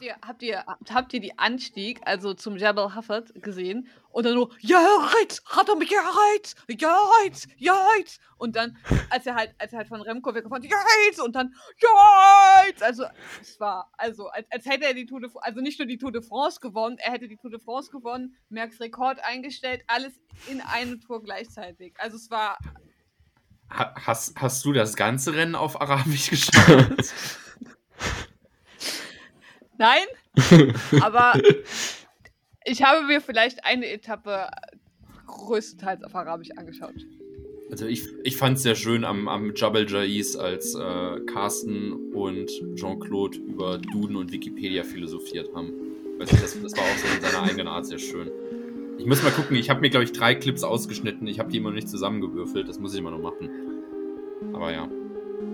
Habt 0.00 0.06
ihr, 0.06 0.16
habt, 0.26 0.42
ihr, 0.42 0.64
habt 0.94 1.12
ihr 1.12 1.20
die 1.20 1.38
Anstieg, 1.38 2.00
also 2.06 2.32
zum 2.32 2.56
Jabal 2.56 2.94
Hufford, 2.94 3.34
gesehen? 3.42 3.86
Und 4.12 4.24
dann 4.24 4.32
nur, 4.32 4.50
ja, 4.60 4.78
right, 4.78 5.42
hat 5.44 5.68
er 5.68 5.76
mich 5.76 5.90
gereizt, 5.90 6.56
ja, 6.68 6.96
right, 7.20 7.46
ja, 7.58 7.74
right. 7.74 8.18
Und 8.38 8.56
dann, 8.56 8.78
als 9.10 9.26
er 9.26 9.34
halt, 9.34 9.54
als 9.58 9.74
er 9.74 9.80
halt 9.80 9.88
von 9.88 10.00
Remco 10.00 10.34
weggefahren 10.34 10.64
ist, 10.64 10.70
ja, 10.70 10.78
right, 10.78 11.20
und 11.20 11.36
dann, 11.36 11.54
ja, 11.82 11.88
right. 12.64 12.82
Also, 12.82 13.04
es 13.42 13.60
war, 13.60 13.92
also, 13.98 14.28
als, 14.28 14.50
als 14.50 14.64
hätte 14.64 14.86
er 14.86 14.94
die 14.94 15.04
Tour 15.04 15.20
de 15.20 15.28
France, 15.28 15.44
also 15.46 15.60
nicht 15.60 15.78
nur 15.78 15.86
die 15.86 15.98
Tour 15.98 16.12
de 16.12 16.22
France 16.22 16.60
gewonnen, 16.60 16.96
er 16.96 17.12
hätte 17.12 17.28
die 17.28 17.36
Tour 17.36 17.50
de 17.50 17.60
France 17.60 17.90
gewonnen, 17.90 18.34
Merckx 18.48 18.80
Rekord 18.80 19.18
eingestellt, 19.22 19.82
alles 19.86 20.14
in 20.48 20.62
eine 20.62 20.98
Tour 20.98 21.22
gleichzeitig. 21.22 21.92
Also, 21.98 22.16
es 22.16 22.30
war. 22.30 22.56
Hast, 23.68 24.40
hast 24.40 24.64
du 24.64 24.72
das 24.72 24.96
ganze 24.96 25.34
Rennen 25.34 25.54
auf 25.54 25.78
Arabisch 25.78 26.30
geschaut? 26.30 27.12
Nein, 29.80 30.74
aber 31.00 31.32
ich 32.66 32.82
habe 32.82 33.06
mir 33.06 33.22
vielleicht 33.22 33.64
eine 33.64 33.90
Etappe 33.90 34.50
größtenteils 35.26 36.04
auf 36.04 36.14
Arabisch 36.14 36.50
angeschaut. 36.54 37.06
Also 37.70 37.86
ich, 37.86 38.04
ich 38.22 38.36
fand 38.36 38.58
es 38.58 38.62
sehr 38.62 38.74
schön 38.74 39.04
am, 39.04 39.26
am 39.26 39.54
Jabal 39.56 39.88
Jais, 39.88 40.36
als 40.36 40.74
äh, 40.74 41.20
Carsten 41.20 42.12
und 42.12 42.50
Jean-Claude 42.74 43.38
über 43.38 43.78
Duden 43.78 44.16
und 44.16 44.32
Wikipedia 44.32 44.84
philosophiert 44.84 45.48
haben. 45.54 45.72
Weißt 46.18 46.32
du, 46.32 46.36
das, 46.36 46.60
das 46.60 46.76
war 46.76 46.82
auch 46.82 46.98
so 46.98 47.16
in 47.16 47.22
seiner 47.22 47.44
eigenen 47.44 47.68
Art 47.68 47.86
sehr 47.86 47.98
schön. 47.98 48.30
Ich 48.98 49.06
muss 49.06 49.22
mal 49.22 49.32
gucken, 49.32 49.56
ich 49.56 49.70
habe 49.70 49.80
mir, 49.80 49.88
glaube 49.88 50.04
ich, 50.04 50.12
drei 50.12 50.34
Clips 50.34 50.62
ausgeschnitten. 50.62 51.26
Ich 51.26 51.38
habe 51.38 51.50
die 51.50 51.56
immer 51.56 51.70
noch 51.70 51.76
nicht 51.76 51.88
zusammengewürfelt. 51.88 52.68
Das 52.68 52.78
muss 52.78 52.92
ich 52.92 53.00
immer 53.00 53.12
noch 53.12 53.22
machen. 53.22 53.48
Aber 54.52 54.72
ja. 54.72 54.90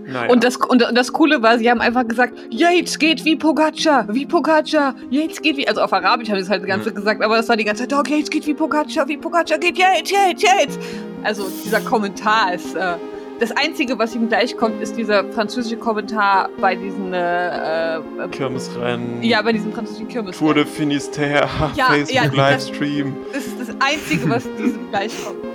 Naja. 0.07 0.31
Und, 0.31 0.45
das, 0.45 0.57
und, 0.57 0.85
das 0.93 1.13
Coole 1.13 1.43
war, 1.43 1.59
sie 1.59 1.69
haben 1.69 1.81
einfach 1.81 2.07
gesagt, 2.07 2.35
Yates 2.51 2.99
geht 2.99 3.25
wie 3.25 3.35
Pogacar, 3.35 4.07
wie 4.09 4.25
Pogacar, 4.25 4.95
Yates 5.11 5.43
geht 5.43 5.57
wie, 5.57 5.67
also 5.67 5.81
auf 5.81 5.93
Arabisch 5.93 6.29
haben 6.29 6.37
sie 6.37 6.45
es 6.45 6.51
halt 6.51 6.63
die 6.63 6.69
ganze 6.69 6.91
mhm. 6.91 6.95
gesagt, 6.95 7.23
aber 7.23 7.37
das 7.37 7.49
war 7.49 7.57
die 7.57 7.65
ganze 7.65 7.89
Zeit, 7.89 7.93
oh, 7.93 8.09
Yates 8.09 8.31
geht 8.31 8.47
wie 8.47 8.55
Pogacar, 8.55 9.09
wie 9.09 9.17
Pogacar 9.17 9.59
geht, 9.59 9.79
Yates, 9.79 10.13
Yates, 10.13 10.43
Yates. 10.43 10.79
Also 11.25 11.49
dieser 11.65 11.81
Kommentar 11.81 12.55
ist, 12.55 12.77
äh, 12.77 12.95
das 13.41 13.51
Einzige, 13.53 13.99
was 13.99 14.15
ihm 14.15 14.29
gleich 14.29 14.57
kommt, 14.57 14.81
ist 14.81 14.97
dieser 14.97 15.25
französische 15.33 15.77
Kommentar 15.77 16.49
bei 16.59 16.75
diesen 16.75 17.13
äh, 17.13 17.97
äh, 17.97 18.01
Kirmesrennen. 18.31 19.23
Ja, 19.23 19.43
bei 19.43 19.53
diesem 19.53 19.73
französischen 19.73 20.09
Kirmesrennen. 20.09 20.55
Tour 20.55 20.55
de 20.55 20.65
Finistère, 20.65 21.47
ja, 21.75 21.87
Facebook 21.87 22.15
ja, 22.15 22.51
Livestream. 22.51 23.17
Das, 23.33 23.45
das 23.45 23.47
ist 23.47 23.59
das 23.59 23.77
Einzige, 23.81 24.31
was 24.31 24.45
diesem 24.57 24.89
gleich 24.91 25.13
kommt. 25.25 25.46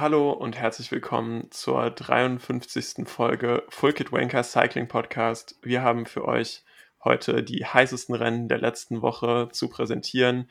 Hallo 0.00 0.32
und 0.32 0.56
herzlich 0.56 0.90
willkommen 0.92 1.50
zur 1.50 1.90
53. 1.90 3.06
Folge 3.06 3.64
Full 3.68 3.92
Kit 3.92 4.12
Wanker 4.12 4.42
Cycling 4.42 4.88
Podcast. 4.88 5.58
Wir 5.60 5.82
haben 5.82 6.06
für 6.06 6.24
euch 6.24 6.62
heute 7.04 7.42
die 7.42 7.66
heißesten 7.66 8.14
Rennen 8.14 8.48
der 8.48 8.56
letzten 8.56 9.02
Woche 9.02 9.50
zu 9.52 9.68
präsentieren. 9.68 10.50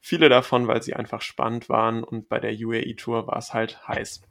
Viele 0.00 0.28
davon, 0.28 0.68
weil 0.68 0.80
sie 0.80 0.94
einfach 0.94 1.22
spannend 1.22 1.68
waren 1.68 2.04
und 2.04 2.28
bei 2.28 2.38
der 2.38 2.52
UAE 2.52 2.94
Tour 2.94 3.26
war 3.26 3.36
es 3.36 3.52
halt 3.52 3.88
heiß. 3.88 4.22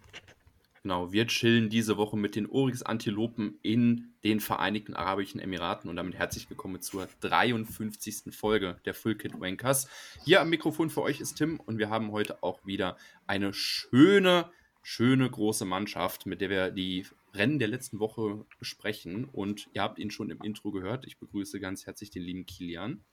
Genau, 0.84 1.14
wir 1.14 1.28
chillen 1.28 1.70
diese 1.70 1.96
Woche 1.96 2.18
mit 2.18 2.36
den 2.36 2.46
Oryx 2.46 2.84
Antilopen 2.84 3.58
in 3.62 4.14
den 4.26 4.42
Vereinigten 4.42 4.94
Arabischen 4.96 5.40
Emiraten 5.40 5.90
und 5.90 5.96
damit 5.96 6.16
herzlich 6.16 6.50
willkommen 6.50 6.82
zur 6.82 7.08
53. 7.22 8.36
Folge 8.36 8.82
der 8.84 8.94
Full 8.94 9.16
Kit 9.16 9.40
Wankers. 9.40 9.88
Hier 10.26 10.42
am 10.42 10.50
Mikrofon 10.50 10.90
für 10.90 11.02
euch 11.02 11.22
ist 11.22 11.36
Tim 11.36 11.62
und 11.62 11.78
wir 11.78 11.90
haben 11.90 12.12
heute 12.12 12.44
auch 12.44 12.66
wieder 12.66 12.98
eine 13.28 13.54
schöne 13.54 14.52
schöne 14.82 15.30
große 15.30 15.64
Mannschaft, 15.64 16.26
mit 16.26 16.42
der 16.42 16.50
wir 16.50 16.70
die 16.70 17.08
Rennen 17.34 17.60
der 17.60 17.70
letzten 17.70 18.00
Woche 18.00 18.46
besprechen. 18.60 19.24
Und 19.24 19.70
ihr 19.72 19.82
habt 19.82 19.98
ihn 20.00 20.12
schon 20.12 20.30
im 20.30 20.42
Intro 20.42 20.72
gehört. 20.72 21.06
Ich 21.08 21.18
begrüße 21.18 21.62
ganz 21.62 21.86
herzlich 21.86 22.12
den 22.12 22.24
lieben 22.24 22.46
Kilian. 22.46 23.06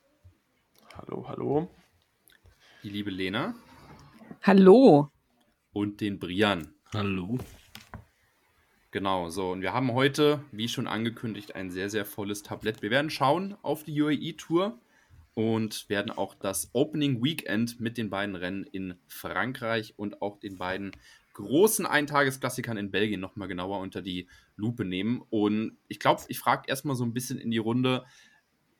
Hallo, 0.94 1.28
hallo. 1.28 1.70
Die 2.82 2.90
liebe 2.90 3.10
Lena. 3.10 3.54
Hallo. 4.42 5.12
Und 5.72 6.00
den 6.00 6.18
Brian. 6.18 6.74
Hallo. 6.92 7.38
Genau, 8.92 9.28
so. 9.28 9.52
Und 9.52 9.62
wir 9.62 9.72
haben 9.72 9.92
heute, 9.92 10.42
wie 10.50 10.68
schon 10.68 10.88
angekündigt, 10.88 11.54
ein 11.54 11.70
sehr, 11.70 11.88
sehr 11.90 12.04
volles 12.04 12.42
Tablett. 12.42 12.82
Wir 12.82 12.90
werden 12.90 13.10
schauen 13.10 13.56
auf 13.62 13.84
die 13.84 14.02
UAE-Tour 14.02 14.80
und 15.34 15.88
werden 15.88 16.10
auch 16.10 16.34
das 16.34 16.70
Opening 16.72 17.22
Weekend 17.22 17.80
mit 17.80 17.96
den 17.96 18.10
beiden 18.10 18.34
Rennen 18.34 18.64
in 18.64 18.94
Frankreich 19.06 19.94
und 19.96 20.22
auch 20.22 20.40
den 20.40 20.58
beiden 20.58 20.90
großen 21.34 21.86
Eintagesklassikern 21.86 22.76
in 22.76 22.90
Belgien 22.90 23.20
nochmal 23.20 23.46
genauer 23.46 23.78
unter 23.78 24.02
die 24.02 24.28
Lupe 24.56 24.84
nehmen. 24.84 25.22
Und 25.30 25.78
ich 25.86 26.00
glaube, 26.00 26.22
ich 26.26 26.40
frage 26.40 26.64
erstmal 26.66 26.96
so 26.96 27.04
ein 27.04 27.14
bisschen 27.14 27.38
in 27.38 27.52
die 27.52 27.58
Runde, 27.58 28.04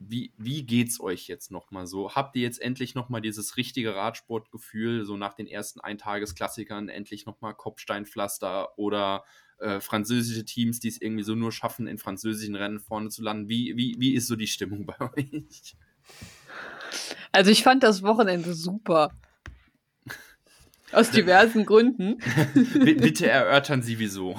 wie, 0.01 0.33
wie 0.39 0.65
geht's 0.65 0.99
euch 0.99 1.29
jetzt 1.29 1.53
nochmal 1.53 1.87
so? 1.87 2.15
Habt 2.15 2.35
ihr 2.35 2.43
jetzt 2.43 2.61
endlich 2.61 2.97
nochmal 2.97 3.21
dieses 3.21 3.57
richtige 3.57 3.95
Radsportgefühl, 3.95 5.05
so 5.05 5.17
nach 5.17 5.35
den 5.35 5.47
ersten 5.47 5.79
Eintagesklassikern 5.81 6.89
endlich 6.89 7.27
nochmal 7.27 7.55
Kopfsteinpflaster 7.55 8.77
oder 8.77 9.25
äh, 9.61 9.81
französische 9.81 10.45
Teams, 10.45 10.81
die 10.81 10.89
es 10.89 11.01
irgendwie 11.01 11.23
so 11.23 11.35
nur 11.35 11.53
schaffen, 11.53 11.87
in 11.87 11.99
französischen 11.99 12.57
Rennen 12.57 12.81
vorne 12.81 13.11
zu 13.11 13.23
landen? 13.23 13.49
Wie, 13.49 13.77
wie, 13.77 13.97
wie 13.99 14.15
ist 14.15 14.27
so 14.27 14.37
die 14.37 14.47
Stimmung 14.47 14.87
bei 14.87 15.01
euch? 15.01 15.77
Also 17.33 17.51
ich 17.51 17.63
fand 17.63 17.83
das 17.83 18.03
Wochenende 18.03 18.55
super. 18.55 19.13
Aus 20.93 21.11
diversen 21.11 21.65
Gründen. 21.67 22.19
Bitte 22.75 23.29
erörtern 23.29 23.83
Sie 23.83 23.99
wieso. 23.99 24.37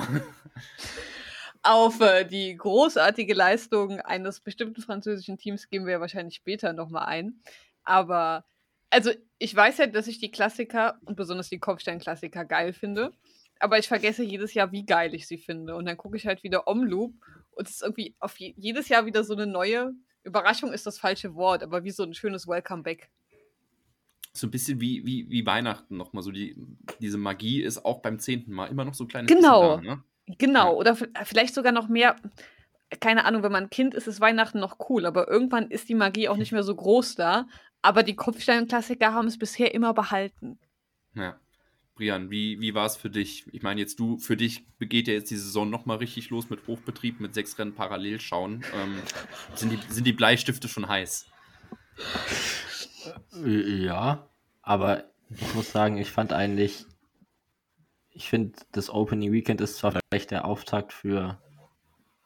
Auf 1.63 2.01
äh, 2.01 2.25
die 2.25 2.55
großartige 2.57 3.33
Leistung 3.33 4.01
eines 4.01 4.39
bestimmten 4.39 4.81
französischen 4.81 5.37
Teams 5.37 5.69
gehen 5.69 5.85
wir 5.85 6.01
wahrscheinlich 6.01 6.35
später 6.35 6.73
nochmal 6.73 7.05
ein. 7.05 7.39
Aber, 7.83 8.45
also 8.89 9.11
ich 9.37 9.55
weiß 9.55 9.77
ja, 9.77 9.87
dass 9.87 10.07
ich 10.07 10.19
die 10.19 10.31
Klassiker 10.31 10.99
und 11.05 11.15
besonders 11.15 11.49
die 11.49 11.59
Kopfstein-Klassiker 11.59 12.45
geil 12.45 12.73
finde. 12.73 13.13
Aber 13.61 13.77
ich 13.77 13.87
vergesse 13.87 14.23
jedes 14.23 14.53
Jahr, 14.53 14.71
wie 14.71 14.85
geil 14.85 15.13
ich 15.13 15.27
sie 15.27 15.37
finde. 15.37 15.75
Und 15.75 15.85
dann 15.85 15.97
gucke 15.97 16.17
ich 16.17 16.27
halt 16.27 16.43
wieder 16.43 16.67
Omloop 16.67 17.13
und 17.51 17.67
es 17.67 17.75
ist 17.75 17.81
irgendwie 17.83 18.15
auf 18.19 18.37
je 18.37 18.53
jedes 18.57 18.89
Jahr 18.89 19.05
wieder 19.05 19.23
so 19.23 19.33
eine 19.33 19.47
neue 19.47 19.93
Überraschung 20.23 20.71
ist 20.71 20.85
das 20.85 20.99
falsche 20.99 21.33
Wort, 21.35 21.63
aber 21.63 21.83
wie 21.83 21.91
so 21.91 22.03
ein 22.03 22.13
schönes 22.13 22.47
Welcome 22.47 22.83
Back 22.83 23.09
so 24.33 24.47
ein 24.47 24.51
bisschen 24.51 24.79
wie, 24.79 25.05
wie, 25.05 25.29
wie 25.29 25.45
Weihnachten 25.45 25.97
nochmal. 25.97 26.23
So 26.23 26.31
die, 26.31 26.55
diese 26.99 27.17
Magie 27.17 27.61
ist 27.61 27.83
auch 27.83 28.01
beim 28.01 28.19
zehnten 28.19 28.53
Mal 28.53 28.67
immer 28.67 28.85
noch 28.85 28.93
so 28.93 29.03
ein 29.03 29.07
kleines 29.07 29.31
genau. 29.31 29.77
da, 29.77 29.81
ne? 29.81 30.03
Genau, 30.37 30.75
oder 30.75 30.95
vielleicht 30.95 31.53
sogar 31.53 31.73
noch 31.73 31.89
mehr, 31.89 32.15
keine 33.01 33.25
Ahnung, 33.25 33.43
wenn 33.43 33.51
man 33.51 33.63
ein 33.63 33.69
Kind 33.69 33.93
ist, 33.93 34.07
ist 34.07 34.21
Weihnachten 34.21 34.59
noch 34.59 34.77
cool, 34.89 35.05
aber 35.05 35.27
irgendwann 35.27 35.69
ist 35.69 35.89
die 35.89 35.95
Magie 35.95 36.29
auch 36.29 36.37
nicht 36.37 36.53
mehr 36.53 36.63
so 36.63 36.75
groß 36.75 37.15
da. 37.15 37.47
Aber 37.81 38.03
die 38.03 38.15
Kopfsteinklassiker 38.15 39.13
haben 39.13 39.27
es 39.27 39.37
bisher 39.37 39.73
immer 39.73 39.93
behalten. 39.93 40.59
Ja. 41.15 41.37
Brian, 41.95 42.31
wie, 42.31 42.59
wie 42.61 42.73
war 42.73 42.85
es 42.85 42.95
für 42.95 43.09
dich? 43.09 43.45
Ich 43.51 43.61
meine, 43.63 43.81
jetzt 43.81 43.99
du, 43.99 44.17
für 44.17 44.37
dich 44.37 44.65
begeht 44.77 45.07
ja 45.07 45.13
jetzt 45.13 45.29
die 45.29 45.35
Saison 45.35 45.69
nochmal 45.69 45.97
richtig 45.97 46.29
los 46.29 46.49
mit 46.49 46.65
Hochbetrieb, 46.67 47.19
mit 47.19 47.33
sechs 47.33 47.57
Rennen 47.59 47.75
parallel 47.75 48.19
schauen. 48.19 48.63
Ähm, 48.73 48.95
sind, 49.55 49.71
die, 49.71 49.93
sind 49.93 50.05
die 50.05 50.13
Bleistifte 50.13 50.67
schon 50.67 50.87
heiß? 50.87 51.27
Äh, 53.45 53.83
ja, 53.83 54.29
aber 54.61 55.11
ich 55.29 55.53
muss 55.53 55.71
sagen, 55.71 55.97
ich 55.97 56.11
fand 56.11 56.33
eigentlich, 56.33 56.85
ich 58.09 58.29
finde, 58.29 58.57
das 58.71 58.89
Opening 58.89 59.31
Weekend 59.31 59.61
ist 59.61 59.77
zwar 59.77 59.93
vielleicht 59.93 60.31
der 60.31 60.45
Auftakt 60.45 60.93
für 60.93 61.41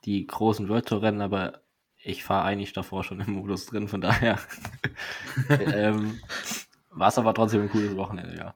die 0.05 0.25
großen 0.25 0.69
World 0.69 0.87
Tour 0.87 1.01
Rennen, 1.01 1.21
aber 1.21 1.61
ich 1.97 2.23
fahre 2.23 2.45
eigentlich 2.45 2.73
davor 2.73 3.03
schon 3.03 3.19
im 3.19 3.33
Modus 3.33 3.65
drin, 3.65 3.87
von 3.87 4.01
daher 4.01 4.39
ähm, 5.49 6.19
war 6.91 7.09
es 7.09 7.17
aber 7.17 7.33
trotzdem 7.33 7.61
ein 7.61 7.69
cooles 7.69 7.95
Wochenende, 7.95 8.37
ja. 8.37 8.55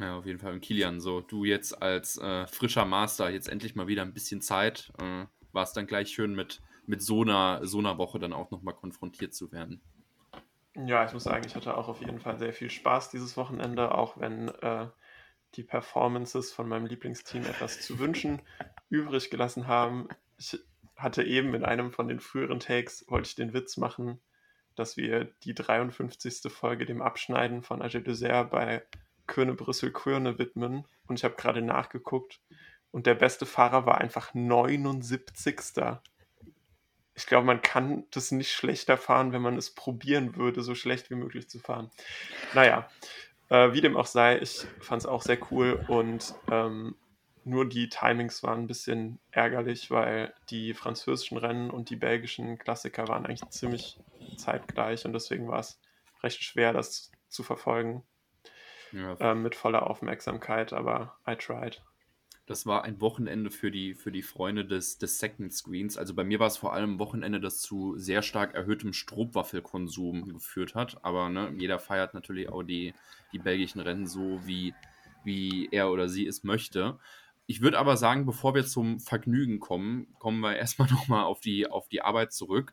Ja, 0.00 0.16
auf 0.16 0.24
jeden 0.24 0.38
Fall. 0.38 0.54
Und 0.54 0.62
Kilian, 0.62 0.98
so 0.98 1.20
du 1.20 1.44
jetzt 1.44 1.80
als 1.82 2.16
äh, 2.16 2.46
frischer 2.46 2.86
Master 2.86 3.28
jetzt 3.28 3.48
endlich 3.48 3.74
mal 3.74 3.86
wieder 3.86 4.02
ein 4.02 4.14
bisschen 4.14 4.40
Zeit, 4.40 4.90
äh, 4.98 5.26
war 5.52 5.62
es 5.62 5.74
dann 5.74 5.86
gleich 5.86 6.08
schön 6.10 6.34
mit, 6.34 6.62
mit 6.86 7.02
so, 7.02 7.20
einer, 7.20 7.66
so 7.66 7.78
einer 7.78 7.98
Woche 7.98 8.18
dann 8.18 8.32
auch 8.32 8.50
nochmal 8.50 8.74
konfrontiert 8.74 9.34
zu 9.34 9.52
werden. 9.52 9.82
Ja, 10.74 11.04
ich 11.04 11.12
muss 11.12 11.24
sagen, 11.24 11.44
ich 11.46 11.54
hatte 11.54 11.76
auch 11.76 11.88
auf 11.88 12.00
jeden 12.00 12.18
Fall 12.18 12.38
sehr 12.38 12.54
viel 12.54 12.70
Spaß 12.70 13.10
dieses 13.10 13.36
Wochenende, 13.36 13.94
auch 13.94 14.18
wenn 14.18 14.48
äh, 14.48 14.86
die 15.54 15.64
Performances 15.64 16.50
von 16.50 16.66
meinem 16.66 16.86
Lieblingsteam 16.86 17.44
etwas 17.44 17.82
zu 17.82 17.98
wünschen 17.98 18.40
übrig 18.88 19.30
gelassen 19.30 19.66
haben. 19.66 20.08
Ich 20.38 20.58
hatte 20.96 21.24
eben 21.24 21.54
in 21.54 21.64
einem 21.64 21.92
von 21.92 22.08
den 22.08 22.20
früheren 22.20 22.60
Takes, 22.60 23.04
wollte 23.08 23.28
ich 23.28 23.34
den 23.34 23.52
Witz 23.52 23.76
machen, 23.76 24.20
dass 24.76 24.96
wir 24.96 25.24
die 25.42 25.54
53. 25.54 26.50
Folge 26.50 26.86
dem 26.86 27.02
Abschneiden 27.02 27.62
von 27.62 27.82
Agé 27.82 28.00
Dessert 28.00 28.50
bei 28.50 28.82
Köne 29.30 29.54
Brüssel 29.54 29.92
Körne 29.92 30.38
widmen. 30.38 30.84
Und 31.06 31.18
ich 31.18 31.24
habe 31.24 31.36
gerade 31.36 31.62
nachgeguckt 31.62 32.40
und 32.90 33.06
der 33.06 33.14
beste 33.14 33.46
Fahrer 33.46 33.86
war 33.86 33.98
einfach 33.98 34.34
79. 34.34 35.56
ich 37.14 37.26
glaube, 37.26 37.46
man 37.46 37.62
kann 37.62 38.04
das 38.10 38.32
nicht 38.32 38.52
schlechter 38.52 38.96
fahren, 38.96 39.32
wenn 39.32 39.42
man 39.42 39.56
es 39.56 39.70
probieren 39.74 40.36
würde, 40.36 40.62
so 40.62 40.74
schlecht 40.74 41.10
wie 41.10 41.14
möglich 41.14 41.48
zu 41.48 41.58
fahren. 41.58 41.90
Naja, 42.54 42.90
äh, 43.48 43.72
wie 43.72 43.80
dem 43.80 43.96
auch 43.96 44.06
sei, 44.06 44.38
ich 44.38 44.66
fand 44.80 45.02
es 45.02 45.06
auch 45.06 45.22
sehr 45.22 45.38
cool 45.50 45.84
und 45.88 46.34
ähm, 46.50 46.96
nur 47.44 47.68
die 47.68 47.88
Timings 47.88 48.42
waren 48.42 48.60
ein 48.60 48.66
bisschen 48.66 49.18
ärgerlich, 49.30 49.90
weil 49.90 50.34
die 50.50 50.74
französischen 50.74 51.38
Rennen 51.38 51.70
und 51.70 51.90
die 51.90 51.96
belgischen 51.96 52.58
Klassiker 52.58 53.08
waren 53.08 53.24
eigentlich 53.26 53.48
ziemlich 53.50 53.98
zeitgleich 54.36 55.04
und 55.04 55.12
deswegen 55.12 55.48
war 55.48 55.60
es 55.60 55.80
recht 56.22 56.42
schwer, 56.42 56.72
das 56.72 57.12
zu 57.28 57.42
verfolgen. 57.42 58.02
Ja. 58.92 59.14
Äh, 59.14 59.34
mit 59.34 59.54
voller 59.54 59.88
Aufmerksamkeit, 59.88 60.72
aber 60.72 61.16
I 61.28 61.36
tried. 61.36 61.82
Das 62.50 62.66
war 62.66 62.82
ein 62.82 63.00
Wochenende 63.00 63.48
für 63.50 63.70
die, 63.70 63.94
für 63.94 64.10
die 64.10 64.22
Freunde 64.22 64.64
des, 64.64 64.98
des 64.98 65.20
Second 65.20 65.52
Screens. 65.52 65.96
Also 65.96 66.14
bei 66.14 66.24
mir 66.24 66.40
war 66.40 66.48
es 66.48 66.56
vor 66.56 66.72
allem 66.72 66.94
ein 66.94 66.98
Wochenende, 66.98 67.40
das 67.40 67.60
zu 67.60 67.96
sehr 67.96 68.22
stark 68.22 68.54
erhöhtem 68.54 68.92
Strohwaffelkonsum 68.92 70.32
geführt 70.32 70.74
hat. 70.74 71.04
Aber 71.04 71.28
ne, 71.28 71.54
jeder 71.56 71.78
feiert 71.78 72.12
natürlich 72.12 72.48
auch 72.48 72.64
die, 72.64 72.92
die 73.32 73.38
belgischen 73.38 73.80
Rennen 73.80 74.08
so, 74.08 74.40
wie, 74.44 74.74
wie 75.22 75.68
er 75.70 75.92
oder 75.92 76.08
sie 76.08 76.26
es 76.26 76.42
möchte. 76.42 76.98
Ich 77.50 77.62
würde 77.62 77.80
aber 77.80 77.96
sagen, 77.96 78.26
bevor 78.26 78.54
wir 78.54 78.64
zum 78.64 79.00
Vergnügen 79.00 79.58
kommen, 79.58 80.06
kommen 80.20 80.38
wir 80.38 80.54
erstmal 80.56 80.88
nochmal 80.88 81.24
auf 81.24 81.40
die, 81.40 81.66
auf 81.66 81.88
die 81.88 82.00
Arbeit 82.00 82.32
zurück. 82.32 82.72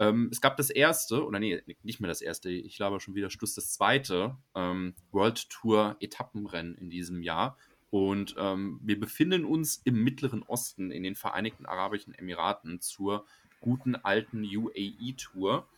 Ähm, 0.00 0.30
es 0.32 0.40
gab 0.40 0.56
das 0.56 0.68
erste, 0.68 1.24
oder 1.24 1.38
nee, 1.38 1.62
nicht 1.84 2.00
mehr 2.00 2.08
das 2.08 2.22
erste, 2.22 2.50
ich 2.50 2.74
glaube 2.74 2.98
schon 2.98 3.14
wieder 3.14 3.30
Schluss, 3.30 3.54
das 3.54 3.72
zweite 3.72 4.36
ähm, 4.56 4.96
World 5.12 5.48
Tour 5.48 5.94
Etappenrennen 6.00 6.74
in 6.74 6.90
diesem 6.90 7.22
Jahr. 7.22 7.56
Und 7.90 8.34
ähm, 8.36 8.80
wir 8.82 8.98
befinden 8.98 9.44
uns 9.44 9.80
im 9.84 10.02
Mittleren 10.02 10.42
Osten, 10.42 10.90
in 10.90 11.04
den 11.04 11.14
Vereinigten 11.14 11.64
Arabischen 11.64 12.12
Emiraten, 12.12 12.80
zur 12.80 13.26
guten 13.60 13.94
alten 13.94 14.42
UAE-Tour. 14.42 15.68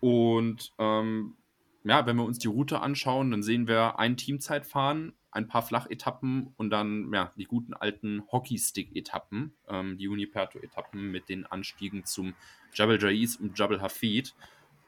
Und 0.00 0.72
ähm, 0.80 1.36
ja, 1.84 2.06
wenn 2.06 2.16
wir 2.16 2.24
uns 2.24 2.40
die 2.40 2.48
Route 2.48 2.80
anschauen, 2.80 3.30
dann 3.30 3.44
sehen 3.44 3.68
wir 3.68 4.00
ein 4.00 4.16
Teamzeitfahren, 4.16 5.12
ein 5.34 5.48
paar 5.48 5.62
Flachetappen 5.62 6.54
und 6.56 6.70
dann 6.70 7.12
ja, 7.12 7.32
die 7.36 7.44
guten 7.44 7.74
alten 7.74 8.22
Hockeystick-Etappen, 8.30 9.52
ähm, 9.68 9.98
die 9.98 10.08
Uniperto-Etappen 10.08 11.10
mit 11.10 11.28
den 11.28 11.44
Anstiegen 11.44 12.04
zum 12.04 12.34
Jabal 12.72 13.02
Jais 13.02 13.36
und 13.36 13.58
Jabal 13.58 13.82
Hafid. 13.82 14.34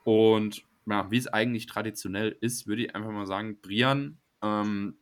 Und 0.05 0.65
ja, 0.87 1.11
wie 1.11 1.19
es 1.19 1.27
eigentlich 1.27 1.67
traditionell 1.67 2.37
ist, 2.41 2.69
würde 2.69 2.85
ich 2.85 2.95
einfach 2.95 3.11
mal 3.11 3.27
sagen, 3.27 3.59
Brian, 3.61 4.19
ähm, 4.41 4.97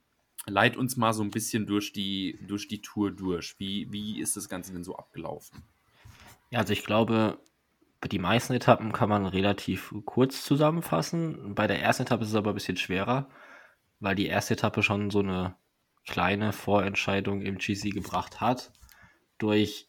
leit 0.47 0.79
uns 0.79 0.97
mal 0.97 1.13
so 1.13 1.23
ein 1.23 1.31
bisschen 1.31 1.67
durch 1.67 1.93
die, 1.93 2.39
durch 2.49 2.67
die 2.67 2.81
Tour 2.81 3.11
durch. 3.11 3.55
Wie, 3.59 3.93
wie 3.93 4.21
ist 4.21 4.37
das 4.37 4.49
Ganze 4.49 4.73
denn 4.73 4.85
so 4.85 4.97
abgelaufen? 4.97 5.63
Ja, 6.51 6.61
also 6.61 6.73
ich 6.73 6.85
glaube, 6.85 7.39
die 8.11 8.19
meisten 8.19 8.55
Etappen 8.55 8.93
kann 8.93 9.11
man 9.11 9.27
relativ 9.27 9.95
kurz 10.07 10.43
zusammenfassen. 10.43 11.55
Bei 11.55 11.67
der 11.67 11.83
ersten 11.83 12.05
Etappe 12.05 12.23
ist 12.23 12.31
es 12.31 12.35
aber 12.35 12.53
ein 12.53 12.55
bisschen 12.55 12.79
schwerer, 12.79 13.29
weil 14.05 14.15
die 14.15 14.27
erste 14.27 14.55
Etappe 14.55 14.83
schon 14.83 15.11
so 15.11 15.21
eine 15.21 15.57
kleine 16.07 16.53
Vorentscheidung 16.53 17.41
im 17.41 17.57
GC 17.57 17.91
gebracht 17.91 18.41
hat. 18.41 18.71
Durch 19.39 19.89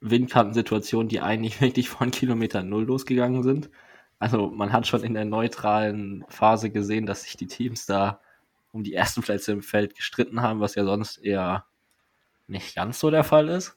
Windkantensituationen, 0.00 1.08
die 1.08 1.20
eigentlich 1.20 1.60
wirklich 1.60 1.90
von 1.90 2.10
Kilometer 2.10 2.62
Null 2.62 2.84
losgegangen 2.84 3.42
sind. 3.42 3.70
Also 4.18 4.50
man 4.50 4.72
hat 4.72 4.86
schon 4.86 5.04
in 5.04 5.14
der 5.14 5.26
neutralen 5.26 6.24
Phase 6.28 6.70
gesehen, 6.70 7.04
dass 7.04 7.24
sich 7.24 7.36
die 7.36 7.46
Teams 7.46 7.84
da 7.84 8.20
um 8.72 8.82
die 8.82 8.94
ersten 8.94 9.22
Plätze 9.22 9.52
im 9.52 9.62
Feld 9.62 9.94
gestritten 9.94 10.40
haben, 10.40 10.60
was 10.60 10.74
ja 10.74 10.84
sonst 10.84 11.18
eher 11.18 11.66
nicht 12.46 12.74
ganz 12.74 12.98
so 12.98 13.10
der 13.10 13.24
Fall 13.24 13.48
ist. 13.48 13.76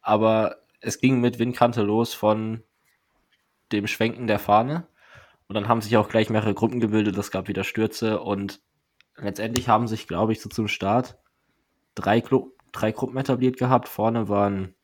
Aber 0.00 0.56
es 0.80 0.98
ging 0.98 1.20
mit 1.20 1.38
Windkante 1.38 1.82
los 1.82 2.14
von 2.14 2.62
dem 3.72 3.86
Schwenken 3.88 4.28
der 4.28 4.38
Fahne. 4.38 4.86
Und 5.48 5.54
dann 5.54 5.66
haben 5.66 5.80
sich 5.80 5.96
auch 5.96 6.08
gleich 6.08 6.30
mehrere 6.30 6.54
Gruppen 6.54 6.78
gebildet. 6.78 7.18
Es 7.18 7.32
gab 7.32 7.48
wieder 7.48 7.64
Stürze. 7.64 8.20
Und 8.20 8.60
letztendlich 9.20 9.68
haben 9.68 9.88
sich, 9.88 10.06
glaube 10.06 10.32
ich, 10.32 10.40
so 10.40 10.48
zum 10.48 10.68
Start 10.68 11.18
drei, 11.94 12.20
Gru 12.20 12.52
drei 12.72 12.92
Gruppen 12.92 13.16
etabliert 13.16 13.56
gehabt. 13.56 13.88
Vorne 13.88 14.28
waren 14.28 14.74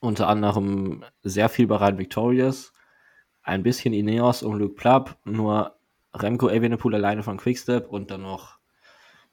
unter 0.00 0.28
anderem 0.28 1.04
sehr 1.22 1.48
viel 1.48 1.66
Bahrain 1.66 1.98
Victorious, 1.98 2.72
ein 3.42 3.62
bisschen 3.62 3.94
Ineos 3.94 4.42
und 4.42 4.58
Luke 4.58 4.74
Plapp, 4.74 5.18
nur 5.24 5.76
Remco 6.12 6.48
Evenepoel 6.48 6.94
alleine 6.94 7.22
von 7.22 7.38
Quickstep 7.38 7.88
und 7.88 8.10
dann 8.10 8.22
noch 8.22 8.58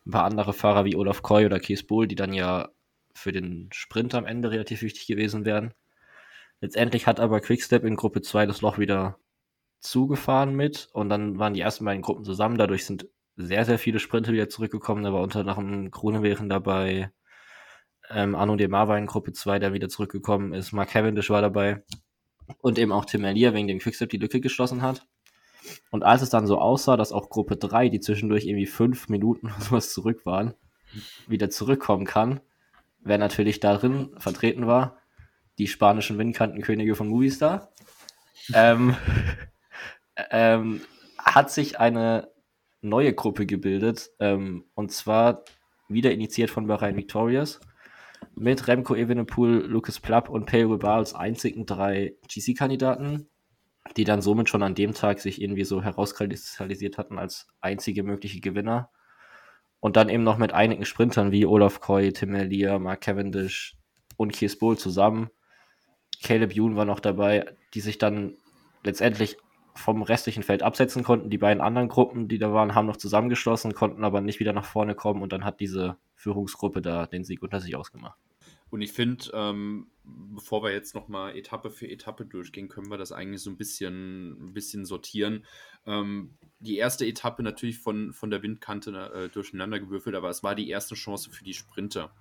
ein 0.06 0.12
paar 0.12 0.26
andere 0.26 0.54
Fahrer 0.54 0.86
wie 0.86 0.96
Olaf 0.96 1.22
Koy 1.22 1.46
oder 1.46 1.60
Kees 1.60 1.84
Bull, 1.84 2.08
die 2.08 2.16
dann 2.16 2.34
ja 2.34 2.70
für 3.14 3.32
den 3.32 3.70
Sprint 3.72 4.16
am 4.16 4.26
Ende 4.26 4.52
relativ 4.52 4.82
wichtig 4.82 5.08
gewesen 5.08 5.46
wären. 5.46 5.74
Letztendlich 6.60 7.08
hat 7.08 7.20
aber 7.20 7.40
Quickstep 7.40 7.84
in 7.84 7.96
Gruppe 7.96 8.22
2 8.22 8.46
das 8.46 8.62
Loch 8.62 8.78
wieder 8.78 9.18
zugefahren 9.80 10.56
mit 10.56 10.90
und 10.94 11.10
dann 11.10 11.40
waren 11.40 11.54
die 11.54 11.62
ersten 11.62 11.86
beiden 11.86 12.02
Gruppen 12.02 12.24
zusammen. 12.24 12.58
Dadurch 12.58 12.86
sind 12.86 13.08
sehr, 13.46 13.66
sehr 13.66 13.80
viele 13.80 14.00
Sprinter 14.00 14.34
wieder 14.34 14.50
zurückgekommen. 14.50 15.04
Da 15.04 15.14
war 15.14 15.22
unter 15.22 15.42
anderem 15.42 15.92
Grunewegen 15.92 16.50
dabei, 16.50 17.12
ähm, 18.14 18.36
Arno 18.36 18.56
Demar 18.56 18.88
war 18.88 18.98
in 18.98 19.06
Gruppe 19.06 19.32
2, 19.32 19.60
der 19.60 19.74
wieder 19.74 19.90
zurückgekommen 19.90 20.54
ist. 20.54 20.74
Mark 20.74 20.90
Cavendish 20.90 21.30
war 21.30 21.42
dabei 21.42 21.84
und 22.60 22.78
eben 22.78 22.92
auch 22.92 23.06
Tim 23.06 23.22
Merlier, 23.22 23.54
wegen 23.54 23.68
dem 23.68 23.80
Quickstep 23.80 24.10
die 24.10 24.18
Lücke 24.18 24.42
geschlossen 24.42 24.82
hat. 24.82 25.08
Und 25.92 26.04
als 26.04 26.22
es 26.22 26.30
dann 26.30 26.48
so 26.48 26.58
aussah, 26.58 26.98
dass 26.98 27.12
auch 27.12 27.30
Gruppe 27.30 27.56
3, 27.56 27.90
die 27.90 28.00
zwischendurch 28.00 28.46
irgendwie 28.46 28.66
fünf 28.66 29.08
Minuten 29.10 29.48
oder 29.48 29.62
sowas 29.62 29.94
zurück 29.94 30.26
waren, 30.26 30.54
wieder 31.28 31.50
zurückkommen 31.50 32.06
kann, 32.06 32.42
wer 33.00 33.18
natürlich 33.18 33.60
darin 33.60 34.10
vertreten 34.18 34.68
war, 34.68 34.98
die 35.58 35.68
spanischen 35.68 36.18
Windkantenkönige 36.18 36.96
von 36.96 37.08
Movistar, 37.08 37.72
ähm, 38.54 38.96
ähm, 40.32 40.82
hat 41.18 41.52
sich 41.52 41.80
eine 41.80 42.31
neue 42.82 43.14
Gruppe 43.14 43.46
gebildet, 43.46 44.12
ähm, 44.20 44.66
und 44.76 44.92
zwar 44.92 45.44
wieder 45.88 46.12
initiiert 46.12 46.50
von 46.50 46.68
Bahrain 46.68 46.96
Victorious, 46.96 47.60
mit 48.36 48.68
Remco 48.68 48.96
Evenepoel, 48.96 49.66
Lucas 49.66 50.00
Plapp 50.00 50.30
und 50.30 50.46
Pedro 50.46 50.78
Bar 50.78 50.98
als 50.98 51.14
einzigen 51.14 51.66
drei 51.66 52.16
GC-Kandidaten 52.28 53.28
die 53.98 54.04
dann 54.04 54.22
somit 54.22 54.50
schon 54.50 54.64
an 54.64 54.76
dem 54.76 54.94
Tag 54.94 55.20
sich 55.20 55.42
irgendwie 55.42 55.66
so 55.66 55.84
herauskristallisiert 55.84 56.98
hatten 56.98 57.18
als 57.18 57.48
einzige 57.60 58.04
mögliche 58.04 58.40
Gewinner. 58.40 58.90
Und 59.80 59.96
dann 59.98 60.10
eben 60.10 60.24
noch 60.24 60.38
mit 60.38 60.54
einigen 60.54 60.86
Sprintern 60.86 61.32
wie 61.32 61.46
Olaf 61.46 61.80
Koy, 61.80 62.14
Tim 62.14 62.36
Elia, 62.36 62.78
Mark 62.78 63.02
Cavendish 63.02 63.78
und 64.16 64.32
Kees 64.32 64.58
Bull 64.58 64.78
zusammen. 64.78 65.30
Caleb 66.24 66.54
Youn 66.56 66.76
war 66.76 66.86
noch 66.86 67.00
dabei, 67.00 67.56
die 67.74 67.82
sich 67.82 67.98
dann 67.98 68.38
letztendlich 68.84 69.38
vom 69.76 70.02
restlichen 70.02 70.44
Feld 70.44 70.64
absetzen 70.64 71.04
konnten. 71.04 71.30
Die 71.30 71.38
beiden 71.38 71.62
anderen 71.62 71.88
Gruppen, 71.88 72.28
die 72.28 72.38
da 72.38 72.54
waren, 72.54 72.76
haben 72.76 72.88
noch 72.88 72.98
zusammengeschlossen, 72.98 73.74
konnten 73.74 74.04
aber 74.04 74.22
nicht 74.22 74.40
wieder 74.40 74.54
nach 74.54 74.66
vorne 74.66 74.96
kommen 74.96 75.22
und 75.22 75.32
dann 75.32 75.46
hat 75.46 75.60
diese 75.60 75.98
Führungsgruppe 76.16 76.82
da 76.82 77.06
den 77.06 77.24
Sieg 77.24 77.42
unter 77.42 77.60
sich 77.60 77.76
ausgemacht. 77.76 78.18
Und 78.70 78.82
ich 78.82 78.94
finde, 78.94 79.26
ähm, 79.34 79.88
bevor 80.04 80.64
wir 80.64 80.72
jetzt 80.72 80.96
nochmal 80.96 81.36
Etappe 81.36 81.70
für 81.70 81.90
Etappe 81.90 82.26
durchgehen, 82.26 82.70
können 82.70 82.90
wir 82.90 82.98
das 82.98 83.12
eigentlich 83.12 83.42
so 83.42 83.50
ein 83.50 83.58
bisschen, 83.58 84.32
ein 84.32 84.54
bisschen 84.54 84.86
sortieren. 84.86 85.46
Ähm, 85.86 86.32
die 86.60 86.78
erste 86.78 87.06
Etappe 87.06 87.44
natürlich 87.44 87.80
von, 87.80 88.14
von 88.14 88.30
der 88.30 88.44
Windkante 88.44 88.92
äh, 89.14 89.30
durcheinandergewürfelt, 89.30 90.16
aber 90.16 90.30
es 90.30 90.42
war 90.42 90.56
die 90.56 90.70
erste 90.70 90.96
Chance 90.96 91.32
für 91.32 91.44
die 91.44 91.54
Sprinter. 91.54 92.12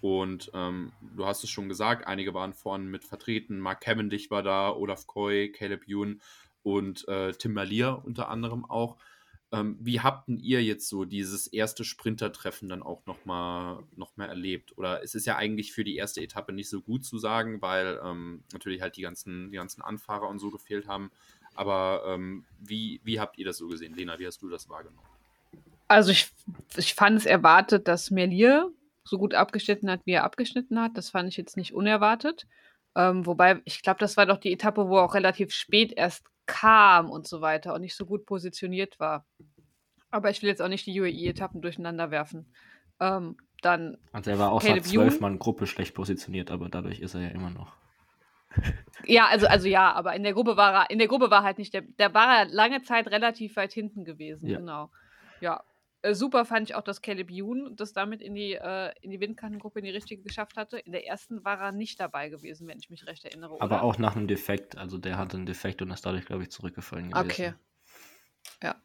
Und 0.00 0.50
ähm, 0.54 0.92
du 1.16 1.26
hast 1.26 1.42
es 1.42 1.50
schon 1.50 1.68
gesagt, 1.68 2.06
einige 2.06 2.34
waren 2.34 2.52
vorne 2.52 2.84
mit 2.84 3.04
vertreten. 3.04 3.58
Mark 3.58 3.80
Cavendish 3.80 4.30
war 4.30 4.44
da, 4.44 4.70
Olaf 4.70 5.08
Koy, 5.08 5.50
Caleb 5.50 5.84
Youn 5.88 6.20
und 6.66 7.06
äh, 7.06 7.32
Tim 7.32 7.52
Malier 7.52 8.02
unter 8.04 8.28
anderem 8.28 8.64
auch. 8.64 8.96
Ähm, 9.52 9.78
wie 9.80 10.00
habt 10.00 10.28
ihr 10.28 10.64
jetzt 10.64 10.88
so 10.88 11.04
dieses 11.04 11.46
erste 11.46 11.84
Sprintertreffen 11.84 12.68
dann 12.68 12.82
auch 12.82 13.06
nochmal 13.06 13.84
noch 13.94 14.16
mal 14.16 14.28
erlebt? 14.28 14.76
Oder 14.76 15.00
es 15.04 15.14
ist 15.14 15.26
ja 15.26 15.36
eigentlich 15.36 15.72
für 15.72 15.84
die 15.84 15.94
erste 15.94 16.20
Etappe 16.20 16.52
nicht 16.52 16.68
so 16.68 16.80
gut 16.80 17.04
zu 17.04 17.18
sagen, 17.18 17.62
weil 17.62 18.00
ähm, 18.02 18.42
natürlich 18.52 18.82
halt 18.82 18.96
die 18.96 19.02
ganzen, 19.02 19.52
die 19.52 19.56
ganzen 19.56 19.80
Anfahrer 19.80 20.28
und 20.28 20.40
so 20.40 20.50
gefehlt 20.50 20.88
haben. 20.88 21.12
Aber 21.54 22.02
ähm, 22.08 22.44
wie, 22.58 23.00
wie 23.04 23.20
habt 23.20 23.38
ihr 23.38 23.44
das 23.44 23.58
so 23.58 23.68
gesehen? 23.68 23.94
Lena, 23.94 24.18
wie 24.18 24.26
hast 24.26 24.42
du 24.42 24.48
das 24.48 24.68
wahrgenommen? 24.68 25.06
Also 25.86 26.10
ich, 26.10 26.32
ich 26.76 26.94
fand 26.94 27.16
es 27.16 27.26
erwartet, 27.26 27.86
dass 27.86 28.10
Merlier 28.10 28.72
so 29.04 29.18
gut 29.18 29.34
abgeschnitten 29.34 29.88
hat, 29.88 30.00
wie 30.04 30.14
er 30.14 30.24
abgeschnitten 30.24 30.80
hat. 30.80 30.96
Das 30.96 31.10
fand 31.10 31.28
ich 31.28 31.36
jetzt 31.36 31.56
nicht 31.56 31.74
unerwartet. 31.74 32.48
Ähm, 32.96 33.24
wobei, 33.24 33.62
ich 33.64 33.82
glaube, 33.82 34.00
das 34.00 34.16
war 34.16 34.26
doch 34.26 34.38
die 34.38 34.52
Etappe, 34.52 34.88
wo 34.88 34.96
er 34.96 35.04
auch 35.04 35.14
relativ 35.14 35.52
spät 35.52 35.92
erst 35.96 36.24
kam 36.46 37.10
und 37.10 37.26
so 37.26 37.40
weiter 37.40 37.74
und 37.74 37.80
nicht 37.80 37.96
so 37.96 38.06
gut 38.06 38.26
positioniert 38.26 38.98
war. 39.00 39.26
Aber 40.10 40.30
ich 40.30 40.42
will 40.42 40.48
jetzt 40.48 40.62
auch 40.62 40.68
nicht 40.68 40.86
die 40.86 41.00
UAE-Etappen 41.00 41.60
durcheinander 41.60 42.10
werfen. 42.10 42.52
Ähm, 43.00 43.36
dann. 43.62 43.98
Also 44.12 44.30
er 44.30 44.38
war 44.38 44.52
auch 44.52 44.62
nach 44.62 44.80
zwölf 44.80 45.20
Mann 45.20 45.38
Gruppe 45.38 45.66
schlecht 45.66 45.94
positioniert, 45.94 46.50
aber 46.50 46.68
dadurch 46.68 47.00
ist 47.00 47.14
er 47.14 47.22
ja 47.22 47.28
immer 47.28 47.50
noch. 47.50 47.72
Ja, 49.04 49.26
also, 49.26 49.46
also 49.46 49.68
ja, 49.68 49.92
aber 49.92 50.14
in 50.14 50.22
der 50.22 50.32
Gruppe 50.32 50.56
war 50.56 50.72
er, 50.72 50.90
in 50.90 50.98
der 50.98 51.08
Gruppe 51.08 51.30
war 51.30 51.42
halt 51.42 51.58
nicht 51.58 51.74
der, 51.74 51.82
der 51.82 52.14
war 52.14 52.38
er 52.38 52.44
lange 52.46 52.82
Zeit 52.82 53.06
relativ 53.08 53.56
weit 53.56 53.72
hinten 53.72 54.04
gewesen, 54.04 54.48
ja. 54.48 54.58
genau. 54.58 54.90
Ja. 55.40 55.62
Äh, 56.02 56.14
super 56.14 56.44
fand 56.44 56.68
ich 56.68 56.74
auch, 56.74 56.82
dass 56.82 57.02
Caleb 57.02 57.30
Youn 57.30 57.74
das 57.76 57.92
damit 57.92 58.22
in 58.22 58.34
die, 58.34 58.54
äh, 58.54 58.92
in 59.00 59.10
die 59.10 59.20
Windkantengruppe 59.20 59.78
in 59.80 59.84
die 59.84 59.90
richtige 59.90 60.22
geschafft 60.22 60.56
hatte. 60.56 60.78
In 60.78 60.92
der 60.92 61.06
ersten 61.06 61.44
war 61.44 61.60
er 61.60 61.72
nicht 61.72 61.98
dabei 62.00 62.28
gewesen, 62.28 62.68
wenn 62.68 62.78
ich 62.78 62.90
mich 62.90 63.06
recht 63.06 63.24
erinnere. 63.24 63.54
Oder? 63.54 63.62
Aber 63.62 63.82
auch 63.82 63.98
nach 63.98 64.16
einem 64.16 64.28
Defekt. 64.28 64.76
Also 64.76 64.98
der 64.98 65.18
hatte 65.18 65.36
einen 65.36 65.46
Defekt 65.46 65.82
und 65.82 65.90
ist 65.90 66.04
dadurch, 66.04 66.26
glaube 66.26 66.42
ich, 66.42 66.50
zurückgefallen 66.50 67.10
gewesen. 67.10 67.30
Okay. 67.30 67.54
Ja. 68.62 68.76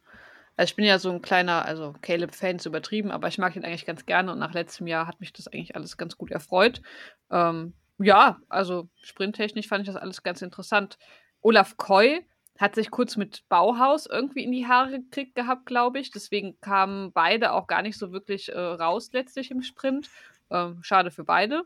Also 0.57 0.71
ich 0.71 0.75
bin 0.75 0.85
ja 0.85 0.99
so 0.99 1.11
ein 1.11 1.21
kleiner, 1.21 1.65
also 1.65 1.95
Caleb-Fan 2.01 2.57
ist 2.57 2.65
übertrieben, 2.65 3.11
aber 3.11 3.27
ich 3.27 3.37
mag 3.37 3.55
ihn 3.55 3.65
eigentlich 3.65 3.85
ganz 3.85 4.05
gerne 4.05 4.31
und 4.31 4.39
nach 4.39 4.53
letztem 4.53 4.85
Jahr 4.87 5.07
hat 5.07 5.19
mich 5.19 5.33
das 5.33 5.47
eigentlich 5.47 5.75
alles 5.75 5.97
ganz 5.97 6.17
gut 6.17 6.31
erfreut. 6.31 6.81
Ähm, 7.29 7.73
ja, 7.97 8.39
also 8.49 8.89
sprinttechnisch 9.01 9.67
fand 9.67 9.83
ich 9.83 9.93
das 9.93 10.01
alles 10.01 10.23
ganz 10.23 10.41
interessant. 10.41 10.97
Olaf 11.41 11.77
Koy 11.77 12.25
hat 12.61 12.75
sich 12.75 12.91
kurz 12.91 13.17
mit 13.17 13.43
Bauhaus 13.49 14.05
irgendwie 14.05 14.43
in 14.43 14.51
die 14.51 14.67
Haare 14.67 14.99
gekriegt 15.01 15.35
gehabt, 15.35 15.65
glaube 15.65 15.99
ich. 15.99 16.11
Deswegen 16.11 16.59
kamen 16.61 17.11
beide 17.11 17.53
auch 17.53 17.67
gar 17.67 17.81
nicht 17.81 17.97
so 17.97 18.11
wirklich 18.11 18.49
äh, 18.49 18.59
raus 18.59 19.09
letztlich 19.13 19.49
im 19.49 19.63
Sprint. 19.63 20.09
Ähm, 20.51 20.81
schade 20.83 21.09
für 21.09 21.23
beide. 21.23 21.63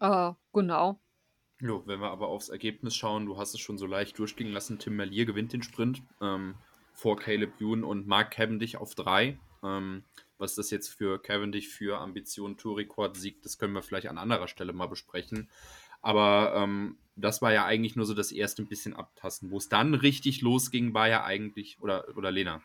Äh, 0.00 0.32
genau. 0.52 0.98
Jo, 1.60 1.82
wenn 1.86 2.00
wir 2.00 2.10
aber 2.10 2.28
aufs 2.28 2.48
Ergebnis 2.48 2.96
schauen, 2.96 3.26
du 3.26 3.38
hast 3.38 3.54
es 3.54 3.60
schon 3.60 3.78
so 3.78 3.86
leicht 3.86 4.18
durchgehen 4.18 4.52
lassen. 4.52 4.78
Tim 4.78 4.96
Merlier 4.96 5.26
gewinnt 5.26 5.52
den 5.52 5.62
Sprint 5.62 6.02
ähm, 6.20 6.54
vor 6.94 7.16
Caleb 7.16 7.60
Youn 7.60 7.84
und 7.84 8.06
Mark 8.06 8.32
Cavendish 8.32 8.76
auf 8.76 8.94
drei. 8.94 9.38
Ähm, 9.62 10.04
was 10.38 10.54
das 10.54 10.70
jetzt 10.70 10.88
für 10.88 11.20
Cavendish 11.20 11.68
für 11.68 11.98
Ambition 11.98 12.56
Tourrekord 12.56 13.16
siegt, 13.16 13.44
das 13.44 13.58
können 13.58 13.72
wir 13.72 13.82
vielleicht 13.82 14.08
an 14.08 14.18
anderer 14.18 14.48
Stelle 14.48 14.72
mal 14.72 14.86
besprechen. 14.86 15.48
Aber 16.06 16.54
ähm, 16.54 16.98
das 17.16 17.42
war 17.42 17.52
ja 17.52 17.64
eigentlich 17.64 17.96
nur 17.96 18.06
so 18.06 18.14
das 18.14 18.30
erste 18.30 18.62
ein 18.62 18.68
bisschen 18.68 18.94
abtasten. 18.94 19.50
Wo 19.50 19.56
es 19.56 19.68
dann 19.68 19.92
richtig 19.92 20.40
losging, 20.40 20.94
war 20.94 21.08
ja 21.08 21.24
eigentlich, 21.24 21.80
oder, 21.80 22.04
oder 22.16 22.30
Lena? 22.30 22.62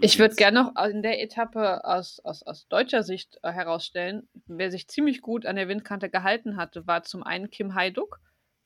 Ich 0.00 0.18
würde 0.18 0.34
gerne 0.36 0.62
noch 0.62 0.84
in 0.86 1.02
der 1.02 1.22
Etappe 1.22 1.84
aus, 1.84 2.18
aus, 2.20 2.42
aus 2.42 2.66
deutscher 2.68 3.02
Sicht 3.02 3.38
äh, 3.42 3.52
herausstellen, 3.52 4.26
wer 4.46 4.70
sich 4.70 4.88
ziemlich 4.88 5.20
gut 5.20 5.44
an 5.44 5.56
der 5.56 5.68
Windkante 5.68 6.08
gehalten 6.08 6.56
hatte, 6.56 6.86
war 6.86 7.02
zum 7.02 7.22
einen 7.22 7.50
Kim 7.50 7.74
Haiduk 7.74 8.20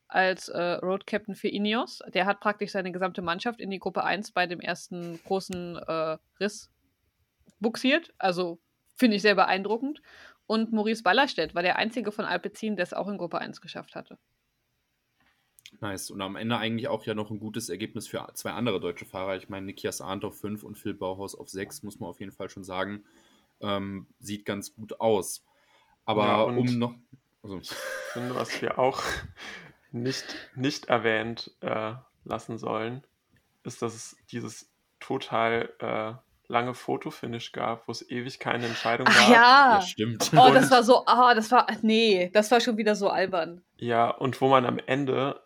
als 0.06 0.48
äh, 0.50 0.60
Road 0.60 1.08
Captain 1.08 1.34
für 1.34 1.48
Ineos. 1.48 1.98
Der 2.14 2.26
hat 2.26 2.38
praktisch 2.38 2.70
seine 2.70 2.92
gesamte 2.92 3.22
Mannschaft 3.22 3.60
in 3.60 3.70
die 3.70 3.80
Gruppe 3.80 4.04
1 4.04 4.30
bei 4.30 4.46
dem 4.46 4.60
ersten 4.60 5.20
großen 5.24 5.78
äh, 5.78 6.18
Riss 6.38 6.70
buxiert. 7.58 8.14
Also 8.18 8.60
finde 8.94 9.16
ich 9.16 9.22
sehr 9.22 9.34
beeindruckend. 9.34 10.00
Und 10.46 10.72
Maurice 10.72 11.02
Ballerstedt 11.02 11.54
war 11.54 11.62
der 11.62 11.76
einzige 11.76 12.12
von 12.12 12.24
Alpecin, 12.24 12.76
der 12.76 12.84
es 12.84 12.92
auch 12.92 13.08
in 13.08 13.18
Gruppe 13.18 13.38
1 13.38 13.60
geschafft 13.60 13.94
hatte. 13.94 14.18
Nice. 15.80 16.10
Und 16.10 16.22
am 16.22 16.36
Ende 16.36 16.56
eigentlich 16.56 16.88
auch 16.88 17.04
ja 17.04 17.14
noch 17.14 17.30
ein 17.30 17.38
gutes 17.38 17.68
Ergebnis 17.68 18.06
für 18.06 18.26
zwei 18.34 18.52
andere 18.52 18.80
deutsche 18.80 19.04
Fahrer. 19.04 19.36
Ich 19.36 19.48
meine, 19.48 19.66
Nikias 19.66 20.00
Arndt 20.00 20.24
auf 20.24 20.38
5 20.40 20.62
und 20.62 20.78
Phil 20.78 20.94
Bauhaus 20.94 21.34
auf 21.34 21.48
6, 21.48 21.82
muss 21.82 21.98
man 21.98 22.08
auf 22.08 22.20
jeden 22.20 22.32
Fall 22.32 22.48
schon 22.48 22.64
sagen. 22.64 23.04
Ähm, 23.60 24.06
sieht 24.20 24.44
ganz 24.44 24.74
gut 24.74 25.00
aus. 25.00 25.44
Aber 26.04 26.26
ja, 26.26 26.42
um 26.42 26.78
noch. 26.78 26.94
Also. 27.42 27.58
Ich 27.58 27.70
finde, 28.12 28.34
was 28.34 28.62
wir 28.62 28.78
auch 28.78 29.02
nicht, 29.92 30.24
nicht 30.54 30.86
erwähnt 30.86 31.54
äh, 31.60 31.94
lassen 32.24 32.58
sollen, 32.58 33.02
ist, 33.64 33.82
dass 33.82 33.94
es 33.94 34.16
dieses 34.30 34.70
total 35.00 35.72
äh, 35.80 36.14
lange 36.48 36.74
Fotofinish 36.74 37.52
gab, 37.52 37.86
wo 37.88 37.92
es 37.92 38.08
ewig 38.10 38.38
keine 38.38 38.66
Entscheidung 38.66 39.06
Ach, 39.08 39.18
gab. 39.18 39.28
Ja. 39.28 39.74
ja, 39.76 39.82
stimmt. 39.82 40.30
Oh, 40.36 40.50
das 40.52 40.70
war 40.70 40.82
so, 40.82 41.04
ah, 41.06 41.30
oh, 41.30 41.34
das 41.34 41.50
war, 41.50 41.66
nee, 41.82 42.30
das 42.32 42.50
war 42.50 42.60
schon 42.60 42.76
wieder 42.76 42.94
so 42.94 43.08
albern. 43.08 43.62
Ja, 43.76 44.10
und 44.10 44.40
wo 44.40 44.48
man 44.48 44.64
am 44.64 44.78
Ende 44.78 45.40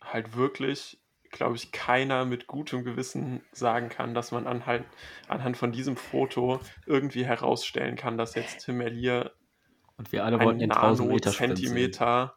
halt 0.00 0.36
wirklich, 0.36 0.98
glaube 1.30 1.56
ich, 1.56 1.72
keiner 1.72 2.24
mit 2.24 2.46
gutem 2.46 2.84
Gewissen 2.84 3.42
sagen 3.52 3.88
kann, 3.88 4.14
dass 4.14 4.32
man 4.32 4.46
anhand, 4.46 4.86
anhand 5.28 5.56
von 5.56 5.72
diesem 5.72 5.96
Foto 5.96 6.60
irgendwie 6.86 7.24
herausstellen 7.24 7.96
kann, 7.96 8.18
dass 8.18 8.34
jetzt 8.34 8.64
Tim 8.64 8.78
Merlier 8.78 9.32
und 9.96 10.12
wir 10.12 10.24
alle 10.24 10.40
wollten 10.40 10.58
den 10.58 10.72
1000 10.72 11.08
Meter 11.08 11.30
Zentimeter 11.30 12.34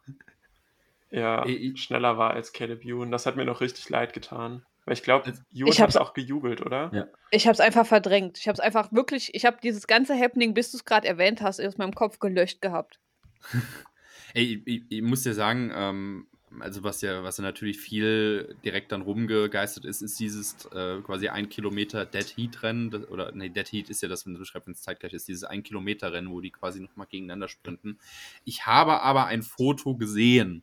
ja, 1.10 1.44
schneller 1.74 2.18
war 2.18 2.30
als 2.30 2.52
Caleb 2.52 2.84
Ewan. 2.84 3.10
Das 3.10 3.26
hat 3.26 3.36
mir 3.36 3.44
noch 3.44 3.60
richtig 3.60 3.88
leid 3.88 4.12
getan. 4.12 4.64
Weil 4.88 4.94
ich 4.94 5.02
glaube, 5.02 5.34
Ewan 5.52 5.78
hat 5.78 5.96
auch 5.98 6.14
gejubelt, 6.14 6.62
oder? 6.62 6.90
Ja. 6.94 7.06
Ich 7.30 7.46
habe 7.46 7.52
es 7.52 7.60
einfach 7.60 7.86
verdrängt. 7.86 8.38
Ich 8.38 8.48
habe 8.48 8.54
es 8.54 8.60
einfach 8.60 8.90
wirklich, 8.90 9.34
ich 9.34 9.44
habe 9.44 9.58
dieses 9.62 9.86
ganze 9.86 10.18
Happening, 10.18 10.54
bis 10.54 10.70
du 10.70 10.78
es 10.78 10.86
gerade 10.86 11.06
erwähnt 11.06 11.42
hast, 11.42 11.60
aus 11.60 11.76
meinem 11.76 11.94
Kopf 11.94 12.20
gelöscht 12.20 12.62
gehabt. 12.62 12.98
Ey, 14.32 14.62
ich, 14.64 14.84
ich, 14.88 15.02
muss 15.02 15.24
dir 15.24 15.34
sagen, 15.34 15.70
ähm, 15.74 16.26
also 16.58 16.84
was 16.84 17.02
ja, 17.02 17.22
was 17.22 17.36
ja 17.36 17.42
natürlich 17.42 17.78
viel 17.78 18.56
direkt 18.64 18.90
dann 18.90 19.02
rumgegeistert 19.02 19.84
ist, 19.84 20.00
ist 20.00 20.18
dieses 20.18 20.64
äh, 20.72 21.02
quasi 21.02 21.28
ein 21.28 21.50
Kilometer 21.50 22.06
Dead 22.06 22.36
Heat 22.38 22.62
Rennen, 22.62 23.04
oder 23.04 23.30
nee, 23.32 23.50
Dead 23.50 23.70
Heat 23.70 23.90
ist 23.90 24.00
ja 24.02 24.08
das, 24.08 24.24
wenn 24.24 24.32
du 24.32 24.38
beschreibst, 24.38 24.68
wenn 24.68 24.72
es 24.72 24.80
zeitgleich 24.80 25.12
ist, 25.12 25.28
dieses 25.28 25.44
ein 25.44 25.62
Kilometer 25.62 26.14
Rennen, 26.14 26.30
wo 26.30 26.40
die 26.40 26.50
quasi 26.50 26.80
nochmal 26.80 27.08
gegeneinander 27.10 27.48
sprinten. 27.48 27.98
Ich 28.46 28.64
habe 28.64 29.02
aber 29.02 29.26
ein 29.26 29.42
Foto 29.42 29.96
gesehen 29.96 30.62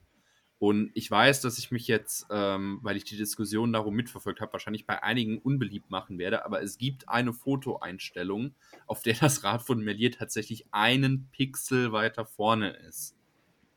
und 0.58 0.92
ich 0.94 1.12
weiß, 1.12 1.42
dass 1.42 1.58
ich 1.58 1.72
mich 1.72 1.88
jetzt, 1.88 2.28
ähm, 2.32 2.80
weil 2.82 2.96
ich 2.96 3.04
die 3.04 3.18
Diskussion 3.18 3.74
darum 3.74 3.94
mitverfolgt 3.94 4.40
habe, 4.40 4.54
wahrscheinlich 4.54 4.86
bei 4.86 5.04
einigen 5.04 5.40
unbeliebt 5.40 5.90
machen 5.90 6.18
werde, 6.18 6.46
aber 6.46 6.62
es 6.62 6.78
gibt 6.78 7.10
eine 7.10 7.34
Fotoeinstellung, 7.34 8.56
auf 8.88 9.02
der 9.02 9.16
das 9.16 9.44
Rad 9.44 9.62
von 9.62 9.84
Melier 9.84 10.12
tatsächlich 10.12 10.66
einen 10.72 11.30
Pixel 11.32 11.92
weiter 11.92 12.26
vorne 12.26 12.70
ist. 12.70 13.16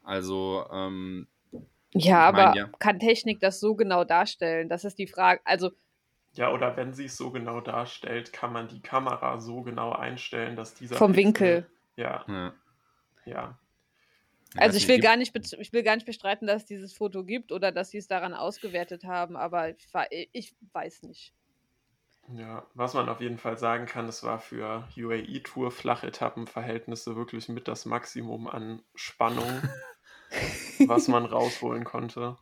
Also, 0.05 0.67
ähm, 0.73 1.27
ja, 1.95 2.21
aber 2.21 2.47
mein, 2.47 2.55
ja. 2.55 2.71
kann 2.79 3.01
Technik 3.01 3.41
das 3.41 3.61
so 3.61 3.75
genau 3.75 4.05
darstellen? 4.05 4.69
Das 4.69 4.85
ist 4.85 4.99
die 4.99 5.07
Frage. 5.07 5.41
Also. 5.45 5.71
Ja, 6.35 6.53
oder 6.53 6.77
wenn 6.77 6.93
sie 6.93 7.07
es 7.07 7.17
so 7.17 7.31
genau 7.31 7.61
darstellt, 7.61 8.33
kann 8.33 8.53
man 8.53 8.69
die 8.69 8.81
Kamera 8.81 9.41
so 9.41 9.63
genau 9.63 9.93
einstellen, 9.93 10.55
dass 10.55 10.75
dieser. 10.75 10.97
Vom 10.97 11.13
Pixel, 11.13 11.25
Winkel. 11.25 11.71
Ja. 11.97 12.25
Ja. 12.29 12.53
ja. 13.25 13.59
Also 14.57 14.79
ich 14.79 14.89
will, 14.89 14.99
gar 14.99 15.17
nicht, 15.17 15.37
ich 15.37 15.73
will 15.73 15.83
gar 15.83 15.95
nicht 15.95 16.07
bestreiten, 16.07 16.47
dass 16.47 16.63
es 16.63 16.69
dieses 16.69 16.95
Foto 16.95 17.25
gibt 17.25 17.53
oder 17.53 17.71
dass 17.71 17.91
sie 17.91 17.99
es 17.99 18.07
daran 18.07 18.35
ausgewertet 18.35 19.05
haben, 19.05 19.37
aber 19.37 19.71
ich, 19.71 19.87
ich 20.33 20.57
weiß 20.73 21.03
nicht. 21.03 21.35
Ja, 22.35 22.67
was 22.75 22.95
man 22.95 23.09
auf 23.09 23.21
jeden 23.21 23.39
Fall 23.39 23.57
sagen 23.57 23.87
kann, 23.87 24.07
es 24.07 24.23
war 24.23 24.39
für 24.39 24.87
UAE-Tour 24.97 25.71
Flachetappenverhältnisse 25.71 27.17
wirklich 27.17 27.49
mit 27.49 27.69
das 27.69 27.87
Maximum 27.87 28.49
an 28.49 28.83
Spannung, 28.95 29.63
was 30.87 31.09
man 31.09 31.25
rausholen 31.25 31.85
konnte. 31.85 32.37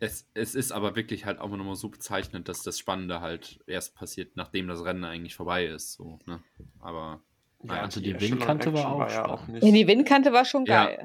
Es, 0.00 0.30
es 0.34 0.54
ist 0.54 0.70
aber 0.70 0.94
wirklich 0.94 1.24
halt 1.24 1.40
auch 1.40 1.48
nochmal 1.48 1.74
so 1.74 1.88
bezeichnend, 1.88 2.48
dass 2.48 2.62
das 2.62 2.78
Spannende 2.78 3.20
halt 3.20 3.58
erst 3.66 3.96
passiert, 3.96 4.36
nachdem 4.36 4.68
das 4.68 4.84
Rennen 4.84 5.04
eigentlich 5.04 5.34
vorbei 5.34 5.66
ist. 5.66 5.94
So, 5.94 6.20
ne? 6.26 6.40
Aber 6.78 7.20
ja, 7.62 7.82
also 7.82 8.00
die, 8.00 8.12
die 8.12 8.20
Windkante 8.20 8.72
war 8.72 8.92
auch, 8.92 8.98
war 8.98 9.10
ja 9.12 9.24
auch 9.26 9.46
nicht. 9.48 9.64
Ja, 9.64 9.72
die 9.72 9.86
Windkante 9.86 10.32
war 10.32 10.44
schon 10.44 10.64
geil. 10.64 10.98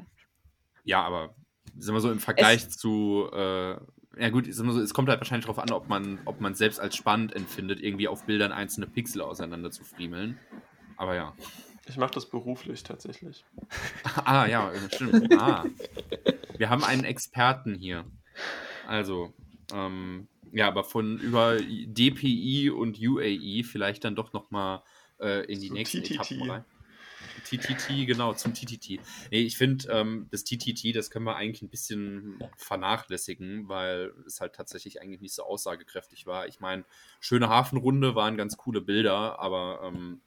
Ja, 0.84 1.00
ja 1.00 1.02
aber 1.02 1.34
sind 1.76 1.94
wir 1.94 2.00
so 2.00 2.10
im 2.10 2.20
Vergleich 2.20 2.66
es 2.66 2.76
zu, 2.76 3.28
äh, 3.32 3.76
ja 4.16 4.30
gut, 4.30 4.52
so, 4.52 4.64
es 4.78 4.94
kommt 4.94 5.08
halt 5.08 5.20
wahrscheinlich 5.20 5.46
darauf 5.46 5.58
an, 5.58 5.72
ob 5.72 5.88
man, 5.88 6.20
ob 6.24 6.40
man 6.40 6.54
selbst 6.54 6.78
als 6.78 6.94
spannend 6.96 7.34
empfindet, 7.34 7.80
irgendwie 7.80 8.08
auf 8.08 8.24
Bildern 8.24 8.52
einzelne 8.52 8.86
Pixel 8.86 9.22
auseinander 9.22 9.70
zu 9.70 9.84
friemeln. 9.84 10.38
Aber 10.96 11.14
ja. 11.14 11.34
Ich 11.86 11.96
mache 11.96 12.14
das 12.14 12.30
beruflich 12.30 12.82
tatsächlich. 12.82 13.44
ah, 14.24 14.46
ja, 14.46 14.70
stimmt. 14.92 15.32
Ah. 15.38 15.64
Wir 16.56 16.70
haben 16.70 16.84
einen 16.84 17.04
Experten 17.04 17.74
hier. 17.74 18.04
Also, 18.86 19.34
ähm, 19.72 20.28
ja, 20.52 20.68
aber 20.68 20.84
von 20.84 21.18
über 21.18 21.56
DPI 21.58 22.70
und 22.70 22.98
UAE 23.00 23.64
vielleicht 23.64 24.04
dann 24.04 24.14
doch 24.14 24.32
nochmal 24.32 24.82
äh, 25.20 25.44
in 25.44 25.60
die 25.60 25.68
so 25.68 25.74
nächsten 25.74 26.02
TTT. 26.02 26.10
Etappen 26.12 26.50
rein. 26.50 26.64
TTT, 27.44 28.06
genau, 28.06 28.32
zum 28.32 28.54
TTT. 28.54 29.00
Nee, 29.30 29.42
ich 29.42 29.56
finde, 29.56 29.88
ähm, 29.90 30.28
das 30.30 30.44
TTT, 30.44 30.94
das 30.94 31.10
können 31.10 31.24
wir 31.24 31.36
eigentlich 31.36 31.62
ein 31.62 31.68
bisschen 31.68 32.42
vernachlässigen, 32.56 33.68
weil 33.68 34.12
es 34.26 34.40
halt 34.40 34.54
tatsächlich 34.54 35.00
eigentlich 35.00 35.20
nicht 35.20 35.34
so 35.34 35.44
aussagekräftig 35.44 36.26
war. 36.26 36.46
Ich 36.46 36.60
meine, 36.60 36.84
schöne 37.20 37.48
Hafenrunde 37.48 38.14
waren 38.14 38.36
ganz 38.36 38.56
coole 38.56 38.80
Bilder, 38.80 39.38
aber. 39.38 39.80
Ähm, 39.84 40.20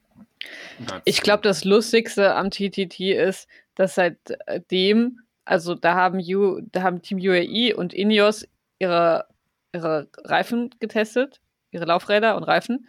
ich 1.04 1.22
glaube, 1.22 1.42
das 1.42 1.64
Lustigste 1.64 2.34
am 2.34 2.50
TTT 2.50 3.00
ist, 3.00 3.48
dass 3.74 3.94
seitdem, 3.94 5.20
also 5.44 5.74
da 5.74 5.94
haben, 5.94 6.18
U, 6.18 6.60
da 6.72 6.82
haben 6.82 7.02
Team 7.02 7.18
UAE 7.18 7.74
und 7.74 7.94
Ineos 7.94 8.46
ihre, 8.78 9.26
ihre 9.72 10.08
Reifen 10.18 10.74
getestet, 10.80 11.40
ihre 11.70 11.84
Laufräder 11.84 12.36
und 12.36 12.42
Reifen. 12.42 12.88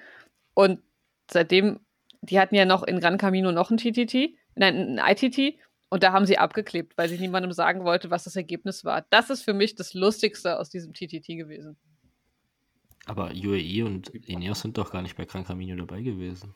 Und 0.55 0.81
seitdem 1.31 1.79
die 2.21 2.39
hatten 2.39 2.55
ja 2.55 2.65
noch 2.65 2.83
in 2.83 2.99
Gran 2.99 3.17
Camino 3.17 3.51
noch 3.51 3.71
ein 3.71 3.77
TTT, 3.77 4.35
nein, 4.55 4.99
ein 4.99 5.15
ITT, 5.15 5.59
und 5.89 6.03
da 6.03 6.11
haben 6.11 6.25
sie 6.25 6.37
abgeklebt, 6.37 6.97
weil 6.97 7.09
sie 7.09 7.17
niemandem 7.17 7.51
sagen 7.51 7.83
wollte, 7.83 8.11
was 8.11 8.23
das 8.23 8.35
Ergebnis 8.35 8.85
war. 8.85 9.05
Das 9.09 9.29
ist 9.29 9.41
für 9.41 9.53
mich 9.53 9.75
das 9.75 9.93
Lustigste 9.93 10.59
aus 10.59 10.69
diesem 10.69 10.93
TTT 10.93 11.27
gewesen. 11.29 11.77
Aber 13.05 13.31
UAE 13.33 13.83
und 13.83 14.09
Ineos 14.09 14.61
sind 14.61 14.77
doch 14.77 14.91
gar 14.91 15.01
nicht 15.01 15.17
bei 15.17 15.25
Gran 15.25 15.43
Camino 15.43 15.75
dabei 15.75 16.01
gewesen. 16.01 16.53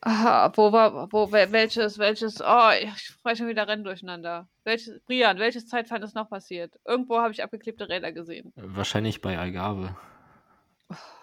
Aha, 0.00 0.52
wo 0.54 0.70
war, 0.70 1.12
wo, 1.12 1.32
welches, 1.32 1.98
welches, 1.98 2.40
oh, 2.40 2.70
ich 2.80 2.96
spreche 2.98 3.38
schon 3.38 3.48
wieder 3.48 3.66
Rennen 3.66 3.82
durcheinander. 3.82 4.48
Welches, 4.62 5.00
Brian, 5.06 5.40
welches 5.40 5.66
Zeitfahren 5.66 6.04
ist 6.04 6.14
noch 6.14 6.30
passiert? 6.30 6.78
Irgendwo 6.84 7.18
habe 7.18 7.32
ich 7.32 7.42
abgeklebte 7.42 7.88
Räder 7.88 8.12
gesehen. 8.12 8.52
Wahrscheinlich 8.54 9.20
bei 9.20 9.36
Algarve. 9.36 9.96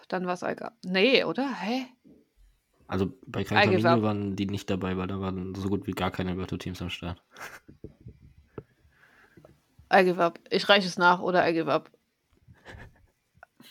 Dann 0.10 0.26
war 0.26 0.34
es 0.34 0.44
Algarve. 0.44 0.76
Nee, 0.84 1.24
oder? 1.24 1.50
Hä? 1.62 1.86
Also 2.88 3.18
bei 3.26 3.42
up. 3.42 4.02
waren 4.02 4.36
die 4.36 4.46
nicht 4.46 4.70
dabei, 4.70 4.96
weil 4.98 5.08
da 5.08 5.20
waren 5.20 5.56
so 5.56 5.70
gut 5.70 5.88
wie 5.88 5.92
gar 5.92 6.12
keine 6.12 6.38
Virtual-Teams 6.38 6.82
am 6.82 6.90
Start. 6.90 7.22
I 9.92 10.04
give 10.04 10.22
up. 10.22 10.40
Ich 10.50 10.68
reiche 10.70 10.88
es 10.88 10.98
nach 10.98 11.22
oder 11.22 11.48
I 11.50 11.54
give 11.54 11.72
up. 11.72 11.92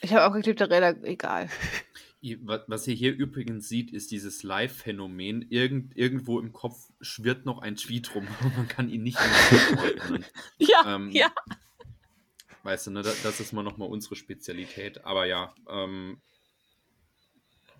Ich 0.00 0.12
habe 0.12 0.26
auch 0.26 0.32
geklebte 0.34 0.68
Räder, 0.68 1.02
egal. 1.04 1.48
Was 2.66 2.86
ihr 2.86 2.94
hier 2.94 3.14
übrigens 3.14 3.68
seht, 3.68 3.92
ist 3.92 4.10
dieses 4.10 4.42
Live-Phänomen. 4.42 5.42
Irgend, 5.42 5.96
irgendwo 5.96 6.40
im 6.40 6.52
Kopf 6.52 6.90
schwirrt 7.00 7.44
noch 7.44 7.58
ein 7.58 7.76
Tweet 7.76 8.14
rum 8.14 8.26
und 8.42 8.56
man 8.56 8.68
kann 8.68 8.88
ihn 8.88 9.02
nicht 9.02 9.18
mehr. 9.18 10.20
Ja, 10.58 10.96
Ähm, 10.96 11.10
ja. 11.10 11.30
Weißt 12.62 12.86
du, 12.86 12.92
ne, 12.92 13.02
das, 13.02 13.22
das 13.22 13.40
ist 13.40 13.52
mal 13.52 13.62
nochmal 13.62 13.88
unsere 13.88 14.16
Spezialität. 14.16 15.04
Aber 15.04 15.26
ja, 15.26 15.54
ähm, 15.68 16.22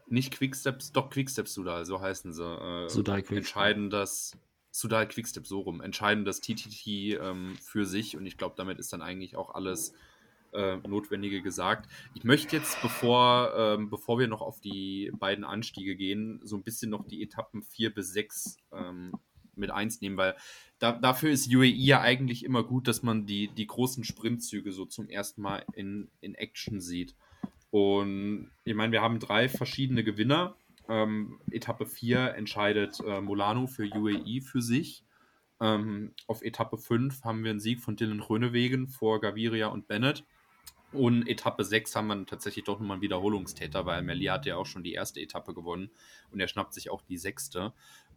nicht 0.06 0.32
Quicksteps, 0.32 0.92
doch 0.92 1.10
Quicksteps 1.10 1.54
Sudal, 1.54 1.84
so 1.84 2.00
heißen 2.00 2.32
sie. 2.32 2.44
Äh, 2.44 2.88
Sudal 2.88 3.22
Quickstep. 3.22 3.38
Entscheiden 3.38 3.90
das, 3.90 4.36
Sudal 4.70 5.08
Quickstep, 5.08 5.46
so 5.46 5.60
rum, 5.60 5.80
entscheiden 5.80 6.24
das 6.24 6.40
TTT 6.40 6.86
ähm, 6.86 7.56
für 7.62 7.86
sich 7.86 8.16
und 8.16 8.26
ich 8.26 8.36
glaube, 8.36 8.54
damit 8.56 8.78
ist 8.78 8.92
dann 8.92 9.02
eigentlich 9.02 9.36
auch 9.36 9.54
alles 9.54 9.94
äh, 10.52 10.76
Notwendige 10.88 11.42
gesagt. 11.42 11.90
Ich 12.14 12.24
möchte 12.24 12.56
jetzt, 12.56 12.80
bevor, 12.80 13.52
ähm, 13.56 13.90
bevor 13.90 14.18
wir 14.18 14.28
noch 14.28 14.40
auf 14.40 14.60
die 14.60 15.12
beiden 15.18 15.44
Anstiege 15.44 15.96
gehen, 15.96 16.40
so 16.44 16.56
ein 16.56 16.62
bisschen 16.62 16.90
noch 16.90 17.06
die 17.06 17.22
Etappen 17.22 17.62
4 17.62 17.94
bis 17.94 18.12
6 18.12 18.56
ähm, 18.72 19.12
mit 19.56 19.70
eins 19.70 20.00
nehmen, 20.00 20.16
weil 20.16 20.36
da, 20.78 20.92
dafür 20.92 21.30
ist 21.30 21.52
UAE 21.52 21.66
ja 21.66 22.00
eigentlich 22.00 22.44
immer 22.44 22.62
gut, 22.62 22.88
dass 22.88 23.02
man 23.02 23.26
die, 23.26 23.48
die 23.48 23.66
großen 23.66 24.04
Sprintzüge 24.04 24.72
so 24.72 24.84
zum 24.86 25.08
ersten 25.08 25.42
Mal 25.42 25.64
in, 25.74 26.10
in 26.20 26.34
Action 26.34 26.80
sieht. 26.80 27.14
Und 27.74 28.52
ich 28.62 28.72
meine, 28.72 28.92
wir 28.92 29.02
haben 29.02 29.18
drei 29.18 29.48
verschiedene 29.48 30.04
Gewinner. 30.04 30.54
Ähm, 30.88 31.40
Etappe 31.50 31.86
4 31.86 32.36
entscheidet 32.36 33.00
äh, 33.00 33.20
Molano 33.20 33.66
für 33.66 33.82
UAE 33.82 34.42
für 34.42 34.62
sich. 34.62 35.02
Ähm, 35.60 36.12
auf 36.28 36.42
Etappe 36.42 36.78
5 36.78 37.24
haben 37.24 37.42
wir 37.42 37.50
einen 37.50 37.58
Sieg 37.58 37.80
von 37.80 37.96
Dylan 37.96 38.20
Rönewegen 38.20 38.86
vor 38.86 39.20
Gaviria 39.20 39.66
und 39.66 39.88
Bennett. 39.88 40.24
Und 40.92 41.26
Etappe 41.26 41.64
6 41.64 41.96
haben 41.96 42.06
wir 42.06 42.26
tatsächlich 42.26 42.64
doch 42.64 42.78
nochmal 42.78 42.94
einen 42.94 43.02
Wiederholungstäter, 43.02 43.84
weil 43.86 44.02
Melli 44.02 44.26
hat 44.26 44.46
ja 44.46 44.54
auch 44.54 44.66
schon 44.66 44.84
die 44.84 44.92
erste 44.92 45.20
Etappe 45.20 45.52
gewonnen 45.52 45.90
und 46.30 46.38
er 46.38 46.46
schnappt 46.46 46.74
sich 46.74 46.90
auch 46.90 47.02
die 47.02 47.18
sechste. 47.18 47.72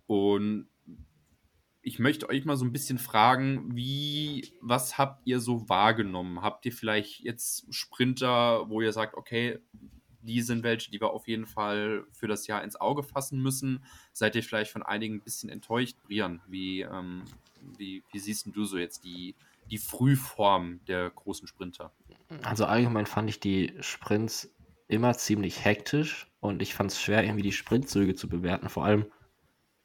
Und 0.06 0.68
ich 1.88 2.00
möchte 2.00 2.27
euch 2.27 2.44
mal 2.44 2.58
so 2.58 2.65
ein 2.65 2.74
bisschen 2.74 2.98
fragen, 2.98 3.74
wie, 3.74 4.51
was 4.60 4.98
habt 4.98 5.25
ihr 5.25 5.39
so 5.39 5.70
wahrgenommen? 5.70 6.41
Habt 6.41 6.65
ihr 6.65 6.74
vielleicht 6.74 7.22
jetzt 7.22 7.74
Sprinter, 7.74 8.70
wo 8.70 8.82
ihr 8.82 8.91
sagt, 8.91 9.15
okay, 9.15 9.60
die 10.22 10.41
sind 10.41 10.63
welche, 10.63 10.91
die 10.91 11.00
wir 11.00 11.12
auf 11.12 11.29
jeden 11.29 11.46
Fall 11.46 12.03
für 12.12 12.27
das 12.27 12.46
Jahr 12.46 12.62
ins 12.62 12.75
Auge 12.75 13.03
fassen 13.03 13.41
müssen? 13.41 13.86
Seid 14.12 14.36
ihr 14.36 14.44
vielleicht 14.44 14.70
von 14.70 14.84
einigen 14.84 15.15
ein 15.15 15.22
bisschen 15.22 15.50
enttäuscht? 15.50 15.96
Brian, 16.03 16.41
wie, 16.46 16.82
ähm, 16.82 17.24
wie, 17.77 18.03
wie 18.12 18.20
siehst 18.20 18.50
du 18.53 18.65
so 18.65 18.77
jetzt 18.77 19.06
die, 19.06 19.36
die 19.72 19.77
Frühform 19.77 20.82
der 20.88 21.10
großen 21.10 21.48
Sprinter? 21.48 21.94
Also 22.44 22.65
allgemein 22.65 23.06
fand 23.06 23.29
ich 23.29 23.39
die 23.39 23.74
Sprints 23.79 24.53
immer 24.89 25.13
ziemlich 25.13 25.63
hektisch 25.63 26.27
und 26.41 26.62
ich 26.62 26.74
fand 26.75 26.91
es 26.91 27.01
schwer, 27.01 27.24
irgendwie 27.24 27.44
die 27.44 27.53
Sprintzüge 27.53 28.13
zu 28.13 28.27
bewerten. 28.27 28.67
Vor 28.67 28.84
allem, 28.84 29.06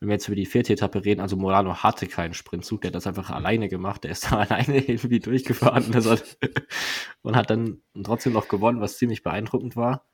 wenn 0.02 0.08
wir 0.08 0.14
jetzt 0.14 0.26
über 0.26 0.34
die 0.34 0.46
vierte 0.46 0.72
Etappe 0.72 1.04
reden, 1.04 1.20
also 1.20 1.36
Molano 1.36 1.76
hatte 1.76 2.08
keinen 2.08 2.34
Sprintzug, 2.34 2.80
der 2.80 2.88
hat 2.88 2.96
das 2.96 3.06
einfach 3.06 3.30
alleine 3.30 3.68
gemacht. 3.68 4.02
Der 4.02 4.10
ist 4.10 4.24
da 4.32 4.38
alleine 4.38 4.78
irgendwie 4.78 5.20
durchgefahren 5.20 5.94
und, 5.94 6.06
hat, 6.06 6.38
und 7.22 7.36
hat 7.36 7.50
dann 7.50 7.82
trotzdem 8.02 8.32
noch 8.32 8.48
gewonnen, 8.48 8.80
was 8.80 8.98
ziemlich 8.98 9.22
beeindruckend 9.22 9.76
war. 9.76 10.04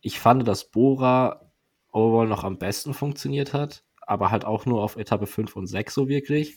Ich 0.00 0.18
fand, 0.18 0.48
dass 0.48 0.68
Bora 0.68 1.48
overall 1.92 2.26
noch 2.26 2.42
am 2.42 2.58
besten 2.58 2.92
funktioniert 2.92 3.52
hat, 3.52 3.84
aber 4.00 4.32
halt 4.32 4.44
auch 4.44 4.66
nur 4.66 4.82
auf 4.82 4.96
Etappe 4.96 5.28
5 5.28 5.54
und 5.54 5.68
6 5.68 5.94
so 5.94 6.08
wirklich. 6.08 6.56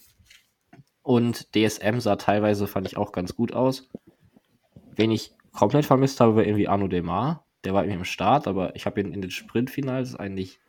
Und 1.04 1.56
DSM 1.56 2.00
sah 2.00 2.16
teilweise, 2.16 2.66
fand 2.66 2.88
ich, 2.88 2.98
auch 2.98 3.12
ganz 3.12 3.36
gut 3.36 3.54
aus. 3.54 3.88
Wen 4.96 5.12
ich 5.12 5.32
komplett 5.52 5.86
vermisst 5.86 6.22
habe, 6.22 6.38
war 6.38 6.44
irgendwie 6.44 6.68
Arno 6.68 6.88
Demar. 6.88 7.46
Der 7.66 7.76
war 7.76 7.84
irgendwie 7.84 8.00
im 8.00 8.06
Start, 8.06 8.48
aber 8.48 8.76
ich 8.76 8.88
habe 8.88 9.00
ihn 9.00 9.14
in 9.14 9.22
den 9.22 9.30
Sprintfinals 9.30 10.16
eigentlich 10.16 10.60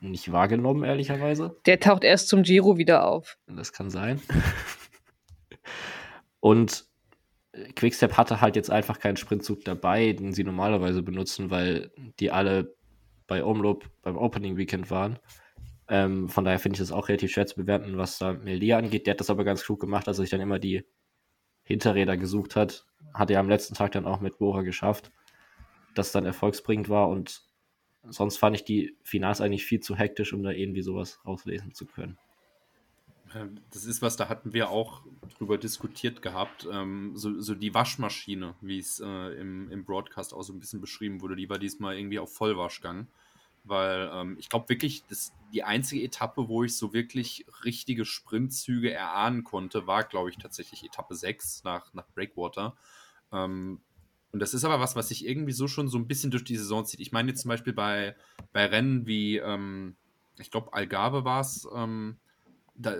nicht 0.00 0.32
wahrgenommen, 0.32 0.84
ehrlicherweise. 0.84 1.56
Der 1.66 1.80
taucht 1.80 2.04
erst 2.04 2.28
zum 2.28 2.42
Giro 2.42 2.78
wieder 2.78 3.06
auf. 3.06 3.38
Das 3.46 3.72
kann 3.72 3.90
sein. 3.90 4.20
Und 6.40 6.86
äh, 7.52 7.72
Quickstep 7.72 8.16
hatte 8.16 8.40
halt 8.40 8.56
jetzt 8.56 8.70
einfach 8.70 8.98
keinen 8.98 9.16
Sprintzug 9.16 9.64
dabei, 9.64 10.12
den 10.12 10.32
sie 10.32 10.44
normalerweise 10.44 11.02
benutzen, 11.02 11.50
weil 11.50 11.92
die 12.18 12.30
alle 12.30 12.74
bei 13.26 13.44
Omloop 13.44 13.88
beim 14.02 14.16
Opening 14.16 14.56
Weekend 14.56 14.90
waren. 14.90 15.18
Ähm, 15.88 16.28
von 16.28 16.44
daher 16.44 16.58
finde 16.58 16.74
ich 16.74 16.80
das 16.80 16.92
auch 16.92 17.08
relativ 17.08 17.32
schwer 17.32 17.46
zu 17.46 17.56
bewerten, 17.56 17.98
was 17.98 18.18
da 18.18 18.32
Melia 18.32 18.78
angeht. 18.78 19.06
Der 19.06 19.12
hat 19.12 19.20
das 19.20 19.30
aber 19.30 19.44
ganz 19.44 19.64
klug 19.64 19.80
gemacht, 19.80 20.06
dass 20.06 20.18
er 20.18 20.22
sich 20.22 20.30
dann 20.30 20.40
immer 20.40 20.58
die 20.58 20.84
Hinterräder 21.62 22.16
gesucht 22.16 22.56
hat. 22.56 22.86
Hat 23.12 23.30
er 23.30 23.40
am 23.40 23.48
letzten 23.48 23.74
Tag 23.74 23.92
dann 23.92 24.06
auch 24.06 24.20
mit 24.20 24.38
Bora 24.38 24.62
geschafft, 24.62 25.12
das 25.94 26.12
dann 26.12 26.26
erfolgsbringend 26.26 26.88
war. 26.88 27.08
Und 27.08 27.42
sonst 28.08 28.38
fand 28.38 28.56
ich 28.56 28.64
die 28.64 28.96
Finals 29.02 29.40
eigentlich 29.40 29.64
viel 29.64 29.80
zu 29.80 29.96
hektisch, 29.96 30.32
um 30.32 30.42
da 30.42 30.50
irgendwie 30.50 30.82
sowas 30.82 31.20
rauslesen 31.24 31.74
zu 31.74 31.86
können. 31.86 32.18
Das 33.70 33.84
ist 33.84 34.02
was, 34.02 34.16
da 34.16 34.28
hatten 34.28 34.52
wir 34.52 34.70
auch 34.70 35.02
drüber 35.38 35.56
diskutiert 35.56 36.20
gehabt. 36.20 36.66
Ähm, 36.70 37.12
so, 37.14 37.40
so 37.40 37.54
die 37.54 37.72
Waschmaschine, 37.72 38.56
wie 38.60 38.78
es 38.78 38.98
äh, 38.98 39.40
im, 39.40 39.70
im 39.70 39.84
Broadcast 39.84 40.34
auch 40.34 40.42
so 40.42 40.52
ein 40.52 40.58
bisschen 40.58 40.80
beschrieben 40.80 41.20
wurde, 41.20 41.36
die 41.36 41.48
war 41.48 41.58
diesmal 41.58 41.96
irgendwie 41.96 42.18
auf 42.18 42.34
Vollwaschgang. 42.34 43.06
Weil 43.62 44.10
ähm, 44.12 44.36
ich 44.38 44.48
glaube 44.48 44.68
wirklich, 44.68 45.04
das, 45.08 45.32
die 45.52 45.62
einzige 45.62 46.02
Etappe, 46.02 46.48
wo 46.48 46.64
ich 46.64 46.76
so 46.76 46.92
wirklich 46.92 47.46
richtige 47.64 48.04
Sprintzüge 48.04 48.90
erahnen 48.92 49.44
konnte, 49.44 49.86
war, 49.86 50.02
glaube 50.02 50.30
ich, 50.30 50.38
tatsächlich 50.38 50.82
Etappe 50.84 51.14
6 51.14 51.62
nach, 51.62 51.94
nach 51.94 52.08
Breakwater. 52.14 52.74
Ähm, 53.32 53.80
und 54.32 54.40
das 54.40 54.54
ist 54.54 54.64
aber 54.64 54.80
was, 54.80 54.96
was 54.96 55.08
sich 55.08 55.26
irgendwie 55.26 55.52
so 55.52 55.66
schon 55.66 55.88
so 55.88 55.98
ein 55.98 56.06
bisschen 56.06 56.30
durch 56.30 56.44
die 56.44 56.56
Saison 56.56 56.84
zieht. 56.84 57.00
Ich 57.00 57.12
meine 57.12 57.30
jetzt 57.30 57.42
zum 57.42 57.48
Beispiel 57.48 57.72
bei, 57.72 58.14
bei 58.52 58.66
Rennen 58.66 59.06
wie, 59.06 59.38
ähm, 59.38 59.96
ich 60.38 60.50
glaube, 60.50 60.72
Algarve 60.72 61.24
war 61.24 61.40
es, 61.40 61.66
ähm, 61.74 62.18
da, 62.74 62.94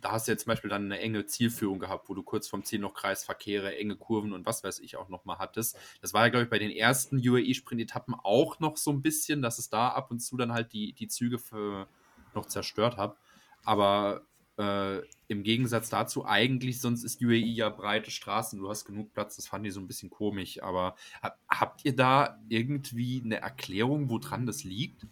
da 0.00 0.12
hast 0.12 0.28
du 0.28 0.32
jetzt 0.32 0.44
zum 0.44 0.50
Beispiel 0.50 0.70
dann 0.70 0.84
eine 0.84 0.98
enge 0.98 1.26
Zielführung 1.26 1.78
gehabt, 1.78 2.08
wo 2.08 2.14
du 2.14 2.22
kurz 2.22 2.48
vom 2.48 2.64
Ziel 2.64 2.78
noch 2.78 2.94
Kreisverkehre, 2.94 3.76
enge 3.76 3.96
Kurven 3.96 4.32
und 4.32 4.46
was 4.46 4.62
weiß 4.62 4.80
ich 4.80 4.96
auch 4.96 5.08
nochmal 5.08 5.38
hattest. 5.38 5.78
Das 6.02 6.12
war 6.12 6.24
ja, 6.24 6.28
glaube 6.30 6.44
ich, 6.44 6.50
bei 6.50 6.58
den 6.58 6.70
ersten 6.70 7.16
UAE-Sprint-Etappen 7.16 8.14
auch 8.14 8.60
noch 8.60 8.76
so 8.76 8.90
ein 8.90 9.02
bisschen, 9.02 9.42
dass 9.42 9.58
es 9.58 9.70
da 9.70 9.88
ab 9.88 10.10
und 10.10 10.20
zu 10.20 10.36
dann 10.36 10.52
halt 10.52 10.72
die, 10.72 10.92
die 10.92 11.08
Züge 11.08 11.38
für 11.38 11.88
noch 12.34 12.46
zerstört 12.46 12.96
hat. 12.96 13.16
Aber 13.64 14.22
äh, 14.60 15.00
im 15.28 15.42
Gegensatz 15.42 15.88
dazu, 15.88 16.26
eigentlich, 16.26 16.80
sonst 16.80 17.02
ist 17.02 17.22
UAE 17.22 17.38
ja 17.38 17.70
breite 17.70 18.10
Straßen, 18.10 18.58
du 18.58 18.68
hast 18.68 18.84
genug 18.84 19.12
Platz, 19.14 19.36
das 19.36 19.46
fand 19.46 19.66
ich 19.66 19.72
so 19.72 19.80
ein 19.80 19.86
bisschen 19.86 20.10
komisch. 20.10 20.62
Aber 20.62 20.96
hab, 21.22 21.38
habt 21.48 21.84
ihr 21.84 21.96
da 21.96 22.38
irgendwie 22.48 23.22
eine 23.24 23.36
Erklärung, 23.36 24.10
woran 24.10 24.46
das 24.46 24.64
liegt? 24.64 25.06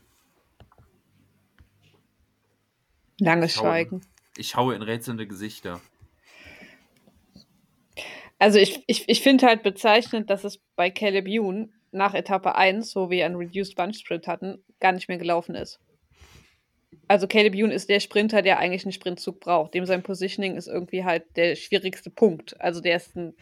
Langes 3.21 3.55
Schauen. 3.55 3.65
Schweigen. 3.65 4.01
Ich 4.37 4.49
schaue 4.49 4.75
in 4.75 4.83
rätselnde 4.83 5.27
Gesichter. 5.27 5.81
Also 8.39 8.59
ich, 8.59 8.85
ich, 8.87 9.09
ich 9.09 9.23
finde 9.23 9.47
halt 9.47 9.63
bezeichnend, 9.63 10.31
dass 10.31 10.45
es 10.45 10.59
bei 10.77 10.91
Caleb 10.91 11.27
Youn 11.27 11.73
nach 11.91 12.15
Etappe 12.15 12.55
1, 12.55 12.95
wo 12.95 13.11
wir 13.11 13.25
einen 13.25 13.35
Reduced 13.35 13.75
Bunch 13.75 13.99
Sprint 13.99 14.29
hatten, 14.29 14.63
gar 14.79 14.93
nicht 14.93 15.09
mehr 15.09 15.19
gelaufen 15.19 15.55
ist. 15.55 15.81
Also 17.07 17.27
Caleb 17.27 17.55
Youn 17.55 17.71
ist 17.71 17.89
der 17.89 18.01
Sprinter, 18.01 18.43
der 18.43 18.59
eigentlich 18.59 18.85
einen 18.85 18.93
Sprintzug 18.93 19.41
braucht. 19.41 19.75
Dem 19.75 19.87
sein 19.87 20.03
Positioning 20.03 20.57
ist 20.57 20.69
irgendwie 20.69 21.05
halt 21.05 21.25
der 21.37 21.55
schwierigste 21.55 22.11
Punkt. 22.11 22.61
Also 22.61 22.81
der 22.81 22.97
ist 22.97 23.17
ein 23.17 23.35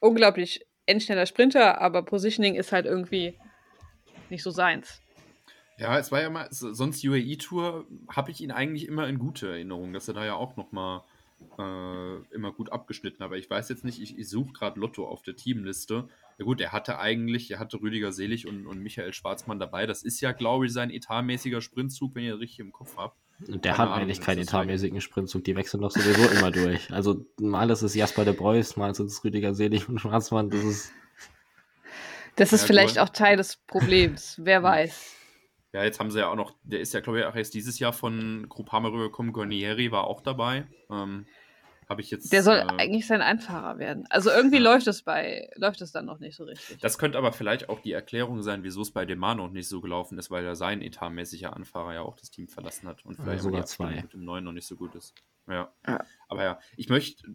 unglaublich 0.00 0.66
endschneller 0.86 1.26
Sprinter, 1.26 1.80
aber 1.80 2.02
Positioning 2.02 2.54
ist 2.54 2.72
halt 2.72 2.86
irgendwie 2.86 3.38
nicht 4.30 4.42
so 4.42 4.50
seins. 4.50 5.00
Ja, 5.78 5.98
es 5.98 6.12
war 6.12 6.22
ja 6.22 6.30
mal, 6.30 6.48
so- 6.50 6.72
sonst 6.72 7.04
UAE-Tour 7.04 7.86
habe 8.08 8.30
ich 8.30 8.40
ihn 8.40 8.52
eigentlich 8.52 8.86
immer 8.86 9.08
in 9.08 9.18
gute 9.18 9.48
Erinnerung, 9.48 9.92
dass 9.92 10.06
er 10.06 10.14
da 10.14 10.24
ja 10.24 10.34
auch 10.34 10.56
nochmal 10.56 11.02
äh, 11.58 12.34
immer 12.34 12.52
gut 12.52 12.70
abgeschnitten. 12.72 13.22
Aber 13.22 13.36
ich 13.36 13.48
weiß 13.48 13.68
jetzt 13.68 13.84
nicht, 13.84 14.00
ich, 14.00 14.18
ich 14.18 14.28
suche 14.28 14.52
gerade 14.52 14.78
Lotto 14.80 15.06
auf 15.06 15.22
der 15.22 15.36
Teamliste. 15.36 16.08
Ja 16.38 16.44
gut, 16.44 16.60
er 16.60 16.72
hatte 16.72 16.98
eigentlich, 16.98 17.50
er 17.50 17.58
hatte 17.58 17.80
Rüdiger 17.80 18.12
Selig 18.12 18.46
und, 18.46 18.66
und 18.66 18.78
Michael 18.80 19.12
Schwarzmann 19.12 19.58
dabei. 19.58 19.86
Das 19.86 20.02
ist 20.02 20.20
ja, 20.20 20.32
glaube 20.32 20.66
ich, 20.66 20.72
sein 20.72 20.90
etatmäßiger 20.90 21.60
Sprintzug, 21.60 22.14
wenn 22.14 22.24
ihr 22.24 22.38
richtig 22.38 22.60
im 22.60 22.72
Kopf 22.72 22.96
habt. 22.96 23.16
Und 23.48 23.64
der 23.64 23.72
Keine 23.72 23.78
hat 23.78 23.88
Ahnung, 23.88 24.02
eigentlich 24.02 24.20
keinen 24.20 24.38
halt- 24.38 24.48
etatmäßigen 24.48 25.00
Sprintzug, 25.00 25.42
die 25.44 25.56
wechseln 25.56 25.80
doch 25.80 25.90
sowieso 25.90 26.28
immer 26.30 26.50
durch. 26.50 26.92
Also 26.92 27.26
mal 27.40 27.68
ist 27.70 27.82
es 27.82 27.94
Jasper 27.94 28.24
de 28.24 28.32
Preuß, 28.34 28.76
mal 28.76 28.90
ist 28.90 29.00
es 29.00 29.24
Rüdiger 29.24 29.54
Selig 29.54 29.88
und 29.88 29.98
Schwarzmann, 30.00 30.50
das 30.50 30.62
ist 30.62 30.92
Das 32.36 32.52
ist 32.52 32.62
Ja, 32.62 32.66
vielleicht 32.68 32.96
du- 32.96 33.02
auch 33.02 33.08
Teil 33.10 33.36
des 33.36 33.56
Problems. 33.56 34.36
Wer 34.42 34.62
weiß. 34.62 35.14
Ja, 35.74 35.82
jetzt 35.82 35.98
haben 35.98 36.12
sie 36.12 36.20
ja 36.20 36.28
auch 36.28 36.36
noch, 36.36 36.54
der 36.62 36.78
ist 36.78 36.94
ja, 36.94 37.00
glaube 37.00 37.18
ich, 37.18 37.24
auch 37.26 37.34
erst 37.34 37.52
dieses 37.52 37.80
Jahr 37.80 37.92
von 37.92 38.46
Groupama 38.48 38.90
rübergekommen. 38.90 39.32
Guarnieri 39.32 39.90
war 39.90 40.04
auch 40.04 40.20
dabei. 40.20 40.68
Ähm, 40.88 41.26
Habe 41.88 42.00
ich 42.00 42.12
jetzt. 42.12 42.32
Der 42.32 42.44
soll 42.44 42.58
äh, 42.58 42.66
eigentlich 42.78 43.08
sein 43.08 43.20
Einfahrer 43.20 43.78
werden. 43.78 44.06
Also 44.08 44.30
irgendwie 44.30 44.58
Ja. 44.58 44.62
läuft 44.72 44.86
es 44.86 45.02
bei, 45.02 45.50
läuft 45.56 45.80
es 45.82 45.90
dann 45.90 46.06
noch 46.06 46.20
nicht 46.20 46.36
so 46.36 46.44
richtig. 46.44 46.78
Das 46.80 46.96
könnte 46.96 47.18
aber 47.18 47.32
vielleicht 47.32 47.68
auch 47.68 47.80
die 47.80 47.90
Erklärung 47.90 48.40
sein, 48.42 48.62
wieso 48.62 48.82
es 48.82 48.92
bei 48.92 49.04
Demano 49.04 49.48
nicht 49.48 49.68
so 49.68 49.80
gelaufen 49.80 50.16
ist, 50.16 50.30
weil 50.30 50.44
er 50.44 50.54
sein 50.54 50.80
etatmäßiger 50.80 51.54
Anfahrer 51.54 51.92
ja 51.94 52.02
auch 52.02 52.16
das 52.16 52.30
Team 52.30 52.46
verlassen 52.46 52.86
hat 52.88 53.04
und 53.04 53.16
vielleicht 53.16 53.42
sogar 53.42 53.66
zwei. 53.66 54.00
mit 54.00 54.12
dem 54.12 54.24
neuen 54.24 54.44
noch 54.44 54.52
nicht 54.52 54.68
so 54.68 54.76
gut 54.76 54.94
ist. 54.94 55.12
Ja. 55.48 55.72
Ja. 55.88 56.04
Aber 56.28 56.44
ja, 56.44 56.58
ich 56.76 56.88
möchte, 56.88 57.26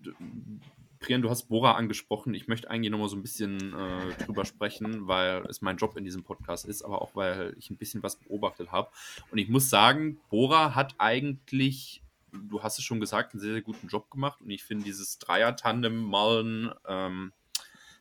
Prian, 1.00 1.22
du 1.22 1.30
hast 1.30 1.44
Bora 1.44 1.74
angesprochen. 1.74 2.34
Ich 2.34 2.48
möchte 2.48 2.70
eigentlich 2.70 2.92
nochmal 2.92 3.08
so 3.08 3.16
ein 3.16 3.22
bisschen 3.22 3.74
äh, 3.74 4.24
drüber 4.24 4.44
sprechen, 4.44 5.08
weil 5.08 5.46
es 5.48 5.62
mein 5.62 5.78
Job 5.78 5.96
in 5.96 6.04
diesem 6.04 6.24
Podcast 6.24 6.66
ist, 6.66 6.84
aber 6.84 7.02
auch 7.02 7.16
weil 7.16 7.56
ich 7.58 7.70
ein 7.70 7.78
bisschen 7.78 8.04
was 8.04 8.18
beobachtet 8.18 8.72
habe. 8.72 8.90
Und 9.32 9.38
ich 9.38 9.48
muss 9.48 9.70
sagen, 9.70 10.20
Bora 10.30 10.76
hat 10.76 10.96
eigentlich, 10.98 12.04
du 12.34 12.62
hast 12.62 12.80
es 12.80 12.84
schon 12.84 13.00
gesagt, 13.00 13.34
einen 13.34 13.40
sehr, 13.40 13.54
sehr 13.54 13.62
guten 13.62 13.88
Job 13.88 14.12
gemacht. 14.12 14.42
Und 14.42 14.50
ich 14.50 14.64
finde, 14.64 14.84
dieses 14.84 15.18
Dreier-Tandem 15.20 15.98
Mullen, 15.98 16.72
ähm, 16.86 17.32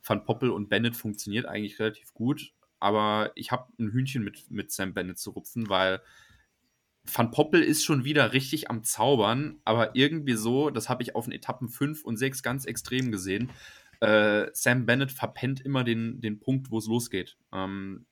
Van 0.04 0.24
Poppel 0.24 0.50
und 0.50 0.68
Bennett 0.68 0.96
funktioniert 0.96 1.46
eigentlich 1.46 1.78
relativ 1.78 2.12
gut. 2.14 2.52
Aber 2.80 3.30
ich 3.36 3.52
habe 3.52 3.72
ein 3.78 3.92
Hühnchen 3.92 4.24
mit, 4.24 4.50
mit 4.50 4.72
Sam 4.72 4.92
Bennett 4.92 5.18
zu 5.18 5.30
rupfen, 5.30 5.68
weil 5.68 6.00
Van 7.12 7.30
Poppel 7.30 7.62
ist 7.62 7.84
schon 7.84 8.04
wieder 8.04 8.32
richtig 8.32 8.70
am 8.70 8.82
Zaubern, 8.82 9.60
aber 9.64 9.94
irgendwie 9.94 10.34
so, 10.34 10.70
das 10.70 10.88
habe 10.88 11.02
ich 11.02 11.14
auf 11.14 11.24
den 11.24 11.32
Etappen 11.32 11.68
5 11.68 12.04
und 12.04 12.16
6 12.16 12.42
ganz 12.42 12.64
extrem 12.64 13.10
gesehen. 13.10 13.50
Äh, 14.00 14.46
Sam 14.52 14.86
Bennett 14.86 15.12
verpennt 15.12 15.60
immer 15.60 15.84
den, 15.84 16.20
den 16.20 16.38
Punkt, 16.38 16.70
wo 16.70 16.78
es 16.78 16.86
losgeht. 16.86 17.36
Ähm, 17.52 18.06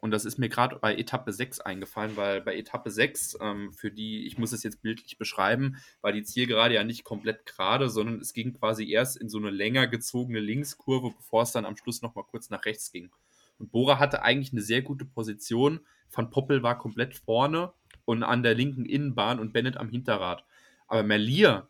und 0.00 0.12
das 0.12 0.24
ist 0.24 0.38
mir 0.38 0.48
gerade 0.48 0.76
bei 0.76 0.96
Etappe 0.96 1.32
6 1.32 1.60
eingefallen, 1.60 2.16
weil 2.16 2.40
bei 2.40 2.56
Etappe 2.56 2.90
6, 2.90 3.38
ähm, 3.40 3.72
für 3.72 3.90
die, 3.90 4.26
ich 4.26 4.38
muss 4.38 4.52
es 4.52 4.62
jetzt 4.62 4.82
bildlich 4.82 5.18
beschreiben, 5.18 5.76
war 6.00 6.12
die 6.12 6.22
Zielgerade 6.22 6.74
ja 6.74 6.84
nicht 6.84 7.04
komplett 7.04 7.44
gerade, 7.44 7.90
sondern 7.90 8.20
es 8.20 8.32
ging 8.32 8.54
quasi 8.54 8.90
erst 8.90 9.18
in 9.18 9.28
so 9.28 9.38
eine 9.38 9.50
länger 9.50 9.86
gezogene 9.86 10.40
Linkskurve, 10.40 11.12
bevor 11.16 11.42
es 11.42 11.52
dann 11.52 11.66
am 11.66 11.76
Schluss 11.76 12.00
nochmal 12.00 12.24
kurz 12.24 12.48
nach 12.48 12.64
rechts 12.64 12.90
ging. 12.90 13.10
Und 13.58 13.72
Bora 13.72 13.98
hatte 13.98 14.22
eigentlich 14.22 14.52
eine 14.52 14.62
sehr 14.62 14.80
gute 14.80 15.04
Position. 15.04 15.80
Van 16.10 16.30
Poppel 16.30 16.62
war 16.62 16.78
komplett 16.78 17.14
vorne 17.14 17.74
und 18.10 18.24
an 18.24 18.42
der 18.42 18.56
linken 18.56 18.86
Innenbahn 18.86 19.38
und 19.38 19.52
Bennett 19.52 19.76
am 19.76 19.88
Hinterrad. 19.88 20.44
Aber 20.88 21.04
Merlier 21.04 21.68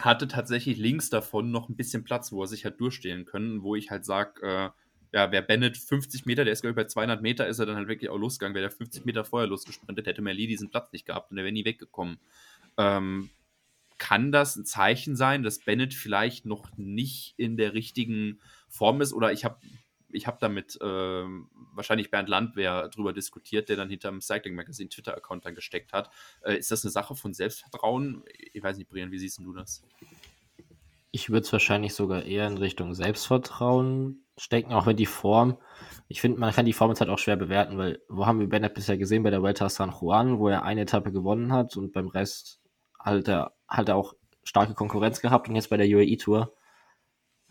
hatte 0.00 0.26
tatsächlich 0.26 0.76
links 0.76 1.08
davon 1.08 1.52
noch 1.52 1.68
ein 1.68 1.76
bisschen 1.76 2.02
Platz, 2.02 2.32
wo 2.32 2.42
er 2.42 2.48
sich 2.48 2.64
hat 2.64 2.80
durchstehen 2.80 3.26
können, 3.26 3.62
wo 3.62 3.76
ich 3.76 3.88
halt 3.88 4.04
sage, 4.04 4.42
äh, 4.42 4.70
ja, 5.12 5.30
wäre 5.30 5.44
Bennett 5.44 5.76
50 5.76 6.26
Meter, 6.26 6.44
der 6.44 6.52
ist 6.52 6.62
glaube 6.62 6.72
ich 6.72 6.84
bei 6.84 6.88
200 6.88 7.22
Meter, 7.22 7.46
ist 7.46 7.60
er 7.60 7.66
dann 7.66 7.76
halt 7.76 7.86
wirklich 7.86 8.10
auch 8.10 8.18
losgegangen. 8.18 8.56
Wäre 8.56 8.68
der 8.68 8.76
50 8.76 9.04
Meter 9.04 9.24
vorher 9.24 9.48
losgesprintet, 9.48 10.08
hätte 10.08 10.20
Merlier 10.20 10.48
diesen 10.48 10.68
Platz 10.68 10.90
nicht 10.92 11.06
gehabt 11.06 11.30
und 11.30 11.38
er 11.38 11.44
wäre 11.44 11.52
nie 11.52 11.64
weggekommen. 11.64 12.18
Ähm, 12.76 13.30
kann 13.98 14.32
das 14.32 14.56
ein 14.56 14.66
Zeichen 14.66 15.14
sein, 15.14 15.44
dass 15.44 15.60
Bennett 15.60 15.94
vielleicht 15.94 16.44
noch 16.44 16.76
nicht 16.76 17.34
in 17.36 17.56
der 17.56 17.72
richtigen 17.72 18.40
Form 18.68 19.00
ist? 19.00 19.12
Oder 19.12 19.32
ich 19.32 19.44
habe 19.44 19.58
ich 20.10 20.26
hab 20.26 20.38
damit 20.38 20.78
ähm, 20.82 21.48
wahrscheinlich 21.74 22.10
Bernd 22.10 22.28
Landwehr 22.28 22.88
drüber 22.88 23.12
diskutiert, 23.12 23.68
der 23.68 23.76
dann 23.76 23.90
hinterm 23.90 24.20
Cycling 24.20 24.54
Magazine 24.54 24.88
Twitter-Account 24.88 25.44
dann 25.44 25.54
gesteckt 25.54 25.92
hat. 25.92 26.10
Äh, 26.42 26.56
ist 26.56 26.70
das 26.70 26.84
eine 26.84 26.90
Sache 26.90 27.14
von 27.14 27.34
Selbstvertrauen? 27.34 28.24
Ich 28.52 28.62
weiß 28.62 28.78
nicht, 28.78 28.88
Brian, 28.88 29.10
wie 29.10 29.18
siehst 29.18 29.38
du 29.38 29.52
das? 29.52 29.82
Ich 31.10 31.30
würde 31.30 31.46
es 31.46 31.52
wahrscheinlich 31.52 31.94
sogar 31.94 32.24
eher 32.24 32.46
in 32.46 32.58
Richtung 32.58 32.94
Selbstvertrauen 32.94 34.24
stecken, 34.36 34.72
auch 34.72 34.86
wenn 34.86 34.96
die 34.96 35.06
Form, 35.06 35.58
ich 36.06 36.20
finde, 36.20 36.38
man 36.38 36.52
kann 36.52 36.66
die 36.66 36.72
Form 36.72 36.90
jetzt 36.90 37.00
halt 37.00 37.10
auch 37.10 37.18
schwer 37.18 37.36
bewerten, 37.36 37.78
weil 37.78 38.00
wo 38.08 38.26
haben 38.26 38.40
wir 38.40 38.48
Bennett 38.48 38.74
bisher 38.74 38.98
gesehen 38.98 39.22
bei 39.22 39.30
der 39.30 39.42
Vuelta 39.42 39.68
San 39.68 39.90
Juan, 40.00 40.38
wo 40.38 40.48
er 40.48 40.62
eine 40.62 40.82
Etappe 40.82 41.12
gewonnen 41.12 41.52
hat 41.52 41.76
und 41.76 41.92
beim 41.92 42.08
Rest 42.08 42.60
halt 42.98 43.28
er, 43.28 43.54
halt 43.68 43.88
er 43.88 43.96
auch 43.96 44.14
starke 44.44 44.74
Konkurrenz 44.74 45.20
gehabt 45.20 45.48
und 45.48 45.56
jetzt 45.56 45.70
bei 45.70 45.76
der 45.76 45.86
UAE 45.86 46.16
Tour. 46.16 46.54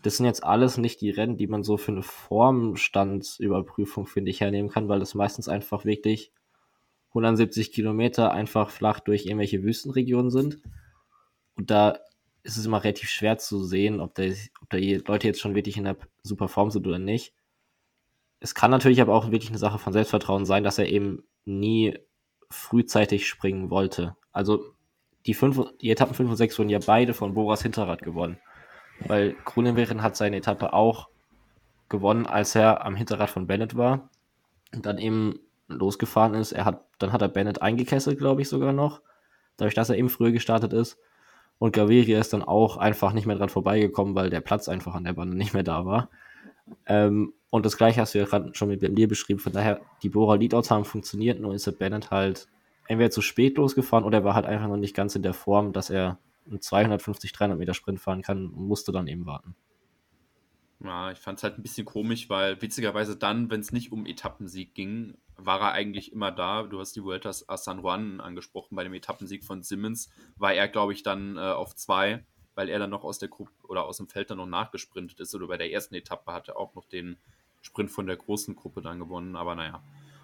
Das 0.02 0.16
sind 0.16 0.26
jetzt 0.26 0.44
alles 0.44 0.78
nicht 0.78 1.00
die 1.00 1.10
Rennen, 1.10 1.36
die 1.36 1.48
man 1.48 1.64
so 1.64 1.76
für 1.76 1.92
eine 1.92 2.02
Formstandsüberprüfung, 2.02 4.06
finde 4.06 4.30
ich, 4.30 4.40
hernehmen 4.40 4.70
kann, 4.70 4.88
weil 4.88 5.00
das 5.00 5.14
meistens 5.14 5.48
einfach 5.48 5.84
wirklich 5.84 6.32
170 7.08 7.72
Kilometer 7.72 8.30
einfach 8.30 8.70
flach 8.70 9.00
durch 9.00 9.26
irgendwelche 9.26 9.62
Wüstenregionen 9.62 10.30
sind. 10.30 10.58
Und 11.56 11.70
da 11.70 11.98
ist 12.42 12.56
es 12.56 12.66
immer 12.66 12.84
relativ 12.84 13.10
schwer 13.10 13.38
zu 13.38 13.64
sehen, 13.64 14.00
ob, 14.00 14.14
der, 14.14 14.34
ob 14.62 14.70
da 14.70 14.78
die 14.78 14.94
Leute 14.94 15.26
jetzt 15.26 15.40
schon 15.40 15.54
wirklich 15.54 15.76
in 15.76 15.84
der 15.84 15.96
super 16.22 16.48
Form 16.48 16.70
sind 16.70 16.86
oder 16.86 16.98
nicht. 16.98 17.34
Es 18.40 18.54
kann 18.54 18.70
natürlich 18.70 19.00
aber 19.00 19.14
auch 19.14 19.30
wirklich 19.30 19.50
eine 19.50 19.58
Sache 19.58 19.78
von 19.78 19.92
Selbstvertrauen 19.92 20.46
sein, 20.46 20.62
dass 20.62 20.78
er 20.78 20.88
eben 20.88 21.24
nie 21.44 21.98
frühzeitig 22.50 23.26
springen 23.26 23.70
wollte. 23.70 24.16
Also 24.32 24.74
die, 25.26 25.34
fünf, 25.34 25.60
die 25.80 25.90
Etappen 25.90 26.14
5 26.14 26.30
und 26.30 26.36
6 26.36 26.58
wurden 26.58 26.70
ja 26.70 26.78
beide 26.84 27.14
von 27.14 27.34
Boras 27.34 27.62
Hinterrad 27.62 28.02
gewonnen. 28.02 28.38
Weil 29.06 29.36
Grunewegen 29.44 30.02
hat 30.02 30.16
seine 30.16 30.36
Etappe 30.36 30.72
auch 30.72 31.08
gewonnen, 31.88 32.26
als 32.26 32.54
er 32.54 32.84
am 32.84 32.96
Hinterrad 32.96 33.30
von 33.30 33.46
Bennett 33.46 33.76
war 33.76 34.10
und 34.74 34.84
dann 34.86 34.98
eben 34.98 35.38
losgefahren 35.68 36.34
ist. 36.34 36.52
Er 36.52 36.64
hat, 36.64 36.84
dann 36.98 37.12
hat 37.12 37.22
er 37.22 37.28
Bennett 37.28 37.62
eingekesselt, 37.62 38.18
glaube 38.18 38.42
ich, 38.42 38.48
sogar 38.48 38.72
noch, 38.72 39.00
dadurch, 39.56 39.74
dass 39.74 39.90
er 39.90 39.96
eben 39.96 40.08
früher 40.08 40.32
gestartet 40.32 40.72
ist. 40.72 40.98
Und 41.58 41.72
Gaviria 41.72 42.20
ist 42.20 42.32
dann 42.32 42.42
auch 42.42 42.76
einfach 42.76 43.12
nicht 43.12 43.26
mehr 43.26 43.36
dran 43.36 43.48
vorbeigekommen, 43.48 44.14
weil 44.14 44.30
der 44.30 44.40
Platz 44.40 44.68
einfach 44.68 44.94
an 44.94 45.04
der 45.04 45.14
Bande 45.14 45.36
nicht 45.36 45.54
mehr 45.54 45.64
da 45.64 45.84
war. 45.84 46.08
Ähm, 46.86 47.32
und 47.50 47.66
das 47.66 47.76
gleiche 47.76 48.00
hast 48.00 48.14
du 48.14 48.18
ja 48.18 48.26
gerade 48.26 48.54
schon 48.54 48.68
mit 48.68 48.82
mir 48.82 49.08
beschrieben. 49.08 49.40
Von 49.40 49.52
daher, 49.52 49.80
die 50.02 50.08
Bora 50.08 50.34
Leadouts 50.34 50.70
haben 50.70 50.84
funktioniert, 50.84 51.40
nur 51.40 51.54
ist 51.54 51.66
der 51.66 51.72
Bennett 51.72 52.10
halt 52.10 52.48
entweder 52.86 53.10
zu 53.10 53.22
spät 53.22 53.56
losgefahren 53.56 54.04
oder 54.04 54.18
er 54.18 54.24
war 54.24 54.34
halt 54.34 54.46
einfach 54.46 54.68
noch 54.68 54.76
nicht 54.76 54.94
ganz 54.94 55.14
in 55.14 55.22
der 55.22 55.34
Form, 55.34 55.72
dass 55.72 55.90
er 55.90 56.18
einen 56.48 56.60
250, 56.60 57.32
300 57.32 57.58
Meter 57.58 57.74
Sprint 57.74 58.00
fahren 58.00 58.22
kann 58.22 58.46
und 58.46 58.66
musste 58.66 58.92
dann 58.92 59.06
eben 59.06 59.26
warten. 59.26 59.54
Ja, 60.80 61.10
ich 61.10 61.18
fand 61.18 61.38
es 61.38 61.42
halt 61.42 61.58
ein 61.58 61.62
bisschen 61.62 61.84
komisch, 61.84 62.30
weil 62.30 62.60
witzigerweise 62.62 63.16
dann, 63.16 63.50
wenn 63.50 63.60
es 63.60 63.72
nicht 63.72 63.90
um 63.90 64.06
Etappensieg 64.06 64.74
ging, 64.74 65.16
war 65.36 65.60
er 65.60 65.72
eigentlich 65.72 66.12
immer 66.12 66.30
da. 66.30 66.62
Du 66.62 66.78
hast 66.78 66.94
die 66.94 67.02
Vueltas 67.02 67.48
a 67.48 67.56
San 67.56 67.80
Juan 67.82 68.20
angesprochen. 68.20 68.76
Bei 68.76 68.84
dem 68.84 68.94
Etappensieg 68.94 69.44
von 69.44 69.62
Simmons 69.62 70.10
war 70.36 70.52
er, 70.52 70.68
glaube 70.68 70.92
ich, 70.92 71.02
dann 71.02 71.36
äh, 71.36 71.40
auf 71.40 71.74
zwei, 71.74 72.24
weil 72.54 72.68
er 72.68 72.78
dann 72.78 72.90
noch 72.90 73.04
aus 73.04 73.18
der 73.18 73.28
Gruppe 73.28 73.52
oder 73.66 73.86
aus 73.86 73.96
dem 73.96 74.08
Feld 74.08 74.30
dann 74.30 74.38
noch 74.38 74.46
nachgesprintet 74.46 75.18
ist. 75.18 75.34
Oder 75.34 75.48
bei 75.48 75.56
der 75.56 75.72
ersten 75.72 75.96
Etappe 75.96 76.32
hat 76.32 76.48
er 76.48 76.56
auch 76.56 76.74
noch 76.74 76.86
den 76.86 77.18
Sprint 77.60 77.90
von 77.90 78.06
der 78.06 78.16
großen 78.16 78.54
Gruppe 78.54 78.80
dann 78.80 79.00
gewonnen. 79.00 79.34
Aber 79.34 79.56
naja, 79.56 79.82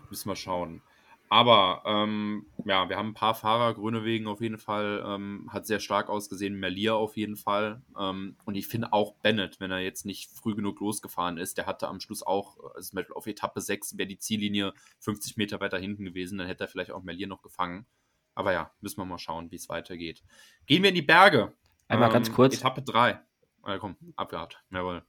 müssen 0.08 0.28
wir 0.28 0.36
schauen. 0.36 0.82
Aber 1.30 1.82
ähm, 1.86 2.46
ja, 2.64 2.88
wir 2.88 2.96
haben 2.96 3.08
ein 3.08 3.14
paar 3.14 3.34
Fahrer, 3.34 3.74
Grünewegen 3.74 4.26
auf 4.26 4.40
jeden 4.40 4.58
Fall, 4.58 5.02
ähm, 5.06 5.48
hat 5.52 5.66
sehr 5.66 5.80
stark 5.80 6.08
ausgesehen, 6.08 6.54
Merlier 6.54 6.94
auf 6.94 7.16
jeden 7.16 7.36
Fall. 7.36 7.82
Ähm, 7.98 8.36
und 8.44 8.54
ich 8.54 8.66
finde 8.68 8.92
auch 8.92 9.14
Bennett, 9.16 9.58
wenn 9.58 9.70
er 9.70 9.80
jetzt 9.80 10.04
nicht 10.06 10.30
früh 10.30 10.54
genug 10.54 10.80
losgefahren 10.80 11.38
ist, 11.38 11.58
der 11.58 11.66
hatte 11.66 11.88
am 11.88 12.00
Schluss 12.00 12.22
auch, 12.22 12.58
also 12.74 12.90
zum 12.90 12.96
Beispiel 12.96 13.16
auf 13.16 13.26
Etappe 13.26 13.60
6 13.60 13.96
wäre 13.98 14.06
die 14.06 14.18
Ziellinie 14.18 14.74
50 15.00 15.36
Meter 15.36 15.60
weiter 15.60 15.78
hinten 15.78 16.04
gewesen, 16.04 16.38
dann 16.38 16.46
hätte 16.46 16.64
er 16.64 16.68
vielleicht 16.68 16.92
auch 16.92 17.02
Merlier 17.02 17.26
noch 17.26 17.42
gefangen. 17.42 17.86
Aber 18.34 18.52
ja, 18.52 18.70
müssen 18.80 18.98
wir 18.98 19.04
mal 19.04 19.18
schauen, 19.18 19.50
wie 19.50 19.56
es 19.56 19.68
weitergeht. 19.68 20.22
Gehen 20.66 20.82
wir 20.82 20.90
in 20.90 20.96
die 20.96 21.02
Berge. 21.02 21.54
Einmal 21.88 22.10
ganz 22.10 22.32
kurz. 22.32 22.56
Etappe 22.56 22.82
3. 22.82 23.20
Ah, 23.62 23.78
komm, 23.78 23.96
abgehakt. 24.16 24.62
Jawohl. 24.70 25.02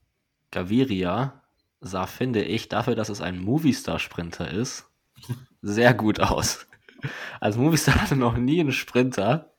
Gaviria 0.50 1.42
sah, 1.80 2.06
finde 2.06 2.42
ich, 2.42 2.68
dafür, 2.68 2.94
dass 2.94 3.08
es 3.08 3.20
ein 3.20 3.38
Movistar-Sprinter 3.38 4.50
ist, 4.50 4.90
sehr 5.66 5.94
gut 5.94 6.20
aus. 6.20 6.66
Also 7.40 7.60
Movistar 7.60 8.00
hatte 8.00 8.16
noch 8.16 8.36
nie 8.36 8.60
einen 8.60 8.72
Sprinter 8.72 9.50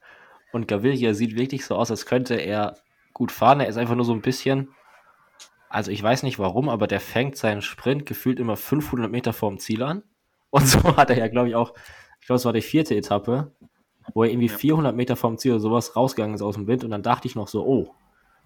und 0.52 0.67
Gaviria 0.67 1.13
sieht 1.13 1.36
wirklich 1.36 1.65
so 1.65 1.76
aus, 1.76 1.91
als 1.91 2.06
könnte 2.06 2.36
er 2.36 2.78
gut 3.13 3.32
fahren. 3.32 3.60
Er 3.60 3.67
ist 3.67 3.78
einfach 3.78 3.96
nur 3.96 4.06
so 4.06 4.13
ein 4.13 4.22
bisschen, 4.22 4.70
also 5.70 5.91
ich 5.91 6.02
weiß 6.02 6.24
nicht 6.24 6.39
warum, 6.39 6.70
aber 6.70 6.88
der 6.88 7.00
fängt 7.00 7.36
seinen 7.36 7.62
Sprint 7.62 8.06
gefühlt 8.06 8.39
immer 8.39 8.56
500 8.56 9.12
Meter 9.12 9.34
vorm 9.34 9.60
Ziel 9.60 9.84
an. 9.84 10.04
Und 10.50 10.67
so 10.67 10.80
hat 10.98 11.10
er 11.10 11.17
ja, 11.17 11.28
glaube 11.28 11.50
ich, 11.50 11.56
auch, 11.56 11.74
ich 12.20 12.28
glaube, 12.28 12.38
es 12.38 12.46
war 12.46 12.54
die 12.54 12.62
vierte 12.62 12.96
Etappe, 12.96 13.52
wo 14.13 14.24
er 14.24 14.30
irgendwie 14.30 14.48
Ja. 14.48 14.58
400 14.58 14.96
Meter 14.96 15.15
vom 15.15 15.38
Ziel 15.38 15.52
oder 15.52 15.60
sowas 15.60 15.96
rausgegangen 15.96 16.36
ist 16.36 16.41
aus 16.41 16.56
dem 16.56 16.67
Wind 16.67 16.84
und 16.84 16.91
dann 16.91 17.04
dachte 17.04 17.28
ich 17.28 17.36
noch 17.36 17.48
so, 17.48 17.65
oh, 17.65 17.93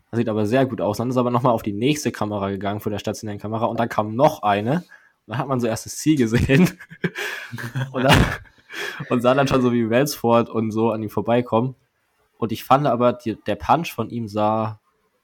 das 0.09 0.17
sieht 0.17 0.29
aber 0.29 0.45
sehr 0.45 0.65
gut 0.65 0.81
aus. 0.81 0.97
Dann 0.97 1.09
ist 1.09 1.15
er 1.15 1.21
aber 1.21 1.31
nochmal 1.31 1.53
auf 1.53 1.63
die 1.63 1.71
nächste 1.73 2.11
Kamera 2.11 2.49
gegangen 2.49 2.81
von 2.81 2.91
der 2.91 2.99
stationären 2.99 3.39
Kamera 3.39 3.65
und 3.65 3.79
dann 3.79 3.87
kam 3.87 4.15
noch 4.15 4.43
eine. 4.43 4.83
Dann 5.27 5.37
hat 5.37 5.47
man 5.47 5.59
so 5.59 5.67
erst 5.67 5.85
das 5.85 5.97
Ziel 5.97 6.17
gesehen 6.17 6.77
und, 7.91 8.03
dann, 8.03 8.25
und 9.09 9.21
sah 9.21 9.33
dann 9.33 9.47
schon 9.47 9.61
so 9.61 9.71
wie 9.71 9.89
Welsford 9.89 10.49
und 10.49 10.71
so 10.71 10.91
an 10.91 11.03
ihm 11.03 11.09
vorbeikommen. 11.09 11.75
Und 12.37 12.51
ich 12.51 12.63
fand 12.63 12.87
aber, 12.87 13.13
die, 13.13 13.35
der 13.35 13.55
Punch 13.55 13.93
von 13.93 14.09
ihm 14.09 14.27
sah 14.27 14.79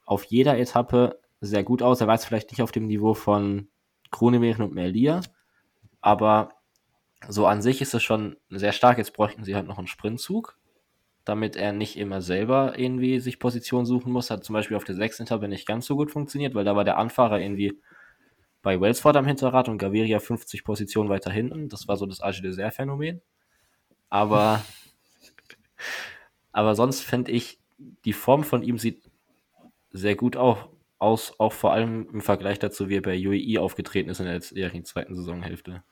auf 0.06 0.24
jeder 0.24 0.58
Etappe 0.58 1.18
sehr 1.40 1.64
gut 1.64 1.82
aus. 1.82 2.00
Er 2.00 2.06
war 2.06 2.14
jetzt 2.14 2.24
vielleicht 2.24 2.50
nicht 2.50 2.62
auf 2.62 2.72
dem 2.72 2.86
Niveau 2.86 3.14
von 3.14 3.68
Kronemechen 4.10 4.64
und 4.64 4.74
Merlier, 4.74 5.20
aber 6.00 6.52
so 7.28 7.46
an 7.46 7.62
sich 7.62 7.82
ist 7.82 7.94
es 7.94 8.02
schon 8.02 8.36
sehr 8.50 8.72
stark. 8.72 8.98
Jetzt 8.98 9.12
bräuchten 9.12 9.44
sie 9.44 9.54
halt 9.54 9.66
noch 9.66 9.78
einen 9.78 9.86
Sprintzug, 9.86 10.56
damit 11.24 11.56
er 11.56 11.72
nicht 11.72 11.98
immer 11.98 12.22
selber 12.22 12.78
irgendwie 12.78 13.20
sich 13.20 13.38
Position 13.38 13.84
suchen 13.84 14.12
muss. 14.12 14.30
Hat 14.30 14.44
zum 14.44 14.54
Beispiel 14.54 14.76
auf 14.76 14.84
der 14.84 14.94
sechsten 14.94 15.24
Etappe 15.24 15.48
nicht 15.48 15.66
ganz 15.66 15.86
so 15.86 15.96
gut 15.96 16.10
funktioniert, 16.10 16.54
weil 16.54 16.64
da 16.64 16.76
war 16.76 16.84
der 16.84 16.98
Anfahrer 16.98 17.40
irgendwie 17.40 17.80
bei 18.62 18.80
Wellsford 18.80 19.16
am 19.16 19.26
Hinterrad 19.26 19.68
und 19.68 19.78
Gaviria 19.78 20.18
50 20.18 20.64
Positionen 20.64 21.08
weiter 21.08 21.30
hinten. 21.30 21.68
Das 21.68 21.88
war 21.88 21.96
so 21.96 22.06
das 22.06 22.22
Age 22.22 22.42
Desert 22.42 22.74
Phänomen. 22.74 23.20
Aber, 24.10 24.64
aber 26.52 26.74
sonst 26.74 27.02
finde 27.02 27.32
ich, 27.32 27.58
die 28.04 28.12
Form 28.12 28.44
von 28.44 28.62
ihm 28.62 28.78
sieht 28.78 29.02
sehr 29.90 30.16
gut 30.16 30.36
auch 30.36 30.68
aus, 30.98 31.38
auch 31.38 31.52
vor 31.52 31.72
allem 31.72 32.08
im 32.12 32.20
Vergleich 32.20 32.58
dazu, 32.58 32.88
wie 32.88 32.96
er 32.96 33.02
bei 33.02 33.16
UAE 33.16 33.60
aufgetreten 33.60 34.10
ist 34.10 34.18
in 34.18 34.26
der 34.26 34.34
letztjährigen 34.34 34.84
zweiten 34.84 35.14
Saisonhälfte. 35.14 35.84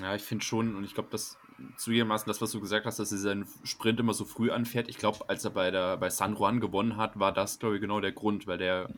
Ja, 0.00 0.14
ich 0.14 0.22
finde 0.22 0.44
schon, 0.44 0.74
und 0.74 0.84
ich 0.84 0.94
glaube, 0.94 1.08
dass 1.10 1.38
zugegebenermaßen 1.76 2.26
das, 2.26 2.40
was 2.40 2.50
du 2.50 2.60
gesagt 2.60 2.84
hast, 2.84 2.98
dass 2.98 3.12
er 3.12 3.18
seinen 3.18 3.46
Sprint 3.62 4.00
immer 4.00 4.12
so 4.12 4.24
früh 4.24 4.50
anfährt. 4.50 4.88
Ich 4.88 4.98
glaube, 4.98 5.28
als 5.28 5.44
er 5.44 5.52
bei, 5.52 5.70
der, 5.70 5.96
bei 5.96 6.10
San 6.10 6.34
Juan 6.34 6.60
gewonnen 6.60 6.96
hat, 6.96 7.18
war 7.18 7.32
das, 7.32 7.58
glaube 7.58 7.76
ich, 7.76 7.80
genau 7.80 8.00
der 8.00 8.12
Grund, 8.12 8.46
weil 8.46 8.58
der 8.58 8.88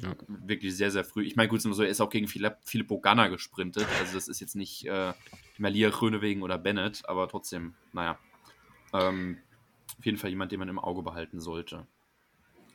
ja. 0.00 0.14
wirklich 0.26 0.76
sehr, 0.76 0.90
sehr 0.90 1.04
früh. 1.04 1.24
Ich 1.24 1.36
meine, 1.36 1.48
gut, 1.48 1.62
so, 1.62 1.82
er 1.82 1.88
ist 1.88 2.00
auch 2.00 2.10
gegen 2.10 2.28
Filippo 2.28 3.00
Ganna 3.00 3.28
gesprintet. 3.28 3.86
Also, 4.00 4.14
das 4.14 4.28
ist 4.28 4.40
jetzt 4.40 4.56
nicht 4.56 4.86
äh, 4.86 5.12
Malia 5.58 5.90
Grönewegen 5.90 6.42
oder 6.42 6.58
Bennett, 6.58 7.08
aber 7.08 7.28
trotzdem, 7.28 7.74
naja. 7.92 8.18
Ähm, 8.92 9.38
auf 9.98 10.04
jeden 10.04 10.18
Fall 10.18 10.30
jemand, 10.30 10.52
den 10.52 10.58
man 10.58 10.68
im 10.68 10.78
Auge 10.78 11.02
behalten 11.02 11.40
sollte. 11.40 11.86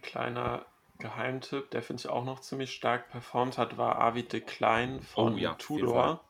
Kleiner 0.01 0.65
Geheimtipp, 0.99 1.71
der 1.71 1.83
finde 1.83 2.01
ich 2.01 2.09
auch 2.09 2.25
noch 2.25 2.39
ziemlich 2.39 2.71
stark 2.71 3.09
performt 3.09 3.57
hat, 3.57 3.77
war 3.77 3.97
Arvid 3.97 4.33
de 4.33 4.41
Klein 4.41 5.01
von 5.01 5.35
oh, 5.35 5.37
ja, 5.37 5.53
Tudor 5.55 6.23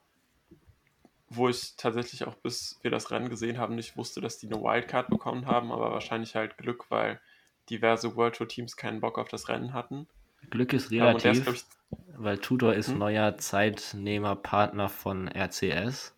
wo 1.29 1.49
ich 1.49 1.75
tatsächlich 1.75 2.25
auch 2.25 2.35
bis 2.35 2.79
wir 2.81 2.91
das 2.91 3.11
Rennen 3.11 3.29
gesehen 3.29 3.57
haben 3.57 3.75
nicht 3.75 3.97
wusste, 3.97 4.21
dass 4.21 4.37
die 4.37 4.47
eine 4.47 4.61
Wildcard 4.61 5.09
bekommen 5.09 5.45
haben, 5.45 5.71
aber 5.71 5.91
wahrscheinlich 5.91 6.35
halt 6.35 6.57
Glück, 6.57 6.89
weil 6.89 7.19
diverse 7.69 8.15
World 8.15 8.35
Tour 8.35 8.47
Teams 8.47 8.77
keinen 8.77 9.01
Bock 9.01 9.17
auf 9.17 9.27
das 9.27 9.49
Rennen 9.49 9.73
hatten. 9.73 10.07
Glück 10.49 10.73
ist 10.73 10.91
relativ, 10.91 11.45
ja, 11.45 11.51
ist, 11.51 11.67
ich, 11.89 11.97
weil 12.17 12.37
Tudor 12.37 12.73
ist 12.73 12.89
hm? 12.89 12.99
neuer 12.99 13.37
Zeitnehmerpartner 13.37 14.89
von 14.89 15.27
RCS 15.27 16.15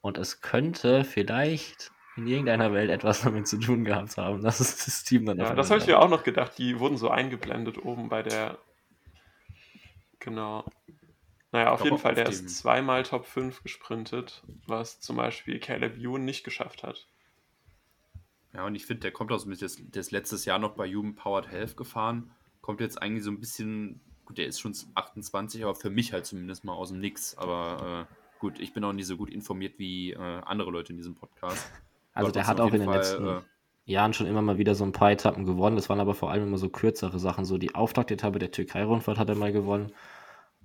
und 0.00 0.18
es 0.18 0.40
könnte 0.40 1.04
vielleicht 1.04 1.90
in 2.16 2.26
irgendeiner 2.26 2.72
Welt 2.72 2.90
etwas 2.90 3.20
damit 3.24 3.48
zu 3.48 3.58
tun 3.58 3.84
gehabt 3.84 4.16
haben, 4.16 4.42
dass 4.42 4.60
es 4.60 4.84
das 4.84 5.04
Team 5.04 5.26
dann 5.26 5.38
Ja, 5.38 5.54
das 5.54 5.70
habe 5.70 5.80
ich 5.80 5.86
mir 5.86 5.98
auch 5.98 6.08
noch 6.08 6.24
gedacht, 6.24 6.58
die 6.58 6.78
wurden 6.78 6.96
so 6.96 7.10
eingeblendet 7.10 7.84
oben 7.84 8.08
bei 8.08 8.22
der 8.22 8.58
Genau. 10.20 10.64
Naja, 11.50 11.72
auf 11.72 11.82
jeden 11.82 11.98
Fall, 11.98 12.14
der 12.14 12.28
ist 12.28 12.58
zweimal 12.58 13.02
Top 13.02 13.26
5 13.26 13.64
gesprintet, 13.64 14.44
was 14.66 15.00
zum 15.00 15.16
Beispiel 15.16 15.58
Caleb 15.58 15.96
Ewan 15.98 16.24
nicht 16.24 16.44
geschafft 16.44 16.84
hat. 16.84 17.08
Ja, 18.52 18.66
und 18.66 18.74
ich 18.74 18.86
finde, 18.86 19.00
der 19.00 19.12
kommt 19.12 19.32
aus 19.32 19.44
dem, 19.44 19.56
der 19.56 20.00
ist 20.00 20.12
letztes 20.12 20.44
Jahr 20.44 20.60
noch 20.60 20.76
bei 20.76 20.88
Human 20.88 21.16
Powered 21.16 21.50
Health 21.50 21.76
gefahren, 21.76 22.30
kommt 22.60 22.80
jetzt 22.80 23.00
eigentlich 23.00 23.24
so 23.24 23.30
ein 23.30 23.40
bisschen, 23.40 24.00
gut, 24.24 24.38
der 24.38 24.46
ist 24.46 24.60
schon 24.60 24.74
28, 24.94 25.62
aber 25.64 25.74
für 25.74 25.90
mich 25.90 26.12
halt 26.12 26.26
zumindest 26.26 26.64
mal 26.64 26.74
aus 26.74 26.90
dem 26.90 27.00
Nix. 27.00 27.36
Aber 27.36 28.06
äh, 28.10 28.14
gut, 28.38 28.60
ich 28.60 28.72
bin 28.72 28.84
auch 28.84 28.92
nicht 28.92 29.06
so 29.06 29.16
gut 29.16 29.30
informiert 29.30 29.78
wie 29.78 30.12
äh, 30.12 30.18
andere 30.18 30.70
Leute 30.70 30.92
in 30.92 30.96
diesem 30.96 31.14
Podcast. 31.14 31.70
Also 32.12 32.26
aber 32.26 32.32
der 32.32 32.46
hat 32.46 32.60
auch 32.60 32.72
in 32.72 32.80
den 32.80 32.84
Fall, 32.84 32.96
letzten 32.96 33.26
äh, 33.26 33.40
Jahren 33.84 34.12
schon 34.12 34.26
immer 34.26 34.42
mal 34.42 34.58
wieder 34.58 34.74
so 34.74 34.84
ein 34.84 34.92
paar 34.92 35.12
Etappen 35.12 35.46
gewonnen. 35.46 35.76
Das 35.76 35.88
waren 35.88 36.00
aber 36.00 36.14
vor 36.14 36.30
allem 36.30 36.44
immer 36.44 36.58
so 36.58 36.68
kürzere 36.68 37.18
Sachen. 37.18 37.44
So 37.44 37.58
die 37.58 37.74
Auftaktetappe 37.74 38.38
der 38.38 38.50
Türkei-Rundfahrt 38.50 39.18
hat 39.18 39.28
er 39.28 39.36
mal 39.36 39.52
gewonnen 39.52 39.92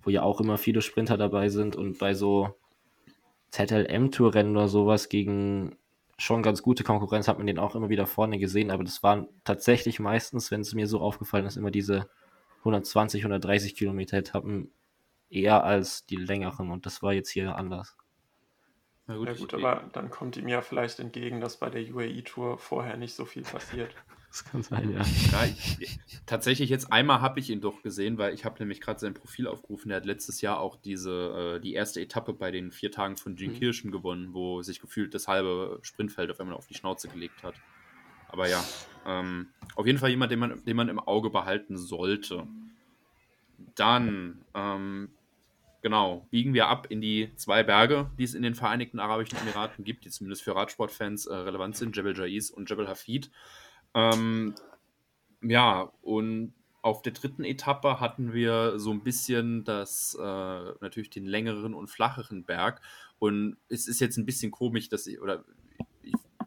wo 0.05 0.12
ja 0.12 0.21
auch 0.21 0.39
immer 0.39 0.58
viele 0.58 0.81
Sprinter 0.81 1.17
dabei 1.17 1.49
sind 1.49 1.75
und 1.75 1.97
bei 1.97 2.13
so 2.13 2.55
ZLM-Tourrennen 3.49 4.55
oder 4.55 4.67
sowas 4.67 5.10
gegen 5.10 5.75
schon 6.17 6.43
ganz 6.43 6.62
gute 6.62 6.84
Konkurrenz 6.84 7.28
hat 7.28 7.38
man 7.38 7.47
den 7.47 7.60
auch 7.60 7.75
immer 7.75 7.89
wieder 7.89 8.08
vorne 8.08 8.39
gesehen, 8.39 8.71
aber 8.71 8.84
das 8.84 9.04
waren 9.04 9.28
tatsächlich 9.43 9.99
meistens, 9.99 10.51
wenn 10.51 10.62
es 10.62 10.73
mir 10.73 10.88
so 10.88 11.01
aufgefallen 11.01 11.45
ist, 11.45 11.58
immer 11.58 11.71
diese 11.71 12.10
120, 12.60 13.21
130 13.21 13.75
Kilometer 13.75 14.17
Etappen 14.17 14.71
eher 15.30 15.63
als 15.63 16.06
die 16.06 16.15
längeren 16.15 16.71
und 16.71 16.86
das 16.86 17.04
war 17.04 17.13
jetzt 17.13 17.30
hier 17.30 17.56
anders. 17.56 17.97
Na 19.08 19.17
gut, 19.17 19.28
ja 19.28 19.34
gut, 19.34 19.54
aber 19.54 19.89
dann 19.93 20.10
kommt 20.10 20.38
ihm 20.38 20.47
ja 20.47 20.62
vielleicht 20.62 20.99
entgegen, 20.99 21.41
dass 21.41 21.58
bei 21.58 21.69
der 21.69 21.84
UAE-Tour 21.84 22.58
vorher 22.58 22.97
nicht 22.97 23.13
so 23.13 23.25
viel 23.25 23.43
passiert. 23.43 23.93
Das 24.35 24.43
kann 24.43 24.63
sein, 24.63 24.91
ja. 24.91 24.99
ja 25.31 25.49
ich, 25.79 25.97
tatsächlich 26.25 26.69
jetzt 26.69 26.91
einmal 26.91 27.21
habe 27.21 27.39
ich 27.39 27.49
ihn 27.49 27.61
doch 27.61 27.81
gesehen, 27.83 28.17
weil 28.17 28.33
ich 28.33 28.43
habe 28.43 28.59
nämlich 28.59 28.81
gerade 28.81 28.99
sein 28.99 29.13
Profil 29.13 29.47
aufgerufen. 29.47 29.87
Der 29.87 29.95
hat 29.95 30.05
letztes 30.05 30.41
Jahr 30.41 30.59
auch 30.59 30.75
diese 30.75 31.55
äh, 31.55 31.61
die 31.61 31.73
erste 31.73 32.01
Etappe 32.01 32.33
bei 32.33 32.51
den 32.51 32.73
vier 32.73 32.91
Tagen 32.91 33.15
von 33.15 33.37
Gene 33.37 33.53
mhm. 33.53 33.59
Kirschen 33.59 33.91
gewonnen, 33.91 34.33
wo 34.33 34.61
sich 34.61 34.81
gefühlt 34.81 35.13
das 35.13 35.29
halbe 35.29 35.79
Sprintfeld 35.83 36.31
auf 36.31 36.41
einmal 36.41 36.57
auf 36.57 36.67
die 36.67 36.73
Schnauze 36.73 37.07
gelegt 37.07 37.43
hat. 37.43 37.55
Aber 38.27 38.49
ja, 38.49 38.61
ähm, 39.05 39.47
auf 39.73 39.87
jeden 39.87 39.99
Fall 39.99 40.09
jemand, 40.09 40.33
den 40.33 40.39
man, 40.39 40.65
den 40.65 40.75
man 40.75 40.89
im 40.89 40.99
Auge 40.99 41.29
behalten 41.29 41.77
sollte. 41.77 42.45
Dann, 43.75 44.43
ähm, 44.53 45.11
genau, 45.81 46.27
biegen 46.29 46.53
wir 46.53 46.67
ab 46.67 46.87
in 46.89 46.99
die 46.99 47.31
zwei 47.37 47.63
Berge, 47.63 48.11
die 48.19 48.25
es 48.25 48.33
in 48.33 48.43
den 48.43 48.55
Vereinigten 48.55 48.99
Arabischen 48.99 49.37
Emiraten 49.37 49.85
gibt, 49.85 50.03
die 50.03 50.09
zumindest 50.09 50.43
für 50.43 50.57
Radsportfans 50.57 51.25
äh, 51.25 51.33
relevant 51.33 51.77
sind, 51.77 51.95
Jebel 51.95 52.17
Jais 52.17 52.51
und 52.51 52.69
Jebel 52.69 52.89
Hafid. 52.89 53.31
Ähm, 53.95 54.53
ja, 55.41 55.91
und 56.01 56.53
auf 56.81 57.01
der 57.01 57.13
dritten 57.13 57.43
Etappe 57.43 57.99
hatten 57.99 58.34
wir 58.34 58.77
so 58.77 58.91
ein 58.91 59.01
bisschen 59.01 59.63
das, 59.63 60.15
äh, 60.19 60.73
natürlich 60.81 61.10
den 61.10 61.25
längeren 61.25 61.73
und 61.73 61.88
flacheren 61.89 62.43
Berg. 62.43 62.81
Und 63.17 63.58
es 63.69 63.88
ist 63.88 63.99
jetzt 64.01 64.17
ein 64.17 64.25
bisschen 64.25 64.51
komisch, 64.51 64.89
dass 64.89 65.08
ich, 65.08 65.19
oder 65.19 65.43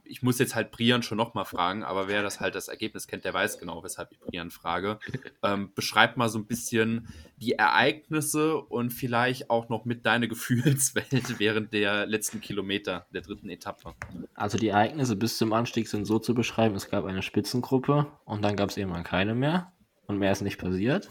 ich 0.08 0.22
muss 0.22 0.38
jetzt 0.38 0.54
halt 0.54 0.70
Brian 0.70 1.02
schon 1.02 1.18
nochmal 1.18 1.44
fragen, 1.44 1.84
aber 1.84 2.08
wer 2.08 2.22
das 2.22 2.40
halt 2.40 2.54
das 2.54 2.68
Ergebnis 2.68 3.06
kennt, 3.06 3.24
der 3.24 3.34
weiß 3.34 3.58
genau, 3.58 3.82
weshalb 3.84 4.10
ich 4.12 4.20
Brian 4.20 4.50
frage. 4.50 4.98
Ähm, 5.40 5.70
beschreib 5.72 6.16
mal 6.16 6.28
so 6.28 6.38
ein 6.38 6.46
bisschen 6.46 7.08
die 7.36 7.52
Ereignisse 7.52 8.56
und 8.56 8.90
vielleicht 8.90 9.50
auch 9.50 9.68
noch 9.68 9.84
mit 9.84 10.04
deiner 10.04 10.26
Gefühlswelt 10.28 11.38
während 11.38 11.72
der 11.72 12.06
letzten 12.06 12.40
Kilometer 12.40 13.06
der 13.14 13.20
dritten 13.20 13.48
Etappe. 13.48 13.94
Also 14.34 14.58
die 14.58 14.68
Ereignisse 14.68 15.14
bis 15.14 15.38
zum 15.38 15.52
Anstieg 15.52 15.86
sind 15.86 16.06
so 16.06 16.18
zu 16.18 16.34
beschreiben, 16.34 16.74
es 16.74 16.90
gab 16.90 17.04
eine 17.04 17.22
Spitzengruppe 17.22 18.06
und 18.24 18.42
dann 18.42 18.56
gab 18.56 18.70
es 18.70 18.76
irgendwann 18.76 19.04
keine 19.04 19.36
mehr 19.36 19.72
und 20.06 20.18
mehr 20.18 20.32
ist 20.32 20.42
nicht 20.42 20.58
passiert. 20.58 21.08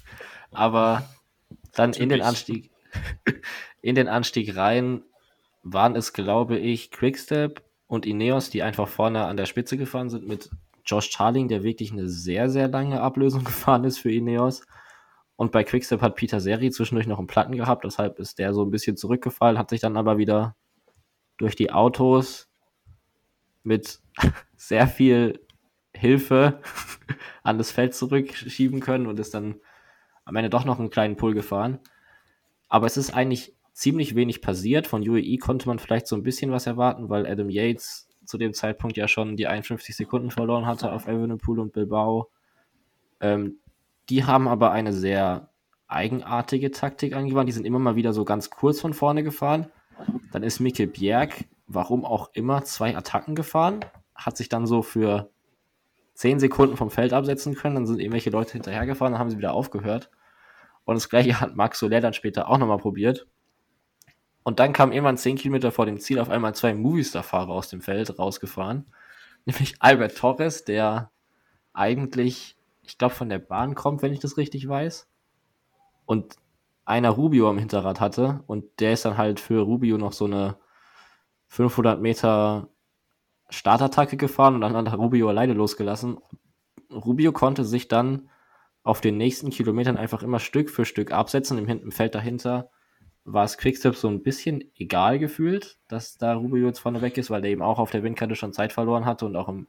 Aber 0.50 1.08
dann 1.72 1.94
in 1.94 2.10
den 2.10 2.20
Anstieg, 2.20 2.70
in 3.80 3.94
den 3.94 4.08
Anstieg 4.08 4.56
rein 4.56 5.02
waren 5.62 5.96
es, 5.96 6.12
glaube 6.12 6.58
ich, 6.58 6.90
Quickstep, 6.90 7.62
und 7.90 8.06
Ineos, 8.06 8.50
die 8.50 8.62
einfach 8.62 8.86
vorne 8.86 9.24
an 9.24 9.36
der 9.36 9.46
Spitze 9.46 9.76
gefahren 9.76 10.10
sind 10.10 10.28
mit 10.28 10.48
Josh 10.86 11.10
Charling, 11.10 11.48
der 11.48 11.64
wirklich 11.64 11.90
eine 11.90 12.08
sehr, 12.08 12.48
sehr 12.48 12.68
lange 12.68 13.00
Ablösung 13.00 13.42
gefahren 13.44 13.82
ist 13.82 13.98
für 13.98 14.12
Ineos. 14.12 14.62
Und 15.34 15.50
bei 15.50 15.64
Quickstep 15.64 16.00
hat 16.00 16.14
Peter 16.14 16.38
Seri 16.38 16.70
zwischendurch 16.70 17.08
noch 17.08 17.18
einen 17.18 17.26
Platten 17.26 17.56
gehabt, 17.56 17.84
deshalb 17.84 18.20
ist 18.20 18.38
der 18.38 18.54
so 18.54 18.64
ein 18.64 18.70
bisschen 18.70 18.96
zurückgefallen, 18.96 19.58
hat 19.58 19.70
sich 19.70 19.80
dann 19.80 19.96
aber 19.96 20.18
wieder 20.18 20.54
durch 21.36 21.56
die 21.56 21.72
Autos 21.72 22.48
mit 23.64 24.00
sehr 24.56 24.86
viel 24.86 25.40
Hilfe 25.92 26.60
an 27.42 27.58
das 27.58 27.72
Feld 27.72 27.96
zurückschieben 27.96 28.78
können 28.78 29.08
und 29.08 29.18
ist 29.18 29.34
dann 29.34 29.56
am 30.24 30.36
Ende 30.36 30.50
doch 30.50 30.64
noch 30.64 30.78
einen 30.78 30.90
kleinen 30.90 31.16
Pull 31.16 31.34
gefahren. 31.34 31.80
Aber 32.68 32.86
es 32.86 32.96
ist 32.96 33.10
eigentlich 33.10 33.56
ziemlich 33.72 34.14
wenig 34.14 34.42
passiert. 34.42 34.86
Von 34.86 35.08
UAE 35.08 35.38
konnte 35.38 35.68
man 35.68 35.78
vielleicht 35.78 36.06
so 36.06 36.16
ein 36.16 36.22
bisschen 36.22 36.50
was 36.50 36.66
erwarten, 36.66 37.08
weil 37.08 37.26
Adam 37.26 37.50
Yates 37.50 38.08
zu 38.24 38.38
dem 38.38 38.54
Zeitpunkt 38.54 38.96
ja 38.96 39.08
schon 39.08 39.36
die 39.36 39.46
51 39.46 39.96
Sekunden 39.96 40.30
verloren 40.30 40.66
hatte 40.66 40.92
auf 40.92 41.06
Evenepoel 41.06 41.60
und 41.60 41.72
Bilbao. 41.72 42.30
Ähm, 43.20 43.58
die 44.08 44.24
haben 44.24 44.48
aber 44.48 44.72
eine 44.72 44.92
sehr 44.92 45.50
eigenartige 45.88 46.70
Taktik 46.70 47.14
angewandt. 47.14 47.48
Die 47.48 47.52
sind 47.52 47.66
immer 47.66 47.78
mal 47.78 47.96
wieder 47.96 48.12
so 48.12 48.24
ganz 48.24 48.50
kurz 48.50 48.80
von 48.80 48.94
vorne 48.94 49.22
gefahren. 49.22 49.66
Dann 50.32 50.42
ist 50.42 50.60
Mikkel 50.60 50.86
Bjerg, 50.86 51.44
warum 51.66 52.04
auch 52.04 52.30
immer, 52.32 52.64
zwei 52.64 52.96
Attacken 52.96 53.34
gefahren, 53.34 53.80
hat 54.14 54.36
sich 54.36 54.48
dann 54.48 54.66
so 54.66 54.82
für 54.82 55.30
10 56.14 56.38
Sekunden 56.38 56.76
vom 56.76 56.90
Feld 56.90 57.12
absetzen 57.12 57.54
können. 57.54 57.74
Dann 57.74 57.86
sind 57.86 58.00
irgendwelche 58.00 58.30
Leute 58.30 58.52
hinterhergefahren, 58.52 59.12
dann 59.12 59.20
haben 59.20 59.30
sie 59.30 59.38
wieder 59.38 59.54
aufgehört. 59.54 60.10
Und 60.84 60.94
das 60.94 61.08
gleiche 61.08 61.40
hat 61.40 61.56
Max 61.56 61.78
Soler 61.78 62.00
dann 62.00 62.14
später 62.14 62.48
auch 62.48 62.58
nochmal 62.58 62.78
probiert. 62.78 63.26
Und 64.42 64.58
dann 64.58 64.72
kam 64.72 64.92
irgendwann 64.92 65.18
10 65.18 65.36
Kilometer 65.36 65.70
vor 65.70 65.86
dem 65.86 66.00
Ziel 66.00 66.18
auf 66.18 66.30
einmal 66.30 66.54
zwei 66.54 66.74
Movistar-Fahrer 66.74 67.50
aus 67.50 67.68
dem 67.68 67.80
Feld 67.80 68.18
rausgefahren. 68.18 68.86
Nämlich 69.44 69.74
Albert 69.80 70.16
Torres, 70.16 70.64
der 70.64 71.10
eigentlich, 71.72 72.56
ich 72.82 72.98
glaube, 72.98 73.14
von 73.14 73.28
der 73.28 73.38
Bahn 73.38 73.74
kommt, 73.74 74.02
wenn 74.02 74.12
ich 74.12 74.20
das 74.20 74.36
richtig 74.36 74.68
weiß. 74.68 75.08
Und 76.06 76.36
einer 76.84 77.10
Rubio 77.10 77.48
am 77.48 77.58
Hinterrad 77.58 78.00
hatte. 78.00 78.42
Und 78.46 78.64
der 78.80 78.92
ist 78.92 79.04
dann 79.04 79.16
halt 79.16 79.40
für 79.40 79.62
Rubio 79.62 79.96
noch 79.96 80.12
so 80.12 80.24
eine 80.24 80.56
500 81.48 82.00
Meter 82.00 82.68
Startattacke 83.48 84.16
gefahren 84.16 84.54
und 84.54 84.60
dann 84.60 84.90
hat 84.90 84.98
Rubio 84.98 85.28
alleine 85.28 85.54
losgelassen. 85.54 86.18
Rubio 86.92 87.32
konnte 87.32 87.64
sich 87.64 87.88
dann 87.88 88.28
auf 88.82 89.00
den 89.00 89.16
nächsten 89.16 89.50
Kilometern 89.50 89.96
einfach 89.96 90.22
immer 90.22 90.38
Stück 90.38 90.70
für 90.70 90.84
Stück 90.84 91.12
absetzen. 91.12 91.58
Im, 91.58 91.68
im 91.68 91.92
Feld 91.92 92.14
dahinter 92.14 92.70
war 93.24 93.44
es 93.44 93.58
Quickstep 93.58 93.94
so 93.94 94.08
ein 94.08 94.22
bisschen 94.22 94.64
egal 94.76 95.18
gefühlt, 95.18 95.78
dass 95.88 96.16
da 96.16 96.34
Rubio 96.34 96.66
jetzt 96.66 96.78
vorne 96.78 97.02
weg 97.02 97.18
ist, 97.18 97.30
weil 97.30 97.42
der 97.42 97.50
eben 97.50 97.62
auch 97.62 97.78
auf 97.78 97.90
der 97.90 98.02
Windkante 98.02 98.34
schon 98.34 98.52
Zeit 98.52 98.72
verloren 98.72 99.04
hatte 99.04 99.26
und 99.26 99.36
auch 99.36 99.48
im 99.48 99.68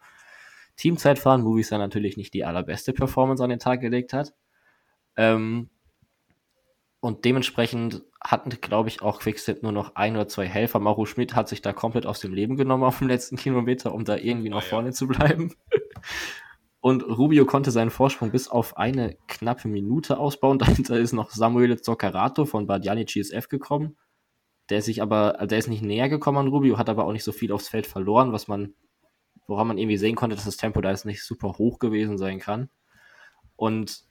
Teamzeitfahren 0.77 1.41
Movies 1.41 1.69
dann 1.69 1.79
natürlich 1.79 2.17
nicht 2.17 2.33
die 2.33 2.45
allerbeste 2.45 2.93
Performance 2.93 3.43
an 3.43 3.49
den 3.49 3.59
Tag 3.59 3.81
gelegt 3.81 4.13
hat. 4.13 4.33
Ähm, 5.17 5.69
und 7.01 7.25
dementsprechend 7.25 8.03
hatten, 8.23 8.51
glaube 8.61 8.89
ich, 8.89 9.01
auch 9.01 9.19
Quickstep 9.19 9.63
nur 9.63 9.71
noch 9.71 9.95
ein 9.95 10.15
oder 10.15 10.27
zwei 10.27 10.47
Helfer. 10.47 10.79
Maru 10.79 11.05
Schmidt 11.05 11.35
hat 11.35 11.49
sich 11.49 11.61
da 11.61 11.73
komplett 11.73 12.05
aus 12.05 12.19
dem 12.19 12.33
Leben 12.33 12.55
genommen 12.55 12.83
auf 12.83 12.99
dem 12.99 13.07
letzten 13.07 13.37
Kilometer, 13.37 13.93
um 13.93 14.05
da 14.05 14.15
irgendwie 14.15 14.49
noch 14.49 14.61
ah, 14.61 14.63
ja. 14.63 14.69
vorne 14.69 14.91
zu 14.93 15.07
bleiben. 15.07 15.55
Und 16.81 17.03
Rubio 17.03 17.45
konnte 17.45 17.69
seinen 17.69 17.91
Vorsprung 17.91 18.31
bis 18.31 18.47
auf 18.47 18.75
eine 18.75 19.15
knappe 19.27 19.67
Minute 19.67 20.17
ausbauen. 20.17 20.57
Dahinter 20.59 20.99
ist 20.99 21.13
noch 21.13 21.31
Samuel 21.31 21.79
Zoccarato 21.79 22.45
von 22.45 22.65
Bardiani 22.65 23.05
GSF 23.05 23.47
gekommen. 23.47 23.97
Der 24.69 24.79
ist 24.79 24.85
sich 24.85 25.01
aber, 25.01 25.45
der 25.45 25.59
ist 25.59 25.67
nicht 25.67 25.83
näher 25.83 26.09
gekommen 26.09 26.39
an 26.39 26.47
Rubio, 26.47 26.77
hat 26.77 26.89
aber 26.89 27.05
auch 27.05 27.11
nicht 27.11 27.23
so 27.23 27.31
viel 27.31 27.51
aufs 27.51 27.67
Feld 27.67 27.85
verloren, 27.85 28.31
was 28.31 28.47
man, 28.47 28.73
woran 29.47 29.67
man 29.67 29.77
irgendwie 29.77 29.97
sehen 29.97 30.15
konnte, 30.15 30.35
dass 30.35 30.45
das 30.45 30.57
Tempo 30.57 30.81
da 30.81 30.89
jetzt 30.89 31.05
nicht 31.05 31.23
super 31.23 31.57
hoch 31.57 31.77
gewesen 31.77 32.17
sein 32.17 32.39
kann. 32.39 32.69
Und 33.55 34.01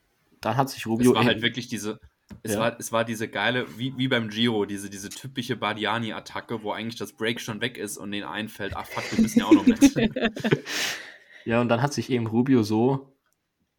dann 0.40 0.56
hat 0.56 0.70
sich 0.70 0.86
Rubio. 0.86 1.12
Es 1.12 1.16
war 1.16 1.24
halt 1.24 1.42
wirklich 1.42 1.68
diese, 1.68 1.98
es, 2.42 2.54
ja. 2.54 2.60
war, 2.60 2.76
es 2.78 2.92
war 2.92 3.04
diese 3.04 3.28
geile, 3.28 3.66
wie, 3.78 3.96
wie 3.96 4.06
beim 4.06 4.28
Giro, 4.28 4.64
diese, 4.64 4.90
diese 4.90 5.08
typische 5.08 5.56
Bardiani-Attacke, 5.56 6.62
wo 6.62 6.72
eigentlich 6.72 6.96
das 6.96 7.14
Break 7.14 7.40
schon 7.40 7.60
weg 7.60 7.78
ist 7.78 7.96
und 7.96 8.12
denen 8.12 8.26
einfällt, 8.26 8.76
ach 8.76 8.86
fuck, 8.86 9.10
wir 9.10 9.22
müssen 9.22 9.40
ja 9.40 9.46
auch 9.46 9.52
noch 9.52 9.66
mit. 9.66 9.80
ja, 11.44 11.60
und 11.60 11.68
dann 11.68 11.82
hat 11.82 11.92
sich 11.92 12.10
eben 12.10 12.26
Rubio 12.26 12.62
so 12.62 13.16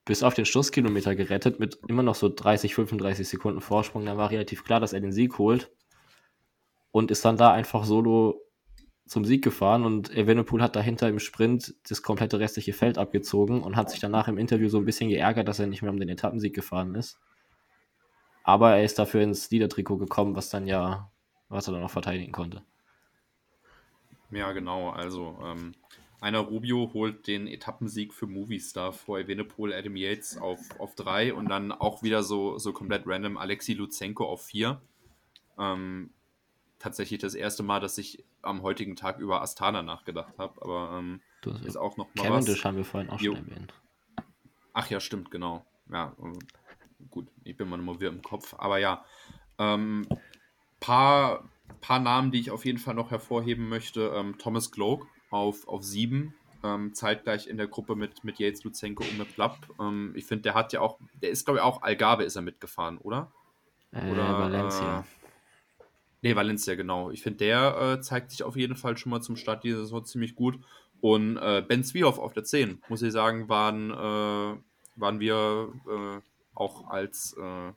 bis 0.05 0.23
auf 0.23 0.33
den 0.33 0.45
Schlusskilometer 0.45 1.15
gerettet, 1.15 1.59
mit 1.59 1.79
immer 1.87 2.03
noch 2.03 2.15
so 2.15 2.27
30, 2.29 2.73
35 2.75 3.27
Sekunden 3.27 3.61
Vorsprung. 3.61 4.05
Dann 4.05 4.17
war 4.17 4.31
relativ 4.31 4.63
klar, 4.63 4.79
dass 4.79 4.93
er 4.93 4.99
den 4.99 5.11
Sieg 5.11 5.37
holt. 5.37 5.71
Und 6.91 7.11
ist 7.11 7.23
dann 7.23 7.37
da 7.37 7.53
einfach 7.53 7.85
solo 7.85 8.41
zum 9.05 9.25
Sieg 9.25 9.43
gefahren 9.43 9.85
und 9.85 10.15
Evenepoel 10.15 10.61
hat 10.61 10.75
dahinter 10.75 11.09
im 11.09 11.19
Sprint 11.19 11.75
das 11.89 12.01
komplette 12.01 12.39
restliche 12.39 12.71
Feld 12.71 12.97
abgezogen 12.97 13.61
und 13.61 13.75
hat 13.75 13.89
sich 13.89 13.99
danach 13.99 14.27
im 14.27 14.37
Interview 14.37 14.69
so 14.69 14.77
ein 14.77 14.85
bisschen 14.85 15.09
geärgert, 15.09 15.47
dass 15.47 15.59
er 15.59 15.67
nicht 15.67 15.81
mehr 15.81 15.91
um 15.91 15.99
den 15.99 16.09
Etappensieg 16.09 16.55
gefahren 16.55 16.95
ist. 16.95 17.19
Aber 18.43 18.75
er 18.75 18.83
ist 18.83 18.97
dafür 18.99 19.21
ins 19.21 19.49
Liedertrikot 19.51 19.97
gekommen, 19.97 20.35
was 20.35 20.49
dann 20.49 20.65
ja, 20.65 21.11
was 21.49 21.67
er 21.67 21.73
dann 21.73 21.83
auch 21.83 21.91
verteidigen 21.91 22.31
konnte. 22.31 22.63
Ja, 24.31 24.51
genau. 24.53 24.91
Also, 24.91 25.37
ähm, 25.43 25.73
einer 26.21 26.39
Rubio 26.39 26.91
holt 26.93 27.25
den 27.25 27.47
Etappensieg 27.47 28.13
für 28.13 28.27
Movistar 28.27 28.93
vor 28.93 29.19
Evenepoel, 29.19 29.73
Adam 29.73 29.95
Yates 29.95 30.37
auf, 30.37 30.59
auf 30.79 30.95
drei 30.95 31.33
und 31.33 31.49
dann 31.49 31.71
auch 31.71 32.03
wieder 32.03 32.21
so, 32.21 32.59
so 32.59 32.73
komplett 32.73 33.07
random 33.07 33.37
Alexi 33.37 33.73
Luzenko 33.73 34.25
auf 34.25 34.45
vier. 34.45 34.79
Ähm, 35.57 36.11
tatsächlich 36.77 37.19
das 37.19 37.33
erste 37.33 37.63
Mal, 37.63 37.79
dass 37.79 37.97
ich 37.97 38.23
am 38.43 38.61
heutigen 38.61 38.95
Tag 38.95 39.19
über 39.19 39.41
Astana 39.41 39.81
nachgedacht 39.81 40.37
habe, 40.37 40.61
aber 40.61 40.97
ähm, 40.99 41.21
ist 41.65 41.75
auch 41.75 41.97
noch 41.97 42.07
mal 42.13 42.23
Cavendish 42.23 42.59
was. 42.59 42.65
haben 42.65 42.77
wir 42.77 42.85
vorhin 42.85 43.09
auch 43.09 43.19
jo. 43.19 43.35
schon 43.35 43.49
erwähnt. 43.49 43.73
Ach 44.73 44.89
ja, 44.91 44.99
stimmt, 44.99 45.31
genau. 45.31 45.65
Ja, 45.91 46.15
gut, 47.09 47.27
ich 47.43 47.57
bin 47.57 47.67
mal 47.67 47.77
nur 47.77 47.99
wirr 47.99 48.09
im 48.09 48.21
Kopf. 48.21 48.53
Aber 48.59 48.77
ja, 48.77 49.03
ähm, 49.57 50.07
paar, 50.79 51.49
paar 51.81 51.99
Namen, 51.99 52.31
die 52.31 52.39
ich 52.39 52.51
auf 52.51 52.63
jeden 52.63 52.77
Fall 52.77 52.93
noch 52.93 53.09
hervorheben 53.09 53.69
möchte. 53.69 54.13
Ähm, 54.15 54.37
Thomas 54.37 54.71
Glock 54.71 55.07
auf, 55.31 55.67
auf 55.67 55.83
sieben, 55.83 56.35
ähm, 56.63 56.93
zeitgleich 56.93 57.47
in 57.47 57.57
der 57.57 57.67
Gruppe 57.67 57.95
mit, 57.95 58.23
mit 58.23 58.39
Yates, 58.39 58.63
Luzenko 58.63 59.03
und 59.03 59.17
mit 59.17 59.33
Plapp. 59.33 59.57
Ähm, 59.79 60.13
ich 60.15 60.25
finde, 60.25 60.43
der 60.43 60.53
hat 60.53 60.73
ja 60.73 60.81
auch, 60.81 60.99
der 61.21 61.31
ist, 61.31 61.45
glaube 61.45 61.59
ich, 61.59 61.63
auch 61.63 61.81
Algarve 61.81 62.23
ist 62.23 62.35
er 62.35 62.41
mitgefahren, 62.41 62.97
oder? 62.99 63.31
Äh, 63.91 64.11
oder 64.11 64.37
Valencia. 64.37 64.99
Äh, 64.99 65.83
nee, 66.21 66.35
Valencia, 66.35 66.75
genau. 66.75 67.09
Ich 67.11 67.23
finde, 67.23 67.37
der 67.37 67.77
äh, 67.97 68.01
zeigt 68.01 68.31
sich 68.31 68.43
auf 68.43 68.55
jeden 68.55 68.75
Fall 68.75 68.97
schon 68.97 69.09
mal 69.09 69.21
zum 69.21 69.35
Start 69.35 69.63
dieser 69.63 69.79
Saison 69.79 70.05
ziemlich 70.05 70.35
gut. 70.35 70.59
Und 70.99 71.37
äh, 71.37 71.63
Ben 71.67 71.83
Zwiehoff 71.83 72.19
auf 72.19 72.33
der 72.33 72.43
10, 72.43 72.83
muss 72.87 73.01
ich 73.01 73.11
sagen, 73.11 73.49
waren, 73.49 73.89
äh, 73.89 74.61
waren 74.95 75.19
wir 75.19 75.73
äh, 75.89 76.21
auch 76.53 76.87
als, 76.89 77.35
äh, 77.41 77.71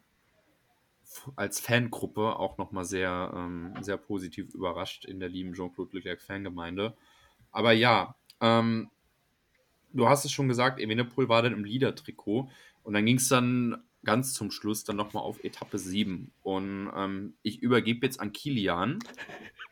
als 1.35 1.59
Fangruppe 1.59 2.37
auch 2.38 2.59
nochmal 2.59 2.85
sehr, 2.85 3.33
ähm, 3.35 3.75
sehr 3.81 3.97
positiv 3.97 4.53
überrascht 4.55 5.07
in 5.07 5.21
der 5.21 5.31
lieben 5.31 5.55
Jean-Claude 5.55 5.97
Leclerc 5.97 6.21
Fangemeinde. 6.21 6.95
Aber 7.55 7.73
ja, 7.73 8.17
ähm, 8.40 8.90
du 9.93 10.09
hast 10.09 10.25
es 10.25 10.33
schon 10.33 10.49
gesagt, 10.49 10.81
Evenepoel 10.81 11.29
war 11.29 11.43
dann 11.43 11.53
im 11.53 11.64
Leader-Trikot 11.64 12.51
und 12.83 12.95
dann 12.95 13.07
ging 13.07 13.17
es 13.17 13.29
dann 13.29 13.83
ganz 14.05 14.35
zum 14.35 14.51
Schluss 14.51 14.85
dann 14.85 14.97
nochmal 14.97 15.23
auf 15.23 15.43
Etappe 15.43 15.79
7. 15.79 16.31
Und 16.43 16.90
ähm, 16.95 17.35
ich 17.43 17.62
übergebe 17.62 18.05
jetzt 18.05 18.21
an 18.21 18.33
Kilian. 18.33 18.99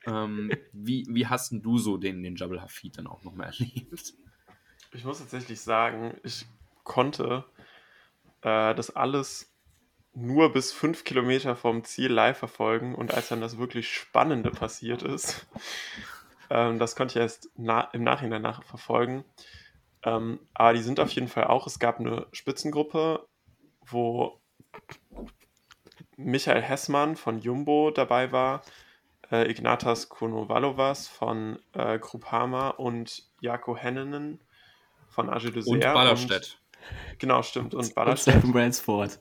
Ähm, 0.07 0.51
wie, 0.73 1.07
wie 1.09 1.27
hast 1.27 1.53
du 1.53 1.79
so 1.79 1.97
den, 1.97 2.23
den 2.23 2.37
Jabal 2.37 2.63
Hafid 2.63 2.99
dann 2.99 3.07
auch 3.07 3.23
nochmal 3.23 3.49
erlebt? 3.49 4.15
Ich 4.95 5.05
muss 5.05 5.19
tatsächlich 5.19 5.61
sagen, 5.61 6.17
ich 6.23 6.47
konnte 6.83 7.45
äh, 8.41 8.75
das 8.75 8.95
alles 8.95 9.53
nur 10.15 10.53
bis 10.53 10.73
fünf 10.73 11.05
Kilometer 11.05 11.57
vom 11.57 11.85
Ziel 11.85 12.13
live 12.13 12.39
verfolgen 12.39 12.95
und 12.95 13.15
als 13.15 13.29
dann 13.29 13.41
das 13.41 13.59
wirklich 13.59 13.95
Spannende 13.95 14.51
passiert 14.51 15.03
ist, 15.03 15.47
ähm, 16.53 16.79
das 16.79 16.95
konnte 16.97 17.13
ich 17.13 17.23
erst 17.23 17.51
na 17.57 17.81
im 17.93 18.05
Nachhinein 18.05 18.43
nachverfolgen. 18.43 19.25
Ähm, 20.05 20.39
aber 20.53 20.75
die 20.75 20.83
sind 20.83 21.01
auf 21.01 21.11
jeden 21.13 21.29
Fall 21.29 21.45
auch, 21.45 21.67
es 21.67 21.79
gab 21.79 21.99
eine 21.99 22.27
Spitzengruppe, 22.33 23.27
wo 23.87 24.39
Michael 26.17 26.61
Hessmann 26.61 27.17
von 27.17 27.39
Jumbo 27.41 27.91
dabei 27.91 28.33
war, 28.33 28.63
äh, 29.31 29.51
Ignatas 29.51 30.11
Konovalovas 30.11 31.09
von 31.09 31.59
äh, 31.73 31.99
Groupama 31.99 32.69
und 32.69 33.25
Jako 33.41 33.75
Hennenen 33.75 34.39
von 35.09 35.31
Age 35.31 35.53
de 35.53 35.65
Und 35.65 35.81
Ballerstedt. 35.81 36.59
Genau, 37.19 37.43
stimmt. 37.43 37.75
Und 37.75 37.95
Ballerstedt. 37.95 38.45
Und 38.45 38.53
Bransford. 38.53 39.21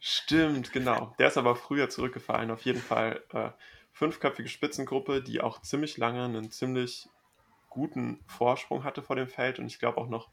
Stimmt, 0.00 0.72
genau. 0.72 1.14
Der 1.18 1.28
ist 1.28 1.36
aber 1.36 1.54
früher 1.54 1.90
zurückgefallen. 1.90 2.50
Auf 2.50 2.62
jeden 2.62 2.80
Fall 2.80 3.22
äh, 3.32 3.50
fünfköpfige 3.98 4.48
Spitzengruppe, 4.48 5.22
die 5.22 5.40
auch 5.40 5.60
ziemlich 5.60 5.96
lange 5.96 6.24
einen 6.24 6.52
ziemlich 6.52 7.08
guten 7.68 8.20
Vorsprung 8.28 8.84
hatte 8.84 9.02
vor 9.02 9.16
dem 9.16 9.26
Feld 9.26 9.58
und 9.58 9.66
ich 9.66 9.80
glaube 9.80 9.98
auch 9.98 10.08
noch 10.08 10.30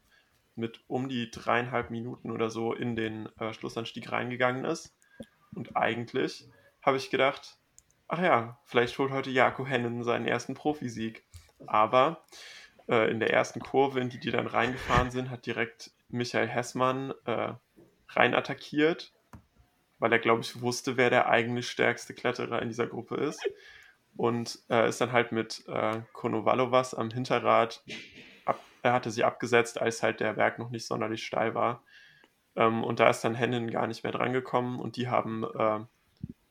mit 0.54 0.80
um 0.86 1.08
die 1.08 1.32
dreieinhalb 1.32 1.90
Minuten 1.90 2.30
oder 2.30 2.48
so 2.48 2.72
in 2.72 2.94
den 2.94 3.28
äh, 3.40 3.52
Schlussanstieg 3.52 4.12
reingegangen 4.12 4.64
ist. 4.64 4.94
Und 5.52 5.76
eigentlich 5.76 6.48
habe 6.80 6.96
ich 6.96 7.10
gedacht, 7.10 7.58
ach 8.06 8.22
ja, 8.22 8.58
vielleicht 8.64 8.96
holt 8.98 9.10
heute 9.10 9.30
Jako 9.30 9.66
Hennen 9.66 10.04
seinen 10.04 10.28
ersten 10.28 10.54
Profisieg. 10.54 11.24
Aber 11.66 12.24
äh, 12.88 13.10
in 13.10 13.18
der 13.18 13.32
ersten 13.32 13.58
Kurve, 13.58 13.98
in 13.98 14.10
die 14.10 14.20
die 14.20 14.30
dann 14.30 14.46
reingefahren 14.46 15.10
sind, 15.10 15.28
hat 15.28 15.44
direkt 15.44 15.90
Michael 16.08 16.46
Hessmann 16.46 17.12
äh, 17.24 17.52
rein 18.10 18.34
attackiert, 18.34 19.12
weil 19.98 20.12
er, 20.12 20.18
glaube 20.18 20.42
ich, 20.42 20.60
wusste, 20.60 20.96
wer 20.96 21.10
der 21.10 21.28
eigentlich 21.28 21.70
stärkste 21.70 22.14
Kletterer 22.14 22.62
in 22.62 22.68
dieser 22.68 22.86
Gruppe 22.86 23.16
ist. 23.16 23.40
Und 24.16 24.58
äh, 24.70 24.88
ist 24.88 25.00
dann 25.00 25.12
halt 25.12 25.32
mit 25.32 25.64
äh, 25.68 26.00
Konovalovas 26.12 26.94
am 26.94 27.10
Hinterrad, 27.10 27.82
ab, 28.46 28.58
er 28.82 28.94
hatte 28.94 29.10
sie 29.10 29.24
abgesetzt, 29.24 29.80
als 29.80 30.02
halt 30.02 30.20
der 30.20 30.34
Berg 30.34 30.58
noch 30.58 30.70
nicht 30.70 30.86
sonderlich 30.86 31.24
steil 31.24 31.54
war. 31.54 31.82
Ähm, 32.56 32.82
und 32.82 32.98
da 32.98 33.10
ist 33.10 33.22
dann 33.22 33.34
Hennen 33.34 33.70
gar 33.70 33.86
nicht 33.86 34.04
mehr 34.04 34.12
drangekommen 34.12 34.80
und 34.80 34.96
die 34.96 35.08
haben 35.08 35.44
äh, 35.44 35.80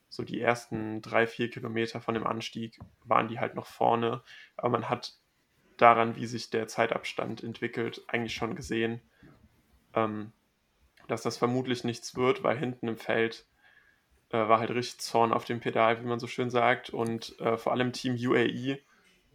so 0.10 0.24
die 0.24 0.40
ersten 0.40 1.02
drei, 1.02 1.28
vier 1.28 1.50
Kilometer 1.50 2.02
von 2.02 2.14
dem 2.14 2.26
Anstieg 2.26 2.80
waren 3.04 3.28
die 3.28 3.40
halt 3.40 3.56
noch 3.56 3.66
vorne. 3.66 4.22
Aber 4.56 4.70
man 4.70 4.90
hat 4.90 5.16
daran, 5.78 6.16
wie 6.16 6.28
sich 6.28 6.50
der 6.50 6.68
Zeitabstand 6.68 7.44
entwickelt, 7.44 8.04
eigentlich 8.08 8.36
schon 8.36 8.56
gesehen, 8.56 9.02
ähm, 9.94 10.32
dass 11.08 11.24
das 11.24 11.38
vermutlich 11.38 11.84
nichts 11.84 12.16
wird, 12.16 12.44
weil 12.44 12.58
hinten 12.58 12.88
im 12.88 12.98
Feld 12.98 13.46
äh, 14.30 14.38
war 14.38 14.60
halt 14.60 14.72
richtig 14.72 15.00
Zorn 15.00 15.34
auf 15.34 15.46
dem 15.46 15.60
Pedal, 15.60 16.02
wie 16.02 16.08
man 16.08 16.20
so 16.20 16.28
schön 16.28 16.50
sagt. 16.50 16.90
Und 16.90 17.40
äh, 17.40 17.58
vor 17.58 17.72
allem 17.72 17.94
Team 17.94 18.16
UAE 18.16 18.80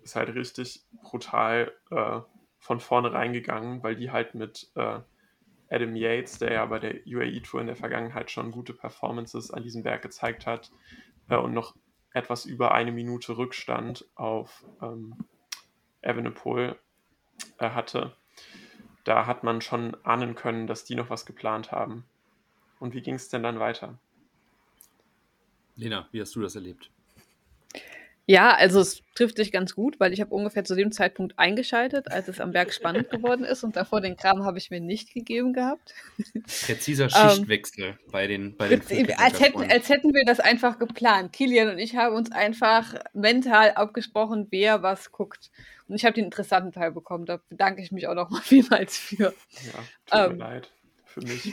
ist 0.03 0.17
halt 0.17 0.35
richtig 0.35 0.83
brutal 1.03 1.73
äh, 1.91 2.21
von 2.59 2.81
vorne 2.81 3.13
reingegangen, 3.13 3.83
weil 3.83 3.97
die 3.97 4.11
halt 4.11 4.35
mit 4.35 4.71
äh, 4.75 5.01
Adam 5.71 5.95
Yates, 5.95 6.39
der 6.39 6.53
ja 6.53 6.67
bei 6.67 6.79
der 6.79 6.95
UAE 7.07 7.41
Tour 7.43 7.61
in 7.61 7.69
der 7.69 7.77
Vergangenheit 7.77 8.31
schon 8.31 8.51
gute 8.51 8.75
Performances 8.75 9.51
an 9.51 9.63
diesem 9.63 9.83
Berg 9.83 10.03
gezeigt 10.03 10.47
hat 10.47 10.71
äh, 11.29 11.37
und 11.37 11.55
noch 11.55 11.75
etwas 12.13 12.45
über 12.45 12.73
eine 12.73 12.93
Minute 12.93 13.37
Rückstand 13.37 14.05
auf 14.17 14.65
ähm, 14.83 15.15
Evenepoel 16.03 16.77
äh, 17.59 17.71
hatte, 17.71 18.17
da 19.05 19.27
hat 19.27 19.45
man 19.45 19.61
schon 19.61 19.97
ahnen 20.05 20.35
können, 20.35 20.67
dass 20.67 20.85
die 20.85 20.95
noch 20.95 21.11
was 21.11 21.27
geplant 21.27 21.73
haben. 21.73 22.05
Und 22.79 22.95
wie 22.95 23.03
ging 23.03 23.15
es 23.15 23.29
denn 23.29 23.43
dann 23.43 23.61
weiter? 23.61 23.99
Lena, 25.77 26.09
wie 26.13 26.21
hast 26.21 26.35
du 26.35 26.43
das 26.43 26.55
erlebt? 26.55 26.91
Ja, 28.31 28.55
also 28.55 28.79
es 28.79 29.03
trifft 29.17 29.39
sich 29.39 29.51
ganz 29.51 29.75
gut, 29.75 29.99
weil 29.99 30.13
ich 30.13 30.21
habe 30.21 30.33
ungefähr 30.33 30.63
zu 30.63 30.77
dem 30.77 30.93
Zeitpunkt 30.93 31.37
eingeschaltet, 31.37 32.13
als 32.13 32.29
es 32.29 32.39
am 32.39 32.53
Berg 32.53 32.73
spannend 32.73 33.11
geworden 33.11 33.45
ist 33.45 33.65
und 33.65 33.75
davor 33.75 34.01
den 34.01 34.17
Kram 34.17 34.45
habe 34.45 34.57
ich 34.57 34.71
mir 34.71 34.79
nicht 34.79 35.13
gegeben 35.13 35.53
gehabt. 35.53 35.95
Präziser 36.65 37.07
ähm, 37.07 37.11
Schichtwechsel 37.11 37.85
ähm, 37.85 37.99
bei 38.13 38.29
den 38.29 38.57
bei 38.57 38.69
den 38.69 38.83
als 39.19 39.41
hätten, 39.41 39.69
als 39.69 39.89
hätten 39.89 40.15
wir 40.15 40.25
das 40.25 40.39
einfach 40.39 40.79
geplant. 40.79 41.33
Kilian 41.33 41.71
und 41.71 41.79
ich 41.81 41.97
haben 41.97 42.15
uns 42.15 42.31
einfach 42.31 42.95
mental 43.15 43.73
abgesprochen, 43.73 44.47
wer 44.51 44.81
was 44.85 45.11
guckt. 45.11 45.51
Und 45.89 45.97
ich 45.97 46.05
habe 46.05 46.15
den 46.15 46.27
interessanten 46.27 46.71
Teil 46.71 46.93
bekommen. 46.93 47.27
Da 47.27 47.41
bedanke 47.49 47.83
ich 47.83 47.91
mich 47.91 48.07
auch 48.07 48.15
noch 48.15 48.31
mal 48.31 48.43
vielmals 48.45 48.97
für. 48.97 49.35
Ja, 49.65 49.73
tut 50.07 50.31
ähm, 50.31 50.39
mir 50.39 50.45
leid. 50.45 50.71
Für 51.05 51.21
mich. 51.23 51.53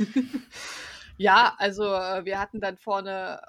ja, 1.18 1.54
also 1.56 1.84
äh, 1.84 2.24
wir 2.24 2.40
hatten 2.40 2.60
dann 2.60 2.78
vorne 2.78 3.40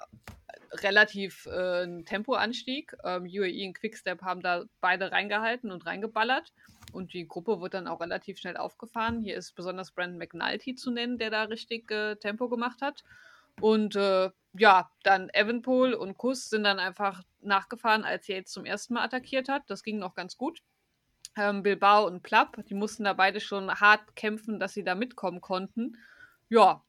relativ 0.72 1.46
äh, 1.46 1.82
einen 1.82 2.04
Tempoanstieg. 2.04 2.94
Ähm, 3.04 3.24
UAE 3.24 3.66
und 3.66 3.74
Quickstep 3.74 4.22
haben 4.22 4.40
da 4.42 4.64
beide 4.80 5.10
reingehalten 5.12 5.70
und 5.70 5.86
reingeballert. 5.86 6.52
und 6.92 7.12
die 7.12 7.28
Gruppe 7.28 7.60
wird 7.60 7.74
dann 7.74 7.88
auch 7.88 8.00
relativ 8.00 8.38
schnell 8.38 8.56
aufgefahren. 8.56 9.20
Hier 9.20 9.36
ist 9.36 9.54
besonders 9.54 9.90
Brandon 9.92 10.18
McNulty 10.18 10.74
zu 10.74 10.90
nennen, 10.90 11.18
der 11.18 11.30
da 11.30 11.44
richtig 11.44 11.90
äh, 11.90 12.16
Tempo 12.16 12.48
gemacht 12.48 12.80
hat. 12.80 13.04
Und 13.60 13.96
äh, 13.96 14.30
ja, 14.54 14.90
dann 15.02 15.28
Evanpol 15.30 15.94
und 15.94 16.16
Kuss 16.16 16.48
sind 16.48 16.64
dann 16.64 16.78
einfach 16.78 17.22
nachgefahren, 17.40 18.04
als 18.04 18.26
Yates 18.28 18.52
zum 18.52 18.64
ersten 18.64 18.94
Mal 18.94 19.04
attackiert 19.04 19.48
hat. 19.48 19.62
Das 19.68 19.82
ging 19.82 19.98
noch 19.98 20.14
ganz 20.14 20.36
gut. 20.36 20.62
Ähm, 21.36 21.62
Bilbao 21.62 22.06
und 22.06 22.22
Plapp, 22.22 22.64
die 22.68 22.74
mussten 22.74 23.04
da 23.04 23.12
beide 23.12 23.40
schon 23.40 23.70
hart 23.72 24.16
kämpfen, 24.16 24.58
dass 24.58 24.74
sie 24.74 24.84
da 24.84 24.94
mitkommen 24.94 25.40
konnten. 25.40 25.96
Ja, 26.48 26.82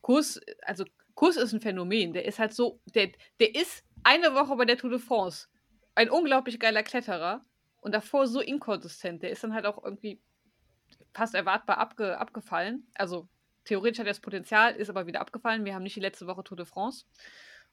Kuss, 0.00 0.40
also 0.62 0.84
Kuss 1.16 1.36
ist 1.36 1.52
ein 1.52 1.60
Phänomen. 1.60 2.12
Der 2.12 2.26
ist 2.26 2.38
halt 2.38 2.54
so, 2.54 2.78
der, 2.94 3.10
der 3.40 3.56
ist 3.56 3.84
eine 4.04 4.34
Woche 4.34 4.54
bei 4.54 4.64
der 4.64 4.78
Tour 4.78 4.90
de 4.90 5.00
France 5.00 5.48
ein 5.96 6.10
unglaublich 6.10 6.60
geiler 6.60 6.84
Kletterer 6.84 7.44
und 7.80 7.92
davor 7.92 8.28
so 8.28 8.40
inkonsistent. 8.40 9.22
Der 9.22 9.30
ist 9.30 9.42
dann 9.42 9.54
halt 9.54 9.66
auch 9.66 9.82
irgendwie 9.82 10.20
fast 11.14 11.34
erwartbar 11.34 11.78
abge, 11.78 12.18
abgefallen. 12.18 12.86
Also 12.94 13.28
theoretisch 13.64 13.98
hat 13.98 14.06
er 14.06 14.10
das 14.10 14.20
Potenzial, 14.20 14.76
ist 14.76 14.90
aber 14.90 15.06
wieder 15.06 15.20
abgefallen. 15.20 15.64
Wir 15.64 15.74
haben 15.74 15.82
nicht 15.82 15.96
die 15.96 16.00
letzte 16.00 16.26
Woche 16.26 16.44
Tour 16.44 16.58
de 16.58 16.66
France. 16.66 17.06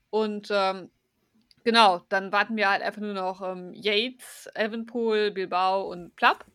Und 0.09 0.47
ähm, 0.51 0.89
genau, 1.65 2.01
dann 2.09 2.31
warten 2.31 2.55
wir 2.55 2.69
halt 2.69 2.81
einfach 2.81 3.01
nur 3.01 3.13
noch 3.13 3.41
ähm, 3.41 3.73
Yates, 3.73 4.49
Evanpool, 4.55 5.31
Bilbao 5.31 5.91
und 5.91 6.15
Plapp. 6.15 6.45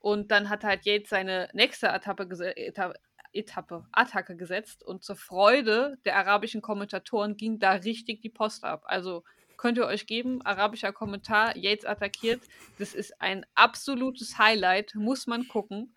Und 0.00 0.30
dann 0.30 0.50
hat 0.50 0.62
halt 0.62 0.84
Yates 0.84 1.08
seine 1.08 1.48
nächste 1.54 1.88
Etappe, 1.88 2.24
Etappe, 2.56 3.00
Etappe, 3.34 3.86
Attacke 3.92 4.36
gesetzt. 4.36 4.82
Und 4.82 5.02
zur 5.02 5.16
Freude 5.16 5.98
der 6.04 6.16
arabischen 6.16 6.62
Kommentatoren 6.62 7.36
ging 7.36 7.58
da 7.58 7.72
richtig 7.72 8.20
die 8.20 8.30
Post 8.30 8.64
ab. 8.64 8.82
Also 8.86 9.24
könnt 9.56 9.78
ihr 9.78 9.86
euch 9.86 10.06
geben. 10.06 10.42
Arabischer 10.42 10.92
Kommentar, 10.92 11.56
Yates 11.56 11.84
attackiert. 11.84 12.42
Das 12.78 12.94
ist 12.94 13.20
ein 13.20 13.46
absolutes 13.54 14.38
Highlight, 14.38 14.94
muss 14.94 15.26
man 15.26 15.48
gucken. 15.48 15.94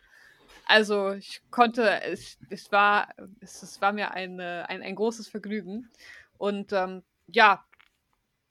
Also 0.66 1.14
ich 1.14 1.42
konnte, 1.50 2.02
es, 2.04 2.38
es, 2.50 2.72
war, 2.72 3.10
es, 3.40 3.64
es 3.64 3.82
war 3.82 3.94
mir 3.94 4.12
ein, 4.12 4.40
ein, 4.40 4.82
ein 4.82 4.96
großes 4.96 5.28
Vergnügen. 5.30 5.90
Und 6.38 6.74
ähm, 6.74 7.04
ja, 7.28 7.64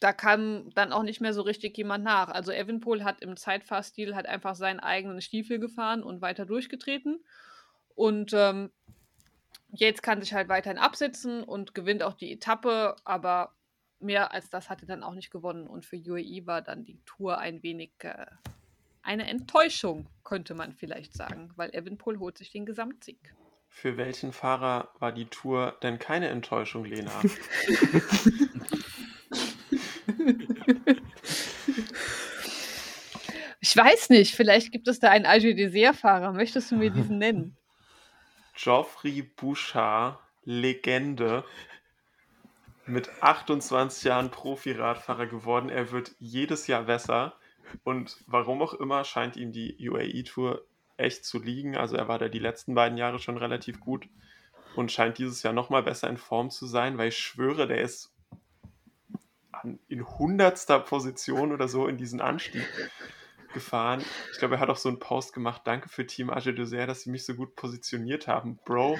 da 0.00 0.12
kam 0.12 0.70
dann 0.74 0.92
auch 0.92 1.02
nicht 1.02 1.20
mehr 1.20 1.32
so 1.32 1.42
richtig 1.42 1.76
jemand 1.76 2.04
nach. 2.04 2.28
Also 2.28 2.52
Evanpool 2.52 3.04
hat 3.04 3.20
im 3.22 3.36
Zeitfahrstil 3.36 4.14
halt 4.14 4.26
einfach 4.26 4.54
seinen 4.54 4.80
eigenen 4.80 5.20
Stiefel 5.20 5.58
gefahren 5.58 6.02
und 6.02 6.20
weiter 6.20 6.44
durchgetreten. 6.44 7.24
Und 7.96 8.32
ähm, 8.34 8.70
Yates 9.72 10.02
kann 10.02 10.20
sich 10.20 10.32
halt 10.32 10.48
weiterhin 10.48 10.78
absetzen 10.78 11.42
und 11.42 11.74
gewinnt 11.74 12.04
auch 12.04 12.14
die 12.14 12.32
Etappe, 12.32 12.94
aber 13.04 13.56
mehr 13.98 14.32
als 14.32 14.48
das 14.50 14.70
hatte 14.70 14.86
dann 14.86 15.02
auch 15.02 15.14
nicht 15.14 15.32
gewonnen. 15.32 15.66
Und 15.66 15.84
für 15.84 15.96
UAE 15.96 16.46
war 16.46 16.62
dann 16.62 16.84
die 16.84 17.00
Tour 17.04 17.38
ein 17.38 17.64
wenig 17.64 17.90
äh, 18.00 18.26
eine 19.02 19.28
Enttäuschung, 19.28 20.06
könnte 20.24 20.54
man 20.54 20.72
vielleicht 20.74 21.14
sagen, 21.14 21.52
weil 21.56 21.70
Evanpool 21.70 22.18
holt 22.18 22.38
sich 22.38 22.50
den 22.50 22.66
Gesamtsieg. 22.66 23.34
Für 23.68 23.96
welchen 23.96 24.32
Fahrer 24.32 24.90
war 24.98 25.12
die 25.12 25.26
Tour 25.26 25.76
denn 25.82 25.98
keine 25.98 26.28
Enttäuschung, 26.28 26.84
Lena? 26.84 27.12
ich 33.60 33.76
weiß 33.76 34.10
nicht, 34.10 34.34
vielleicht 34.34 34.72
gibt 34.72 34.88
es 34.88 34.98
da 34.98 35.10
einen 35.10 35.26
Alger 35.26 35.54
Dessert-Fahrer. 35.54 36.32
Möchtest 36.32 36.70
du 36.70 36.76
mir 36.76 36.90
diesen 36.90 37.18
nennen? 37.18 37.56
Geoffrey 38.56 39.22
Bouchard, 39.22 40.18
Legende, 40.44 41.44
mit 42.86 43.10
28 43.22 44.04
Jahren 44.04 44.30
Profi-Radfahrer 44.30 45.26
geworden. 45.26 45.68
Er 45.68 45.90
wird 45.90 46.14
jedes 46.18 46.66
Jahr 46.66 46.84
besser. 46.84 47.34
Und 47.84 48.16
warum 48.26 48.62
auch 48.62 48.74
immer 48.74 49.04
scheint 49.04 49.36
ihm 49.36 49.52
die 49.52 49.76
UAE-Tour 49.88 50.64
echt 50.96 51.24
zu 51.24 51.42
liegen. 51.42 51.76
Also 51.76 51.96
er 51.96 52.08
war 52.08 52.18
da 52.18 52.28
die 52.28 52.38
letzten 52.38 52.74
beiden 52.74 52.96
Jahre 52.96 53.18
schon 53.18 53.36
relativ 53.36 53.80
gut 53.80 54.08
und 54.76 54.92
scheint 54.92 55.18
dieses 55.18 55.42
Jahr 55.42 55.52
nochmal 55.52 55.82
besser 55.82 56.08
in 56.08 56.16
Form 56.16 56.50
zu 56.50 56.66
sein, 56.66 56.96
weil 56.96 57.08
ich 57.08 57.18
schwöre, 57.18 57.66
der 57.66 57.80
ist 57.80 58.14
in 59.88 60.06
hundertster 60.06 60.78
Position 60.78 61.52
oder 61.52 61.66
so 61.66 61.88
in 61.88 61.96
diesen 61.96 62.20
Anstieg 62.20 62.66
gefahren. 63.56 64.04
Ich 64.32 64.38
glaube, 64.38 64.56
er 64.56 64.60
hat 64.60 64.68
auch 64.68 64.76
so 64.76 64.90
einen 64.90 64.98
Post 64.98 65.32
gemacht. 65.32 65.62
Danke 65.64 65.88
für 65.88 66.06
Team 66.06 66.28
Age 66.28 66.54
Dessert, 66.54 66.90
dass 66.90 67.02
sie 67.02 67.10
mich 67.10 67.24
so 67.24 67.34
gut 67.34 67.56
positioniert 67.56 68.28
haben. 68.28 68.58
Bro, 68.66 68.98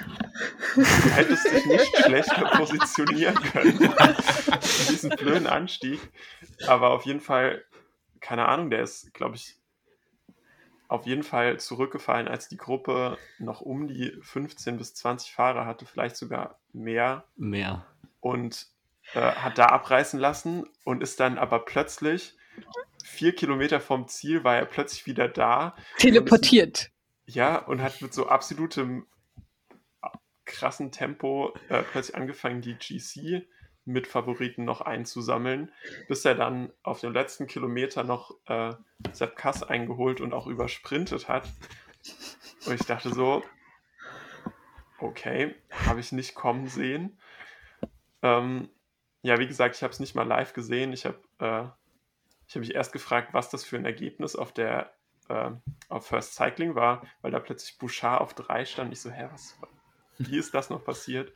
du 0.74 0.82
hättest 0.82 1.44
dich 1.44 1.66
nicht 1.66 1.96
schlechter 1.98 2.50
positionieren 2.56 3.34
können 3.34 3.78
in 3.82 4.86
diesem 4.88 5.10
blöden 5.10 5.46
Anstieg. 5.46 6.00
Aber 6.66 6.90
auf 6.90 7.04
jeden 7.04 7.20
Fall, 7.20 7.64
keine 8.20 8.48
Ahnung, 8.48 8.70
der 8.70 8.80
ist, 8.80 9.12
glaube 9.12 9.36
ich, 9.36 9.58
auf 10.88 11.04
jeden 11.04 11.22
Fall 11.22 11.60
zurückgefallen, 11.60 12.26
als 12.26 12.48
die 12.48 12.56
Gruppe 12.56 13.18
noch 13.38 13.60
um 13.60 13.88
die 13.88 14.16
15 14.22 14.78
bis 14.78 14.94
20 14.94 15.32
Fahrer 15.34 15.66
hatte, 15.66 15.84
vielleicht 15.84 16.16
sogar 16.16 16.58
mehr. 16.72 17.24
Mehr. 17.36 17.84
Und 18.20 18.68
äh, 19.12 19.20
hat 19.20 19.58
da 19.58 19.66
abreißen 19.66 20.18
lassen 20.18 20.64
und 20.84 21.02
ist 21.02 21.20
dann 21.20 21.36
aber 21.36 21.58
plötzlich 21.58 22.36
vier 23.06 23.34
Kilometer 23.34 23.80
vom 23.80 24.08
Ziel 24.08 24.44
war 24.44 24.56
er 24.56 24.66
plötzlich 24.66 25.06
wieder 25.06 25.28
da. 25.28 25.76
Teleportiert. 25.98 26.90
Und 27.26 27.34
ja, 27.34 27.58
und 27.58 27.82
hat 27.82 28.02
mit 28.02 28.12
so 28.12 28.28
absolutem 28.28 29.06
krassen 30.44 30.92
Tempo 30.92 31.54
äh, 31.68 31.82
plötzlich 31.82 32.16
angefangen, 32.16 32.60
die 32.60 32.74
GC 32.74 33.46
mit 33.84 34.06
Favoriten 34.06 34.64
noch 34.64 34.80
einzusammeln, 34.80 35.72
bis 36.08 36.24
er 36.24 36.34
dann 36.34 36.72
auf 36.82 37.00
dem 37.00 37.12
letzten 37.12 37.46
Kilometer 37.46 38.02
noch 38.04 38.34
äh, 38.46 38.74
Sepp 39.12 39.36
Kass 39.36 39.62
eingeholt 39.62 40.20
und 40.20 40.32
auch 40.32 40.46
übersprintet 40.46 41.28
hat. 41.28 41.48
Und 42.66 42.74
ich 42.74 42.86
dachte 42.86 43.12
so, 43.12 43.44
okay, 44.98 45.54
habe 45.70 46.00
ich 46.00 46.10
nicht 46.12 46.34
kommen 46.34 46.66
sehen. 46.66 47.18
Ähm, 48.22 48.68
ja, 49.22 49.38
wie 49.38 49.46
gesagt, 49.46 49.76
ich 49.76 49.82
habe 49.82 49.92
es 49.92 50.00
nicht 50.00 50.14
mal 50.14 50.26
live 50.26 50.52
gesehen. 50.52 50.92
Ich 50.92 51.06
habe 51.06 51.20
äh, 51.38 51.68
ich 52.46 52.54
habe 52.54 52.60
mich 52.60 52.74
erst 52.74 52.92
gefragt, 52.92 53.34
was 53.34 53.50
das 53.50 53.64
für 53.64 53.76
ein 53.76 53.84
Ergebnis 53.84 54.36
auf 54.36 54.52
der 54.52 54.92
äh, 55.28 55.50
auf 55.88 56.06
First 56.06 56.34
Cycling 56.34 56.74
war, 56.74 57.02
weil 57.22 57.32
da 57.32 57.40
plötzlich 57.40 57.78
Bouchard 57.78 58.20
auf 58.20 58.34
drei 58.34 58.64
stand. 58.64 58.92
Ich 58.92 59.00
so, 59.00 59.10
hä, 59.10 59.28
was, 59.32 59.58
wie 60.18 60.38
ist 60.38 60.54
das 60.54 60.70
noch 60.70 60.84
passiert? 60.84 61.32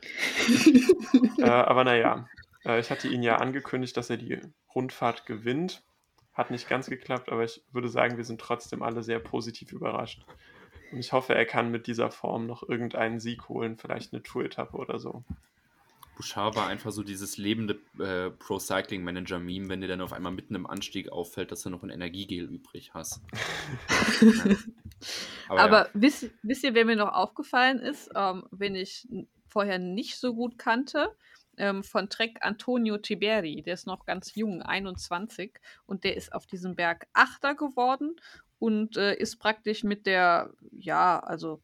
äh, 1.37 1.43
aber 1.43 1.83
naja, 1.83 2.27
äh, 2.65 2.79
ich 2.79 2.89
hatte 2.91 3.07
ihn 3.07 3.23
ja 3.23 3.37
angekündigt, 3.37 3.95
dass 3.97 4.09
er 4.09 4.17
die 4.17 4.39
Rundfahrt 4.73 5.25
gewinnt. 5.25 5.83
Hat 6.33 6.49
nicht 6.49 6.69
ganz 6.69 6.87
geklappt, 6.87 7.29
aber 7.29 7.43
ich 7.43 7.61
würde 7.71 7.89
sagen, 7.89 8.15
wir 8.17 8.23
sind 8.23 8.39
trotzdem 8.39 8.81
alle 8.81 9.03
sehr 9.03 9.19
positiv 9.19 9.73
überrascht. 9.73 10.25
Und 10.91 10.99
ich 10.99 11.11
hoffe, 11.11 11.35
er 11.35 11.45
kann 11.45 11.71
mit 11.71 11.87
dieser 11.87 12.09
Form 12.09 12.47
noch 12.47 12.67
irgendeinen 12.67 13.19
Sieg 13.19 13.49
holen, 13.49 13.77
vielleicht 13.77 14.13
eine 14.13 14.23
Tour-Etappe 14.23 14.77
oder 14.77 14.99
so. 14.99 15.23
Bouchard 16.15 16.55
war 16.55 16.67
einfach 16.67 16.91
so 16.91 17.03
dieses 17.03 17.37
lebende 17.37 17.79
äh, 17.99 18.29
Pro-Cycling-Manager-Meme, 18.31 19.69
wenn 19.69 19.81
dir 19.81 19.87
dann 19.87 20.01
auf 20.01 20.13
einmal 20.13 20.31
mitten 20.31 20.55
im 20.55 20.67
Anstieg 20.67 21.11
auffällt, 21.11 21.51
dass 21.51 21.63
du 21.63 21.69
noch 21.69 21.83
ein 21.83 21.89
Energiegel 21.89 22.45
übrig 22.45 22.93
hast. 22.93 23.21
ja. 24.21 24.55
Aber, 25.47 25.59
Aber 25.61 25.85
ja. 25.85 25.89
wisst, 25.93 26.29
wisst, 26.43 26.63
ihr, 26.63 26.73
wer 26.73 26.85
mir 26.85 26.95
noch 26.95 27.13
aufgefallen 27.13 27.79
ist, 27.79 28.11
ähm, 28.15 28.43
wenn 28.51 28.75
ich 28.75 29.07
vorher 29.47 29.79
nicht 29.79 30.17
so 30.17 30.33
gut 30.33 30.57
kannte? 30.57 31.15
Ähm, 31.57 31.83
von 31.83 32.09
Trek 32.09 32.37
Antonio 32.41 32.97
Tiberi, 32.97 33.61
der 33.61 33.73
ist 33.73 33.85
noch 33.85 34.05
ganz 34.05 34.35
jung, 34.35 34.61
21, 34.61 35.59
und 35.85 36.05
der 36.05 36.15
ist 36.15 36.33
auf 36.33 36.47
diesem 36.47 36.75
Berg 36.75 37.07
Achter 37.13 37.55
geworden 37.55 38.15
und 38.57 38.95
äh, 38.95 39.15
ist 39.15 39.37
praktisch 39.37 39.83
mit 39.83 40.05
der, 40.05 40.53
ja, 40.71 41.19
also 41.19 41.61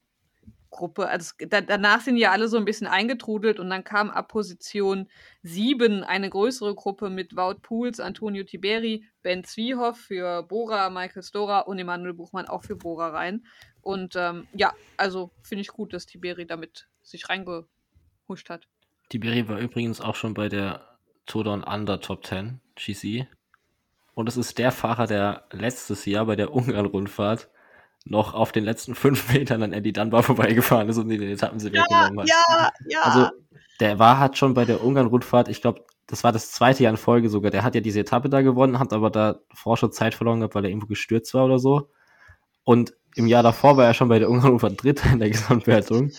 Gruppe. 0.78 1.10
Also 1.10 1.34
da, 1.50 1.62
danach 1.62 2.02
sind 2.02 2.18
ja 2.18 2.32
alle 2.32 2.48
so 2.48 2.58
ein 2.58 2.66
bisschen 2.66 2.88
eingetrudelt 2.88 3.60
und 3.60 3.70
dann 3.70 3.84
kam 3.84 4.10
ab 4.10 4.30
Position 4.30 5.10
7 5.44 6.04
eine 6.04 6.30
größere 6.30 6.76
Gruppe 6.76 7.10
mit 7.10 7.36
Wout 7.36 7.60
Pools, 7.62 8.00
Antonio 8.00 8.44
Tiberi, 8.44 9.04
Ben 9.24 9.44
Zwiehoff 9.44 9.98
für 9.98 10.44
Bora, 10.44 10.90
Michael 10.90 11.24
Stora 11.24 11.62
und 11.62 11.80
Emanuel 11.80 12.14
Buchmann 12.14 12.48
auch 12.48 12.64
für 12.64 12.76
Bora 12.76 13.10
rein. 13.10 13.46
Und 13.82 14.16
ähm, 14.16 14.48
ja, 14.54 14.74
also 14.96 15.32
finde 15.42 15.62
ich 15.62 15.70
gut, 15.70 15.94
dass 15.94 16.06
Tiberi 16.06 16.46
damit 16.46 16.88
sich 17.02 17.28
reingehuscht 17.30 18.50
hat. 18.50 18.68
Tiberi 19.10 19.48
war 19.50 19.60
übrigens 19.60 20.00
auch 20.02 20.16
schon 20.16 20.34
bei 20.34 20.50
der 20.50 20.98
Tour 21.26 21.44
Down 21.44 21.64
Under 21.64 22.00
Top 22.00 22.26
10 22.26 22.62
GC. 22.76 23.28
Und 24.14 24.28
es 24.28 24.38
ist 24.38 24.58
der 24.58 24.72
Fahrer, 24.72 25.08
der 25.08 25.48
letztes 25.52 26.06
Jahr 26.06 26.26
bei 26.26 26.36
der 26.36 26.54
Ungarn-Rundfahrt 26.54 27.50
noch 28.06 28.34
auf 28.34 28.52
den 28.52 28.64
letzten 28.64 28.96
fünf 28.96 29.34
Metern 29.34 29.64
an 29.64 29.74
Eddie 29.74 29.94
Dunbar 29.94 30.24
vorbeigefahren 30.24 30.90
ist 30.90 30.98
und 30.98 31.10
den 31.10 31.22
Etappensieg 31.22 31.74
ja, 31.74 31.84
weggenommen 31.84 32.22
hat. 32.22 32.30
Ja, 32.30 32.72
ja. 32.88 33.02
Also 33.02 33.30
der 33.80 34.00
war 34.00 34.20
hat 34.20 34.38
schon 34.38 34.54
bei 34.54 34.66
der 34.66 34.84
Ungarn-Rundfahrt, 34.84 35.50
ich 35.50 35.62
glaube, 35.62 35.86
das 36.08 36.24
war 36.24 36.32
das 36.32 36.52
zweite 36.52 36.84
Jahr 36.84 36.92
in 36.92 36.98
Folge 36.98 37.30
sogar. 37.30 37.52
Der 37.52 37.64
hat 37.64 37.76
ja 37.76 37.82
diese 37.82 38.00
Etappe 38.00 38.30
da 38.30 38.42
gewonnen, 38.42 38.80
hat 38.80 38.94
aber 38.94 39.10
da 39.10 39.40
vorher 39.54 39.78
schon 39.78 39.92
Zeit 39.92 40.16
verloren 40.16 40.40
gehabt, 40.40 40.56
weil 40.56 40.64
er 40.64 40.70
irgendwo 40.70 40.88
gestürzt 40.88 41.34
war 41.34 41.46
oder 41.46 41.60
so. 41.60 41.90
Und 42.64 42.94
im 43.16 43.28
Jahr 43.28 43.44
davor 43.44 43.78
war 43.78 43.86
er 43.86 43.94
schon 43.94 44.08
bei 44.08 44.20
der 44.20 44.30
Ungarn-Rundfahrt 44.30 44.82
Dritter 44.82 45.12
in 45.12 45.20
der 45.20 45.30
Gesamtwertung. 45.32 46.12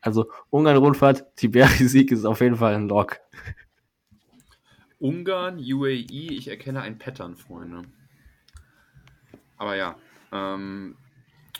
Also 0.00 0.30
Ungarn-Rundfahrt, 0.50 1.36
Tiberi-Sieg 1.36 2.12
ist 2.12 2.24
auf 2.24 2.40
jeden 2.40 2.56
Fall 2.56 2.74
ein 2.74 2.88
Lock. 2.88 3.18
Ungarn, 4.98 5.58
UAE, 5.58 6.30
ich 6.30 6.48
erkenne 6.48 6.80
ein 6.80 6.98
Pattern, 6.98 7.36
Freunde. 7.36 7.82
Aber 9.58 9.76
ja, 9.76 9.96
ähm, 10.32 10.96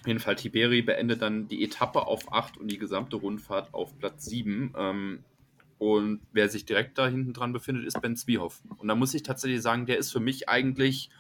Jeden 0.07 0.21
Fall, 0.21 0.37
Tiberi 0.37 0.83
beendet 0.83 1.23
dann 1.23 1.49
die 1.49 1.65
Etappe 1.65 2.07
auf 2.07 2.33
8 2.33 2.59
und 2.59 2.71
die 2.71 2.79
gesamte 2.79 3.17
Rundfahrt 3.17 3.75
auf 3.75 3.99
Platz 3.99 4.27
7. 4.27 4.75
Ähm, 4.77 5.25
und 5.79 6.21
wer 6.33 6.49
sich 6.49 6.65
direkt 6.65 6.97
da 6.99 7.07
hinten 7.07 7.33
dran 7.33 7.53
befindet, 7.53 7.85
ist 7.85 8.01
Ben 8.01 8.17
Zwiehoff. 8.17 8.63
Und 8.79 8.89
da 8.89 8.95
muss 8.95 9.15
ich 9.15 9.23
tatsächlich 9.23 9.61
sagen, 9.61 9.87
der 9.87 9.99
ist 9.99 10.11
für 10.11 10.21
mich 10.21 10.49
eigentlich 10.49 11.11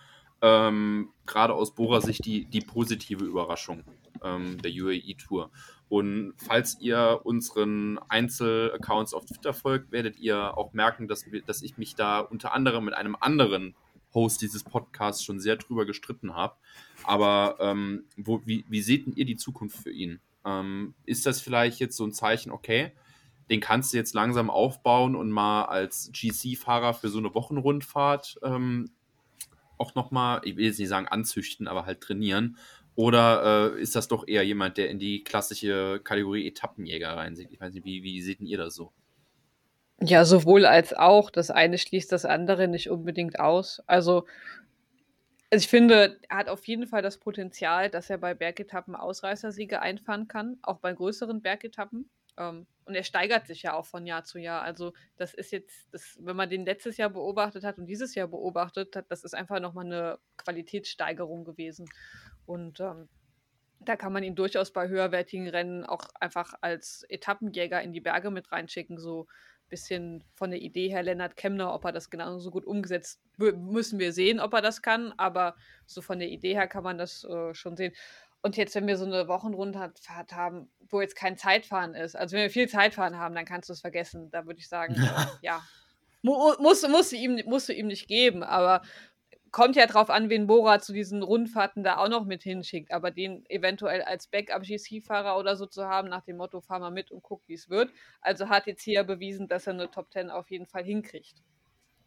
ähm, 0.42 1.10
gerade 1.26 1.54
aus 1.54 1.74
Bohrer 1.74 2.00
Sicht 2.00 2.24
die, 2.24 2.44
die 2.46 2.60
positive 2.60 3.24
Überraschung 3.24 3.84
ähm, 4.22 4.60
der 4.62 4.70
UAE 4.70 5.14
Tour. 5.14 5.50
Und 5.88 6.34
falls 6.36 6.80
ihr 6.80 7.20
unseren 7.24 7.98
Einzelaccounts 8.08 9.14
auf 9.14 9.26
Twitter 9.26 9.54
folgt, 9.54 9.92
werdet 9.92 10.18
ihr 10.18 10.56
auch 10.56 10.72
merken, 10.72 11.06
dass, 11.06 11.24
dass 11.46 11.62
ich 11.62 11.78
mich 11.78 11.94
da 11.94 12.20
unter 12.20 12.52
anderem 12.52 12.84
mit 12.84 12.94
einem 12.94 13.16
anderen 13.18 13.74
Host 14.16 14.42
dieses 14.42 14.64
Podcasts 14.64 15.22
schon 15.22 15.38
sehr 15.38 15.54
drüber 15.54 15.86
gestritten 15.86 16.34
habe. 16.34 16.56
Aber 17.04 17.56
ähm, 17.60 18.06
wo, 18.16 18.42
wie, 18.44 18.64
wie 18.68 18.82
seht 18.82 19.06
ihr 19.16 19.24
die 19.24 19.36
Zukunft 19.36 19.76
für 19.76 19.92
ihn? 19.92 20.18
Ähm, 20.44 20.94
ist 21.04 21.26
das 21.26 21.40
vielleicht 21.40 21.78
jetzt 21.78 21.96
so 21.96 22.04
ein 22.04 22.12
Zeichen, 22.12 22.50
okay, 22.50 22.92
den 23.50 23.60
kannst 23.60 23.92
du 23.92 23.96
jetzt 23.96 24.14
langsam 24.14 24.50
aufbauen 24.50 25.14
und 25.14 25.30
mal 25.30 25.66
als 25.66 26.10
GC-Fahrer 26.12 26.94
für 26.94 27.08
so 27.08 27.18
eine 27.18 27.32
Wochenrundfahrt 27.34 28.40
ähm, 28.42 28.90
auch 29.78 29.94
nochmal, 29.94 30.40
ich 30.44 30.56
will 30.56 30.64
jetzt 30.64 30.78
nicht 30.78 30.88
sagen 30.88 31.06
anzüchten, 31.06 31.68
aber 31.68 31.86
halt 31.86 32.00
trainieren? 32.00 32.56
Oder 32.94 33.74
äh, 33.74 33.80
ist 33.80 33.94
das 33.94 34.08
doch 34.08 34.26
eher 34.26 34.42
jemand, 34.42 34.78
der 34.78 34.88
in 34.88 34.98
die 34.98 35.22
klassische 35.22 36.00
Kategorie 36.02 36.48
Etappenjäger 36.48 37.14
reinsieht? 37.14 37.50
Ich 37.50 37.60
weiß 37.60 37.74
nicht, 37.74 37.84
wie, 37.84 38.02
wie 38.02 38.22
seht 38.22 38.40
ihr 38.40 38.56
das 38.56 38.74
so? 38.74 38.92
Ja, 40.00 40.24
sowohl 40.24 40.66
als 40.66 40.92
auch. 40.92 41.30
Das 41.30 41.50
eine 41.50 41.78
schließt 41.78 42.12
das 42.12 42.24
andere 42.24 42.68
nicht 42.68 42.90
unbedingt 42.90 43.40
aus. 43.40 43.82
Also, 43.86 44.26
also 45.50 45.62
ich 45.64 45.68
finde, 45.68 46.18
er 46.28 46.38
hat 46.38 46.48
auf 46.48 46.66
jeden 46.66 46.86
Fall 46.86 47.02
das 47.02 47.18
Potenzial, 47.18 47.88
dass 47.88 48.10
er 48.10 48.18
bei 48.18 48.34
Bergetappen 48.34 48.94
Ausreißersiege 48.94 49.80
einfahren 49.80 50.28
kann, 50.28 50.58
auch 50.62 50.78
bei 50.80 50.92
größeren 50.92 51.40
Bergetappen. 51.40 52.10
Ähm, 52.36 52.66
und 52.84 52.94
er 52.94 53.04
steigert 53.04 53.46
sich 53.46 53.62
ja 53.62 53.74
auch 53.74 53.86
von 53.86 54.06
Jahr 54.06 54.24
zu 54.24 54.38
Jahr. 54.38 54.62
Also 54.62 54.92
das 55.16 55.34
ist 55.34 55.50
jetzt, 55.52 55.88
das, 55.92 56.18
wenn 56.20 56.36
man 56.36 56.50
den 56.50 56.66
letztes 56.66 56.98
Jahr 56.98 57.10
beobachtet 57.10 57.64
hat 57.64 57.78
und 57.78 57.86
dieses 57.86 58.14
Jahr 58.14 58.28
beobachtet 58.28 58.94
hat, 58.96 59.06
das 59.10 59.24
ist 59.24 59.34
einfach 59.34 59.60
nochmal 59.60 59.86
eine 59.86 60.18
Qualitätssteigerung 60.36 61.44
gewesen. 61.44 61.88
Und 62.44 62.80
ähm, 62.80 63.08
da 63.80 63.96
kann 63.96 64.12
man 64.12 64.24
ihn 64.24 64.34
durchaus 64.34 64.72
bei 64.72 64.88
höherwertigen 64.88 65.48
Rennen 65.48 65.84
auch 65.84 66.08
einfach 66.20 66.54
als 66.60 67.04
Etappenjäger 67.08 67.82
in 67.82 67.92
die 67.92 68.00
Berge 68.00 68.30
mit 68.30 68.52
reinschicken. 68.52 68.98
So 68.98 69.26
bisschen 69.68 70.24
von 70.34 70.50
der 70.50 70.60
Idee 70.60 70.88
her, 70.88 71.02
Lennart 71.02 71.36
Kemner, 71.36 71.74
ob 71.74 71.84
er 71.84 71.92
das 71.92 72.10
genauso 72.10 72.50
gut 72.50 72.64
umgesetzt, 72.64 73.20
müssen 73.36 73.98
wir 73.98 74.12
sehen, 74.12 74.40
ob 74.40 74.54
er 74.54 74.62
das 74.62 74.82
kann. 74.82 75.12
Aber 75.16 75.54
so 75.86 76.02
von 76.02 76.18
der 76.18 76.28
Idee 76.28 76.54
her 76.54 76.66
kann 76.66 76.84
man 76.84 76.98
das 76.98 77.24
äh, 77.24 77.54
schon 77.54 77.76
sehen. 77.76 77.92
Und 78.42 78.56
jetzt, 78.56 78.74
wenn 78.74 78.86
wir 78.86 78.96
so 78.96 79.04
eine 79.04 79.26
Wochenrundfahrt 79.28 80.32
haben, 80.32 80.70
wo 80.88 81.00
jetzt 81.00 81.16
kein 81.16 81.36
Zeitfahren 81.36 81.94
ist, 81.94 82.14
also 82.14 82.36
wenn 82.36 82.44
wir 82.44 82.50
viel 82.50 82.68
Zeitfahren 82.68 83.18
haben, 83.18 83.34
dann 83.34 83.44
kannst 83.44 83.68
du 83.68 83.72
es 83.72 83.80
vergessen. 83.80 84.30
Da 84.30 84.46
würde 84.46 84.60
ich 84.60 84.68
sagen, 84.68 84.94
ja, 85.42 85.62
mu 86.22 86.52
musst, 86.60 86.88
musst, 86.88 87.12
du 87.12 87.16
ihm, 87.16 87.42
musst 87.46 87.68
du 87.68 87.72
ihm 87.72 87.88
nicht 87.88 88.06
geben, 88.06 88.42
aber 88.42 88.82
kommt 89.56 89.74
ja 89.74 89.86
drauf 89.86 90.10
an, 90.10 90.28
wen 90.28 90.46
Bora 90.46 90.80
zu 90.80 90.92
diesen 90.92 91.22
Rundfahrten 91.22 91.82
da 91.82 91.96
auch 91.96 92.10
noch 92.10 92.26
mit 92.26 92.42
hinschickt. 92.42 92.92
Aber 92.92 93.10
den 93.10 93.46
eventuell 93.48 94.02
als 94.02 94.26
Backup-GC-Fahrer 94.26 95.38
oder 95.38 95.56
so 95.56 95.64
zu 95.64 95.86
haben, 95.86 96.10
nach 96.10 96.20
dem 96.20 96.36
Motto, 96.36 96.60
fahr 96.60 96.78
mal 96.78 96.90
mit 96.90 97.10
und 97.10 97.22
guck, 97.22 97.40
wie 97.46 97.54
es 97.54 97.70
wird. 97.70 97.90
Also 98.20 98.50
hat 98.50 98.66
jetzt 98.66 98.82
hier 98.82 99.02
bewiesen, 99.02 99.48
dass 99.48 99.66
er 99.66 99.72
eine 99.72 99.90
Top 99.90 100.12
10 100.12 100.28
auf 100.28 100.50
jeden 100.50 100.66
Fall 100.66 100.84
hinkriegt. 100.84 101.42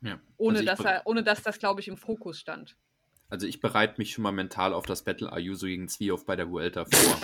Ja. 0.02 0.20
Ohne, 0.38 0.60
also 0.60 0.68
dass 0.68 0.80
er, 0.82 1.02
ohne 1.06 1.24
dass 1.24 1.41
das, 1.41 1.58
glaube 1.58 1.82
ich, 1.82 1.88
im 1.88 1.97
Fokus 1.97 2.38
stand. 2.39 2.78
Also 3.30 3.47
ich 3.47 3.60
bereite 3.62 3.95
mich 3.97 4.12
schon 4.12 4.22
mal 4.22 4.32
mental 4.32 4.72
auf 4.72 4.86
das 4.86 5.04
Battle 5.04 5.34
Ayuso 5.34 5.66
gegen 5.66 5.88
Zwiehoff 5.88 6.28
bei 6.28 6.36
der 6.36 6.52
Vuelta 6.52 6.86
vor. 6.86 7.18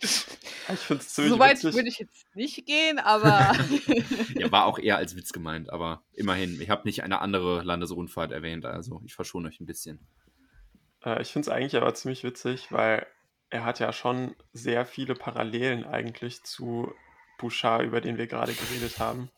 ich 0.68 0.80
finde 0.80 1.02
es 1.02 1.14
ziemlich 1.14 1.32
So 1.32 1.38
weit 1.38 1.62
würde 1.62 1.88
ich 1.88 1.98
jetzt 1.98 2.26
nicht 2.34 2.66
gehen, 2.66 2.98
aber... 2.98 3.52
ja, 4.34 4.50
war 4.52 4.66
auch 4.66 4.78
eher 4.78 4.96
als 4.96 5.16
Witz 5.16 5.32
gemeint, 5.32 5.70
aber 5.70 6.02
immerhin. 6.12 6.60
Ich 6.60 6.70
habe 6.70 6.82
nicht 6.84 7.02
eine 7.02 7.20
andere 7.20 7.62
Landesrundfahrt 7.62 8.32
erwähnt, 8.32 8.64
also 8.64 9.00
ich 9.04 9.14
verschone 9.14 9.48
euch 9.48 9.60
ein 9.60 9.66
bisschen. 9.66 10.06
Äh, 11.04 11.22
ich 11.22 11.28
finde 11.28 11.48
es 11.48 11.54
eigentlich 11.54 11.76
aber 11.76 11.94
ziemlich 11.94 12.24
witzig, 12.24 12.70
weil 12.70 13.06
er 13.50 13.64
hat 13.64 13.80
ja 13.80 13.92
schon 13.92 14.34
sehr 14.52 14.86
viele 14.86 15.14
Parallelen 15.14 15.84
eigentlich 15.84 16.42
zu 16.42 16.92
Bouchard, 17.38 17.82
über 17.82 18.00
den 18.00 18.18
wir 18.18 18.26
gerade 18.26 18.52
geredet 18.52 18.98
haben 18.98 19.30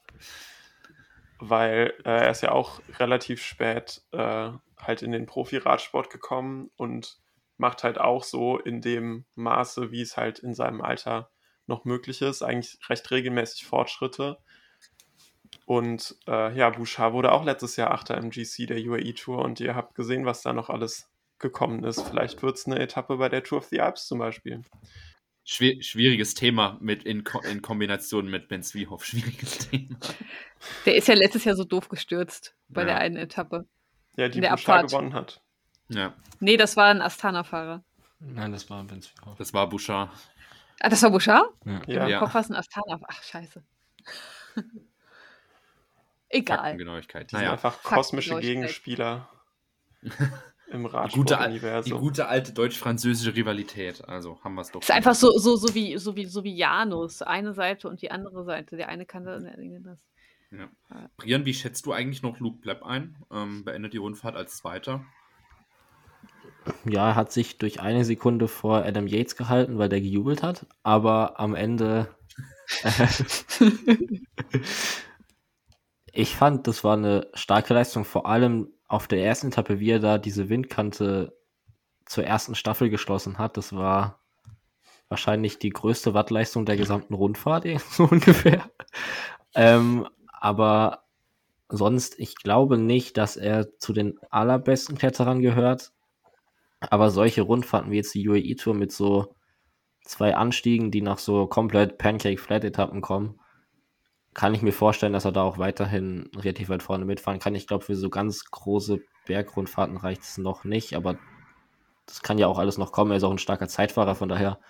weil 1.38 1.94
äh, 2.04 2.10
er 2.10 2.30
ist 2.30 2.42
ja 2.42 2.52
auch 2.52 2.80
relativ 2.98 3.42
spät 3.42 4.02
äh, 4.12 4.50
halt 4.80 5.02
in 5.02 5.12
den 5.12 5.26
Profi-Radsport 5.26 6.10
gekommen 6.10 6.70
und 6.76 7.18
macht 7.56 7.84
halt 7.84 7.98
auch 7.98 8.24
so 8.24 8.58
in 8.58 8.80
dem 8.80 9.24
Maße, 9.34 9.90
wie 9.90 10.00
es 10.00 10.16
halt 10.16 10.38
in 10.38 10.54
seinem 10.54 10.80
Alter 10.80 11.30
noch 11.66 11.84
möglich 11.84 12.20
ist, 12.22 12.42
eigentlich 12.42 12.78
recht 12.88 13.10
regelmäßig 13.10 13.64
Fortschritte. 13.64 14.38
Und 15.66 16.16
äh, 16.26 16.56
ja, 16.56 16.70
Bouchard 16.70 17.14
wurde 17.14 17.32
auch 17.32 17.44
letztes 17.44 17.76
Jahr 17.76 17.90
Achter 17.90 18.18
im 18.18 18.30
GC 18.30 18.66
der 18.66 18.78
UAE 18.78 19.14
Tour 19.14 19.42
und 19.42 19.60
ihr 19.60 19.74
habt 19.74 19.94
gesehen, 19.94 20.26
was 20.26 20.42
da 20.42 20.52
noch 20.52 20.68
alles 20.68 21.08
gekommen 21.38 21.84
ist. 21.84 22.02
Vielleicht 22.02 22.42
wird 22.42 22.56
es 22.56 22.66
eine 22.66 22.78
Etappe 22.78 23.16
bei 23.16 23.28
der 23.28 23.42
Tour 23.42 23.58
of 23.58 23.66
the 23.66 23.80
Alps 23.80 24.06
zum 24.06 24.18
Beispiel. 24.18 24.62
Schwier 25.46 25.82
schwieriges 25.82 26.34
Thema 26.34 26.78
mit 26.80 27.04
in, 27.04 27.22
Ko 27.22 27.40
in 27.40 27.60
Kombination 27.60 28.28
mit 28.28 28.48
Ben 28.48 28.62
Zwiehoff. 28.62 29.04
Schwieriges 29.06 29.70
Thema. 29.70 29.98
Der 30.86 30.96
ist 30.96 31.08
ja 31.08 31.14
letztes 31.14 31.44
Jahr 31.44 31.56
so 31.56 31.64
doof 31.64 31.88
gestürzt 31.88 32.54
bei 32.68 32.82
ja. 32.82 32.88
der 32.88 32.98
einen 32.98 33.16
Etappe. 33.16 33.66
Ja, 34.16 34.28
die 34.28 34.40
Bouchard 34.40 34.88
gewonnen 34.88 35.12
hat. 35.12 35.43
Ja. 35.88 36.14
Nee, 36.40 36.56
das 36.56 36.76
war 36.76 36.86
ein 36.86 37.02
Astana-Fahrer. 37.02 37.82
Nein, 38.20 38.52
das 38.52 38.68
war 38.70 38.82
Ben 38.84 39.02
Zwiehoff. 39.02 39.36
Das 39.36 39.52
war 39.52 39.68
Bouchard. 39.68 40.10
Ah, 40.80 40.88
das 40.88 41.02
war 41.02 41.10
Bouchard? 41.10 41.46
Ja. 41.64 41.82
ja. 41.86 42.06
Im 42.06 42.18
Kopf 42.18 42.34
war 42.34 42.40
es 42.40 42.50
ein 42.50 42.56
Astana. 42.56 43.00
Ach, 43.06 43.22
scheiße. 43.22 43.62
Egal. 46.28 46.58
Faktengenauigkeit. 46.58 47.30
Die 47.30 47.36
naja. 47.36 47.48
sind 47.48 47.64
einfach 47.64 47.82
kosmische 47.82 48.40
Gegenspieler. 48.40 49.28
im 50.70 50.86
Radsportuniversum. 50.86 51.84
Die, 51.84 51.90
die 51.90 51.98
gute 51.98 52.28
alte 52.28 52.52
deutsch-französische 52.52 53.34
Rivalität. 53.34 54.06
Also 54.08 54.42
haben 54.42 54.54
wir 54.54 54.62
es 54.62 54.70
doch. 54.70 54.82
Es 54.82 54.88
ist 54.88 54.94
einfach 54.94 55.14
so, 55.14 55.30
so, 55.38 55.56
so, 55.56 55.74
wie, 55.74 55.96
so, 55.98 56.16
wie, 56.16 56.26
so 56.26 56.44
wie 56.44 56.54
Janus. 56.54 57.22
Eine 57.22 57.54
Seite 57.54 57.88
und 57.88 58.02
die 58.02 58.10
andere 58.10 58.44
Seite. 58.44 58.76
Der 58.76 58.88
eine 58.88 59.06
kann 59.06 59.24
das, 59.24 59.42
der 59.42 59.54
andere 59.54 59.80
das. 59.80 59.98
Ja. 60.50 60.68
Brian, 61.16 61.44
wie 61.44 61.54
schätzt 61.54 61.86
du 61.86 61.92
eigentlich 61.92 62.22
noch 62.22 62.38
Luke 62.38 62.58
Blepp 62.58 62.84
ein? 62.84 63.16
Ähm, 63.32 63.64
beendet 63.64 63.92
die 63.92 63.98
Rundfahrt 63.98 64.36
als 64.36 64.56
Zweiter? 64.56 65.04
Ja, 66.84 67.08
er 67.08 67.14
hat 67.16 67.32
sich 67.32 67.58
durch 67.58 67.80
eine 67.80 68.04
Sekunde 68.04 68.48
vor 68.48 68.84
Adam 68.84 69.06
Yates 69.06 69.36
gehalten, 69.36 69.78
weil 69.78 69.88
der 69.88 70.00
gejubelt 70.00 70.42
hat. 70.42 70.66
Aber 70.82 71.38
am 71.38 71.54
Ende. 71.54 72.08
ich 76.12 76.34
fand, 76.36 76.66
das 76.66 76.82
war 76.84 76.96
eine 76.96 77.28
starke 77.34 77.74
Leistung, 77.74 78.04
vor 78.04 78.26
allem 78.26 78.68
auf 78.88 79.06
der 79.06 79.24
ersten 79.24 79.48
Etappe, 79.48 79.80
wie 79.80 79.90
er 79.90 80.00
da 80.00 80.18
diese 80.18 80.48
Windkante 80.48 81.36
zur 82.06 82.24
ersten 82.24 82.54
Staffel 82.54 82.90
geschlossen 82.90 83.38
hat, 83.38 83.56
das 83.56 83.74
war 83.74 84.20
wahrscheinlich 85.08 85.58
die 85.58 85.70
größte 85.70 86.14
Wattleistung 86.14 86.66
der 86.66 86.76
gesamten 86.76 87.14
Rundfahrt, 87.14 87.66
so 87.90 88.04
ungefähr. 88.04 88.70
Ähm, 89.54 90.06
aber 90.32 91.04
sonst, 91.68 92.18
ich 92.18 92.36
glaube 92.36 92.78
nicht, 92.78 93.16
dass 93.16 93.36
er 93.36 93.78
zu 93.78 93.92
den 93.92 94.18
allerbesten 94.30 94.98
Kletterern 94.98 95.40
gehört. 95.40 95.92
Aber 96.90 97.10
solche 97.10 97.42
Rundfahrten 97.42 97.90
wie 97.90 97.96
jetzt 97.96 98.14
die 98.14 98.28
UAE 98.28 98.54
Tour 98.56 98.74
mit 98.74 98.92
so 98.92 99.34
zwei 100.04 100.34
Anstiegen, 100.36 100.90
die 100.90 101.02
nach 101.02 101.18
so 101.18 101.46
komplett 101.46 101.98
Pancake-Flat-Etappen 101.98 103.00
kommen, 103.00 103.40
kann 104.34 104.54
ich 104.54 104.62
mir 104.62 104.72
vorstellen, 104.72 105.12
dass 105.12 105.24
er 105.24 105.32
da 105.32 105.42
auch 105.42 105.58
weiterhin 105.58 106.28
relativ 106.36 106.68
weit 106.68 106.82
vorne 106.82 107.04
mitfahren 107.04 107.38
kann. 107.38 107.54
Ich 107.54 107.66
glaube, 107.66 107.84
für 107.84 107.94
so 107.96 108.10
ganz 108.10 108.44
große 108.44 109.00
Bergrundfahrten 109.26 109.96
reicht 109.96 110.22
es 110.22 110.38
noch 110.38 110.64
nicht, 110.64 110.94
aber 110.94 111.18
das 112.06 112.22
kann 112.22 112.38
ja 112.38 112.48
auch 112.48 112.58
alles 112.58 112.76
noch 112.76 112.92
kommen. 112.92 113.12
Er 113.12 113.18
ist 113.18 113.22
auch 113.24 113.30
ein 113.30 113.38
starker 113.38 113.68
Zeitfahrer, 113.68 114.14
von 114.14 114.28
daher 114.28 114.60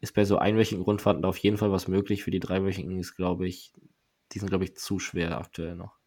ist 0.00 0.14
bei 0.14 0.24
so 0.24 0.38
einwöchigen 0.38 0.82
Rundfahrten 0.82 1.24
auf 1.24 1.36
jeden 1.36 1.58
Fall 1.58 1.72
was 1.72 1.88
möglich. 1.88 2.22
Für 2.22 2.30
die 2.30 2.40
dreiwöchigen 2.40 2.98
ist, 2.98 3.16
glaube 3.16 3.46
ich, 3.46 3.72
die 4.32 4.38
sind, 4.38 4.48
glaube 4.48 4.64
ich, 4.64 4.76
zu 4.76 4.98
schwer 4.98 5.38
aktuell 5.38 5.74
noch. 5.74 5.99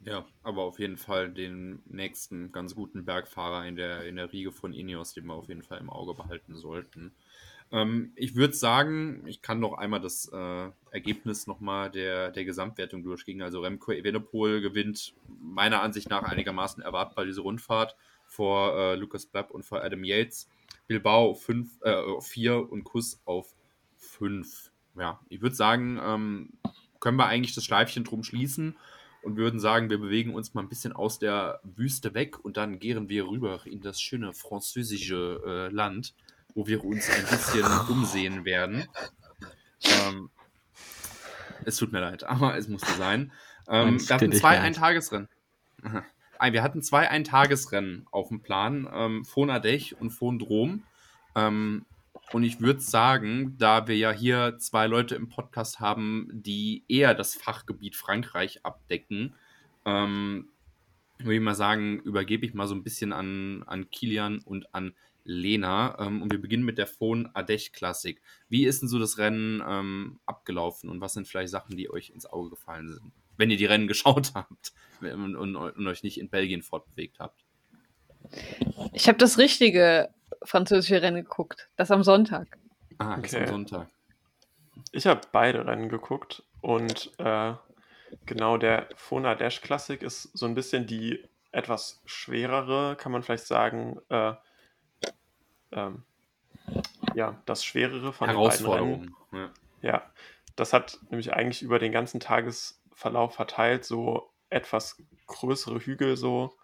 Ja, 0.00 0.24
aber 0.42 0.62
auf 0.62 0.78
jeden 0.78 0.96
Fall 0.96 1.30
den 1.30 1.82
nächsten 1.86 2.52
ganz 2.52 2.74
guten 2.74 3.04
Bergfahrer 3.04 3.66
in 3.66 3.76
der, 3.76 4.04
in 4.04 4.16
der 4.16 4.32
Riege 4.32 4.52
von 4.52 4.72
Ineos, 4.72 5.12
den 5.12 5.26
wir 5.26 5.34
auf 5.34 5.48
jeden 5.48 5.62
Fall 5.62 5.78
im 5.78 5.90
Auge 5.90 6.14
behalten 6.14 6.54
sollten. 6.54 7.12
Ähm, 7.70 8.12
ich 8.14 8.34
würde 8.34 8.54
sagen, 8.54 9.24
ich 9.26 9.42
kann 9.42 9.60
noch 9.60 9.74
einmal 9.74 10.00
das 10.00 10.30
äh, 10.32 10.70
Ergebnis 10.90 11.46
nochmal 11.46 11.90
der, 11.90 12.30
der 12.30 12.44
Gesamtwertung 12.44 13.02
durchgehen. 13.02 13.42
Also 13.42 13.60
Remco 13.60 13.92
Evenepoel 13.92 14.60
gewinnt 14.60 15.14
meiner 15.40 15.82
Ansicht 15.82 16.08
nach 16.08 16.22
einigermaßen 16.22 16.82
erwartbar 16.82 17.24
diese 17.24 17.40
Rundfahrt 17.40 17.96
vor 18.26 18.76
äh, 18.76 18.94
Lucas 18.94 19.26
Blapp 19.26 19.50
und 19.50 19.64
vor 19.64 19.82
Adam 19.82 20.04
Yates. 20.04 20.48
Bilbao 20.86 21.34
4 21.34 21.70
äh, 21.82 22.54
und 22.54 22.84
Kuss 22.84 23.20
auf 23.26 23.54
5. 23.96 24.70
Ja, 24.98 25.20
ich 25.28 25.42
würde 25.42 25.54
sagen, 25.54 26.00
ähm, 26.02 26.50
können 27.00 27.18
wir 27.18 27.26
eigentlich 27.26 27.54
das 27.54 27.64
Schleifchen 27.64 28.04
drum 28.04 28.24
schließen. 28.24 28.76
Und 29.22 29.36
würden 29.36 29.60
sagen, 29.60 29.90
wir 29.90 29.98
bewegen 29.98 30.34
uns 30.34 30.54
mal 30.54 30.62
ein 30.62 30.68
bisschen 30.68 30.92
aus 30.92 31.18
der 31.18 31.60
Wüste 31.64 32.14
weg 32.14 32.42
und 32.44 32.56
dann 32.56 32.78
gehen 32.78 33.08
wir 33.08 33.26
rüber 33.26 33.60
in 33.64 33.80
das 33.80 34.00
schöne 34.00 34.32
französische 34.32 35.42
äh, 35.46 35.74
Land, 35.74 36.14
wo 36.54 36.66
wir 36.66 36.84
uns 36.84 37.08
ein 37.10 37.22
bisschen 37.22 37.64
umsehen 37.88 38.44
werden. 38.44 38.86
Ähm, 39.82 40.30
es 41.64 41.76
tut 41.76 41.92
mir 41.92 42.00
leid, 42.00 42.24
aber 42.24 42.56
es 42.56 42.68
musste 42.68 42.92
sein. 42.94 43.32
Ähm, 43.68 44.00
wir 44.00 44.14
hatten 44.14 44.32
zwei 44.32 44.60
Eintagesrennen. 44.60 45.28
Wir 46.40 46.62
hatten 46.62 46.82
zwei 46.82 47.10
Eintagesrennen 47.10 48.06
auf 48.12 48.28
dem 48.28 48.42
Plan, 48.42 48.88
ähm, 48.92 49.24
Fonadech 49.24 49.96
und 50.00 50.10
Fondrom. 50.10 50.84
Ähm, 51.34 51.84
und 52.32 52.42
ich 52.42 52.60
würde 52.60 52.80
sagen, 52.80 53.56
da 53.58 53.88
wir 53.88 53.96
ja 53.96 54.12
hier 54.12 54.58
zwei 54.58 54.86
Leute 54.86 55.14
im 55.14 55.28
Podcast 55.28 55.80
haben, 55.80 56.28
die 56.32 56.84
eher 56.88 57.14
das 57.14 57.34
Fachgebiet 57.34 57.96
Frankreich 57.96 58.64
abdecken, 58.64 59.34
ähm, 59.86 60.48
würde 61.18 61.36
ich 61.36 61.40
mal 61.40 61.54
sagen, 61.54 62.00
übergebe 62.00 62.46
ich 62.46 62.54
mal 62.54 62.66
so 62.66 62.74
ein 62.74 62.82
bisschen 62.82 63.12
an, 63.12 63.64
an 63.66 63.90
Kilian 63.90 64.40
und 64.40 64.74
an 64.74 64.94
Lena. 65.24 65.96
Ähm, 65.98 66.22
und 66.22 66.30
wir 66.30 66.40
beginnen 66.40 66.64
mit 66.64 66.78
der 66.78 66.86
Phone 66.86 67.28
Adech 67.34 67.72
Classic. 67.72 68.20
Wie 68.48 68.66
ist 68.66 68.82
denn 68.82 68.88
so 68.88 68.98
das 68.98 69.18
Rennen 69.18 69.62
ähm, 69.66 70.20
abgelaufen 70.26 70.90
und 70.90 71.00
was 71.00 71.14
sind 71.14 71.26
vielleicht 71.26 71.50
Sachen, 71.50 71.76
die 71.76 71.90
euch 71.90 72.10
ins 72.10 72.26
Auge 72.26 72.50
gefallen 72.50 72.88
sind, 72.88 73.12
wenn 73.36 73.50
ihr 73.50 73.56
die 73.56 73.66
Rennen 73.66 73.88
geschaut 73.88 74.32
habt 74.34 74.72
und, 75.00 75.34
und, 75.34 75.56
und 75.56 75.86
euch 75.86 76.02
nicht 76.02 76.18
in 76.20 76.28
Belgien 76.28 76.62
fortbewegt 76.62 77.18
habt? 77.18 77.44
Ich 78.92 79.08
habe 79.08 79.18
das 79.18 79.38
richtige 79.38 80.10
französische 80.42 81.02
Rennen 81.02 81.22
geguckt. 81.22 81.68
Das 81.76 81.90
am 81.90 82.02
Sonntag. 82.02 82.58
Ah, 82.98 83.12
okay. 83.12 83.22
das 83.22 83.34
am 83.34 83.46
Sonntag. 83.46 83.88
Ich 84.92 85.06
habe 85.06 85.20
beide 85.32 85.66
Rennen 85.66 85.88
geguckt 85.88 86.42
und 86.60 87.12
äh, 87.18 87.54
genau 88.26 88.56
der 88.56 88.88
Fona 88.96 89.34
Dash 89.34 89.60
Classic 89.60 90.02
ist 90.02 90.30
so 90.34 90.46
ein 90.46 90.54
bisschen 90.54 90.86
die 90.86 91.24
etwas 91.50 92.00
schwerere, 92.04 92.96
kann 92.96 93.12
man 93.12 93.22
vielleicht 93.22 93.46
sagen, 93.46 93.98
äh, 94.08 94.34
ähm, 95.72 96.04
ja, 97.14 97.40
das 97.46 97.64
schwerere 97.64 98.12
von 98.12 98.28
den 98.28 98.36
beiden 98.36 98.66
Rennen. 98.66 99.14
Ja. 99.32 99.50
ja, 99.82 100.02
das 100.56 100.72
hat 100.72 100.98
nämlich 101.10 101.32
eigentlich 101.32 101.62
über 101.62 101.78
den 101.78 101.92
ganzen 101.92 102.20
Tagesverlauf 102.20 103.34
verteilt 103.34 103.84
so 103.84 104.30
etwas 104.50 105.02
größere 105.26 105.78
Hügel 105.78 106.16
so 106.16 106.54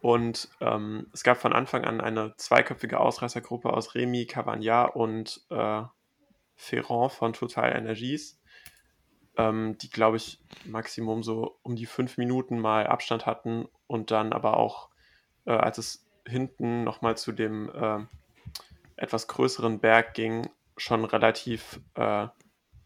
und 0.00 0.48
ähm, 0.60 1.08
es 1.12 1.24
gab 1.24 1.38
von 1.38 1.52
Anfang 1.52 1.84
an 1.84 2.00
eine 2.00 2.34
zweiköpfige 2.36 3.00
Ausreißergruppe 3.00 3.72
aus 3.72 3.94
Remy, 3.94 4.26
Cavagnat 4.26 4.94
und 4.94 5.40
äh, 5.50 5.82
Ferrand 6.54 7.12
von 7.12 7.32
Total 7.32 7.76
Energies, 7.76 8.40
ähm, 9.36 9.76
die, 9.78 9.90
glaube 9.90 10.16
ich, 10.16 10.40
Maximum 10.64 11.22
so 11.22 11.58
um 11.62 11.74
die 11.74 11.86
fünf 11.86 12.16
Minuten 12.16 12.58
mal 12.58 12.86
Abstand 12.86 13.26
hatten 13.26 13.68
und 13.86 14.10
dann 14.10 14.32
aber 14.32 14.56
auch, 14.56 14.88
äh, 15.46 15.52
als 15.52 15.78
es 15.78 16.06
hinten 16.26 16.84
nochmal 16.84 17.16
zu 17.16 17.32
dem 17.32 17.70
äh, 17.70 17.98
etwas 18.96 19.26
größeren 19.28 19.80
Berg 19.80 20.14
ging, 20.14 20.48
schon 20.76 21.04
relativ 21.04 21.80
äh, 21.94 22.28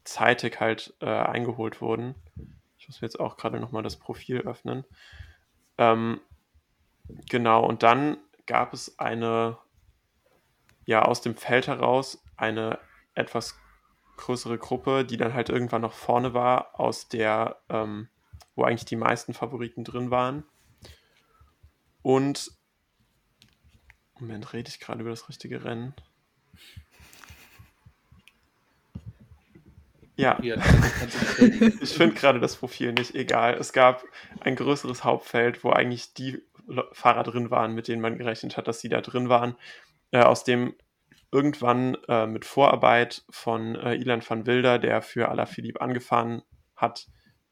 zeitig 0.04 0.60
halt 0.60 0.94
äh, 1.00 1.06
eingeholt 1.06 1.80
wurden. 1.80 2.14
Ich 2.78 2.88
muss 2.88 3.00
mir 3.00 3.06
jetzt 3.06 3.20
auch 3.20 3.36
gerade 3.36 3.60
nochmal 3.60 3.82
das 3.82 3.96
Profil 3.96 4.40
öffnen. 4.40 4.84
Ähm, 5.78 6.20
Genau, 7.28 7.64
und 7.64 7.82
dann 7.82 8.16
gab 8.46 8.72
es 8.72 8.98
eine, 8.98 9.58
ja, 10.84 11.02
aus 11.02 11.20
dem 11.20 11.36
Feld 11.36 11.66
heraus 11.66 12.22
eine 12.36 12.78
etwas 13.14 13.56
größere 14.16 14.58
Gruppe, 14.58 15.04
die 15.04 15.16
dann 15.16 15.34
halt 15.34 15.48
irgendwann 15.48 15.82
noch 15.82 15.92
vorne 15.92 16.34
war, 16.34 16.78
aus 16.78 17.08
der, 17.08 17.56
ähm, 17.68 18.08
wo 18.54 18.64
eigentlich 18.64 18.84
die 18.84 18.96
meisten 18.96 19.34
Favoriten 19.34 19.84
drin 19.84 20.10
waren. 20.10 20.44
Und, 22.02 22.52
Moment, 24.18 24.52
rede 24.52 24.68
ich 24.68 24.80
gerade 24.80 25.00
über 25.00 25.10
das 25.10 25.28
richtige 25.28 25.64
Rennen? 25.64 25.94
Ja, 30.16 30.38
ich 31.80 31.94
finde 31.94 32.14
gerade 32.14 32.38
das 32.38 32.56
Profil 32.56 32.92
nicht 32.92 33.14
egal. 33.14 33.54
Es 33.54 33.72
gab 33.72 34.04
ein 34.40 34.56
größeres 34.56 35.04
Hauptfeld, 35.04 35.64
wo 35.64 35.70
eigentlich 35.70 36.12
die 36.12 36.42
Fahrer 36.92 37.22
drin 37.22 37.50
waren, 37.50 37.74
mit 37.74 37.88
denen 37.88 38.02
man 38.02 38.18
gerechnet 38.18 38.56
hat, 38.56 38.68
dass 38.68 38.80
sie 38.80 38.88
da 38.88 39.00
drin 39.00 39.28
waren, 39.28 39.56
äh, 40.10 40.22
aus 40.22 40.44
dem 40.44 40.74
irgendwann 41.30 41.96
äh, 42.08 42.26
mit 42.26 42.44
Vorarbeit 42.44 43.24
von 43.30 43.74
äh, 43.76 43.94
Ilan 43.94 44.22
van 44.26 44.46
Wilder, 44.46 44.78
der 44.78 45.02
für 45.02 45.28
Alaphilippe 45.28 45.80
angefahren 45.80 46.42
hat, 46.76 47.08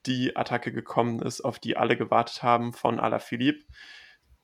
die 0.07 0.37
Attacke 0.37 0.73
gekommen 0.73 1.23
ist, 1.23 1.41
auf 1.41 1.59
die 1.59 1.77
alle 1.77 1.97
gewartet 1.97 2.43
haben 2.43 2.73
von 2.73 3.01
Alaphilippe. 3.01 3.65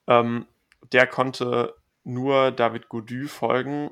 Ähm, 0.07 0.47
der 0.93 1.07
konnte 1.07 1.75
nur 2.05 2.51
David 2.51 2.89
Gaudu 2.89 3.27
folgen, 3.27 3.91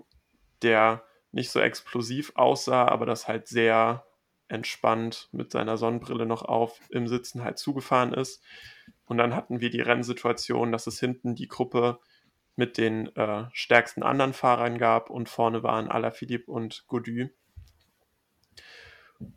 der 0.62 1.04
nicht 1.32 1.50
so 1.50 1.60
explosiv 1.60 2.32
aussah, 2.36 2.86
aber 2.86 3.06
das 3.06 3.28
halt 3.28 3.48
sehr 3.48 4.06
entspannt 4.48 5.28
mit 5.32 5.50
seiner 5.50 5.76
Sonnenbrille 5.76 6.26
noch 6.26 6.42
auf 6.42 6.78
im 6.90 7.08
Sitzen 7.08 7.42
halt 7.42 7.58
zugefahren 7.58 8.14
ist. 8.14 8.42
Und 9.06 9.18
dann 9.18 9.34
hatten 9.34 9.60
wir 9.60 9.70
die 9.70 9.80
Rennsituation, 9.80 10.72
dass 10.72 10.86
es 10.86 10.98
hinten 10.98 11.34
die 11.34 11.48
Gruppe 11.48 11.98
mit 12.56 12.78
den 12.78 13.14
äh, 13.16 13.44
stärksten 13.52 14.02
anderen 14.02 14.32
Fahrern 14.32 14.78
gab 14.78 15.10
und 15.10 15.28
vorne 15.28 15.62
waren 15.62 15.88
Alaphilippe 15.88 16.50
und 16.50 16.86
Gaudu. 16.88 17.28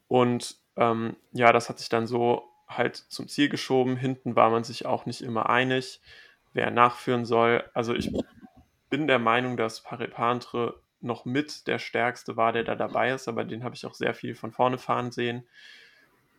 Und 0.07 0.57
ähm, 0.75 1.15
ja, 1.31 1.51
das 1.51 1.69
hat 1.69 1.79
sich 1.79 1.89
dann 1.89 2.07
so 2.07 2.43
halt 2.67 2.95
zum 2.95 3.27
Ziel 3.27 3.49
geschoben. 3.49 3.97
Hinten 3.97 4.35
war 4.35 4.49
man 4.49 4.63
sich 4.63 4.85
auch 4.85 5.05
nicht 5.05 5.21
immer 5.21 5.49
einig, 5.49 6.01
wer 6.53 6.69
nachführen 6.71 7.25
soll. 7.25 7.63
Also 7.73 7.93
ich 7.93 8.11
bin 8.89 9.07
der 9.07 9.19
Meinung, 9.19 9.57
dass 9.57 9.81
Paripantre 9.81 10.79
noch 10.99 11.25
mit 11.25 11.67
der 11.67 11.79
stärkste 11.79 12.37
war, 12.37 12.53
der 12.53 12.63
da 12.63 12.75
dabei 12.75 13.11
ist, 13.11 13.27
aber 13.27 13.43
den 13.43 13.63
habe 13.63 13.75
ich 13.75 13.85
auch 13.85 13.93
sehr 13.93 14.13
viel 14.13 14.35
von 14.35 14.51
vorne 14.51 14.77
fahren 14.77 15.11
sehen. 15.11 15.47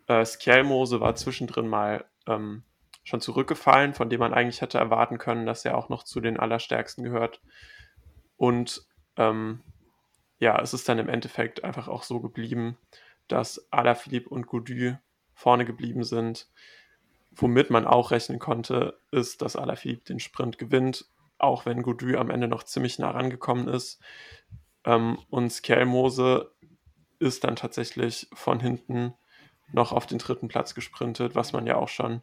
Äh, 0.07 0.25
Skjelmose 0.25 1.01
war 1.01 1.15
zwischendrin 1.15 1.69
mal 1.69 2.05
ähm, 2.27 2.65
schon 3.09 3.23
zurückgefallen, 3.23 3.95
von 3.95 4.11
dem 4.11 4.21
man 4.21 4.35
eigentlich 4.35 4.61
hätte 4.61 4.77
erwarten 4.77 5.17
können, 5.17 5.47
dass 5.47 5.65
er 5.65 5.79
auch 5.79 5.89
noch 5.89 6.05
zu 6.05 6.21
den 6.21 6.39
Allerstärksten 6.39 7.03
gehört. 7.03 7.41
Und 8.37 8.87
ähm, 9.17 9.63
ja, 10.39 10.61
es 10.61 10.75
ist 10.75 10.91
dann 10.91 10.99
im 10.99 11.09
Endeffekt 11.09 11.65
einfach 11.65 11.89
auch 11.89 12.03
so 12.03 12.21
geblieben, 12.21 12.77
dass 13.27 13.67
Alaphilippe 13.73 14.29
und 14.29 14.47
Gaudu 14.47 14.99
vorne 15.33 15.65
geblieben 15.65 16.05
sind. 16.05 16.51
Womit 17.31 17.71
man 17.71 17.87
auch 17.87 18.11
rechnen 18.11 18.39
konnte, 18.39 19.01
ist, 19.11 19.41
dass 19.41 19.57
Alaphilippe 19.57 20.05
den 20.05 20.21
Sprint 20.21 20.59
gewinnt, 20.59 21.07
auch 21.39 21.65
wenn 21.65 21.83
Gaudu 21.83 22.19
am 22.19 22.29
Ende 22.29 22.47
noch 22.47 22.63
ziemlich 22.63 22.99
nah 22.99 23.11
rangekommen 23.11 23.69
ist. 23.69 24.03
Ähm, 24.85 25.19
und 25.31 25.51
Skjelmose 25.51 26.53
ist 27.21 27.45
dann 27.45 27.57
tatsächlich 27.57 28.29
von 28.35 28.61
hinten 28.61 29.15
noch 29.73 29.93
auf 29.93 30.05
den 30.05 30.19
dritten 30.19 30.49
Platz 30.49 30.75
gesprintet, 30.75 31.35
was 31.35 31.55
man 31.55 31.67
ja 31.67 31.77
auch 31.77 31.89
schon 31.89 32.21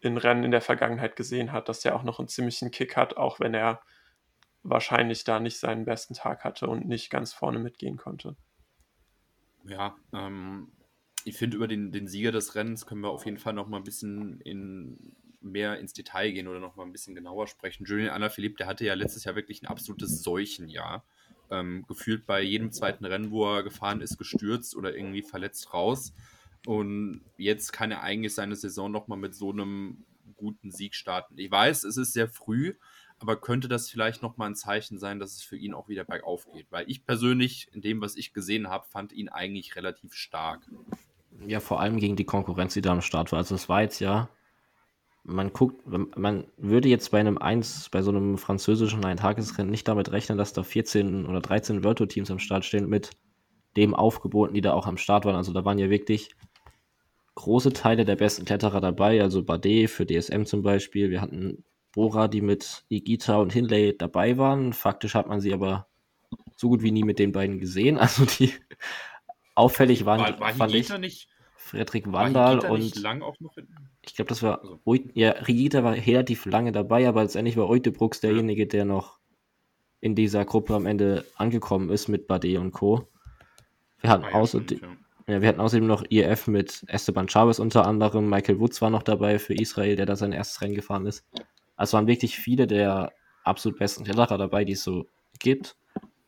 in 0.00 0.16
Rennen 0.16 0.44
in 0.44 0.50
der 0.50 0.60
Vergangenheit 0.60 1.16
gesehen 1.16 1.52
hat, 1.52 1.68
dass 1.68 1.84
er 1.84 1.94
auch 1.94 2.02
noch 2.02 2.18
einen 2.18 2.28
ziemlichen 2.28 2.70
Kick 2.70 2.96
hat, 2.96 3.16
auch 3.16 3.40
wenn 3.40 3.54
er 3.54 3.80
wahrscheinlich 4.62 5.24
da 5.24 5.40
nicht 5.40 5.58
seinen 5.58 5.84
besten 5.84 6.14
Tag 6.14 6.44
hatte 6.44 6.66
und 6.66 6.86
nicht 6.86 7.10
ganz 7.10 7.32
vorne 7.32 7.58
mitgehen 7.58 7.96
konnte. 7.96 8.36
Ja, 9.64 9.96
ähm, 10.12 10.72
ich 11.24 11.36
finde, 11.36 11.56
über 11.56 11.68
den, 11.68 11.92
den 11.92 12.08
Sieger 12.08 12.32
des 12.32 12.54
Rennens 12.54 12.86
können 12.86 13.02
wir 13.02 13.10
auf 13.10 13.24
jeden 13.24 13.38
Fall 13.38 13.52
noch 13.52 13.68
mal 13.68 13.76
ein 13.76 13.84
bisschen 13.84 14.40
in, 14.40 15.14
mehr 15.40 15.78
ins 15.78 15.92
Detail 15.92 16.32
gehen 16.32 16.48
oder 16.48 16.60
noch 16.60 16.76
mal 16.76 16.84
ein 16.84 16.92
bisschen 16.92 17.14
genauer 17.14 17.46
sprechen. 17.46 17.84
Julian 17.84 18.10
Alaphilippe, 18.10 18.56
der 18.56 18.66
hatte 18.66 18.84
ja 18.84 18.94
letztes 18.94 19.24
Jahr 19.24 19.36
wirklich 19.36 19.62
ein 19.62 19.66
absolutes 19.66 20.22
Seuchenjahr. 20.22 21.04
Ähm, 21.50 21.84
gefühlt 21.88 22.26
bei 22.26 22.42
jedem 22.42 22.70
zweiten 22.70 23.04
Rennen, 23.04 23.32
wo 23.32 23.44
er 23.44 23.64
gefahren 23.64 24.00
ist, 24.02 24.18
gestürzt 24.18 24.76
oder 24.76 24.94
irgendwie 24.94 25.22
verletzt 25.22 25.74
raus. 25.74 26.14
Und 26.66 27.22
jetzt 27.36 27.72
kann 27.72 27.90
er 27.90 28.02
eigentlich 28.02 28.34
seine 28.34 28.56
Saison 28.56 28.90
nochmal 28.90 29.18
mit 29.18 29.34
so 29.34 29.50
einem 29.50 30.04
guten 30.36 30.70
Sieg 30.70 30.94
starten. 30.94 31.38
Ich 31.38 31.50
weiß, 31.50 31.84
es 31.84 31.96
ist 31.96 32.12
sehr 32.12 32.28
früh, 32.28 32.74
aber 33.18 33.40
könnte 33.40 33.68
das 33.68 33.90
vielleicht 33.90 34.22
nochmal 34.22 34.50
ein 34.50 34.56
Zeichen 34.56 34.98
sein, 34.98 35.18
dass 35.18 35.34
es 35.34 35.42
für 35.42 35.56
ihn 35.56 35.74
auch 35.74 35.88
wieder 35.88 36.04
bergauf 36.04 36.46
geht? 36.52 36.66
Weil 36.70 36.84
ich 36.88 37.04
persönlich, 37.04 37.68
in 37.72 37.82
dem, 37.82 38.00
was 38.00 38.16
ich 38.16 38.32
gesehen 38.32 38.68
habe, 38.68 38.86
fand 38.88 39.12
ihn 39.12 39.28
eigentlich 39.28 39.76
relativ 39.76 40.14
stark. 40.14 40.68
Ja, 41.46 41.60
vor 41.60 41.80
allem 41.80 41.98
gegen 41.98 42.16
die 42.16 42.24
Konkurrenz, 42.24 42.74
die 42.74 42.82
da 42.82 42.92
am 42.92 43.02
Start 43.02 43.32
war. 43.32 43.38
Also 43.38 43.54
es 43.54 43.68
war 43.68 43.82
jetzt 43.82 44.00
ja, 44.00 44.28
man 45.22 45.52
guckt, 45.52 45.86
man 45.86 46.46
würde 46.56 46.88
jetzt 46.88 47.10
bei 47.10 47.20
einem 47.20 47.38
1, 47.38 47.90
bei 47.90 48.02
so 48.02 48.10
einem 48.10 48.38
französischen 48.38 49.04
Eintagesrennen 49.04 49.70
nicht 49.70 49.86
damit 49.86 50.12
rechnen, 50.12 50.38
dass 50.38 50.52
da 50.52 50.62
14 50.62 51.26
oder 51.26 51.40
13 51.40 51.84
Virtual-Teams 51.84 52.30
am 52.30 52.38
Start 52.38 52.64
stehen 52.64 52.88
mit 52.88 53.10
dem 53.76 53.94
Aufgeboten, 53.94 54.54
die 54.54 54.62
da 54.62 54.72
auch 54.72 54.86
am 54.86 54.96
Start 54.96 55.24
waren. 55.24 55.36
Also 55.36 55.52
da 55.52 55.64
waren 55.64 55.78
ja 55.78 55.90
wirklich 55.90 56.34
große 57.40 57.72
Teile 57.72 58.04
der 58.04 58.16
besten 58.16 58.44
Kletterer 58.44 58.80
dabei, 58.80 59.22
also 59.22 59.42
Bade 59.42 59.88
für 59.88 60.06
DSM 60.06 60.44
zum 60.44 60.62
Beispiel. 60.62 61.10
Wir 61.10 61.20
hatten 61.20 61.64
Bora, 61.92 62.28
die 62.28 62.40
mit 62.40 62.84
Igita 62.88 63.36
und 63.36 63.52
Hinley 63.52 63.96
dabei 63.96 64.38
waren. 64.38 64.72
Faktisch 64.72 65.14
hat 65.14 65.26
man 65.26 65.40
sie 65.40 65.52
aber 65.52 65.88
so 66.56 66.68
gut 66.68 66.82
wie 66.82 66.92
nie 66.92 67.04
mit 67.04 67.18
den 67.18 67.32
beiden 67.32 67.58
gesehen. 67.58 67.98
Also 67.98 68.24
die 68.24 68.52
auffällig 69.54 70.04
waren, 70.04 70.20
war, 70.20 70.40
war 70.40 70.54
fand 70.54 70.72
Higita 70.72 70.94
ich, 70.94 71.00
nicht 71.00 71.28
Frederik 71.56 72.12
Wandal 72.12 72.60
und 72.60 72.96
ich 74.02 74.14
glaube, 74.14 74.28
das 74.28 74.42
war, 74.42 74.62
Also. 74.84 75.10
Ja, 75.14 75.30
Rigita 75.32 75.84
war 75.84 75.94
relativ 75.94 76.46
lange 76.46 76.72
dabei, 76.72 77.06
aber 77.06 77.22
letztendlich 77.22 77.56
war 77.56 77.68
Eutebrooks 77.68 78.20
derjenige, 78.20 78.66
der 78.66 78.84
noch 78.84 79.18
in 80.00 80.14
dieser 80.14 80.44
Gruppe 80.44 80.74
am 80.74 80.86
Ende 80.86 81.24
angekommen 81.36 81.90
ist 81.90 82.08
mit 82.08 82.26
Bade 82.26 82.58
und 82.58 82.72
Co. 82.72 83.08
Wir 84.00 84.10
hatten, 84.10 84.24
Ah 84.24 84.30
ja, 84.30 84.34
außerdem, 84.36 84.78
stimmt, 84.78 84.98
ja, 85.30 85.40
wir 85.42 85.48
hatten 85.48 85.60
außerdem 85.60 85.86
noch 85.86 86.04
IF 86.08 86.46
mit 86.46 86.84
Esteban 86.86 87.28
Chavez 87.28 87.58
unter 87.58 87.86
anderem, 87.86 88.28
Michael 88.28 88.60
Woods 88.60 88.80
war 88.82 88.90
noch 88.90 89.02
dabei 89.02 89.38
für 89.38 89.54
Israel, 89.54 89.96
der 89.96 90.06
da 90.06 90.16
sein 90.16 90.32
erstes 90.32 90.60
Rennen 90.60 90.74
gefahren 90.74 91.06
ist. 91.06 91.24
Also 91.76 91.96
waren 91.96 92.06
wirklich 92.06 92.36
viele 92.36 92.66
der 92.66 93.12
absolut 93.44 93.78
besten 93.78 94.04
Kletterer 94.04 94.38
dabei, 94.38 94.64
die 94.64 94.72
es 94.72 94.82
so 94.84 95.06
gibt. 95.38 95.76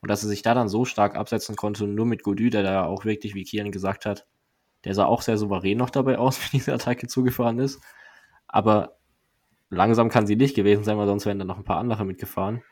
Und 0.01 0.11
dass 0.11 0.23
er 0.23 0.29
sich 0.29 0.43
da 0.43 0.55
dann 0.55 0.69
so 0.69 0.85
stark 0.85 1.17
absetzen 1.17 1.55
konnte, 1.55 1.87
nur 1.87 2.07
mit 2.07 2.23
Godu, 2.23 2.51
der 2.51 2.63
da 2.63 2.85
auch 2.87 3.05
wirklich, 3.05 3.35
wie 3.35 3.45
Kian 3.45 3.71
gesagt 3.71 4.05
hat, 4.05 4.27
der 4.85 4.95
sah 4.95 5.05
auch 5.05 5.23
sehr 5.23 5.39
souverän 5.39 5.79
noch 5.79 5.91
dabei 5.91 6.19
aus, 6.19 6.41
wie 6.45 6.57
diese 6.57 6.73
Attacke 6.73 7.07
zugefahren 7.07 7.59
ist. 7.59 7.81
Aber 8.49 8.97
langsam 9.71 10.09
kann 10.09 10.27
sie 10.27 10.37
nicht 10.37 10.57
gewesen 10.57 10.85
sein, 10.85 10.99
weil 10.99 11.07
sonst 11.07 11.27
wären 11.27 11.39
da 11.39 11.45
noch 11.45 11.59
ein 11.59 11.65
paar 11.65 11.79
andere 11.79 12.05
mitgefahren. 12.05 12.63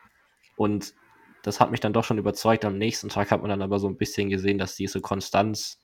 Und 0.56 0.94
das 1.42 1.60
hat 1.60 1.70
mich 1.70 1.80
dann 1.80 1.92
doch 1.92 2.04
schon 2.04 2.18
überzeugt. 2.18 2.64
Am 2.64 2.76
nächsten 2.76 3.08
Tag 3.08 3.30
hat 3.30 3.40
man 3.40 3.50
dann 3.50 3.62
aber 3.62 3.78
so 3.78 3.88
ein 3.88 3.96
bisschen 3.96 4.28
gesehen, 4.28 4.58
dass 4.58 4.74
diese 4.74 5.00
Konstanz 5.00 5.80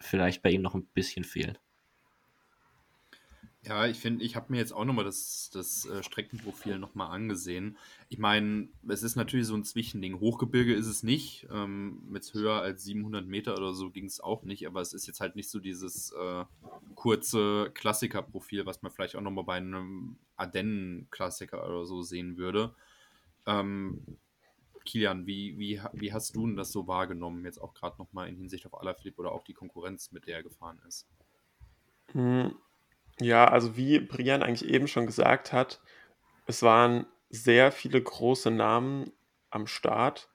vielleicht 0.00 0.42
bei 0.42 0.50
ihm 0.50 0.62
noch 0.62 0.74
ein 0.74 0.86
bisschen 0.86 1.24
fehlt. 1.24 1.60
Ja, 3.68 3.86
ich 3.86 3.98
finde, 3.98 4.24
ich 4.24 4.36
habe 4.36 4.46
mir 4.50 4.58
jetzt 4.58 4.72
auch 4.72 4.84
nochmal 4.84 5.04
das, 5.04 5.50
das 5.52 5.84
äh, 5.84 6.02
Streckenprofil 6.02 6.78
nochmal 6.78 7.10
angesehen. 7.10 7.76
Ich 8.08 8.18
meine, 8.18 8.68
es 8.88 9.02
ist 9.02 9.16
natürlich 9.16 9.46
so 9.46 9.54
ein 9.54 9.64
Zwischending. 9.64 10.20
Hochgebirge 10.20 10.72
ist 10.72 10.86
es 10.86 11.02
nicht. 11.02 11.46
Ähm, 11.52 12.00
mit 12.08 12.32
höher 12.32 12.62
als 12.62 12.84
700 12.84 13.26
Meter 13.26 13.58
oder 13.58 13.74
so 13.74 13.90
ging 13.90 14.06
es 14.06 14.20
auch 14.20 14.44
nicht. 14.44 14.66
Aber 14.66 14.80
es 14.80 14.94
ist 14.94 15.06
jetzt 15.06 15.20
halt 15.20 15.36
nicht 15.36 15.50
so 15.50 15.58
dieses 15.58 16.12
äh, 16.12 16.44
kurze 16.94 17.70
Klassikerprofil, 17.74 18.64
was 18.64 18.80
man 18.80 18.92
vielleicht 18.92 19.16
auch 19.16 19.20
nochmal 19.20 19.44
bei 19.44 19.56
einem 19.56 20.16
Ardennen-Klassiker 20.36 21.68
oder 21.68 21.84
so 21.84 22.02
sehen 22.02 22.38
würde. 22.38 22.74
Ähm, 23.44 24.18
Kilian, 24.88 25.26
wie, 25.26 25.58
wie, 25.58 25.80
wie 25.92 26.12
hast 26.12 26.34
du 26.34 26.46
denn 26.46 26.56
das 26.56 26.72
so 26.72 26.86
wahrgenommen? 26.88 27.44
Jetzt 27.44 27.58
auch 27.60 27.74
gerade 27.74 27.98
nochmal 27.98 28.28
in 28.28 28.36
Hinsicht 28.36 28.66
auf 28.66 28.80
Alaphilippe 28.80 29.20
oder 29.20 29.32
auch 29.32 29.44
die 29.44 29.52
Konkurrenz, 29.54 30.12
mit 30.12 30.26
der 30.26 30.36
er 30.38 30.42
gefahren 30.42 30.80
ist. 30.88 31.06
Hm, 32.12 32.54
Ja, 33.20 33.46
also 33.46 33.76
wie 33.76 34.00
Brian 34.00 34.42
eigentlich 34.42 34.68
eben 34.68 34.88
schon 34.88 35.06
gesagt 35.06 35.52
hat, 35.52 35.80
es 36.46 36.62
waren 36.62 37.06
sehr 37.30 37.72
viele 37.72 38.02
große 38.02 38.50
Namen 38.50 39.12
am 39.50 39.66
Start, 39.66 40.30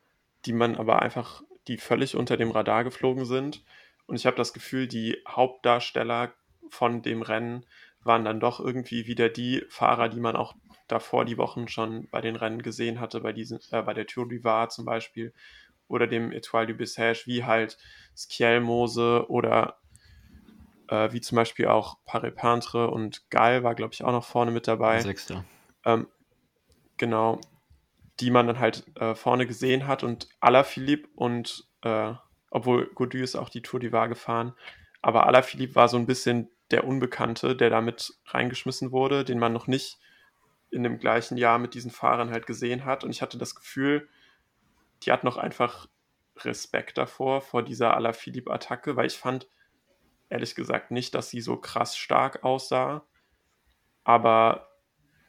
die 0.45 0.53
man 0.53 0.75
aber 0.75 1.01
einfach, 1.01 1.43
die 1.67 1.77
völlig 1.77 2.15
unter 2.15 2.37
dem 2.37 2.51
Radar 2.51 2.83
geflogen 2.83 3.25
sind. 3.25 3.63
Und 4.05 4.17
ich 4.17 4.25
habe 4.27 4.37
das 4.37 4.53
Gefühl, 4.53 4.87
die 4.87 5.17
Hauptdarsteller 5.27 6.33
von 6.69 7.01
dem 7.01 7.21
Rennen 7.23 7.65
waren 8.05 8.25
dann 8.25 8.39
doch 8.39 8.59
irgendwie 8.59 9.07
wieder 9.07 9.29
die 9.29 9.63
Fahrer, 9.69 10.09
die 10.09 10.19
man 10.19 10.35
auch 10.35 10.55
davor 10.87 11.25
die 11.25 11.37
Wochen 11.37 11.67
schon 11.67 12.07
bei 12.09 12.21
den 12.21 12.35
Rennen 12.35 12.61
gesehen 12.61 12.99
hatte, 12.99 13.21
bei, 13.21 13.33
diesen, 13.33 13.59
äh, 13.71 13.81
bei 13.81 13.93
der 13.93 14.07
Tour 14.07 14.27
du 14.27 14.43
Var 14.43 14.69
zum 14.69 14.85
Beispiel 14.85 15.33
oder 15.87 16.07
dem 16.07 16.31
Etoile 16.31 16.67
du 16.67 16.73
Bessèges, 16.73 17.27
wie 17.27 17.43
halt 17.43 17.77
Skjelmose 18.15 19.25
oder 19.29 19.77
äh, 20.87 21.11
wie 21.11 21.21
zum 21.21 21.35
Beispiel 21.35 21.67
auch 21.67 21.97
Paré-Peintre 22.05 22.89
und 22.89 23.29
Gall 23.29 23.63
war, 23.63 23.75
glaube 23.75 23.93
ich, 23.93 24.03
auch 24.03 24.11
noch 24.11 24.25
vorne 24.25 24.51
mit 24.51 24.67
dabei. 24.67 24.99
Sechster. 25.01 25.45
Ähm, 25.85 26.07
genau, 26.97 27.39
die 28.19 28.31
man 28.31 28.47
dann 28.47 28.59
halt 28.59 28.85
äh, 28.97 29.15
vorne 29.15 29.47
gesehen 29.47 29.87
hat 29.87 30.03
und 30.03 30.29
Alaphilippe 30.39 31.09
und 31.15 31.67
äh, 31.81 32.13
obwohl 32.51 32.87
Godu 32.93 33.17
ist 33.17 33.35
auch 33.35 33.49
die 33.49 33.61
Tour 33.61 33.79
du 33.79 33.91
Var 33.91 34.09
gefahren, 34.09 34.53
aber 35.01 35.25
Alaphilippe 35.27 35.75
war 35.75 35.89
so 35.89 35.97
ein 35.97 36.05
bisschen 36.05 36.49
der 36.73 36.85
Unbekannte, 36.85 37.55
der 37.55 37.69
damit 37.69 38.15
reingeschmissen 38.25 38.91
wurde, 38.91 39.23
den 39.23 39.39
man 39.39 39.53
noch 39.53 39.67
nicht 39.67 39.99
in 40.71 40.83
dem 40.83 40.99
gleichen 40.99 41.37
Jahr 41.37 41.59
mit 41.59 41.75
diesen 41.75 41.91
Fahrern 41.91 42.31
halt 42.31 42.47
gesehen 42.47 42.83
hat 42.83 43.03
und 43.03 43.11
ich 43.11 43.21
hatte 43.21 43.37
das 43.37 43.55
Gefühl, 43.55 44.09
die 45.03 45.11
hat 45.11 45.23
noch 45.23 45.37
einfach 45.37 45.87
Respekt 46.37 46.97
davor, 46.97 47.41
vor 47.41 47.63
dieser 47.63 47.95
Alaphilippe-Attacke, 47.95 48.95
weil 48.95 49.05
ich 49.05 49.17
fand, 49.17 49.47
ehrlich 50.29 50.55
gesagt 50.55 50.89
nicht, 50.91 51.13
dass 51.13 51.29
sie 51.29 51.41
so 51.41 51.57
krass 51.57 51.95
stark 51.95 52.43
aussah. 52.43 53.05
Aber 54.03 54.69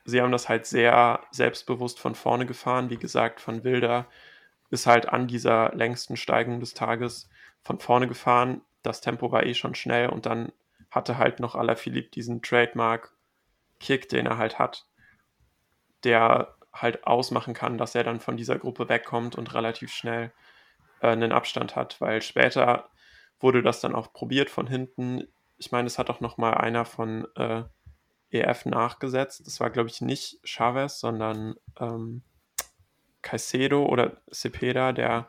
sie 0.04 0.22
haben 0.22 0.32
das 0.32 0.48
halt 0.48 0.64
sehr 0.66 1.20
selbstbewusst 1.30 2.00
von 2.00 2.14
vorne 2.14 2.46
gefahren. 2.46 2.88
Wie 2.88 2.96
gesagt, 2.96 3.40
von 3.40 3.64
Wilder 3.64 4.06
ist 4.70 4.86
halt 4.86 5.08
an 5.10 5.28
dieser 5.28 5.74
längsten 5.74 6.16
Steigung 6.16 6.60
des 6.60 6.72
Tages 6.72 7.28
von 7.60 7.78
vorne 7.78 8.08
gefahren. 8.08 8.62
Das 8.82 9.02
Tempo 9.02 9.30
war 9.30 9.44
eh 9.44 9.54
schon 9.54 9.74
schnell 9.74 10.08
und 10.08 10.24
dann 10.24 10.52
hatte 10.94 11.18
halt 11.18 11.40
noch 11.40 11.54
Alaphilippe 11.54 12.10
diesen 12.10 12.42
Trademark-Kick, 12.42 14.08
den 14.08 14.26
er 14.26 14.38
halt 14.38 14.58
hat, 14.58 14.86
der 16.04 16.54
halt 16.72 17.06
ausmachen 17.06 17.54
kann, 17.54 17.78
dass 17.78 17.94
er 17.94 18.04
dann 18.04 18.20
von 18.20 18.36
dieser 18.36 18.58
Gruppe 18.58 18.88
wegkommt 18.88 19.36
und 19.36 19.54
relativ 19.54 19.92
schnell 19.92 20.32
äh, 21.00 21.08
einen 21.08 21.32
Abstand 21.32 21.76
hat, 21.76 22.00
weil 22.00 22.20
später 22.22 22.90
wurde 23.40 23.62
das 23.62 23.80
dann 23.80 23.94
auch 23.94 24.12
probiert 24.12 24.50
von 24.50 24.66
hinten. 24.66 25.28
Ich 25.56 25.70
meine, 25.70 25.86
es 25.86 25.98
hat 25.98 26.10
auch 26.10 26.20
noch 26.20 26.36
mal 26.36 26.54
einer 26.54 26.84
von 26.84 27.26
äh, 27.36 27.64
EF 28.30 28.66
nachgesetzt. 28.66 29.46
Das 29.46 29.60
war, 29.60 29.70
glaube 29.70 29.88
ich, 29.88 30.00
nicht 30.00 30.40
Chavez, 30.44 30.98
sondern 30.98 31.54
ähm, 31.78 32.22
Caicedo 33.22 33.86
oder 33.86 34.20
Cepeda, 34.32 34.92
der 34.92 35.28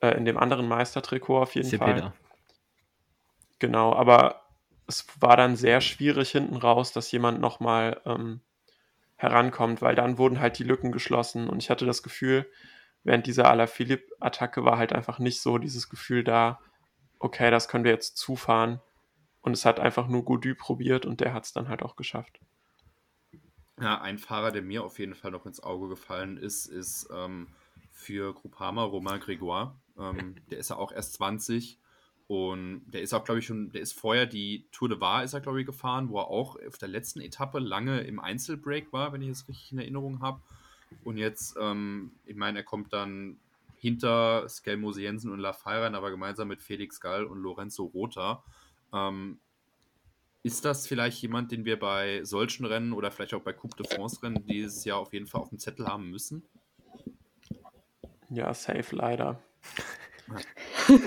äh, 0.00 0.16
in 0.16 0.24
dem 0.24 0.36
anderen 0.36 0.66
Meistertrikot 0.66 1.42
auf 1.42 1.54
jeden 1.54 1.68
Fall. 1.78 1.94
Cepeda. 1.94 2.12
Genau, 3.58 3.94
aber 3.94 4.45
es 4.86 5.06
war 5.20 5.36
dann 5.36 5.56
sehr 5.56 5.80
schwierig 5.80 6.30
hinten 6.30 6.56
raus, 6.56 6.92
dass 6.92 7.10
jemand 7.10 7.40
nochmal 7.40 8.00
ähm, 8.04 8.40
herankommt, 9.16 9.82
weil 9.82 9.94
dann 9.94 10.18
wurden 10.18 10.40
halt 10.40 10.58
die 10.58 10.64
Lücken 10.64 10.92
geschlossen 10.92 11.48
und 11.48 11.62
ich 11.62 11.70
hatte 11.70 11.86
das 11.86 12.02
Gefühl, 12.02 12.46
während 13.02 13.26
dieser 13.26 13.50
Alaphilippe-Attacke 13.50 14.64
war 14.64 14.78
halt 14.78 14.92
einfach 14.92 15.18
nicht 15.18 15.40
so 15.40 15.58
dieses 15.58 15.88
Gefühl 15.88 16.22
da, 16.22 16.60
okay, 17.18 17.50
das 17.50 17.68
können 17.68 17.84
wir 17.84 17.92
jetzt 17.92 18.16
zufahren 18.16 18.80
und 19.40 19.52
es 19.52 19.64
hat 19.64 19.80
einfach 19.80 20.06
nur 20.06 20.24
Godu 20.24 20.54
probiert 20.54 21.06
und 21.06 21.20
der 21.20 21.32
hat 21.32 21.44
es 21.44 21.52
dann 21.52 21.68
halt 21.68 21.82
auch 21.82 21.96
geschafft. 21.96 22.40
Ja, 23.80 24.00
ein 24.00 24.18
Fahrer, 24.18 24.52
der 24.52 24.62
mir 24.62 24.84
auf 24.84 24.98
jeden 24.98 25.14
Fall 25.14 25.30
noch 25.30 25.46
ins 25.46 25.62
Auge 25.62 25.88
gefallen 25.88 26.36
ist, 26.36 26.66
ist 26.66 27.08
ähm, 27.12 27.48
für 27.92 28.34
Groupama 28.34 28.84
Romain 28.84 29.20
Grégoire. 29.20 29.72
Ähm, 29.98 30.36
der 30.50 30.58
ist 30.58 30.70
ja 30.70 30.76
auch 30.76 30.92
erst 30.92 31.14
20 31.14 31.78
und 32.28 32.82
der 32.86 33.02
ist 33.02 33.14
auch, 33.14 33.24
glaube 33.24 33.38
ich, 33.38 33.46
schon, 33.46 33.70
der 33.70 33.82
ist 33.82 33.92
vorher 33.92 34.26
die 34.26 34.66
Tour 34.72 34.88
de 34.88 34.98
Var, 34.98 35.22
ist 35.22 35.32
er, 35.32 35.40
glaube 35.40 35.60
ich, 35.60 35.66
gefahren, 35.66 36.08
wo 36.08 36.18
er 36.18 36.28
auch 36.28 36.56
auf 36.66 36.78
der 36.78 36.88
letzten 36.88 37.20
Etappe 37.20 37.60
lange 37.60 38.00
im 38.00 38.18
Einzelbreak 38.18 38.92
war, 38.92 39.12
wenn 39.12 39.22
ich 39.22 39.30
es 39.30 39.48
richtig 39.48 39.72
in 39.72 39.78
Erinnerung 39.78 40.20
habe. 40.20 40.40
Und 41.04 41.18
jetzt, 41.18 41.56
ähm, 41.60 42.12
ich 42.24 42.36
meine, 42.36 42.58
er 42.58 42.64
kommt 42.64 42.92
dann 42.92 43.38
hinter 43.76 44.48
Skelmose 44.48 45.02
Jensen 45.02 45.30
und 45.30 45.38
Lafay 45.38 45.78
rein, 45.78 45.94
aber 45.94 46.10
gemeinsam 46.10 46.48
mit 46.48 46.62
Felix 46.62 47.00
Gall 47.00 47.24
und 47.24 47.38
Lorenzo 47.38 47.84
Rota. 47.84 48.42
Ähm, 48.92 49.38
ist 50.42 50.64
das 50.64 50.86
vielleicht 50.86 51.22
jemand, 51.22 51.52
den 51.52 51.64
wir 51.64 51.78
bei 51.78 52.24
solchen 52.24 52.64
Rennen 52.66 52.92
oder 52.92 53.10
vielleicht 53.10 53.34
auch 53.34 53.42
bei 53.42 53.52
Coupe 53.52 53.82
de 53.82 53.94
France 53.94 54.22
Rennen 54.22 54.46
dieses 54.46 54.84
Jahr 54.84 54.98
auf 54.98 55.12
jeden 55.12 55.26
Fall 55.26 55.40
auf 55.40 55.50
dem 55.50 55.58
Zettel 55.58 55.86
haben 55.86 56.10
müssen? 56.10 56.42
Ja, 58.30 58.52
safe 58.54 58.94
leider. 58.94 59.38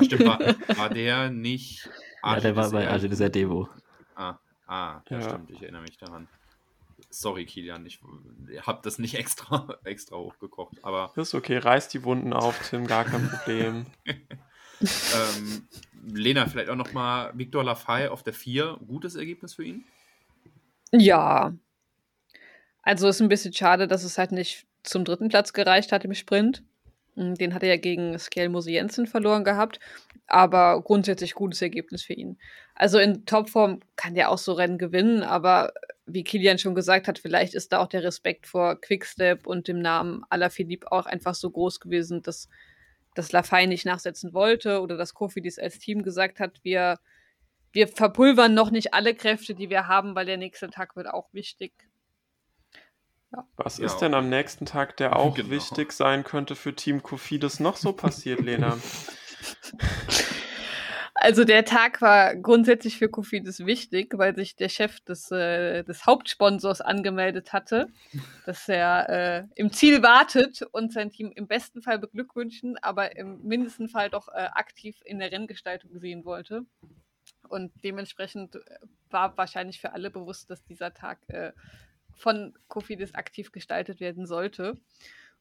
Stimmt, 0.03 0.25
war, 0.25 0.39
war 0.77 0.89
der 0.89 1.29
nicht. 1.29 1.89
Ja, 2.23 2.39
der 2.39 2.55
war 2.55 2.69
bei 2.71 2.89
Arge 2.89 3.09
des 3.09 3.19
Devo. 3.31 3.69
Ah, 4.15 4.37
ah 4.67 5.01
ja, 5.09 5.19
Ja. 5.19 5.29
stimmt, 5.29 5.51
ich 5.51 5.61
erinnere 5.61 5.83
mich 5.83 5.97
daran. 5.97 6.27
Sorry, 7.09 7.45
Kilian, 7.45 7.85
ich 7.85 7.99
habe 8.61 8.81
das 8.83 8.99
nicht 8.99 9.15
extra, 9.15 9.67
extra 9.83 10.17
hochgekocht, 10.17 10.83
aber 10.83 11.11
Ist 11.15 11.33
okay, 11.33 11.57
reiß 11.57 11.87
die 11.87 12.03
Wunden 12.03 12.33
auf, 12.33 12.69
Tim, 12.69 12.85
gar 12.85 13.05
kein 13.05 13.29
Problem. 13.29 13.85
ähm, 14.05 15.67
Lena, 16.05 16.45
vielleicht 16.45 16.69
auch 16.69 16.75
nochmal 16.75 17.31
Victor 17.35 17.63
Lafay 17.63 18.09
auf 18.09 18.23
der 18.23 18.33
4. 18.33 18.79
Gutes 18.85 19.15
Ergebnis 19.15 19.55
für 19.55 19.63
ihn? 19.63 19.85
Ja. 20.91 21.53
Also 22.81 23.07
ist 23.07 23.21
ein 23.21 23.29
bisschen 23.29 23.53
schade, 23.53 23.87
dass 23.87 24.03
es 24.03 24.17
halt 24.17 24.31
nicht 24.31 24.65
zum 24.83 25.05
dritten 25.05 25.29
Platz 25.29 25.53
gereicht 25.53 25.91
hat 25.91 26.05
im 26.05 26.13
Sprint. 26.13 26.63
Mm, 27.19 27.35
Den 27.35 27.53
hat 27.53 27.63
er 27.63 27.69
ja 27.69 27.77
gegen 27.77 28.17
Skelmose 28.17 28.71
Jensen 28.71 29.05
verloren 29.07 29.43
gehabt. 29.43 29.79
Aber 30.27 30.81
grundsätzlich 30.81 31.33
gutes 31.33 31.61
Ergebnis 31.61 32.03
für 32.03 32.13
ihn. 32.13 32.37
Also 32.75 32.99
in 32.99 33.25
Topform 33.25 33.81
kann 33.95 34.15
der 34.15 34.29
auch 34.29 34.37
so 34.37 34.53
Rennen 34.53 34.77
gewinnen, 34.77 35.23
aber 35.23 35.73
wie 36.05 36.23
Kilian 36.23 36.57
schon 36.59 36.75
gesagt 36.75 37.07
hat, 37.07 37.19
vielleicht 37.19 37.53
ist 37.53 37.73
da 37.73 37.79
auch 37.79 37.87
der 37.87 38.03
Respekt 38.03 38.47
vor 38.47 38.79
Quickstep 38.79 39.45
und 39.47 39.67
dem 39.67 39.79
Namen 39.79 40.23
Alaphilippe 40.29 40.91
auch 40.91 41.05
einfach 41.05 41.35
so 41.35 41.49
groß 41.51 41.79
gewesen, 41.79 42.21
dass, 42.23 42.47
dass 43.15 43.31
Lafay 43.31 43.67
nicht 43.67 43.85
nachsetzen 43.85 44.33
wollte 44.33 44.81
oder 44.81 44.97
dass 44.97 45.13
Kofi 45.13 45.41
dies 45.41 45.59
als 45.59 45.79
Team 45.79 46.03
gesagt 46.03 46.39
hat, 46.39 46.63
wir, 46.63 46.99
wir 47.73 47.87
verpulvern 47.87 48.53
noch 48.53 48.71
nicht 48.71 48.93
alle 48.93 49.13
Kräfte, 49.15 49.55
die 49.55 49.69
wir 49.69 49.87
haben, 49.87 50.15
weil 50.15 50.25
der 50.25 50.37
nächste 50.37 50.69
Tag 50.69 50.95
wird 50.95 51.07
auch 51.09 51.33
wichtig. 51.33 51.88
Was 53.57 53.77
Ja. 53.77 53.85
ist 53.85 53.97
denn 53.97 54.13
am 54.13 54.29
nächsten 54.29 54.65
Tag, 54.65 54.97
der 54.97 55.17
auch 55.17 55.35
Genau. 55.35 55.49
wichtig 55.49 55.91
sein 55.91 56.23
könnte 56.23 56.55
für 56.55 56.75
Team 56.75 57.03
Kofidis 57.03 57.59
noch 57.59 57.75
so 57.77 57.93
passiert, 57.93 58.41
Lena? 58.41 58.77
Also 61.21 61.43
der 61.43 61.65
Tag 61.65 62.01
war 62.01 62.33
grundsätzlich 62.37 62.97
für 62.97 63.09
Kofidis 63.09 63.65
wichtig, 63.65 64.17
weil 64.17 64.33
sich 64.35 64.55
der 64.55 64.69
Chef 64.69 65.01
des, 65.01 65.29
äh, 65.31 65.83
des 65.83 66.05
Hauptsponsors 66.05 66.79
angemeldet 66.79 67.51
hatte, 67.51 67.89
dass 68.45 68.69
er 68.69 69.09
äh, 69.09 69.43
im 69.55 69.73
Ziel 69.73 70.01
wartet 70.01 70.61
und 70.71 70.93
sein 70.93 71.11
Team 71.11 71.33
im 71.35 71.45
besten 71.45 71.81
Fall 71.81 71.99
beglückwünschen, 71.99 72.77
aber 72.81 73.17
im 73.17 73.41
mindesten 73.41 73.89
Fall 73.89 74.09
doch 74.09 74.29
äh, 74.29 74.47
aktiv 74.53 74.95
in 75.03 75.19
der 75.19 75.33
Renngestaltung 75.33 75.99
sehen 75.99 76.23
wollte. 76.23 76.61
Und 77.49 77.73
dementsprechend 77.83 78.55
äh, 78.55 78.59
war 79.09 79.35
wahrscheinlich 79.37 79.81
für 79.81 79.91
alle 79.91 80.11
bewusst, 80.11 80.49
dass 80.49 80.63
dieser 80.63 80.93
Tag 80.93 81.19
äh, 81.27 81.51
von 82.19 82.53
Kofidis 82.67 83.15
aktiv 83.15 83.51
gestaltet 83.51 83.99
werden 83.99 84.25
sollte. 84.27 84.77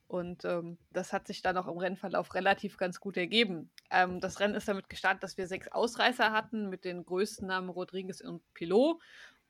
Und 0.07 0.47
ähm, 0.47 0.79
das 0.91 1.13
hat 1.13 1.27
sich 1.27 1.43
dann 1.43 1.59
auch 1.59 1.67
im 1.67 1.77
Rennverlauf 1.77 2.35
relativ 2.35 2.79
ganz 2.79 2.99
gut 2.99 3.19
ergeben. 3.19 3.71
Ähm, 3.91 4.21
das 4.21 4.41
Rennen 4.41 4.55
ist 4.55 4.69
damit 4.69 4.89
gestartet, 4.89 5.23
dass 5.23 5.37
wir 5.37 5.47
sechs 5.47 5.69
Ausreißer 5.69 6.33
hatten 6.33 6.71
mit 6.71 6.85
den 6.85 7.05
größten 7.05 7.47
Namen 7.47 7.69
Rodriguez 7.69 8.23
und 8.23 8.43
Pilot. 8.55 8.99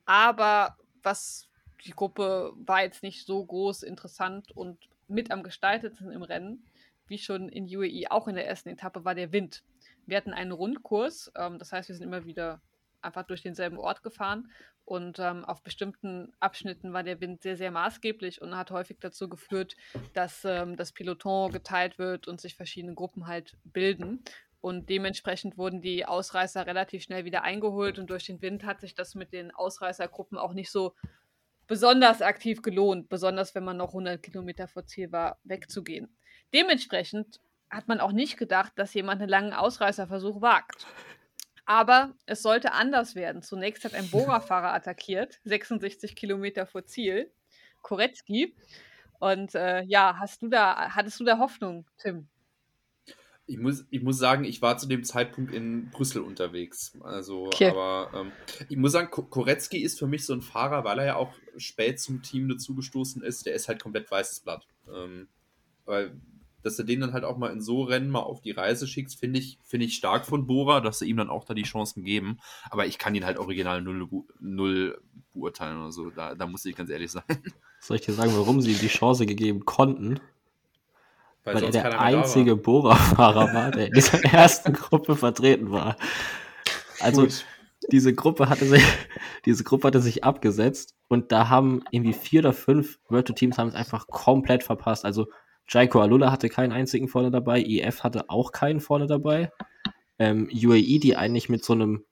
Aber 0.04 0.76
was 1.02 1.48
die 1.84 1.92
Gruppe 1.92 2.52
war 2.56 2.82
jetzt 2.82 3.04
nicht 3.04 3.24
so 3.24 3.44
groß 3.44 3.84
interessant 3.84 4.50
und 4.50 4.78
mit 5.06 5.30
am 5.30 5.44
gestaltetsten 5.44 6.10
im 6.10 6.22
Rennen, 6.22 6.64
wie 7.06 7.18
schon 7.18 7.48
in 7.48 7.64
UAE 7.64 8.10
auch 8.10 8.26
in 8.26 8.34
der 8.34 8.48
ersten 8.48 8.68
Etappe, 8.68 9.04
war 9.04 9.14
der 9.14 9.32
Wind. 9.32 9.62
Wir 10.06 10.16
hatten 10.16 10.32
einen 10.32 10.52
Rundkurs, 10.52 11.30
ähm, 11.36 11.58
das 11.58 11.72
heißt, 11.72 11.88
wir 11.88 11.94
sind 11.94 12.04
immer 12.04 12.24
wieder 12.24 12.60
einfach 13.00 13.22
durch 13.24 13.42
denselben 13.42 13.78
Ort 13.78 14.02
gefahren. 14.02 14.50
Und 14.88 15.18
ähm, 15.18 15.44
auf 15.44 15.62
bestimmten 15.62 16.32
Abschnitten 16.40 16.94
war 16.94 17.02
der 17.02 17.20
Wind 17.20 17.42
sehr, 17.42 17.58
sehr 17.58 17.70
maßgeblich 17.70 18.40
und 18.40 18.56
hat 18.56 18.70
häufig 18.70 18.96
dazu 18.98 19.28
geführt, 19.28 19.76
dass 20.14 20.46
ähm, 20.46 20.76
das 20.76 20.92
Peloton 20.92 21.52
geteilt 21.52 21.98
wird 21.98 22.26
und 22.26 22.40
sich 22.40 22.56
verschiedene 22.56 22.94
Gruppen 22.94 23.26
halt 23.26 23.54
bilden. 23.64 24.24
Und 24.62 24.88
dementsprechend 24.88 25.58
wurden 25.58 25.82
die 25.82 26.06
Ausreißer 26.06 26.66
relativ 26.66 27.02
schnell 27.02 27.26
wieder 27.26 27.42
eingeholt 27.42 27.98
und 27.98 28.08
durch 28.08 28.24
den 28.24 28.40
Wind 28.40 28.64
hat 28.64 28.80
sich 28.80 28.94
das 28.94 29.14
mit 29.14 29.34
den 29.34 29.50
Ausreißergruppen 29.50 30.38
auch 30.38 30.54
nicht 30.54 30.70
so 30.70 30.94
besonders 31.66 32.22
aktiv 32.22 32.62
gelohnt, 32.62 33.10
besonders 33.10 33.54
wenn 33.54 33.64
man 33.64 33.76
noch 33.76 33.88
100 33.88 34.22
Kilometer 34.22 34.68
vor 34.68 34.86
Ziel 34.86 35.12
war, 35.12 35.38
wegzugehen. 35.44 36.16
Dementsprechend 36.54 37.42
hat 37.68 37.88
man 37.88 38.00
auch 38.00 38.12
nicht 38.12 38.38
gedacht, 38.38 38.72
dass 38.76 38.94
jemand 38.94 39.20
einen 39.20 39.28
langen 39.28 39.52
Ausreißerversuch 39.52 40.40
wagt. 40.40 40.86
Aber 41.68 42.14
es 42.24 42.40
sollte 42.40 42.72
anders 42.72 43.14
werden. 43.14 43.42
Zunächst 43.42 43.84
hat 43.84 43.92
ein 43.92 44.08
Bora-Fahrer 44.08 44.72
attackiert, 44.72 45.38
66 45.44 46.16
Kilometer 46.16 46.66
vor 46.66 46.86
Ziel, 46.86 47.30
Korecki. 47.82 48.56
Und 49.18 49.54
äh, 49.54 49.82
ja, 49.82 50.16
hast 50.18 50.40
du 50.40 50.48
da, 50.48 50.94
hattest 50.94 51.20
du 51.20 51.24
da 51.24 51.38
Hoffnung, 51.38 51.84
Tim? 51.98 52.26
Ich 53.44 53.58
muss, 53.58 53.84
ich 53.90 54.00
muss 54.00 54.16
sagen, 54.16 54.44
ich 54.44 54.62
war 54.62 54.78
zu 54.78 54.88
dem 54.88 55.04
Zeitpunkt 55.04 55.52
in 55.52 55.90
Brüssel 55.90 56.22
unterwegs. 56.22 56.96
Also, 57.02 57.48
okay. 57.48 57.68
aber 57.68 58.12
ähm, 58.14 58.32
ich 58.70 58.78
muss 58.78 58.92
sagen, 58.92 59.10
Korecki 59.10 59.76
ist 59.76 59.98
für 59.98 60.06
mich 60.06 60.24
so 60.24 60.32
ein 60.32 60.40
Fahrer, 60.40 60.84
weil 60.84 61.00
er 61.00 61.04
ja 61.04 61.16
auch 61.16 61.34
spät 61.58 62.00
zum 62.00 62.22
Team 62.22 62.48
dazugestoßen 62.48 63.22
ist. 63.22 63.44
Der 63.44 63.52
ist 63.52 63.68
halt 63.68 63.82
komplett 63.82 64.10
weißes 64.10 64.40
Blatt. 64.40 64.66
Ähm, 64.90 65.28
weil 65.84 66.18
dass 66.62 66.76
du 66.76 66.82
den 66.82 67.00
dann 67.00 67.12
halt 67.12 67.24
auch 67.24 67.36
mal 67.36 67.52
in 67.52 67.60
so 67.60 67.82
Rennen 67.82 68.10
mal 68.10 68.20
auf 68.20 68.40
die 68.40 68.50
Reise 68.50 68.86
schickst, 68.86 69.18
finde 69.18 69.38
ich, 69.38 69.58
find 69.64 69.82
ich 69.82 69.94
stark 69.94 70.26
von 70.26 70.46
Bora, 70.46 70.80
dass 70.80 70.98
sie 70.98 71.08
ihm 71.08 71.16
dann 71.16 71.30
auch 71.30 71.44
da 71.44 71.54
die 71.54 71.62
Chancen 71.62 72.02
geben. 72.04 72.38
Aber 72.70 72.86
ich 72.86 72.98
kann 72.98 73.14
ihn 73.14 73.24
halt 73.24 73.38
original 73.38 73.80
null, 73.80 74.08
null 74.40 75.00
beurteilen 75.32 75.80
oder 75.80 75.92
so. 75.92 76.10
Da, 76.10 76.34
da 76.34 76.46
muss 76.46 76.64
ich 76.64 76.76
ganz 76.76 76.90
ehrlich 76.90 77.10
sein. 77.10 77.22
Soll 77.80 77.96
ich 77.96 78.02
dir 78.02 78.12
sagen, 78.12 78.32
warum 78.34 78.60
sie 78.60 78.72
ihm 78.72 78.78
die 78.78 78.88
Chance 78.88 79.24
gegeben 79.26 79.64
konnten? 79.64 80.20
Weil, 81.44 81.54
Weil 81.54 81.64
er 81.64 81.70
der 81.70 82.00
einzige 82.00 82.56
Bora-Fahrer 82.56 83.54
war, 83.54 83.70
der 83.70 83.86
in 83.86 83.92
dieser 83.92 84.22
ersten 84.24 84.72
Gruppe 84.72 85.16
vertreten 85.16 85.70
war. 85.70 85.96
Also 87.00 87.22
Gut. 87.22 87.44
diese 87.90 88.12
Gruppe 88.12 88.48
hatte 88.48 88.66
sich, 88.66 88.82
diese 89.46 89.64
Gruppe 89.64 89.86
hatte 89.86 90.00
sich 90.00 90.24
abgesetzt 90.24 90.96
und 91.06 91.30
da 91.32 91.48
haben 91.48 91.84
irgendwie 91.90 92.12
vier 92.12 92.40
oder 92.40 92.52
fünf 92.52 92.98
World 93.08 93.34
Teams 93.36 93.56
haben 93.56 93.68
es 93.68 93.74
einfach 93.74 94.08
komplett 94.08 94.64
verpasst. 94.64 95.04
Also 95.04 95.28
Jaiko 95.68 96.00
Alula 96.00 96.32
hatte 96.32 96.48
keinen 96.48 96.72
einzigen 96.72 97.08
vorne 97.08 97.30
dabei, 97.30 97.62
EF 97.62 98.02
hatte 98.02 98.30
auch 98.30 98.52
keinen 98.52 98.80
vorne 98.80 99.06
dabei. 99.06 99.52
Ähm, 100.18 100.48
UAE, 100.52 100.98
die 100.98 101.16
eigentlich 101.16 101.48
mit 101.48 101.64
so 101.64 101.74
einem 101.74 102.04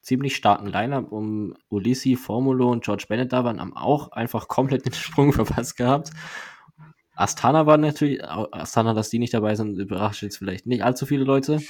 ziemlich 0.00 0.36
starken 0.36 0.66
Lineup 0.66 1.10
um 1.12 1.54
Ulissi, 1.68 2.16
Formulo 2.16 2.70
und 2.70 2.84
George 2.84 3.06
Bennett 3.08 3.32
da 3.32 3.44
waren, 3.44 3.60
haben 3.60 3.76
auch 3.76 4.12
einfach 4.12 4.48
komplett 4.48 4.86
den 4.86 4.92
Sprung 4.92 5.32
verpasst 5.32 5.76
gehabt. 5.76 6.10
Astana 7.14 7.66
war 7.66 7.76
natürlich, 7.76 8.24
Astana, 8.24 8.94
dass 8.94 9.10
die 9.10 9.18
nicht 9.18 9.34
dabei 9.34 9.54
sind, 9.54 9.78
überrascht 9.78 10.22
jetzt 10.22 10.38
vielleicht 10.38 10.66
nicht 10.66 10.82
allzu 10.82 11.06
viele 11.06 11.24
Leute. 11.24 11.60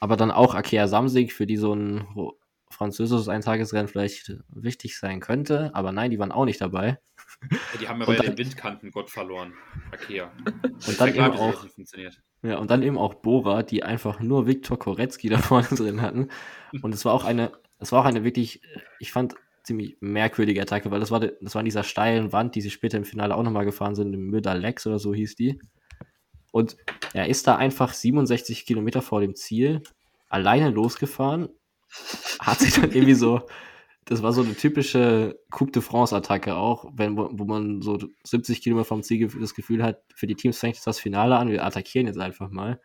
Aber 0.00 0.16
dann 0.16 0.30
auch 0.30 0.54
Akea 0.54 0.88
Samsig, 0.88 1.32
für 1.32 1.46
die 1.46 1.56
so 1.56 1.74
ein 1.74 2.06
französisches 2.70 3.28
Eintagesrennen 3.28 3.88
vielleicht 3.88 4.32
wichtig 4.48 4.98
sein 4.98 5.20
könnte. 5.20 5.70
Aber 5.74 5.92
nein, 5.92 6.10
die 6.10 6.18
waren 6.18 6.32
auch 6.32 6.44
nicht 6.44 6.60
dabei. 6.60 6.98
Die 7.80 7.88
haben 7.88 8.00
ja 8.00 8.06
bei 8.06 8.16
den 8.16 8.38
Windkantengott 8.38 9.10
verloren. 9.10 9.54
Akea. 9.90 10.32
Und 10.86 11.00
dann 11.00 11.08
eben 11.10 11.20
auch, 11.20 11.66
ja, 12.42 12.58
und 12.58 12.70
dann 12.70 12.82
eben 12.82 12.98
auch 12.98 13.14
Bora, 13.14 13.62
die 13.62 13.82
einfach 13.82 14.20
nur 14.20 14.46
Viktor 14.46 14.78
Korecki 14.78 15.28
da 15.30 15.38
vorne 15.38 15.68
drin 15.68 16.02
hatten. 16.02 16.28
Und 16.82 16.94
es 16.94 17.04
war 17.04 17.12
auch 17.14 17.24
eine, 17.24 17.52
es 17.78 17.92
war 17.92 18.02
auch 18.02 18.06
eine 18.06 18.24
wirklich, 18.24 18.62
ich 18.98 19.12
fand, 19.12 19.34
ziemlich 19.64 19.96
merkwürdige 20.00 20.60
Attacke, 20.60 20.90
weil 20.90 21.00
das 21.00 21.10
war, 21.10 21.20
das 21.20 21.54
war 21.54 21.60
an 21.60 21.64
dieser 21.64 21.84
steilen 21.84 22.32
Wand, 22.32 22.54
die 22.54 22.60
sie 22.60 22.70
später 22.70 22.98
im 22.98 23.04
Finale 23.04 23.36
auch 23.36 23.42
nochmal 23.42 23.64
gefahren 23.64 23.94
sind, 23.94 24.12
im 24.12 24.26
Müller 24.26 24.54
Lex 24.54 24.86
oder 24.86 24.98
so 24.98 25.14
hieß 25.14 25.36
die. 25.36 25.60
Und 26.50 26.76
er 27.14 27.28
ist 27.28 27.46
da 27.46 27.56
einfach 27.56 27.94
67 27.94 28.66
Kilometer 28.66 29.02
vor 29.02 29.20
dem 29.20 29.34
Ziel 29.34 29.82
alleine 30.28 30.70
losgefahren, 30.70 31.48
hat 32.40 32.58
sich 32.58 32.74
dann 32.74 32.90
irgendwie 32.90 33.14
so 33.14 33.46
das 34.04 34.22
war 34.22 34.32
so 34.32 34.42
eine 34.42 34.54
typische 34.54 35.38
Coupe 35.50 35.72
de 35.72 35.82
France-Attacke 35.82 36.56
auch, 36.56 36.90
wenn, 36.94 37.16
wo 37.16 37.44
man 37.44 37.82
so 37.82 37.98
70 38.24 38.62
Kilometer 38.62 38.84
vom 38.84 39.02
Ziel 39.02 39.28
das 39.40 39.54
Gefühl 39.54 39.82
hat, 39.82 40.02
für 40.14 40.26
die 40.26 40.34
Teams 40.34 40.58
fängt 40.58 40.84
das 40.84 40.98
Finale 40.98 41.36
an, 41.36 41.48
wir 41.48 41.64
attackieren 41.64 42.06
jetzt 42.06 42.18
einfach 42.18 42.50
mal. 42.50 42.80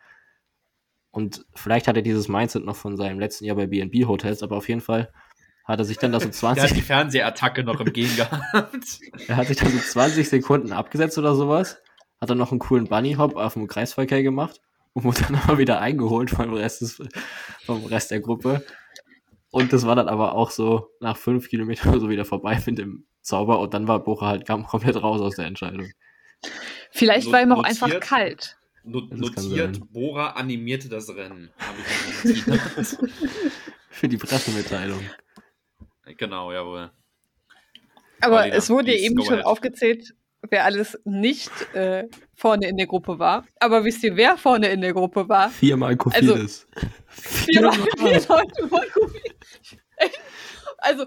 Und 1.09 1.45
vielleicht 1.55 1.88
hat 1.88 1.95
er 1.95 2.03
dieses 2.03 2.28
Mindset 2.28 2.63
noch 2.63 2.76
von 2.76 2.95
seinem 2.95 3.20
letzten 3.20 3.45
Jahr 3.45 3.55
bei 3.55 3.65
BNB 3.65 4.07
Hotels, 4.07 4.43
aber 4.43 4.57
auf 4.57 4.70
jeden 4.70 4.82
Fall 4.82 5.11
hat 5.65 5.80
er 5.80 5.86
sich 5.86 5.97
dann 5.97 6.11
da 6.11 6.20
so 6.20 6.30
20. 6.32 6.63
Er 6.63 6.70
hat 6.70 6.78
die 6.78 6.82
Fernsehattacke 6.82 7.63
noch 7.63 7.80
im 7.80 7.91
Gehen 7.91 8.15
gehabt. 8.15 8.99
er 9.28 9.36
hat 9.36 9.47
sich 9.47 9.57
dann 9.57 9.72
so 9.72 9.80
20 9.80 10.30
Sekunden 10.30 10.72
abgesetzt 10.72 11.18
oder 11.18 11.34
sowas, 11.34 11.82
hat 12.22 12.30
dann 12.30 12.38
noch 12.38 12.51
einen 12.51 12.59
coolen 12.59 12.88
Bunny 12.88 13.13
Hop 13.13 13.36
auf 13.36 13.53
dem 13.53 13.68
Kreisverkehr 13.68 14.22
gemacht 14.22 14.61
und 14.93 15.03
wurde 15.03 15.24
dann 15.24 15.36
aber 15.36 15.57
wieder 15.57 15.80
eingeholt 15.82 16.30
vom 16.30 16.53
Rest, 16.53 16.82
des, 16.82 17.01
vom 17.65 17.86
Rest 17.86 18.11
der 18.11 18.20
Gruppe. 18.20 18.63
Und 19.52 19.74
das 19.74 19.86
war 19.86 19.95
dann 19.95 20.10
aber 20.10 20.34
auch 20.34 20.52
so 20.52 20.89
nach 21.00 21.18
fünf 21.18 21.50
Kilometern 21.50 22.00
so 22.00 22.10
wieder 22.10 22.26
vorbei 22.26 22.62
mit 22.66 22.78
dem 22.78 23.06
Zauber 23.22 23.60
und 23.60 23.74
dann 23.74 23.88
war 23.88 24.04
Bocha 24.04 24.28
halt 24.28 24.48
komplett 24.48 25.02
raus 25.02 25.22
aus 25.22 25.36
der 25.36 25.45
Entscheidung. 25.45 25.91
Vielleicht 26.91 27.32
war 27.32 27.41
ihm 27.41 27.52
auch 27.52 27.58
notiert, 27.58 27.84
einfach 27.84 28.00
kalt. 28.00 28.58
Not, 28.84 29.12
notiert, 29.12 29.82
Bora 29.91 30.32
animierte 30.32 30.88
das 30.88 31.14
Rennen. 31.14 31.50
Für 33.89 34.08
die 34.08 34.18
Pressemitteilung. 34.18 35.02
Genau, 36.18 36.54
jawohl. 36.54 36.91
Aber 38.22 38.48
es 38.48 38.70
wurde 38.70 38.95
eben 38.95 39.24
schon 39.24 39.41
aufgezählt, 39.41 40.16
wer 40.50 40.66
alles 40.66 41.00
nicht 41.04 41.52
äh, 41.74 42.08
vorne 42.36 42.68
in 42.68 42.78
der 42.78 42.88
Gruppe 42.88 43.20
war. 43.20 43.46
Aber 43.60 43.84
wisst 43.84 44.04
ihr, 44.04 44.16
wer 44.16 44.38
vorne 44.38 44.68
in 44.70 44.82
der 44.82 44.94
Gruppe 44.94 45.28
war? 45.28 45.50
Viermal 45.50 45.96
Kofidis. 45.98 46.68
Also, 46.76 46.92
viermal, 47.10 47.74
viermal 47.74 48.14
Leute 48.30 48.68
von 48.68 48.82
Kofidis. 48.94 49.78
Also, 50.78 51.06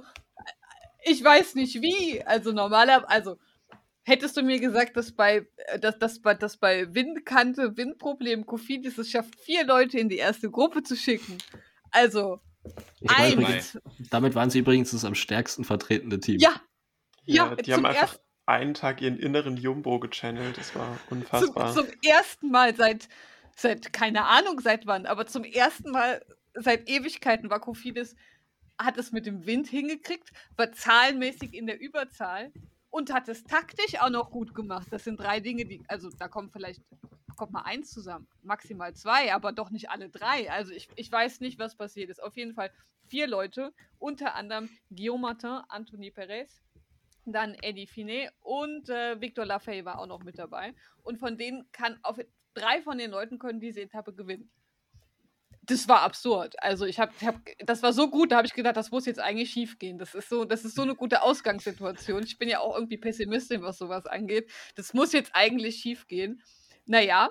ich 1.04 1.22
weiß 1.22 1.54
nicht 1.54 1.80
wie. 1.80 2.22
Also 2.24 2.52
normaler, 2.52 3.08
also 3.08 3.36
hättest 4.02 4.36
du 4.36 4.42
mir 4.42 4.60
gesagt, 4.60 4.96
dass 4.96 5.12
bei, 5.12 5.46
dass, 5.80 5.98
dass, 5.98 6.20
dass 6.20 6.56
bei 6.56 6.92
Windkante, 6.94 7.76
Windproblem 7.76 8.46
Kofidis 8.46 8.98
es 8.98 9.10
schafft, 9.10 9.36
vier 9.40 9.64
Leute 9.64 9.98
in 9.98 10.08
die 10.08 10.16
erste 10.16 10.50
Gruppe 10.50 10.82
zu 10.82 10.96
schicken. 10.96 11.38
Also, 11.90 12.40
eins. 13.06 13.78
Damit 14.10 14.34
waren 14.34 14.50
sie 14.50 14.58
übrigens 14.60 14.90
das 14.90 15.04
am 15.04 15.14
stärksten 15.14 15.64
vertretene 15.64 16.20
Team. 16.20 16.38
Ja, 16.40 16.60
ja, 17.24 17.46
ja 17.46 17.56
die 17.56 17.72
haben 17.72 17.86
einfach 17.86 18.18
einen 18.50 18.74
Tag 18.74 19.00
ihren 19.00 19.18
inneren 19.18 19.56
Jumbo 19.56 19.98
gechannelt. 19.98 20.58
Das 20.58 20.74
war 20.74 20.98
unfassbar. 21.08 21.72
Zum, 21.72 21.86
zum 21.86 21.94
ersten 22.04 22.50
Mal 22.50 22.74
seit, 22.74 23.08
seit, 23.56 23.92
keine 23.92 24.26
Ahnung 24.26 24.60
seit 24.60 24.86
wann, 24.86 25.06
aber 25.06 25.26
zum 25.26 25.44
ersten 25.44 25.90
Mal 25.90 26.24
seit 26.54 26.88
Ewigkeiten 26.88 27.50
war 27.50 27.60
Kofidis, 27.60 28.16
hat 28.78 28.96
es 28.98 29.12
mit 29.12 29.26
dem 29.26 29.46
Wind 29.46 29.68
hingekriegt, 29.68 30.30
war 30.56 30.72
zahlenmäßig 30.72 31.54
in 31.54 31.66
der 31.66 31.80
Überzahl 31.80 32.52
und 32.90 33.12
hat 33.12 33.28
es 33.28 33.44
taktisch 33.44 34.00
auch 34.00 34.10
noch 34.10 34.30
gut 34.30 34.54
gemacht. 34.54 34.88
Das 34.90 35.04
sind 35.04 35.20
drei 35.20 35.40
Dinge, 35.40 35.64
die, 35.64 35.82
also 35.88 36.10
da 36.10 36.28
kommt 36.28 36.52
vielleicht, 36.52 36.82
kommt 37.36 37.52
mal 37.52 37.62
eins 37.62 37.90
zusammen, 37.90 38.26
maximal 38.42 38.94
zwei, 38.94 39.32
aber 39.32 39.52
doch 39.52 39.70
nicht 39.70 39.90
alle 39.90 40.08
drei. 40.08 40.50
Also 40.50 40.72
ich, 40.72 40.88
ich 40.96 41.10
weiß 41.10 41.40
nicht, 41.40 41.58
was 41.58 41.76
passiert 41.76 42.10
ist. 42.10 42.22
Auf 42.22 42.36
jeden 42.36 42.54
Fall 42.54 42.70
vier 43.06 43.26
Leute, 43.26 43.72
unter 43.98 44.34
anderem 44.34 44.68
Guillaume 44.90 45.22
Martin, 45.22 45.60
Anthony 45.68 46.10
Perez, 46.10 46.62
dann 47.24 47.54
Eddie 47.62 47.86
Finet 47.86 48.32
und 48.40 48.88
äh, 48.88 49.20
Victor 49.20 49.44
Lafay 49.44 49.84
war 49.84 49.98
auch 49.98 50.06
noch 50.06 50.22
mit 50.22 50.38
dabei. 50.38 50.74
Und 51.02 51.18
von 51.18 51.36
denen 51.36 51.70
kann 51.72 51.98
auf 52.02 52.18
drei 52.54 52.82
von 52.82 52.98
den 52.98 53.10
Leuten 53.10 53.38
können 53.38 53.60
diese 53.60 53.80
Etappe 53.82 54.12
gewinnen. 54.12 54.50
das 55.62 55.88
war 55.88 56.00
absurd. 56.00 56.60
Also 56.62 56.84
ich 56.86 56.98
habe, 56.98 57.12
hab, 57.24 57.40
das 57.60 57.82
war 57.82 57.92
so 57.92 58.10
gut, 58.10 58.32
da 58.32 58.38
habe 58.38 58.46
ich 58.46 58.54
gedacht, 58.54 58.76
das 58.76 58.90
muss 58.90 59.06
jetzt 59.06 59.20
eigentlich 59.20 59.50
schief 59.50 59.78
gehen. 59.78 59.98
Das 59.98 60.14
ist 60.14 60.28
so, 60.28 60.44
das 60.44 60.64
ist 60.64 60.74
so 60.74 60.82
eine 60.82 60.94
gute 60.94 61.22
Ausgangssituation. 61.22 62.24
Ich 62.24 62.38
bin 62.38 62.48
ja 62.48 62.60
auch 62.60 62.74
irgendwie 62.74 62.98
Pessimistin, 62.98 63.62
was 63.62 63.78
sowas 63.78 64.06
angeht. 64.06 64.50
Das 64.74 64.94
muss 64.94 65.12
jetzt 65.12 65.30
eigentlich 65.34 65.76
schief 65.76 66.08
gehen. 66.08 66.42
Naja, 66.86 67.30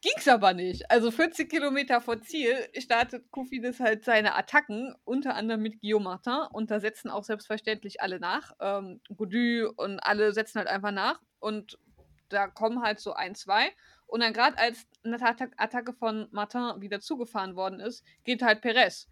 ging's 0.00 0.28
aber 0.28 0.54
nicht. 0.54 0.90
Also 0.90 1.10
40 1.10 1.48
Kilometer 1.50 2.00
vor 2.00 2.20
Ziel 2.22 2.56
startet 2.78 3.30
Kofidis 3.30 3.80
halt 3.80 4.04
seine 4.04 4.34
Attacken, 4.34 4.94
unter 5.04 5.34
anderem 5.34 5.62
mit 5.62 5.80
Guillaume 5.80 6.04
Martin 6.04 6.46
und 6.52 6.70
da 6.70 6.80
setzen 6.80 7.10
auch 7.10 7.24
selbstverständlich 7.24 8.00
alle 8.00 8.20
nach. 8.20 8.52
Ähm, 8.60 9.00
Gaudu 9.08 9.72
und 9.76 10.00
alle 10.00 10.32
setzen 10.32 10.58
halt 10.58 10.68
einfach 10.68 10.92
nach 10.92 11.20
und 11.38 11.78
da 12.28 12.46
kommen 12.46 12.82
halt 12.82 13.00
so 13.00 13.12
ein, 13.12 13.34
zwei 13.34 13.72
und 14.06 14.20
dann 14.20 14.32
gerade 14.32 14.58
als 14.58 14.86
eine 15.04 15.20
Attacke 15.20 15.92
von 15.92 16.28
Martin 16.32 16.80
wieder 16.80 17.00
zugefahren 17.00 17.54
worden 17.54 17.80
ist, 17.80 18.04
geht 18.24 18.42
halt 18.42 18.60
Perez. 18.60 19.08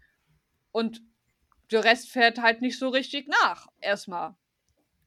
Und 0.71 1.01
der 1.71 1.83
Rest 1.83 2.09
fährt 2.09 2.41
halt 2.41 2.61
nicht 2.61 2.77
so 2.77 2.89
richtig 2.89 3.27
nach, 3.27 3.67
erstmal. 3.79 4.35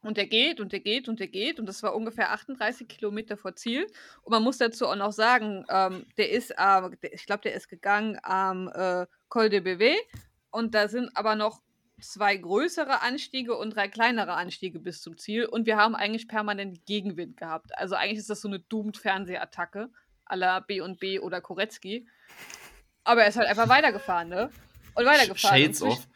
Und 0.02 0.16
der 0.16 0.26
geht 0.26 0.60
und 0.60 0.72
der 0.72 0.80
geht 0.80 1.08
und 1.08 1.20
der 1.20 1.28
geht. 1.28 1.60
Und 1.60 1.66
das 1.66 1.82
war 1.82 1.94
ungefähr 1.94 2.32
38 2.32 2.88
Kilometer 2.88 3.36
vor 3.36 3.54
Ziel. 3.54 3.86
Und 4.22 4.32
man 4.32 4.42
muss 4.42 4.58
dazu 4.58 4.86
auch 4.86 4.96
noch 4.96 5.12
sagen, 5.12 5.64
ähm, 5.68 6.06
der 6.16 6.30
ist, 6.30 6.50
äh, 6.50 6.90
ich 7.12 7.24
glaube, 7.24 7.42
der 7.42 7.54
ist 7.54 7.68
gegangen 7.68 8.18
am 8.22 8.68
äh, 8.68 9.06
Col 9.28 9.48
de 9.48 9.60
BW. 9.60 9.94
Und 10.50 10.74
da 10.74 10.88
sind 10.88 11.10
aber 11.14 11.36
noch 11.36 11.62
zwei 12.00 12.36
größere 12.36 13.00
Anstiege 13.02 13.56
und 13.56 13.76
drei 13.76 13.86
kleinere 13.86 14.34
Anstiege 14.34 14.80
bis 14.80 15.00
zum 15.00 15.16
Ziel. 15.18 15.46
Und 15.46 15.66
wir 15.66 15.76
haben 15.76 15.94
eigentlich 15.94 16.26
permanent 16.26 16.84
Gegenwind 16.84 17.36
gehabt. 17.36 17.70
Also 17.78 17.94
eigentlich 17.94 18.18
ist 18.18 18.30
das 18.30 18.40
so 18.40 18.48
eine 18.48 18.58
Doomed-Fernsehattacke 18.58 19.88
à 20.26 20.36
la 20.36 20.60
B&B 20.60 21.20
oder 21.20 21.40
Koretzky. 21.40 22.08
Aber 23.04 23.22
er 23.22 23.28
ist 23.28 23.36
halt 23.36 23.48
einfach 23.48 23.68
weitergefahren, 23.68 24.28
ne? 24.28 24.50
Und 24.94 25.06
weitergefahren. 25.06 25.58
Shades 25.58 25.82
of, 25.82 26.06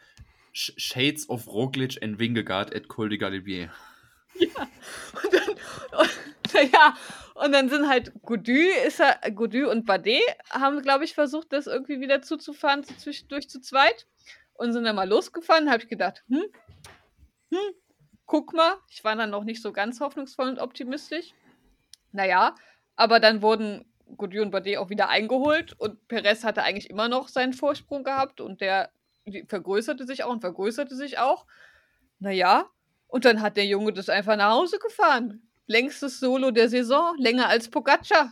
Shades 0.57 1.29
of 1.29 1.47
Roglic 1.47 2.01
and 2.01 2.17
Wingegaard 2.17 2.75
at 2.75 2.87
Col 2.87 3.09
de 3.09 3.17
Galibier. 3.17 3.71
Ja, 4.39 4.67
und 5.23 5.33
dann, 5.33 5.55
naja, 6.53 6.95
und 7.35 7.51
dann 7.51 7.69
sind 7.69 7.87
halt 7.87 8.11
Gaudu, 8.23 8.51
ist 8.85 8.99
er, 8.99 9.19
Gaudu 9.31 9.69
und 9.69 9.85
Bardet 9.85 10.21
haben, 10.49 10.81
glaube 10.81 11.05
ich, 11.05 11.13
versucht, 11.13 11.53
das 11.53 11.67
irgendwie 11.67 12.01
wieder 12.01 12.21
zuzufahren, 12.21 12.83
zwischendurch 12.83 13.49
zu 13.49 13.61
zweit 13.61 14.07
und 14.53 14.73
sind 14.73 14.83
dann 14.83 14.95
mal 14.95 15.07
losgefahren. 15.07 15.69
Habe 15.69 15.83
ich 15.83 15.89
gedacht, 15.89 16.23
hm, 16.27 16.45
hm, 17.51 17.73
guck 18.25 18.53
mal. 18.53 18.77
Ich 18.89 19.03
war 19.03 19.15
dann 19.15 19.29
noch 19.29 19.43
nicht 19.43 19.61
so 19.61 19.71
ganz 19.71 19.99
hoffnungsvoll 19.99 20.49
und 20.49 20.59
optimistisch. 20.59 21.33
Naja, 22.11 22.55
aber 22.95 23.19
dann 23.19 23.43
wurden 23.43 23.85
Gaudieu 24.17 24.41
und 24.41 24.51
Bardet 24.51 24.77
auch 24.77 24.89
wieder 24.89 25.09
eingeholt 25.09 25.75
und 25.79 26.07
Perez 26.07 26.43
hatte 26.43 26.63
eigentlich 26.63 26.89
immer 26.89 27.07
noch 27.09 27.27
seinen 27.27 27.53
Vorsprung 27.53 28.03
gehabt 28.03 28.41
und 28.41 28.61
der 28.61 28.89
vergrößerte 29.47 30.05
sich 30.05 30.23
auch 30.23 30.31
und 30.31 30.41
vergrößerte 30.41 30.95
sich 30.95 31.19
auch. 31.19 31.45
Naja, 32.19 32.69
und 33.07 33.25
dann 33.25 33.41
hat 33.41 33.57
der 33.57 33.65
Junge 33.65 33.93
das 33.93 34.09
einfach 34.09 34.35
nach 34.35 34.51
Hause 34.51 34.79
gefahren. 34.79 35.41
Längstes 35.67 36.19
Solo 36.19 36.51
der 36.51 36.69
Saison, 36.69 37.15
länger 37.17 37.47
als 37.47 37.69
Pogaccia. 37.69 38.31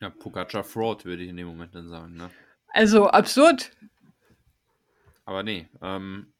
Ja, 0.00 0.10
Pogaccia 0.10 0.62
Fraud, 0.62 1.04
würde 1.04 1.22
ich 1.22 1.28
in 1.30 1.36
dem 1.36 1.48
Moment 1.48 1.74
dann 1.74 1.88
sagen, 1.88 2.14
ne? 2.14 2.30
Also 2.68 3.08
absurd. 3.08 3.72
Aber 5.24 5.42
nee, 5.42 5.68
ähm, 5.82 6.32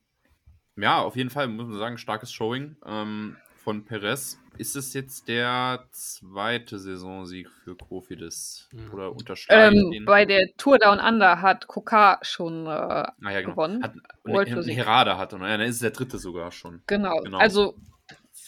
ja, 0.76 1.00
auf 1.00 1.16
jeden 1.16 1.30
Fall 1.30 1.48
muss 1.48 1.66
man 1.66 1.78
sagen, 1.78 1.98
starkes 1.98 2.32
Showing 2.32 2.76
ähm, 2.86 3.36
von 3.70 3.84
Perez. 3.84 4.36
Ist 4.58 4.74
es 4.74 4.94
jetzt 4.94 5.28
der 5.28 5.86
zweite 5.92 6.80
Saisonsieg 6.80 7.48
für 7.48 7.76
Kofidis? 7.76 8.68
Mhm. 8.72 8.92
Oder 8.92 9.12
unterschreiben 9.12 9.92
ähm, 9.92 10.04
Bei 10.04 10.24
der 10.24 10.48
Tour 10.56 10.78
Down 10.78 10.98
Under 10.98 11.40
hat 11.40 11.68
Kokar 11.68 12.18
schon 12.22 12.66
äh, 12.66 12.68
ah, 12.68 13.14
ja, 13.22 13.40
genau. 13.40 13.52
gewonnen. 13.52 13.82
Hat, 13.84 13.94
und 14.24 14.66
Herada 14.66 15.18
hat, 15.18 15.32
und 15.34 15.42
ja, 15.42 15.56
dann 15.56 15.60
ist 15.60 15.76
es 15.76 15.80
der 15.82 15.92
dritte 15.92 16.18
sogar 16.18 16.50
schon. 16.50 16.82
Genau. 16.88 17.20
genau. 17.20 17.38
Also, 17.38 17.76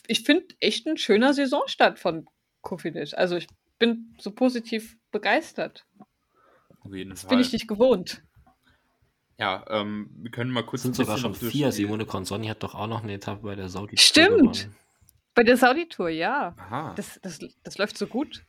ich 0.09 0.25
finde 0.25 0.47
echt 0.59 0.87
ein 0.87 0.97
schöner 0.97 1.35
Saisonstart 1.35 2.01
von 2.01 2.27
Kofidis. 2.63 3.15
Also, 3.15 3.37
ich 3.37 3.47
bin 3.79 4.17
so 4.19 4.33
positiv 4.33 4.97
begeistert. 5.13 5.87
Auf 6.81 6.93
jeden 6.93 7.11
das 7.11 7.23
Fall. 7.23 7.31
bin 7.31 7.39
ich 7.39 7.53
nicht 7.53 7.69
gewohnt. 7.69 8.23
Ja, 9.39 9.65
ähm, 9.69 10.11
wir 10.17 10.33
können 10.33 10.51
mal 10.51 10.65
kurz. 10.65 10.81
Es 10.81 10.83
sind 10.83 10.97
sogar 10.97 11.17
schon 11.17 11.35
vier. 11.35 11.71
Simone 11.71 12.07
Consoni 12.07 12.49
hat 12.49 12.65
doch 12.65 12.75
auch 12.75 12.89
noch 12.89 13.05
eine 13.05 13.15
Etappe 13.15 13.43
bei 13.43 13.55
der 13.55 13.69
Saudi. 13.69 13.97
Stimmt. 13.97 14.69
Bei 15.35 15.43
der 15.43 15.57
Saudi-Tour, 15.57 16.11
ja. 16.11 16.55
Aha. 16.59 16.95
Das, 16.95 17.19
das, 17.23 17.41
das 17.63 17.79
läuft 17.79 17.97
so 17.97 18.07
gut. 18.07 18.45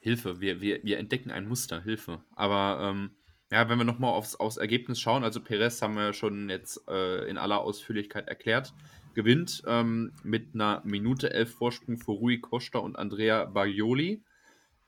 Hilfe, 0.00 0.40
wir, 0.40 0.60
wir, 0.60 0.82
wir 0.84 0.98
entdecken 0.98 1.30
ein 1.30 1.48
Muster, 1.48 1.82
Hilfe. 1.82 2.22
Aber 2.36 2.80
ähm, 2.80 3.10
ja, 3.50 3.68
wenn 3.68 3.78
wir 3.78 3.84
nochmal 3.84 4.12
aufs, 4.12 4.36
aufs 4.36 4.56
Ergebnis 4.56 5.00
schauen, 5.00 5.24
also 5.24 5.40
Perez 5.40 5.82
haben 5.82 5.94
wir 5.94 6.04
ja 6.04 6.12
schon 6.12 6.48
jetzt 6.48 6.88
äh, 6.88 7.28
in 7.28 7.38
aller 7.38 7.60
Ausführlichkeit 7.60 8.28
erklärt, 8.28 8.72
gewinnt 9.14 9.62
ähm, 9.66 10.12
mit 10.22 10.54
einer 10.54 10.82
Minute 10.84 11.32
elf 11.32 11.54
Vorsprung 11.54 11.96
vor 11.96 12.16
Rui 12.16 12.38
Costa 12.38 12.78
und 12.78 12.96
Andrea 12.96 13.46
Baglioli. 13.46 14.22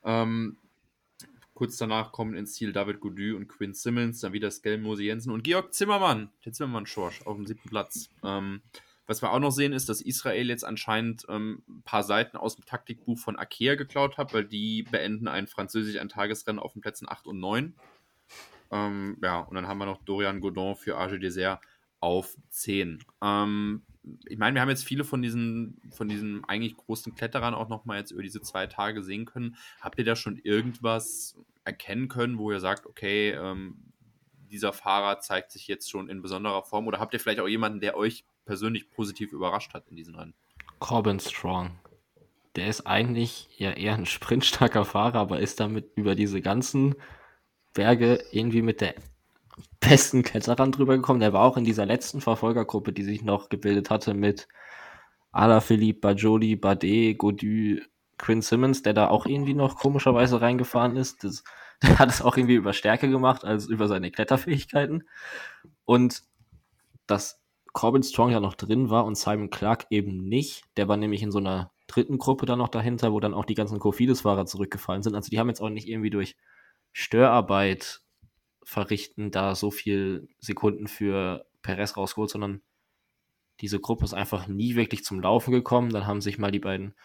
Ähm, 0.03 0.57
kurz 1.53 1.77
danach 1.77 2.11
kommen 2.11 2.35
ins 2.35 2.53
Ziel 2.53 2.71
David 2.71 3.01
Goudy 3.01 3.33
und 3.33 3.47
Quinn 3.47 3.73
Simmons, 3.73 4.21
dann 4.21 4.33
wieder 4.33 4.51
Skelmose 4.51 5.03
Jensen 5.03 5.31
und 5.31 5.43
Georg 5.43 5.73
Zimmermann, 5.73 6.29
der 6.45 6.53
Zimmermann-Schorsch 6.53 7.23
auf 7.25 7.35
dem 7.35 7.45
siebten 7.45 7.69
Platz. 7.69 8.09
Ähm, 8.23 8.61
was 9.09 9.23
wir 9.23 9.33
auch 9.33 9.39
noch 9.39 9.49
sehen, 9.49 9.73
ist, 9.73 9.89
dass 9.89 10.01
Israel 10.01 10.49
jetzt 10.49 10.63
anscheinend 10.63 11.25
ähm, 11.29 11.63
ein 11.67 11.81
paar 11.81 12.03
Seiten 12.03 12.37
aus 12.37 12.55
dem 12.55 12.65
Taktikbuch 12.65 13.17
von 13.17 13.37
Akea 13.37 13.73
geklaut 13.73 14.19
hat, 14.19 14.35
weil 14.35 14.45
die 14.45 14.83
beenden 14.83 15.27
ein 15.27 15.47
französisch 15.47 15.99
ein 15.99 16.09
Tagesrennen 16.09 16.59
auf 16.59 16.73
den 16.73 16.83
Plätzen 16.83 17.09
8 17.09 17.25
und 17.25 17.39
9. 17.39 17.73
Ähm, 18.69 19.17
ja, 19.23 19.39
und 19.39 19.55
dann 19.55 19.67
haben 19.67 19.79
wir 19.79 19.87
noch 19.87 20.03
Dorian 20.03 20.41
Godon 20.41 20.75
für 20.75 20.95
AG 20.95 21.17
Dessert 21.17 21.59
auf 21.99 22.37
10. 22.51 23.03
Ähm, 23.23 23.81
ich 24.27 24.37
meine, 24.37 24.53
wir 24.53 24.61
haben 24.61 24.69
jetzt 24.69 24.85
viele 24.85 25.03
von 25.03 25.23
diesen, 25.23 25.81
von 25.89 26.07
diesen 26.07 26.43
eigentlich 26.43 26.77
großen 26.77 27.15
Kletterern 27.15 27.55
auch 27.55 27.67
nochmal 27.67 27.97
jetzt 27.97 28.11
über 28.11 28.21
diese 28.21 28.41
zwei 28.41 28.67
Tage 28.67 29.01
sehen 29.01 29.25
können. 29.25 29.57
Habt 29.81 29.97
ihr 29.97 30.05
da 30.05 30.15
schon 30.15 30.37
irgendwas 30.37 31.35
erkennen 31.65 32.09
können, 32.09 32.37
wo 32.37 32.51
ihr 32.51 32.59
sagt, 32.59 32.85
okay, 32.85 33.31
ähm, 33.31 33.91
dieser 34.51 34.71
Fahrer 34.71 35.19
zeigt 35.19 35.51
sich 35.51 35.67
jetzt 35.67 35.89
schon 35.89 36.09
in 36.09 36.21
besonderer 36.21 36.61
Form? 36.61 36.85
Oder 36.85 36.99
habt 36.99 37.15
ihr 37.15 37.19
vielleicht 37.19 37.39
auch 37.39 37.47
jemanden, 37.47 37.79
der 37.79 37.97
euch 37.97 38.23
persönlich 38.49 38.89
positiv 38.89 39.31
überrascht 39.31 39.75
hat 39.75 39.87
in 39.89 39.95
diesen 39.95 40.15
Rennen? 40.15 40.33
Corbin 40.79 41.19
Strong. 41.19 41.77
Der 42.55 42.65
ist 42.65 42.87
eigentlich 42.87 43.47
ja 43.59 43.69
eher 43.69 43.93
ein 43.93 44.07
sprintstarker 44.07 44.85
Fahrer, 44.85 45.19
aber 45.19 45.39
ist 45.39 45.59
damit 45.59 45.91
über 45.95 46.15
diese 46.15 46.41
ganzen 46.41 46.95
Berge 47.75 48.23
irgendwie 48.31 48.63
mit 48.63 48.81
der 48.81 48.95
besten 49.79 50.23
Kletterern 50.23 50.71
drüber 50.71 50.95
gekommen. 50.95 51.19
Der 51.19 51.31
war 51.31 51.43
auch 51.43 51.57
in 51.57 51.63
dieser 51.63 51.85
letzten 51.85 52.21
Verfolgergruppe, 52.21 52.91
die 52.91 53.03
sich 53.03 53.21
noch 53.21 53.49
gebildet 53.49 53.91
hatte 53.91 54.15
mit 54.15 54.47
Alaphilippe, 55.31 55.99
Bajoli, 55.99 56.55
Bade, 56.55 57.13
Godu, 57.13 57.81
Quinn 58.17 58.41
Simmons, 58.41 58.81
der 58.81 58.93
da 58.93 59.09
auch 59.09 59.27
irgendwie 59.27 59.53
noch 59.53 59.75
komischerweise 59.75 60.41
reingefahren 60.41 60.95
ist. 60.95 61.23
Das, 61.23 61.43
der 61.83 61.99
hat 61.99 62.09
es 62.09 62.23
auch 62.23 62.35
irgendwie 62.35 62.55
über 62.55 62.73
Stärke 62.73 63.11
gemacht 63.11 63.45
als 63.45 63.67
über 63.67 63.87
seine 63.87 64.09
Kletterfähigkeiten. 64.09 65.07
Und 65.85 66.23
das 67.05 67.38
Corbin 67.79 68.03
Strong 68.03 68.31
ja 68.31 68.41
noch 68.41 68.55
drin 68.55 68.89
war 68.89 69.05
und 69.05 69.15
Simon 69.15 69.49
Clark 69.49 69.85
eben 69.89 70.25
nicht. 70.25 70.65
Der 70.75 70.89
war 70.89 70.97
nämlich 70.97 71.23
in 71.23 71.31
so 71.31 71.37
einer 71.37 71.71
dritten 71.87 72.17
Gruppe 72.17 72.45
dann 72.45 72.59
noch 72.59 72.67
dahinter, 72.67 73.13
wo 73.13 73.21
dann 73.21 73.33
auch 73.33 73.45
die 73.45 73.53
ganzen 73.53 73.79
Kofidis-Fahrer 73.79 74.45
zurückgefallen 74.45 75.01
sind. 75.01 75.15
Also 75.15 75.29
die 75.29 75.39
haben 75.39 75.47
jetzt 75.47 75.61
auch 75.61 75.69
nicht 75.69 75.87
irgendwie 75.87 76.09
durch 76.09 76.35
Störarbeit 76.91 78.01
verrichten 78.63 79.31
da 79.31 79.55
so 79.55 79.71
viel 79.71 80.27
Sekunden 80.39 80.87
für 80.87 81.45
Perez 81.61 81.95
rausgeholt, 81.95 82.29
sondern 82.29 82.61
diese 83.61 83.79
Gruppe 83.79 84.03
ist 84.03 84.13
einfach 84.13 84.49
nie 84.49 84.75
wirklich 84.75 85.05
zum 85.05 85.21
Laufen 85.21 85.53
gekommen. 85.53 85.91
Dann 85.91 86.05
haben 86.05 86.19
sich 86.19 86.37
mal 86.37 86.51
die 86.51 86.59
beiden 86.59 86.95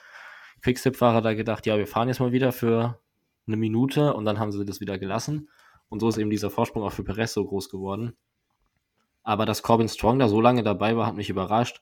Quickstep-Fahrer 0.63 1.23
da 1.23 1.35
gedacht, 1.35 1.67
ja, 1.67 1.79
wir 1.79 1.87
fahren 1.87 2.09
jetzt 2.09 2.19
mal 2.19 2.33
wieder 2.33 2.51
für 2.51 2.99
eine 3.47 3.57
Minute 3.57 4.13
und 4.13 4.25
dann 4.25 4.41
haben 4.41 4.51
sie 4.51 4.65
das 4.65 4.81
wieder 4.81 4.99
gelassen. 4.99 5.51
Und 5.89 6.01
so 6.01 6.09
ist 6.09 6.19
eben 6.19 6.31
dieser 6.31 6.51
Vorsprung 6.51 6.83
auch 6.83 6.93
für 6.93 7.05
Perez 7.05 7.33
so 7.33 7.45
groß 7.45 7.69
geworden. 7.69 8.17
Aber 9.25 9.47
dass 9.47 9.63
Corbin 9.63 9.89
Strong 9.89 10.21
da 10.21 10.29
so 10.29 10.41
lange 10.41 10.63
dabei 10.63 10.97
war, 10.97 11.07
hat 11.07 11.17
mich 11.17 11.31
überrascht. 11.31 11.81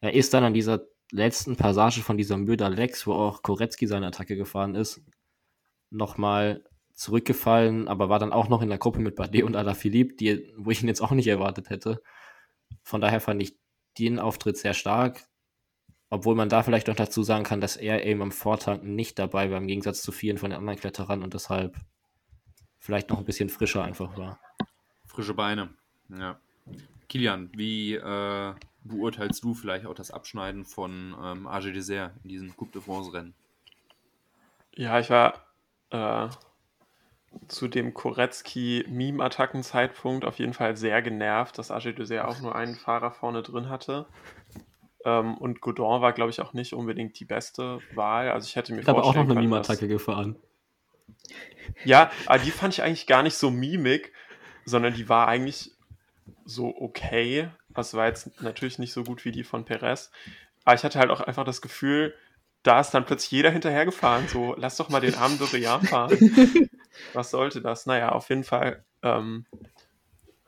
Er 0.00 0.14
ist 0.14 0.32
dann 0.32 0.44
an 0.44 0.54
dieser 0.54 0.84
letzten 1.10 1.56
Passage 1.56 2.00
von 2.00 2.16
dieser 2.16 2.36
Möder 2.36 2.70
Lex, 2.70 3.06
wo 3.06 3.12
auch 3.12 3.42
Koretzki 3.42 3.86
seine 3.86 4.06
Attacke 4.06 4.36
gefahren 4.36 4.74
ist, 4.74 5.02
nochmal 5.90 6.64
zurückgefallen, 6.92 7.88
aber 7.88 8.08
war 8.08 8.18
dann 8.18 8.32
auch 8.32 8.48
noch 8.48 8.62
in 8.62 8.68
der 8.68 8.78
Gruppe 8.78 9.00
mit 9.00 9.16
Bardet 9.16 9.42
und 9.42 9.56
Alaphilippe, 9.56 10.14
die, 10.14 10.52
wo 10.56 10.70
ich 10.70 10.82
ihn 10.82 10.88
jetzt 10.88 11.00
auch 11.00 11.10
nicht 11.10 11.26
erwartet 11.26 11.68
hätte. 11.68 12.00
Von 12.82 13.00
daher 13.00 13.20
fand 13.20 13.42
ich 13.42 13.58
den 13.98 14.18
Auftritt 14.18 14.56
sehr 14.56 14.74
stark, 14.74 15.24
obwohl 16.10 16.36
man 16.36 16.48
da 16.48 16.62
vielleicht 16.62 16.86
noch 16.86 16.96
dazu 16.96 17.22
sagen 17.22 17.44
kann, 17.44 17.60
dass 17.60 17.76
er 17.76 18.04
eben 18.04 18.22
am 18.22 18.32
Vortag 18.32 18.82
nicht 18.82 19.18
dabei 19.18 19.50
war, 19.50 19.58
im 19.58 19.66
Gegensatz 19.66 20.02
zu 20.02 20.12
vielen 20.12 20.38
von 20.38 20.50
den 20.50 20.58
anderen 20.58 20.78
Kletterern 20.78 21.22
und 21.22 21.34
deshalb 21.34 21.76
vielleicht 22.78 23.10
noch 23.10 23.18
ein 23.18 23.24
bisschen 23.24 23.48
frischer 23.48 23.82
einfach 23.82 24.16
war. 24.16 24.38
Frische 25.06 25.34
Beine, 25.34 25.70
ja. 26.08 26.38
Kilian, 27.08 27.50
wie 27.54 27.94
äh, 27.94 28.54
beurteilst 28.84 29.44
du 29.44 29.54
vielleicht 29.54 29.86
auch 29.86 29.94
das 29.94 30.10
Abschneiden 30.10 30.64
von 30.64 31.14
ähm, 31.22 31.46
AG 31.46 31.72
Dessert 31.72 32.12
in 32.22 32.28
diesem 32.28 32.56
Coupe 32.56 32.72
de 32.72 32.82
France-Rennen? 32.82 33.34
Ja, 34.74 34.98
ich 34.98 35.10
war 35.10 35.46
äh, 35.90 36.28
zu 37.48 37.68
dem 37.68 37.94
Koretzki-Meme-Attacken-Zeitpunkt 37.94 40.24
auf 40.24 40.38
jeden 40.38 40.54
Fall 40.54 40.76
sehr 40.76 41.02
genervt, 41.02 41.58
dass 41.58 41.70
Ajay 41.70 41.94
Dessert 41.94 42.24
auch 42.24 42.40
nur 42.40 42.54
einen 42.54 42.74
Fahrer 42.74 43.12
vorne 43.12 43.42
drin 43.42 43.68
hatte. 43.68 44.06
Ähm, 45.04 45.36
und 45.36 45.60
Godon 45.60 46.00
war, 46.00 46.12
glaube 46.12 46.30
ich, 46.30 46.40
auch 46.40 46.52
nicht 46.52 46.72
unbedingt 46.72 47.18
die 47.20 47.24
beste 47.24 47.80
Wahl. 47.94 48.30
Also 48.30 48.46
ich 48.46 48.56
hätte 48.56 48.72
mir 48.72 48.80
Ich 48.80 48.88
habe 48.88 49.02
auch 49.02 49.14
noch 49.14 49.14
vorstellen 49.14 49.38
eine 49.38 49.48
Meme-Attacke 49.48 49.88
gefahren. 49.88 50.36
Ja, 51.84 52.10
aber 52.26 52.42
die 52.42 52.50
fand 52.50 52.74
ich 52.74 52.82
eigentlich 52.82 53.06
gar 53.06 53.22
nicht 53.22 53.36
so 53.36 53.50
mimik, 53.50 54.12
sondern 54.64 54.94
die 54.94 55.08
war 55.08 55.28
eigentlich 55.28 55.72
so 56.44 56.74
okay. 56.76 57.48
Das 57.70 57.94
war 57.94 58.06
jetzt 58.06 58.40
natürlich 58.42 58.78
nicht 58.78 58.92
so 58.92 59.04
gut 59.04 59.24
wie 59.24 59.32
die 59.32 59.44
von 59.44 59.64
Perez. 59.64 60.10
Aber 60.64 60.74
ich 60.74 60.84
hatte 60.84 60.98
halt 60.98 61.10
auch 61.10 61.20
einfach 61.20 61.44
das 61.44 61.60
Gefühl, 61.60 62.14
da 62.62 62.80
ist 62.80 62.92
dann 62.92 63.04
plötzlich 63.04 63.30
jeder 63.30 63.50
hinterhergefahren. 63.50 64.26
So, 64.28 64.54
lass 64.56 64.76
doch 64.76 64.88
mal 64.88 65.00
den 65.00 65.14
armen 65.14 65.38
Dorian 65.38 65.82
fahren. 65.82 66.10
Was 67.12 67.30
sollte 67.30 67.60
das? 67.60 67.86
Naja, 67.86 68.10
auf 68.10 68.28
jeden 68.30 68.44
Fall, 68.44 68.84
ähm, 69.02 69.46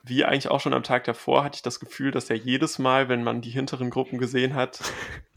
wie 0.02 0.24
eigentlich 0.24 0.48
auch 0.48 0.60
schon 0.60 0.72
am 0.72 0.82
Tag 0.82 1.04
davor, 1.04 1.44
hatte 1.44 1.56
ich 1.56 1.62
das 1.62 1.80
Gefühl, 1.80 2.12
dass 2.12 2.30
er 2.30 2.36
jedes 2.36 2.78
Mal, 2.78 3.08
wenn 3.08 3.24
man 3.24 3.42
die 3.42 3.50
hinteren 3.50 3.90
Gruppen 3.90 4.18
gesehen 4.18 4.54
hat, 4.54 4.80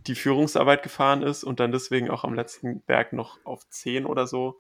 die 0.07 0.16
Führungsarbeit 0.16 0.84
gefahren 0.84 1.22
ist 1.22 1.43
und 1.43 1.60
dann 1.60 1.72
deswegen 1.72 2.10
auch 2.10 2.24
am 2.24 2.34
letzten 2.34 2.82
Berg 2.82 3.12
noch 3.12 3.38
auf 3.43 3.68
10 3.68 4.05
oder 4.05 4.28
so 4.28 4.60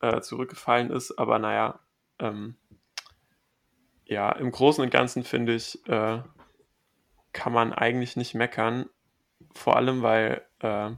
äh, 0.00 0.20
zurückgefallen 0.20 0.90
ist. 0.90 1.18
Aber 1.18 1.38
naja, 1.38 1.80
ähm, 2.18 2.56
ja, 4.10 4.32
im 4.32 4.50
Großen 4.50 4.82
und 4.82 4.90
Ganzen 4.90 5.22
finde 5.22 5.54
ich, 5.54 5.86
äh, 5.88 6.20
kann 7.32 7.52
man 7.52 7.72
eigentlich 7.72 8.16
nicht 8.16 8.34
meckern. 8.34 8.86
Vor 9.54 9.76
allem, 9.76 10.02
weil 10.02 10.44
äh, 10.58 10.90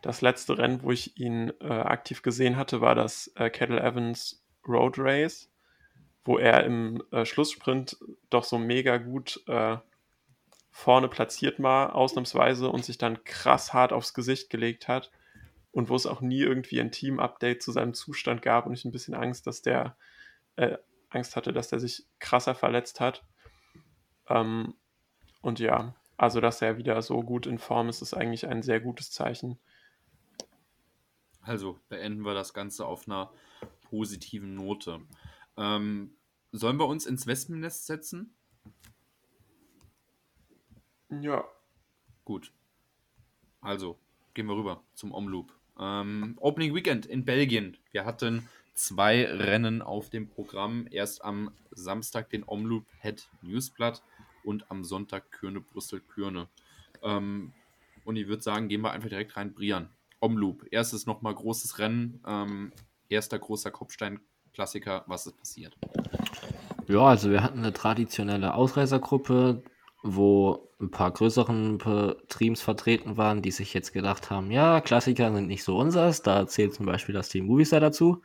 das 0.00 0.20
letzte 0.20 0.56
Rennen, 0.56 0.82
wo 0.84 0.92
ich 0.92 1.18
ihn 1.18 1.52
äh, 1.60 1.66
aktiv 1.66 2.22
gesehen 2.22 2.56
hatte, 2.56 2.80
war 2.80 2.94
das 2.94 3.32
äh, 3.34 3.50
Kettle 3.50 3.80
Evans 3.80 4.44
Road 4.66 4.94
Race, 4.96 5.50
wo 6.24 6.38
er 6.38 6.62
im 6.62 7.02
äh, 7.10 7.24
Schlusssprint 7.24 7.98
doch 8.30 8.44
so 8.44 8.58
mega 8.58 8.98
gut 8.98 9.42
äh, 9.48 9.76
vorne 10.70 11.08
platziert 11.08 11.60
war, 11.60 11.96
ausnahmsweise, 11.96 12.68
und 12.68 12.84
sich 12.84 12.96
dann 12.96 13.24
krass 13.24 13.72
hart 13.72 13.92
aufs 13.92 14.14
Gesicht 14.14 14.50
gelegt 14.50 14.86
hat. 14.86 15.10
Und 15.72 15.88
wo 15.88 15.96
es 15.96 16.06
auch 16.06 16.20
nie 16.20 16.42
irgendwie 16.42 16.80
ein 16.80 16.92
Team-Update 16.92 17.60
zu 17.60 17.72
seinem 17.72 17.92
Zustand 17.92 18.40
gab 18.40 18.66
und 18.66 18.74
ich 18.74 18.84
ein 18.84 18.92
bisschen 18.92 19.14
Angst, 19.14 19.48
dass 19.48 19.62
der 19.62 19.96
äh, 20.54 20.76
Angst 21.14 21.36
hatte, 21.36 21.52
dass 21.52 21.68
der 21.68 21.80
sich 21.80 22.06
krasser 22.18 22.54
verletzt 22.54 23.00
hat. 23.00 23.24
Ähm, 24.28 24.74
und 25.42 25.58
ja, 25.58 25.94
also 26.16 26.40
dass 26.40 26.62
er 26.62 26.78
wieder 26.78 27.00
so 27.02 27.22
gut 27.22 27.46
in 27.46 27.58
Form 27.58 27.88
ist, 27.88 28.02
ist 28.02 28.14
eigentlich 28.14 28.46
ein 28.46 28.62
sehr 28.62 28.80
gutes 28.80 29.10
Zeichen. 29.10 29.58
Also 31.42 31.78
beenden 31.88 32.24
wir 32.24 32.34
das 32.34 32.54
Ganze 32.54 32.86
auf 32.86 33.06
einer 33.06 33.30
positiven 33.82 34.54
Note. 34.54 35.00
Ähm, 35.56 36.16
sollen 36.52 36.78
wir 36.78 36.86
uns 36.86 37.06
ins 37.06 37.26
Wespennest 37.26 37.86
setzen? 37.86 38.34
Ja, 41.10 41.44
Gut. 42.24 42.52
Also, 43.60 43.98
gehen 44.32 44.46
wir 44.46 44.56
rüber 44.56 44.82
zum 44.94 45.12
Omloop. 45.12 45.52
Ähm, 45.78 46.36
Opening 46.40 46.74
Weekend 46.74 47.06
in 47.06 47.24
Belgien. 47.24 47.76
Wir 47.90 48.06
hatten 48.06 48.48
zwei 48.74 49.24
Rennen 49.24 49.82
auf 49.82 50.10
dem 50.10 50.28
Programm. 50.28 50.86
Erst 50.90 51.24
am 51.24 51.50
Samstag 51.70 52.30
den 52.30 52.44
Omloop 52.46 52.84
Head 53.00 53.28
Newsblatt 53.42 54.02
und 54.44 54.70
am 54.70 54.84
Sonntag 54.84 55.30
Kürne 55.30 55.60
Brüssel 55.60 56.00
Kürne. 56.00 56.48
Ähm, 57.02 57.52
und 58.04 58.16
ich 58.16 58.28
würde 58.28 58.42
sagen, 58.42 58.68
gehen 58.68 58.82
wir 58.82 58.92
einfach 58.92 59.08
direkt 59.08 59.36
rein. 59.36 59.54
Brian. 59.54 59.88
Omloop. 60.20 60.66
Erstes 60.70 61.06
nochmal 61.06 61.34
großes 61.34 61.78
Rennen. 61.78 62.20
Ähm, 62.26 62.72
erster 63.08 63.38
großer 63.38 63.70
Kopfstein-Klassiker. 63.70 65.04
Was 65.06 65.26
ist 65.26 65.36
passiert? 65.36 65.76
Ja, 66.88 67.00
also 67.00 67.30
wir 67.30 67.42
hatten 67.42 67.58
eine 67.58 67.72
traditionelle 67.72 68.54
Ausreißergruppe, 68.54 69.62
wo 70.02 70.68
ein 70.80 70.90
paar 70.90 71.10
größeren 71.10 71.78
Teams 72.28 72.60
vertreten 72.60 73.16
waren, 73.16 73.40
die 73.40 73.50
sich 73.50 73.72
jetzt 73.72 73.92
gedacht 73.92 74.30
haben, 74.30 74.50
ja, 74.50 74.82
Klassiker 74.82 75.32
sind 75.32 75.46
nicht 75.46 75.64
so 75.64 75.78
unseres. 75.78 76.20
Da 76.20 76.46
zählt 76.46 76.74
zum 76.74 76.84
Beispiel 76.84 77.14
das 77.14 77.30
Team 77.30 77.46
Movistar 77.46 77.80
dazu. 77.80 78.22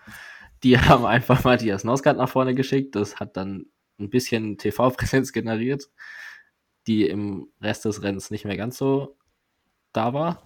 Die 0.63 0.77
haben 0.79 1.05
einfach 1.05 1.43
Matthias 1.43 1.83
Nosgard 1.83 2.17
nach 2.17 2.29
vorne 2.29 2.55
geschickt. 2.55 2.95
Das 2.95 3.19
hat 3.19 3.37
dann 3.37 3.67
ein 3.99 4.09
bisschen 4.09 4.57
TV-Präsenz 4.57 5.33
generiert, 5.33 5.89
die 6.87 7.05
im 7.05 7.47
Rest 7.61 7.85
des 7.85 8.01
Rennens 8.01 8.31
nicht 8.31 8.45
mehr 8.45 8.57
ganz 8.57 8.77
so 8.77 9.17
da 9.93 10.13
war. 10.13 10.41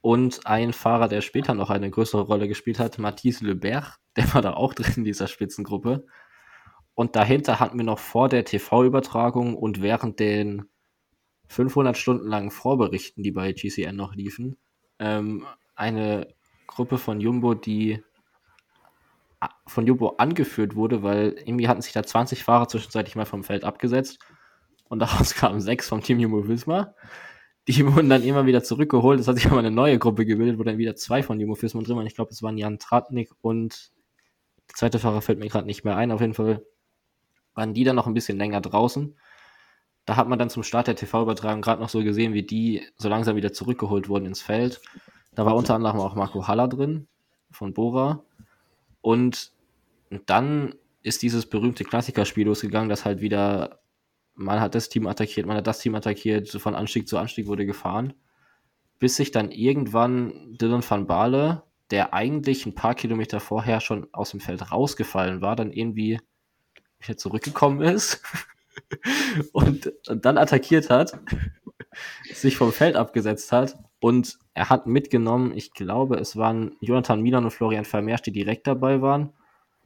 Und 0.00 0.46
ein 0.46 0.72
Fahrer, 0.72 1.08
der 1.08 1.20
später 1.20 1.54
noch 1.54 1.70
eine 1.70 1.90
größere 1.90 2.22
Rolle 2.22 2.46
gespielt 2.46 2.78
hat, 2.78 2.98
Mathis 2.98 3.40
Leberg, 3.40 3.98
der 4.14 4.32
war 4.34 4.42
da 4.42 4.52
auch 4.52 4.72
drin 4.72 4.92
in 4.98 5.04
dieser 5.04 5.26
Spitzengruppe. 5.26 6.06
Und 6.94 7.16
dahinter 7.16 7.60
hatten 7.60 7.76
wir 7.76 7.84
noch 7.84 7.98
vor 7.98 8.28
der 8.28 8.44
TV-Übertragung 8.44 9.56
und 9.56 9.82
während 9.82 10.20
den 10.20 10.66
500 11.48 11.96
Stunden 11.96 12.26
langen 12.26 12.50
Vorberichten, 12.50 13.22
die 13.22 13.32
bei 13.32 13.52
GCN 13.52 13.96
noch 13.96 14.14
liefen, 14.14 14.56
ähm, 14.98 15.44
eine 15.74 16.28
Gruppe 16.66 16.98
von 16.98 17.20
Jumbo, 17.20 17.54
die 17.54 18.02
von 19.66 19.86
Jumbo 19.86 20.16
angeführt 20.18 20.74
wurde, 20.76 21.02
weil 21.02 21.36
irgendwie 21.44 21.68
hatten 21.68 21.82
sich 21.82 21.92
da 21.92 22.02
20 22.02 22.44
Fahrer 22.44 22.68
zwischenzeitlich 22.68 23.16
mal 23.16 23.26
vom 23.26 23.44
Feld 23.44 23.64
abgesetzt 23.64 24.18
und 24.88 24.98
daraus 25.00 25.34
kamen 25.34 25.60
sechs 25.60 25.88
vom 25.88 26.02
Team 26.02 26.20
Jumbo 26.20 26.48
Visma. 26.48 26.94
Die 27.68 27.84
wurden 27.94 28.08
dann 28.08 28.22
immer 28.22 28.46
wieder 28.46 28.62
zurückgeholt. 28.62 29.20
Es 29.20 29.28
hat 29.28 29.36
sich 29.36 29.46
aber 29.46 29.58
eine 29.58 29.70
neue 29.70 29.98
Gruppe 29.98 30.26
gebildet, 30.26 30.58
wo 30.58 30.62
dann 30.62 30.78
wieder 30.78 30.96
zwei 30.96 31.22
von 31.22 31.40
Jumbo 31.40 31.60
Visma 31.60 31.82
drin 31.82 31.96
waren. 31.96 32.06
Ich 32.06 32.14
glaube, 32.14 32.30
es 32.30 32.42
waren 32.42 32.58
Jan 32.58 32.78
Tratnik 32.78 33.30
und 33.40 33.92
der 34.68 34.74
zweite 34.74 34.98
Fahrer 34.98 35.22
fällt 35.22 35.38
mir 35.38 35.48
gerade 35.48 35.66
nicht 35.66 35.84
mehr 35.84 35.96
ein. 35.96 36.12
Auf 36.12 36.20
jeden 36.20 36.34
Fall 36.34 36.64
waren 37.54 37.74
die 37.74 37.84
dann 37.84 37.96
noch 37.96 38.06
ein 38.06 38.14
bisschen 38.14 38.38
länger 38.38 38.60
draußen. 38.60 39.16
Da 40.04 40.16
hat 40.16 40.28
man 40.28 40.38
dann 40.38 40.50
zum 40.50 40.62
Start 40.62 40.86
der 40.86 40.94
TV-Übertragung 40.94 41.62
gerade 41.62 41.82
noch 41.82 41.88
so 41.88 42.02
gesehen, 42.04 42.32
wie 42.32 42.44
die 42.44 42.82
so 42.96 43.08
langsam 43.08 43.34
wieder 43.34 43.52
zurückgeholt 43.52 44.08
wurden 44.08 44.26
ins 44.26 44.40
Feld. 44.40 44.80
Da 45.34 45.44
war 45.44 45.56
unter 45.56 45.74
anderem 45.74 45.98
auch 45.98 46.14
Marco 46.14 46.46
Haller 46.46 46.68
drin 46.68 47.08
von 47.50 47.74
Bora. 47.74 48.22
Und 49.06 49.52
dann 50.26 50.74
ist 51.04 51.22
dieses 51.22 51.46
berühmte 51.46 51.84
Klassikerspiel 51.84 52.44
losgegangen, 52.44 52.88
das 52.88 53.04
halt 53.04 53.20
wieder, 53.20 53.78
man 54.34 54.58
hat 54.58 54.74
das 54.74 54.88
Team 54.88 55.06
attackiert, 55.06 55.46
man 55.46 55.56
hat 55.56 55.68
das 55.68 55.78
Team 55.78 55.94
attackiert, 55.94 56.48
von 56.48 56.74
Anstieg 56.74 57.06
zu 57.06 57.16
Anstieg 57.16 57.46
wurde 57.46 57.66
gefahren. 57.66 58.14
Bis 58.98 59.14
sich 59.14 59.30
dann 59.30 59.52
irgendwann 59.52 60.56
Dylan 60.60 60.82
van 60.82 61.06
Baale, 61.06 61.62
der 61.92 62.14
eigentlich 62.14 62.66
ein 62.66 62.74
paar 62.74 62.96
Kilometer 62.96 63.38
vorher 63.38 63.80
schon 63.80 64.08
aus 64.12 64.32
dem 64.32 64.40
Feld 64.40 64.72
rausgefallen 64.72 65.40
war, 65.40 65.54
dann 65.54 65.70
irgendwie 65.70 66.18
wieder 66.98 67.16
zurückgekommen 67.16 67.82
ist 67.82 68.20
und, 69.52 69.92
und 70.08 70.24
dann 70.24 70.36
attackiert 70.36 70.90
hat, 70.90 71.16
sich 72.34 72.56
vom 72.56 72.72
Feld 72.72 72.96
abgesetzt 72.96 73.52
hat 73.52 73.76
und 74.00 74.38
er 74.54 74.68
hat 74.68 74.86
mitgenommen, 74.86 75.52
ich 75.56 75.72
glaube, 75.72 76.16
es 76.16 76.36
waren 76.36 76.76
Jonathan 76.80 77.22
Milan 77.22 77.44
und 77.44 77.50
Florian 77.50 77.84
Vermeersch, 77.84 78.22
die 78.22 78.32
direkt 78.32 78.66
dabei 78.66 79.00
waren 79.00 79.32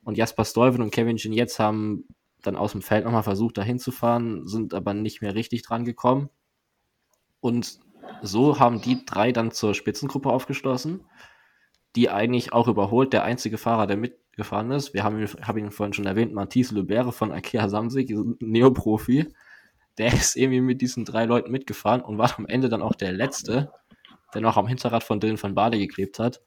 und 0.05 0.17
Jasper 0.17 0.45
Stuyven 0.45 0.83
und 0.83 0.93
Kevin 0.93 1.17
Genietz 1.17 1.59
haben 1.59 2.07
dann 2.43 2.57
aus 2.57 2.73
dem 2.73 2.83
Feld 2.83 3.05
nochmal 3.05 3.23
versucht, 3.23 3.59
dahin 3.59 3.79
zu 3.79 3.93
fahren, 3.93 4.47
sind 4.47 4.75
aber 4.75 4.95
nicht 4.95 5.21
mehr 5.21 5.35
richtig 5.35 5.63
dran 5.63 5.85
gekommen 5.85 6.31
und 7.41 7.81
so 8.23 8.59
haben 8.59 8.81
die 8.81 9.05
drei 9.05 9.33
dann 9.33 9.51
zur 9.51 9.75
Spitzengruppe 9.75 10.31
aufgeschlossen, 10.31 11.05
die 11.97 12.11
eigentlich 12.11 12.53
auch 12.53 12.69
überholt, 12.69 13.13
der 13.13 13.25
einzige 13.25 13.59
Fahrer, 13.59 13.87
der 13.87 13.97
mitgefahren 13.97 14.71
ist. 14.71 14.95
Wir 14.95 15.05
haben 15.05 15.19
ihn, 15.19 15.27
hab 15.27 15.57
ihn 15.57 15.71
vorhin 15.71 15.93
schon 15.93 16.07
erwähnt, 16.07 16.33
Matthias 16.33 16.71
Lebere 16.71 17.13
von 17.13 17.33
Akea 17.33 17.69
Samsig, 17.69 18.15
Neoprofi. 18.41 19.33
Der 19.99 20.13
ist 20.13 20.37
irgendwie 20.37 20.61
mit 20.61 20.81
diesen 20.81 21.05
drei 21.05 21.25
Leuten 21.25 21.51
mitgefahren 21.51 22.01
und 22.01 22.19
war 22.19 22.39
am 22.39 22.47
Ende 22.47 22.69
dann 22.69 22.83
auch 22.83 22.95
der 22.95 23.13
Letzte, 23.13 23.73
der 24.35 24.43
noch 24.43 24.57
am 24.57 24.67
Hinterrad 24.67 25.05
von 25.05 25.21
Dylan 25.21 25.43
van 25.43 25.55
Bade 25.55 25.79
geklebt 25.79 26.19
hat. 26.19 26.41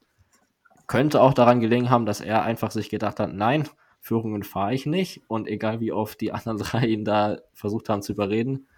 Könnte 0.86 1.20
auch 1.22 1.34
daran 1.34 1.60
gelegen 1.60 1.90
haben, 1.90 2.06
dass 2.06 2.20
er 2.20 2.42
einfach 2.42 2.70
sich 2.70 2.90
gedacht 2.90 3.18
hat, 3.20 3.32
nein, 3.32 3.68
Führungen 4.00 4.42
fahre 4.42 4.74
ich 4.74 4.84
nicht. 4.84 5.22
Und 5.28 5.48
egal 5.48 5.80
wie 5.80 5.92
oft 5.92 6.20
die 6.20 6.32
anderen 6.32 6.58
drei 6.62 6.86
ihn 6.86 7.04
da 7.04 7.38
versucht 7.54 7.88
haben 7.88 8.02
zu 8.02 8.12
überreden, 8.12 8.68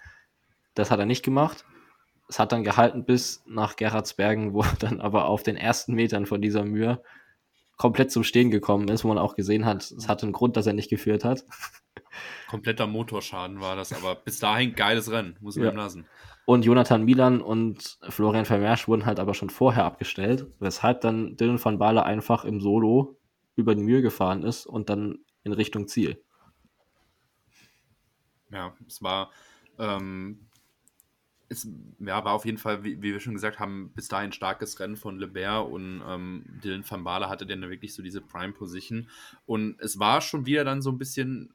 das 0.74 0.90
hat 0.90 1.00
er 1.00 1.06
nicht 1.06 1.24
gemacht. 1.24 1.64
Es 2.28 2.38
hat 2.38 2.52
dann 2.52 2.64
gehalten 2.64 3.04
bis 3.04 3.42
nach 3.46 3.76
Gerhardsbergen, 3.76 4.52
wo 4.52 4.62
er 4.62 4.74
dann 4.78 5.00
aber 5.00 5.26
auf 5.26 5.42
den 5.42 5.56
ersten 5.56 5.94
Metern 5.94 6.26
von 6.26 6.40
dieser 6.40 6.64
Mühe 6.64 7.02
komplett 7.76 8.10
zum 8.10 8.24
Stehen 8.24 8.50
gekommen 8.50 8.88
ist, 8.88 9.04
wo 9.04 9.08
man 9.08 9.18
auch 9.18 9.34
gesehen 9.36 9.64
hat, 9.66 9.82
es 9.90 10.08
hatte 10.08 10.24
einen 10.24 10.32
Grund, 10.32 10.56
dass 10.56 10.66
er 10.66 10.72
nicht 10.72 10.88
geführt 10.90 11.24
hat. 11.24 11.44
Kompletter 12.48 12.86
Motorschaden 12.86 13.60
war 13.60 13.76
das, 13.76 13.92
aber 13.92 14.14
bis 14.14 14.38
dahin 14.38 14.74
geiles 14.74 15.10
Rennen, 15.10 15.36
muss 15.40 15.56
man 15.56 15.66
Ja. 15.66 15.72
lassen. 15.72 16.06
Und 16.46 16.64
Jonathan 16.64 17.04
Milan 17.04 17.42
und 17.42 17.98
Florian 18.08 18.46
Vermeersch 18.46 18.88
wurden 18.88 19.04
halt 19.04 19.20
aber 19.20 19.34
schon 19.34 19.50
vorher 19.50 19.84
abgestellt, 19.84 20.46
weshalb 20.60 21.02
dann 21.02 21.36
Dylan 21.36 21.62
van 21.62 21.78
Baale 21.78 22.04
einfach 22.04 22.44
im 22.44 22.60
Solo 22.60 23.18
über 23.56 23.74
die 23.74 23.82
Mühe 23.82 24.00
gefahren 24.00 24.42
ist 24.42 24.64
und 24.64 24.88
dann 24.88 25.18
in 25.42 25.52
Richtung 25.52 25.88
Ziel. 25.88 26.22
Ja, 28.50 28.74
es 28.86 29.02
war 29.02 29.30
ähm, 29.78 30.46
es 31.48 31.68
ja, 31.98 32.24
war 32.24 32.32
auf 32.32 32.44
jeden 32.44 32.58
Fall, 32.58 32.82
wie, 32.82 33.02
wie, 33.02 33.12
wir 33.12 33.20
schon 33.20 33.34
gesagt 33.34 33.58
haben, 33.58 33.92
bis 33.94 34.08
dahin 34.08 34.32
starkes 34.32 34.80
Rennen 34.80 34.96
von 34.96 35.18
Lebert 35.18 35.68
und 35.68 36.02
ähm, 36.06 36.44
Dylan 36.62 36.88
van 36.88 37.04
Baale 37.04 37.28
hatte 37.28 37.46
dann 37.46 37.60
wirklich 37.62 37.94
so 37.94 38.02
diese 38.02 38.20
Prime-Position. 38.20 39.08
Und 39.46 39.80
es 39.80 39.98
war 39.98 40.20
schon 40.20 40.46
wieder 40.46 40.64
dann 40.64 40.82
so 40.82 40.90
ein 40.90 40.98
bisschen, 40.98 41.52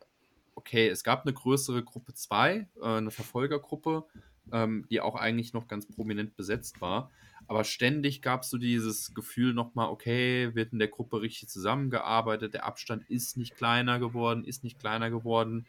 okay, 0.55 0.87
es 0.87 1.03
gab 1.03 1.25
eine 1.25 1.33
größere 1.33 1.83
Gruppe 1.83 2.13
2, 2.13 2.67
äh, 2.81 2.85
eine 2.85 3.11
Verfolgergruppe, 3.11 4.05
ähm, 4.51 4.85
die 4.89 5.01
auch 5.01 5.15
eigentlich 5.15 5.53
noch 5.53 5.67
ganz 5.67 5.85
prominent 5.85 6.35
besetzt 6.35 6.81
war. 6.81 7.11
Aber 7.47 7.63
ständig 7.63 8.21
gab 8.21 8.43
es 8.43 8.49
so 8.49 8.57
dieses 8.57 9.13
Gefühl 9.13 9.53
nochmal, 9.53 9.89
okay, 9.89 10.53
wird 10.55 10.73
in 10.73 10.79
der 10.79 10.87
Gruppe 10.87 11.21
richtig 11.21 11.49
zusammengearbeitet, 11.49 12.53
der 12.53 12.65
Abstand 12.65 13.09
ist 13.09 13.37
nicht 13.37 13.55
kleiner 13.55 13.99
geworden, 13.99 14.45
ist 14.45 14.63
nicht 14.63 14.79
kleiner 14.79 15.09
geworden, 15.09 15.65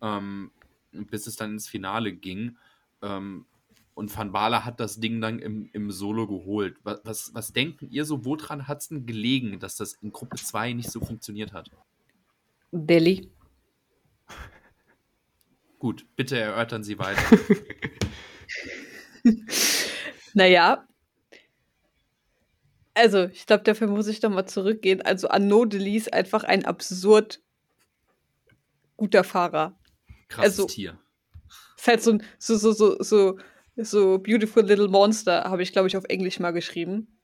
ähm, 0.00 0.50
bis 0.92 1.26
es 1.26 1.36
dann 1.36 1.52
ins 1.52 1.68
Finale 1.68 2.12
ging. 2.12 2.56
Ähm, 3.02 3.46
und 3.94 4.16
Van 4.16 4.32
Baala 4.32 4.64
hat 4.64 4.80
das 4.80 4.98
Ding 4.98 5.20
dann 5.20 5.38
im, 5.38 5.70
im 5.72 5.90
Solo 5.90 6.26
geholt. 6.26 6.76
Was, 6.82 7.00
was, 7.04 7.34
was 7.34 7.52
denken 7.52 7.88
ihr 7.90 8.04
so, 8.04 8.24
woran 8.24 8.66
hat 8.66 8.82
es 8.82 8.88
denn 8.88 9.06
gelegen, 9.06 9.60
dass 9.60 9.76
das 9.76 9.94
in 9.94 10.12
Gruppe 10.12 10.36
2 10.36 10.72
nicht 10.72 10.90
so 10.90 11.00
funktioniert 11.00 11.52
hat? 11.52 11.70
Delhi. 12.72 13.30
Gut, 15.78 16.06
bitte 16.16 16.38
erörtern 16.38 16.82
Sie 16.82 16.98
weiter. 16.98 17.22
naja. 20.34 20.86
Also, 22.94 23.24
ich 23.24 23.46
glaube, 23.46 23.64
dafür 23.64 23.88
muss 23.88 24.06
ich 24.06 24.22
nochmal 24.22 24.46
zurückgehen. 24.46 25.02
Also, 25.02 25.28
Arnaud 25.28 25.72
Delis 25.72 26.04
ist 26.04 26.12
einfach 26.12 26.44
ein 26.44 26.64
absurd 26.64 27.40
guter 28.96 29.24
Fahrer. 29.24 29.78
Krasses 30.28 30.52
also, 30.52 30.66
Tier. 30.66 30.98
Ist 31.76 31.88
halt 31.88 32.02
so 32.02 32.12
ein, 32.12 32.22
so, 32.38 32.56
so, 32.56 32.72
so, 32.72 32.96
so 33.02 33.38
so 33.76 34.18
Beautiful 34.18 34.62
Little 34.62 34.88
Monster 34.88 35.44
habe 35.44 35.62
ich, 35.62 35.72
glaube 35.72 35.88
ich, 35.88 35.96
auf 35.96 36.04
Englisch 36.04 36.38
mal 36.38 36.52
geschrieben. 36.52 37.18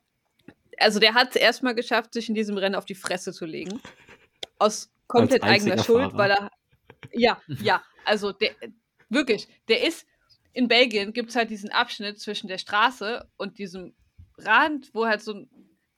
Also 0.78 0.98
der 0.98 1.14
hat 1.14 1.31
es 1.31 1.36
erstmal 1.36 1.74
geschafft, 1.74 2.14
sich 2.14 2.28
in 2.28 2.35
diesem 2.35 2.56
Rennen 2.56 2.74
auf 2.74 2.86
die 2.86 2.94
Fresse 2.94 3.32
zu 3.32 3.44
legen. 3.44 3.81
Aus 4.59 4.90
komplett 5.06 5.43
eigener 5.43 5.82
Schuld, 5.82 6.12
Fahrer. 6.12 6.18
weil 6.18 6.31
er. 6.32 6.51
Ja, 7.12 7.40
ja. 7.47 7.82
Also 8.05 8.32
der 8.32 8.51
wirklich, 9.09 9.48
der 9.68 9.86
ist. 9.86 10.06
In 10.52 10.68
Belgien 10.68 11.12
gibt 11.12 11.31
es 11.31 11.36
halt 11.36 11.51
diesen 11.51 11.70
Abschnitt 11.70 12.18
zwischen 12.18 12.48
der 12.48 12.59
Straße 12.59 13.28
und 13.36 13.59
diesem 13.59 13.94
Rand, 14.39 14.90
wo 14.94 15.06
halt 15.06 15.22
so 15.22 15.47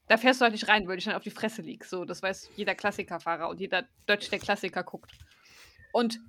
Da 0.07 0.17
fährst 0.17 0.41
du 0.41 0.43
halt 0.43 0.53
nicht 0.53 0.67
rein, 0.67 0.87
weil 0.87 0.97
du 0.97 1.03
dann 1.03 1.15
auf 1.15 1.23
die 1.23 1.31
Fresse 1.31 1.61
liegst. 1.61 1.89
So, 1.89 2.05
das 2.05 2.21
weiß 2.21 2.49
jeder 2.55 2.75
Klassikerfahrer 2.75 3.49
und 3.49 3.59
jeder 3.59 3.87
Deutsch, 4.05 4.29
der 4.29 4.39
Klassiker 4.39 4.83
guckt. 4.83 5.11
Und 5.93 6.19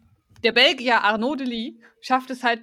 der 0.42 0.52
Belgier 0.52 1.02
Arnaud 1.02 1.40
Delis 1.40 1.74
schafft 2.00 2.30
es 2.30 2.42
halt 2.44 2.62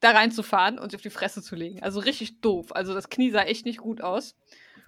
da 0.00 0.10
reinzufahren 0.10 0.78
und 0.78 0.90
sich 0.90 0.98
auf 0.98 1.02
die 1.02 1.10
Fresse 1.10 1.42
zu 1.42 1.56
legen. 1.56 1.82
Also 1.82 2.00
richtig 2.00 2.40
doof. 2.40 2.74
Also 2.74 2.94
das 2.94 3.08
Knie 3.08 3.30
sah 3.30 3.42
echt 3.42 3.66
nicht 3.66 3.78
gut 3.78 4.00
aus. 4.00 4.36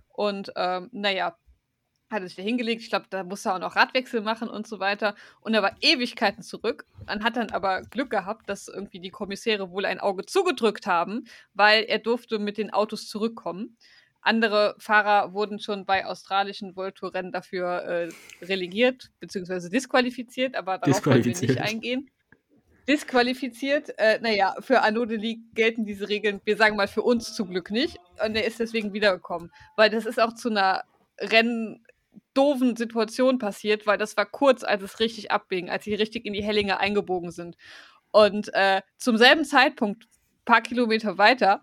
Und 0.08 0.52
ähm, 0.56 0.88
naja, 0.92 1.36
hat 2.12 2.22
er 2.22 2.28
sich 2.28 2.36
da 2.36 2.43
hingelegt. 2.43 2.82
Ich 2.82 2.90
glaube, 2.90 3.06
da 3.10 3.24
musste 3.24 3.48
er 3.48 3.56
auch 3.56 3.60
noch 3.60 3.76
Radwechsel 3.76 4.20
machen 4.20 4.48
und 4.48 4.66
so 4.66 4.78
weiter. 4.78 5.14
Und 5.40 5.55
er 5.55 5.62
war 5.62 5.76
Ewigkeiten 5.80 6.43
zurück. 6.43 6.86
Man 7.06 7.24
hat 7.24 7.36
dann 7.36 7.51
aber 7.51 7.82
Glück 7.82 8.10
gehabt, 8.10 8.48
dass 8.48 8.68
irgendwie 8.68 9.01
die 9.01 9.10
Kommissäre 9.10 9.70
wohl 9.70 9.84
ein 9.84 10.01
Auge 10.01 10.24
zugedrückt 10.26 10.86
haben, 10.86 11.24
weil 11.55 11.84
er 11.84 11.98
durfte 11.98 12.39
mit 12.39 12.59
den 12.59 12.72
Autos 12.72 13.09
zurückkommen. 13.09 13.76
Andere 14.20 14.76
Fahrer 14.78 15.32
wurden 15.32 15.59
schon 15.59 15.84
bei 15.84 16.06
australischen 16.06 16.76
Voltour-Rennen 16.76 17.32
dafür 17.32 17.82
äh, 17.82 18.09
relegiert 18.44 19.10
bzw. 19.18 19.68
disqualifiziert, 19.68 20.55
aber 20.55 20.78
darauf 20.78 21.05
wollen 21.06 21.24
wir 21.24 21.36
nicht 21.36 21.60
eingehen 21.60 22.09
disqualifiziert. 22.89 23.97
Äh, 23.98 24.18
naja, 24.20 24.55
für 24.60 24.82
Anode 24.82 25.16
League 25.16 25.55
gelten 25.55 25.84
diese 25.84 26.09
Regeln, 26.09 26.40
wir 26.44 26.56
sagen 26.56 26.76
mal 26.76 26.89
für 26.89 27.02
uns 27.02 27.34
zum 27.34 27.51
Glück 27.51 27.70
nicht. 27.70 27.98
Und 28.24 28.34
er 28.34 28.44
ist 28.44 28.60
deswegen 28.60 28.93
wiedergekommen. 28.93 29.51
Weil 29.76 29.90
das 29.90 30.06
ist 30.06 30.20
auch 30.20 30.34
zu 30.34 30.51
einer 30.51 30.82
renndoofen 32.36 32.76
Situation 32.76 33.39
passiert, 33.39 33.86
weil 33.86 33.98
das 33.98 34.16
war 34.16 34.26
kurz, 34.26 34.64
als 34.64 34.82
es 34.82 35.01
richtig 35.01 35.30
abbiegen, 35.30 35.70
als 35.70 35.84
sie 35.84 35.94
richtig 35.94 36.24
in 36.24 36.32
die 36.32 36.43
Hellinge 36.43 36.78
eingebogen 36.78 37.30
sind. 37.30 37.56
Und 38.10 38.52
äh, 38.55 38.82
zum 38.98 39.16
selben 39.16 39.44
Zeitpunkt, 39.44 40.06
paar 40.44 40.60
Kilometer 40.60 41.18
weiter, 41.18 41.62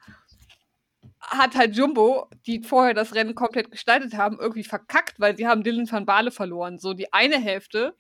hat 1.20 1.56
halt 1.56 1.76
Jumbo, 1.76 2.30
die 2.48 2.64
vorher 2.64 2.94
das 2.94 3.14
Rennen 3.14 3.36
komplett 3.36 3.72
gestaltet 3.72 4.16
haben, 4.16 4.40
irgendwie 4.40 4.64
verkackt, 4.64 5.20
weil 5.20 5.36
sie 5.38 5.48
haben 5.48 5.64
Dylan 5.64 5.92
van 5.92 6.06
Baale 6.06 6.32
verloren. 6.32 6.80
So 6.80 6.94
die 6.94 7.12
eine 7.14 7.40
Hälfte 7.40 7.96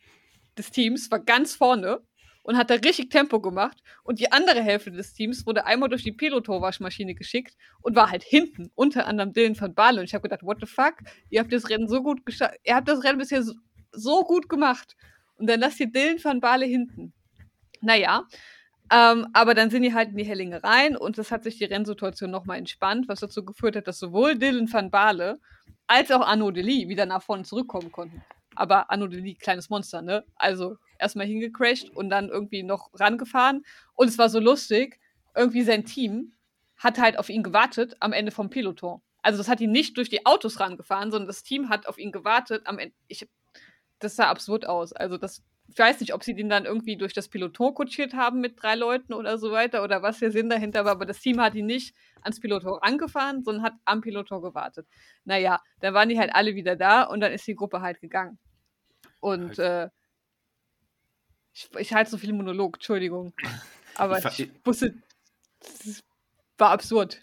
des 0.58 0.72
Teams 0.72 1.12
war 1.12 1.20
ganz 1.20 1.56
vorne 1.56 2.02
und 2.44 2.58
hat 2.58 2.70
da 2.70 2.76
richtig 2.76 3.10
Tempo 3.10 3.40
gemacht. 3.40 3.82
Und 4.04 4.20
die 4.20 4.32
andere 4.32 4.62
Hälfte 4.62 4.92
des 4.92 5.14
Teams 5.14 5.46
wurde 5.46 5.66
einmal 5.66 5.90
durch 5.90 6.04
die 6.04 6.12
Peloton-Waschmaschine 6.12 7.16
geschickt 7.16 7.56
und 7.82 7.96
war 7.96 8.10
halt 8.10 8.24
hinten, 8.24 8.72
unter 8.76 9.08
anderem 9.08 9.34
Dylan 9.34 9.60
van 9.60 9.74
Baale. 9.74 10.00
Und 10.00 10.06
ich 10.06 10.14
habe 10.14 10.24
gedacht, 10.24 10.44
what 10.44 10.58
the 10.60 10.66
fuck? 10.66 10.96
Ihr 11.30 11.42
habt 11.42 11.54
das 11.54 11.70
Rennen 11.70 11.88
so 11.88 12.02
gut 12.02 12.22
ihr 12.64 12.76
habt 12.76 12.88
das 12.88 13.04
Rennen 13.04 13.20
bisher 13.20 13.44
so, 13.44 13.54
so, 13.92 14.24
gut 14.24 14.50
gemacht. 14.50 14.96
Und 15.36 15.50
dann 15.50 15.60
lasst 15.60 15.80
ihr 15.80 15.92
Dylan 15.92 16.24
van 16.24 16.40
Baale 16.40 16.66
hinten. 16.66 17.14
Naja, 17.82 18.26
ähm, 18.92 19.28
aber 19.34 19.54
dann 19.54 19.70
sind 19.70 19.84
die 19.84 19.94
halt 19.94 20.10
in 20.10 20.18
die 20.18 20.26
Hellinge 20.26 20.64
rein 20.64 20.98
und 20.98 21.18
das 21.18 21.32
hat 21.32 21.44
sich 21.44 21.58
die 21.58 21.66
Rennsituation 21.66 22.32
nochmal 22.32 22.58
entspannt, 22.58 23.08
was 23.08 23.20
dazu 23.20 23.46
geführt 23.46 23.76
hat, 23.76 23.88
dass 23.88 24.00
sowohl 24.00 24.38
Dylan 24.38 24.72
van 24.72 24.90
Baale 24.90 25.40
als 25.88 26.12
auch 26.12 26.22
Arnaud 26.22 26.56
Delis 26.56 26.88
wieder 26.88 27.06
nach 27.06 27.22
vorne 27.22 27.44
zurückkommen 27.44 27.92
konnten. 27.92 28.24
Aber 28.56 28.90
Arnaud 28.90 29.14
Delis, 29.14 29.38
kleines 29.40 29.70
Monster, 29.70 30.02
ne? 30.02 30.26
Also 30.36 30.78
erstmal 31.00 31.26
hingecrashed 31.26 31.90
und 31.90 32.10
dann 32.10 32.30
irgendwie 32.30 32.64
noch 32.64 32.90
rangefahren. 32.94 33.64
Und 33.96 34.08
es 34.08 34.18
war 34.18 34.30
so 34.30 34.40
lustig, 34.40 35.00
irgendwie 35.36 35.64
sein 35.64 35.86
Team 35.86 36.34
hat 36.78 36.98
halt 36.98 37.20
auf 37.20 37.30
ihn 37.30 37.44
gewartet 37.44 37.96
am 38.00 38.14
Ende 38.14 38.32
vom 38.32 38.50
Peloton. 38.50 39.02
Also 39.22 39.38
das 39.38 39.50
hat 39.50 39.60
ihn 39.62 39.72
nicht 39.72 39.98
durch 39.98 40.10
die 40.10 40.26
Autos 40.26 40.60
rangefahren, 40.60 41.12
sondern 41.12 41.28
das 41.28 41.44
Team 41.44 41.70
hat 41.70 41.88
auf 41.88 41.98
ihn 41.98 42.12
gewartet 42.12 42.66
am 42.66 42.80
Ende. 42.80 42.96
Ich, 43.08 43.28
das 44.00 44.16
sah 44.16 44.30
absurd 44.30 44.66
aus. 44.66 44.94
Also 44.94 45.18
das, 45.18 45.44
ich 45.68 45.78
weiß 45.78 46.00
nicht, 46.00 46.14
ob 46.14 46.24
sie 46.24 46.34
den 46.34 46.50
dann 46.50 46.66
irgendwie 46.66 46.96
durch 46.96 47.14
das 47.14 47.28
Peloton 47.28 47.74
kutschiert 47.74 48.14
haben 48.14 48.40
mit 48.40 48.62
drei 48.62 48.76
Leuten 48.76 49.14
oder 49.14 49.38
so 49.38 49.52
weiter 49.52 49.84
oder 49.84 50.02
was 50.02 50.20
der 50.20 50.32
Sinn 50.32 50.50
dahinter 50.50 50.86
war, 50.86 50.94
aber 50.94 51.06
das 51.06 51.20
Team 51.20 51.42
hat 51.42 51.54
ihn 51.54 51.66
nicht 51.66 51.96
ans 52.22 52.40
Peloton 52.40 52.80
angefahren, 52.82 53.44
sondern 53.44 53.64
hat 53.64 53.74
am 53.84 54.00
Peloton 54.00 54.42
gewartet. 54.42 54.88
Naja, 55.26 55.62
dann 55.82 55.94
waren 55.94 56.08
die 56.08 56.18
halt 56.18 56.34
alle 56.34 56.56
wieder 56.56 56.78
da 56.78 57.04
und 57.04 57.20
dann 57.20 57.34
ist 57.34 57.46
die 57.46 57.56
Gruppe 57.56 57.82
halt 57.82 58.00
gegangen. 58.00 58.40
Und 59.20 59.60
äh, 59.60 59.90
ich, 61.60 61.70
ich 61.80 61.94
halte 61.94 62.12
so 62.12 62.18
viel 62.18 62.34
Monolog, 62.34 62.76
Entschuldigung. 62.76 63.34
Aber 63.96 64.18
ich, 64.20 64.40
ich 64.40 64.52
wusste, 64.64 64.94
das 65.60 66.02
war 66.58 66.72
absurd. 66.72 67.22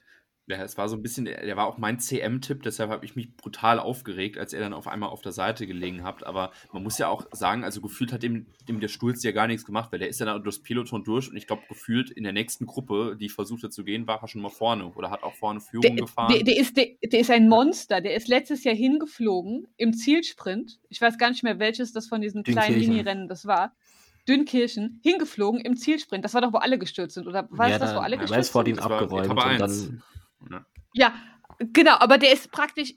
Ja, 0.48 0.62
es 0.62 0.78
war 0.78 0.88
so 0.88 0.94
ein 0.94 1.02
bisschen, 1.02 1.24
der 1.24 1.56
war 1.56 1.66
auch 1.66 1.76
mein 1.76 1.98
CM-Tipp, 1.98 2.62
deshalb 2.62 2.88
habe 2.90 3.04
ich 3.04 3.16
mich 3.16 3.36
brutal 3.36 3.80
aufgeregt, 3.80 4.38
als 4.38 4.52
er 4.52 4.60
dann 4.60 4.74
auf 4.74 4.86
einmal 4.86 5.08
auf 5.08 5.20
der 5.20 5.32
Seite 5.32 5.66
gelegen 5.66 6.04
hat. 6.04 6.24
Aber 6.24 6.52
man 6.72 6.84
muss 6.84 6.98
ja 6.98 7.08
auch 7.08 7.26
sagen, 7.32 7.64
also 7.64 7.80
gefühlt 7.80 8.12
hat 8.12 8.22
dem, 8.22 8.46
dem 8.68 8.78
der 8.78 8.86
Sturz 8.86 9.24
ja 9.24 9.32
gar 9.32 9.48
nichts 9.48 9.64
gemacht, 9.64 9.90
weil 9.90 9.98
der 9.98 10.08
ist 10.08 10.20
ja 10.20 10.26
dann 10.26 10.44
durchs 10.44 10.62
Peloton 10.62 11.02
durch 11.02 11.28
und 11.28 11.36
ich 11.36 11.48
glaube, 11.48 11.62
gefühlt 11.68 12.12
in 12.12 12.22
der 12.22 12.32
nächsten 12.32 12.66
Gruppe, 12.66 13.16
die 13.18 13.28
versuchte 13.28 13.70
zu 13.70 13.82
gehen, 13.82 14.06
war 14.06 14.22
er 14.22 14.28
schon 14.28 14.40
mal 14.40 14.50
vorne 14.50 14.86
oder 14.94 15.10
hat 15.10 15.24
auch 15.24 15.34
vorne 15.34 15.60
Führung 15.60 15.82
der, 15.82 16.06
gefahren. 16.06 16.32
Der, 16.32 16.44
der, 16.44 16.56
ist, 16.56 16.76
der, 16.76 16.90
der 17.02 17.18
ist 17.18 17.30
ein 17.32 17.48
Monster, 17.48 18.00
der 18.00 18.14
ist 18.14 18.28
letztes 18.28 18.62
Jahr 18.62 18.76
hingeflogen 18.76 19.66
im 19.76 19.94
Zielsprint. 19.94 20.78
Ich 20.90 21.00
weiß 21.00 21.18
gar 21.18 21.30
nicht 21.30 21.42
mehr, 21.42 21.58
welches 21.58 21.92
das 21.92 22.06
von 22.06 22.20
diesen 22.20 22.44
kleinen 22.44 22.78
Mini-Rennen 22.78 23.26
das 23.26 23.46
war. 23.46 23.74
Dünnkirchen 24.28 25.00
hingeflogen 25.02 25.60
im 25.60 25.76
Zielsprint. 25.76 26.24
Das 26.24 26.34
war 26.34 26.40
doch, 26.40 26.52
wo 26.52 26.58
alle 26.58 26.78
gestürzt 26.78 27.14
sind, 27.14 27.26
oder 27.26 27.48
war 27.50 27.68
ja, 27.68 27.78
das 27.78 27.90
das, 27.90 27.96
wo 27.96 28.00
alle 28.00 28.18
gestürzt 28.18 28.44
sind? 28.44 28.52
vor 28.52 28.64
denen 28.64 28.78
abgeräumt 28.78 29.30
und 29.30 29.60
dann. 29.60 30.02
Ja, 30.94 31.14
genau, 31.58 31.96
aber 31.98 32.18
der 32.18 32.32
ist 32.32 32.50
praktisch 32.50 32.94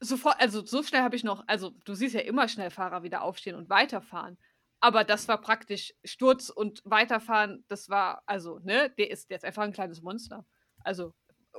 sofort, 0.00 0.36
also 0.40 0.64
so 0.64 0.82
schnell 0.82 1.02
habe 1.02 1.16
ich 1.16 1.24
noch, 1.24 1.44
also 1.46 1.70
du 1.84 1.94
siehst 1.94 2.14
ja 2.14 2.20
immer 2.20 2.48
schnell 2.48 2.70
Fahrer 2.70 3.02
wieder 3.02 3.22
aufstehen 3.22 3.56
und 3.56 3.68
weiterfahren. 3.68 4.38
Aber 4.80 5.04
das 5.04 5.26
war 5.26 5.40
praktisch 5.40 5.94
Sturz 6.04 6.50
und 6.50 6.82
Weiterfahren, 6.84 7.64
das 7.68 7.88
war, 7.88 8.22
also, 8.26 8.58
ne, 8.62 8.92
der 8.98 9.10
ist, 9.10 9.30
ist 9.30 9.44
einfach 9.44 9.62
ein 9.62 9.72
kleines 9.72 10.02
Monster. 10.02 10.44
Also 10.84 11.14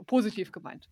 positiv 0.05 0.51
gemeint. 0.51 0.87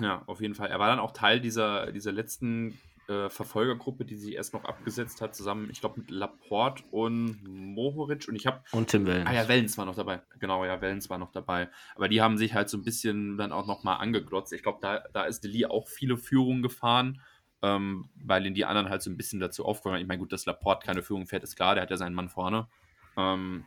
Ja, 0.00 0.22
auf 0.26 0.40
jeden 0.40 0.54
Fall. 0.54 0.70
Er 0.70 0.78
war 0.78 0.88
dann 0.88 0.98
auch 0.98 1.12
Teil 1.12 1.40
dieser, 1.40 1.92
dieser 1.92 2.12
letzten 2.12 2.80
äh, 3.08 3.28
Verfolgergruppe, 3.30 4.04
die 4.04 4.16
sich 4.16 4.34
erst 4.34 4.52
noch 4.52 4.64
abgesetzt 4.64 5.20
hat, 5.20 5.34
zusammen, 5.34 5.68
ich 5.70 5.80
glaube, 5.80 6.00
mit 6.00 6.10
Laporte 6.10 6.82
und 6.90 7.38
Mohoric. 7.44 8.28
Und 8.28 8.36
ich 8.36 8.46
habe. 8.46 8.62
Und 8.72 8.88
Tim 8.88 9.06
Wellens. 9.06 9.28
Ah 9.28 9.32
ja, 9.32 9.48
Wellens 9.48 9.78
war 9.78 9.86
noch 9.86 9.94
dabei. 9.94 10.22
Genau, 10.38 10.64
ja, 10.64 10.80
Wellens 10.80 11.08
war 11.08 11.18
noch 11.18 11.32
dabei. 11.32 11.70
Aber 11.94 12.08
die 12.08 12.20
haben 12.20 12.36
sich 12.36 12.54
halt 12.54 12.68
so 12.68 12.76
ein 12.76 12.84
bisschen 12.84 13.38
dann 13.38 13.52
auch 13.52 13.66
nochmal 13.66 13.98
angeglotzt. 13.98 14.52
Ich 14.52 14.62
glaube, 14.62 14.78
da, 14.82 15.04
da 15.12 15.24
ist 15.24 15.44
Deli 15.44 15.66
auch 15.66 15.88
viele 15.88 16.16
Führungen 16.16 16.62
gefahren. 16.62 17.20
Ähm, 17.62 18.10
weil 18.22 18.44
ihn 18.44 18.52
die 18.54 18.66
anderen 18.66 18.90
halt 18.90 19.00
so 19.00 19.10
ein 19.10 19.16
bisschen 19.16 19.40
dazu 19.40 19.64
aufgefallen 19.64 20.02
Ich 20.02 20.06
meine, 20.06 20.18
gut, 20.18 20.30
dass 20.30 20.44
Laporte 20.44 20.84
keine 20.84 21.02
Führung 21.02 21.26
fährt, 21.26 21.42
ist 21.42 21.56
klar, 21.56 21.74
der 21.74 21.82
hat 21.82 21.90
ja 21.90 21.96
seinen 21.96 22.14
Mann 22.14 22.28
vorne. 22.28 22.68
Ähm, 23.16 23.64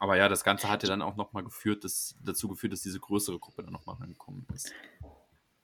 aber 0.00 0.16
ja, 0.16 0.28
das 0.28 0.44
Ganze 0.44 0.68
hat 0.68 0.82
ja 0.82 0.88
dann 0.88 1.00
auch 1.00 1.16
nochmal 1.16 1.44
geführt, 1.44 1.84
dass, 1.84 2.16
dazu 2.22 2.48
geführt, 2.48 2.72
dass 2.72 2.82
diese 2.82 3.00
größere 3.00 3.38
Gruppe 3.38 3.62
dann 3.62 3.72
nochmal 3.72 3.96
reingekommen 3.96 4.46
ist. 4.52 4.72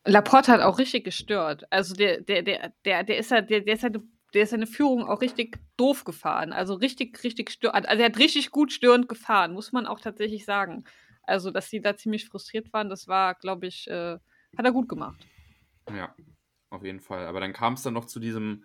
Laporte 0.04 0.52
hat 0.52 0.60
auch 0.60 0.78
richtig 0.78 1.04
gestört. 1.04 1.64
Also 1.70 1.94
der, 1.94 2.20
der, 2.20 2.42
der, 2.42 2.72
der, 2.84 3.04
der 3.04 3.18
ist 3.18 3.30
halt, 3.30 3.50
der, 3.50 3.60
der 3.60 3.74
ist 3.74 3.82
halt, 3.82 3.98
der 4.32 4.42
ist 4.42 4.50
seine 4.50 4.66
Führung 4.66 5.04
auch 5.04 5.20
richtig 5.20 5.58
doof 5.76 6.04
gefahren. 6.04 6.52
Also 6.52 6.74
richtig, 6.74 7.22
richtig 7.24 7.50
störend. 7.50 7.88
Also 7.88 8.02
er 8.02 8.06
hat 8.06 8.18
richtig 8.18 8.50
gut 8.50 8.72
störend 8.72 9.08
gefahren, 9.08 9.52
muss 9.52 9.72
man 9.72 9.86
auch 9.86 10.00
tatsächlich 10.00 10.44
sagen. 10.44 10.84
Also, 11.22 11.50
dass 11.50 11.70
sie 11.70 11.80
da 11.80 11.96
ziemlich 11.96 12.26
frustriert 12.26 12.72
waren, 12.72 12.88
das 12.88 13.06
war, 13.06 13.34
glaube 13.34 13.66
ich, 13.66 13.88
äh, 13.88 14.18
hat 14.56 14.64
er 14.64 14.72
gut 14.72 14.88
gemacht. 14.88 15.24
Ja, 15.88 16.14
auf 16.70 16.82
jeden 16.82 17.00
Fall. 17.00 17.26
Aber 17.26 17.40
dann 17.40 17.52
kam 17.52 17.74
es 17.74 17.82
dann 17.82 17.94
noch 17.94 18.06
zu 18.06 18.18
diesem 18.20 18.64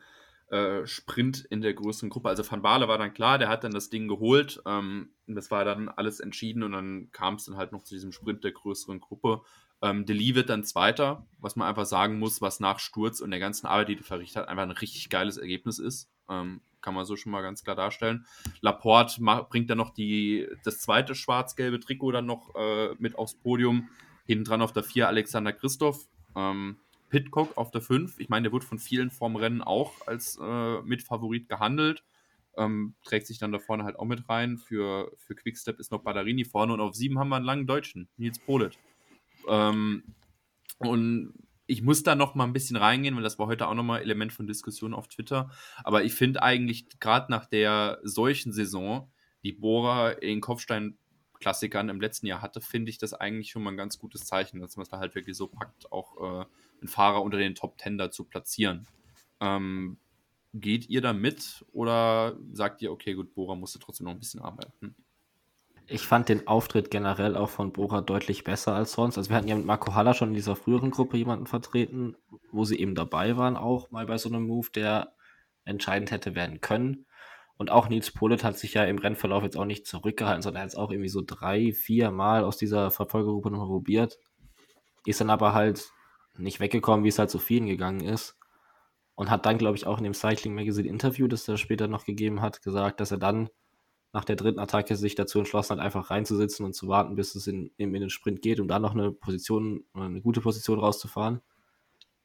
äh, 0.50 0.86
Sprint 0.86 1.46
in 1.50 1.62
der 1.62 1.74
größeren 1.74 2.10
Gruppe. 2.10 2.30
Also 2.30 2.50
Van 2.50 2.62
Baale 2.62 2.88
war 2.88 2.98
dann 2.98 3.14
klar, 3.14 3.38
der 3.38 3.50
hat 3.50 3.64
dann 3.64 3.72
das 3.72 3.90
Ding 3.90 4.08
geholt. 4.08 4.62
Ähm, 4.66 5.12
das 5.28 5.52
war 5.52 5.66
dann 5.66 5.90
alles 5.90 6.20
entschieden 6.20 6.64
und 6.64 6.72
dann 6.72 7.10
kam 7.12 7.36
es 7.36 7.46
dann 7.46 7.58
halt 7.58 7.72
noch 7.72 7.84
zu 7.84 7.94
diesem 7.94 8.12
Sprint 8.12 8.44
der 8.44 8.52
größeren 8.52 9.00
Gruppe. 9.00 9.42
Ähm, 9.82 10.06
Deli 10.06 10.36
wird 10.36 10.50
dann 10.50 10.64
Zweiter, 10.64 11.26
was 11.40 11.56
man 11.56 11.68
einfach 11.68 11.86
sagen 11.86 12.20
muss, 12.20 12.42
was 12.42 12.60
nach 12.60 12.80
Sturz 12.80 13.20
und 13.20 13.32
der 13.32 13.40
ganzen 13.40 13.68
Arbeit, 13.68 13.90
die 13.90 13.98
er 13.98 14.04
verrichtet 14.04 14.38
hat, 14.44 14.48
einfach 14.48 14.64
ein 14.64 14.72
richtig 14.72 15.10
geiles 15.10 15.38
Ergebnis 15.38 15.80
ist. 15.80 16.10
Ähm, 16.30 16.62
kann 16.82 16.94
man 16.94 17.06
so 17.06 17.16
schon 17.16 17.32
mal 17.32 17.42
ganz 17.42 17.64
klar 17.64 17.76
darstellen. 17.76 18.26
Laporte 18.62 19.20
bringt 19.50 19.70
dann 19.70 19.80
noch 19.80 19.90
die, 19.90 20.48
das 20.64 20.80
zweite 20.80 21.16
schwarz-gelbe 21.16 21.80
Trikot 21.80 22.12
dann 22.12 22.28
noch 22.28 22.54
äh, 22.56 22.94
mit 23.00 23.18
aufs 23.18 23.34
Podium. 23.34 23.90
Hinten 24.26 24.46
dran 24.46 24.62
auf 24.62 24.72
der 24.72 24.84
4 24.84 25.08
Alexander 25.08 25.52
Christoph. 25.52 26.08
Ähm, 26.36 26.78
Pitcock 27.10 27.58
auf 27.58 27.72
der 27.72 27.82
5. 27.82 28.20
Ich 28.20 28.30
meine, 28.30 28.44
der 28.44 28.54
wird 28.54 28.64
von 28.64 28.80
vielen 28.80 29.10
vorm 29.10 29.36
Rennen 29.36 29.62
auch 29.62 30.08
als 30.08 30.40
äh, 30.42 30.82
Mitfavorit 30.82 31.50
gehandelt. 31.50 32.04
Ähm, 32.58 32.96
trägt 33.04 33.28
sich 33.28 33.40
dann 33.40 33.52
da 33.52 33.60
vorne 33.60 33.84
halt 33.84 33.98
auch 33.98 34.06
mit 34.06 34.30
rein. 34.30 34.58
Für, 34.58 35.12
für 35.18 35.36
Quickstep 35.36 35.80
ist 35.80 35.92
noch 35.92 36.04
Ballerini 36.04 36.46
vorne 36.46 36.74
und 36.74 36.82
auf 36.82 36.96
7 36.96 37.18
haben 37.20 37.30
wir 37.30 37.38
einen 37.38 37.46
langen 37.46 37.68
Deutschen, 37.68 38.08
Nils 38.18 38.40
Polit. 38.40 38.78
Ähm, 39.48 40.04
und 40.80 41.34
ich 41.68 41.82
muss 41.82 42.04
da 42.04 42.16
noch 42.16 42.36
mal 42.36 42.44
ein 42.44 42.54
bisschen 42.54 42.76
reingehen, 42.76 43.16
weil 43.16 43.24
das 43.24 43.40
war 43.40 43.48
heute 43.48 43.68
auch 43.68 43.74
noch 43.74 43.84
mal 43.84 44.00
Element 44.00 44.34
von 44.34 44.48
Diskussion 44.48 44.94
auf 44.94 45.08
Twitter. 45.08 45.50
Aber 45.84 46.04
ich 46.04 46.14
finde 46.14 46.44
eigentlich, 46.44 46.88
gerade 47.00 47.32
nach 47.32 47.46
der 47.46 48.00
solchen 48.04 48.54
Saison, 48.54 49.12
die 49.44 49.54
Bora 49.54 50.12
in 50.12 50.42
Kopfstein 50.42 50.98
Klassikern 51.40 51.90
im 51.90 52.02
letzten 52.02 52.28
Jahr 52.28 52.42
hatte, 52.42 52.62
finde 52.62 52.90
ich 52.90 52.98
das 52.98 53.14
eigentlich 53.14 53.52
schon 53.52 53.64
mal 53.64 53.72
ein 53.72 53.78
ganz 53.78 54.00
gutes 54.00 54.26
Zeichen, 54.26 54.60
dass 54.62 54.78
man 54.78 54.84
es 54.84 54.90
da 54.90 55.00
halt 55.00 55.16
wirklich 55.16 55.36
so 55.36 55.48
packt, 55.48 55.92
auch 55.92 56.18
äh, 56.18 56.46
einen 56.82 56.88
Fahrer 56.88 57.22
unter 57.22 57.38
den 57.38 57.56
Top 57.56 57.78
Ten 57.78 57.98
da 57.98 58.10
zu 58.10 58.24
platzieren. 58.24 58.88
Ähm, 59.40 59.98
geht 60.54 60.90
ihr 60.90 61.02
da 61.02 61.14
mit 61.14 61.66
oder 61.72 62.38
sagt 62.54 62.82
ihr, 62.82 62.92
okay, 62.92 63.14
gut, 63.14 63.34
Bora 63.34 63.56
musste 63.56 63.80
trotzdem 63.80 64.06
noch 64.06 64.14
ein 64.14 64.20
bisschen 64.20 64.42
arbeiten? 64.42 64.96
Ich 65.88 66.08
fand 66.08 66.30
den 66.30 66.48
Auftritt 66.48 66.90
generell 66.90 67.36
auch 67.36 67.50
von 67.50 67.72
Bora 67.72 68.02
deutlich 68.02 68.44
besser 68.44 68.74
als 68.74 68.94
sonst. 68.94 69.18
Also 69.18 69.30
wir 69.30 69.38
hatten 69.38 69.48
ja 69.48 69.56
mit 69.56 69.66
Marco 69.66 69.94
Haller 69.94 70.16
schon 70.16 70.30
in 70.30 70.34
dieser 70.34 70.56
früheren 70.56 70.90
Gruppe 70.90 71.18
jemanden 71.18 71.46
vertreten, 71.46 72.18
wo 72.52 72.66
sie 72.66 72.80
eben 72.80 72.96
dabei 72.96 73.38
waren, 73.38 73.56
auch 73.56 73.92
mal 73.92 74.08
bei 74.08 74.18
so 74.18 74.30
einem 74.30 74.48
Move, 74.48 74.70
der 74.74 75.14
entscheidend 75.64 76.10
hätte 76.10 76.34
werden 76.34 76.60
können. 76.60 77.06
Und 77.58 77.72
auch 77.72 77.88
Nils 77.88 78.12
Polit 78.12 78.44
hat 78.44 78.58
sich 78.58 78.74
ja 78.74 78.84
im 78.84 78.98
Rennverlauf 78.98 79.44
jetzt 79.44 79.58
auch 79.58 79.66
nicht 79.66 79.86
zurückgehalten, 79.86 80.42
sondern 80.42 80.62
er 80.62 80.64
hat 80.64 80.70
es 80.70 80.76
auch 80.76 80.92
irgendwie 80.92 81.10
so 81.10 81.22
drei, 81.26 81.72
vier 81.72 82.12
Mal 82.12 82.44
aus 82.44 82.58
dieser 82.58 82.90
Verfolgergruppe 82.90 83.52
noch 83.52 83.68
probiert. 83.68 84.18
Ist 85.06 85.22
dann 85.22 85.30
aber 85.30 85.54
halt 85.54 85.90
nicht 86.36 86.60
weggekommen, 86.60 87.06
wie 87.06 87.10
es 87.10 87.20
halt 87.20 87.30
so 87.30 87.40
vielen 87.40 87.68
gegangen 87.68 88.02
ist. 88.02 88.38
Und 89.14 89.30
hat 89.30 89.46
dann, 89.46 89.58
glaube 89.58 89.78
ich, 89.78 89.86
auch 89.86 90.00
in 90.00 90.04
dem 90.04 90.14
Cycling 90.14 90.56
Magazine 90.56 90.90
Interview, 90.90 91.28
das 91.28 91.48
er 91.48 91.58
später 91.58 91.88
noch 91.88 92.04
gegeben 92.06 92.42
hat, 92.42 92.62
gesagt, 92.62 93.00
dass 93.00 93.12
er 93.12 93.18
dann 93.18 93.50
nach 94.16 94.24
der 94.24 94.38
dritten 94.38 94.60
Attacke 94.60 94.96
sich 94.96 95.16
dazu 95.16 95.40
entschlossen 95.40 95.74
hat, 95.74 95.86
einfach 95.86 96.10
reinzusitzen 96.10 96.66
und 96.66 96.72
zu 96.72 96.88
warten, 96.88 97.16
bis 97.16 97.36
es 97.36 97.48
in, 97.48 97.70
in, 97.76 97.94
in 97.94 98.00
den 98.00 98.10
Sprint 98.10 98.42
geht, 98.42 98.62
um 98.62 98.68
dann 98.70 98.82
noch 98.82 98.94
eine 98.94 99.12
Position, 99.12 99.84
eine 99.94 100.22
gute 100.22 100.40
Position 100.40 100.80
rauszufahren. 100.80 101.42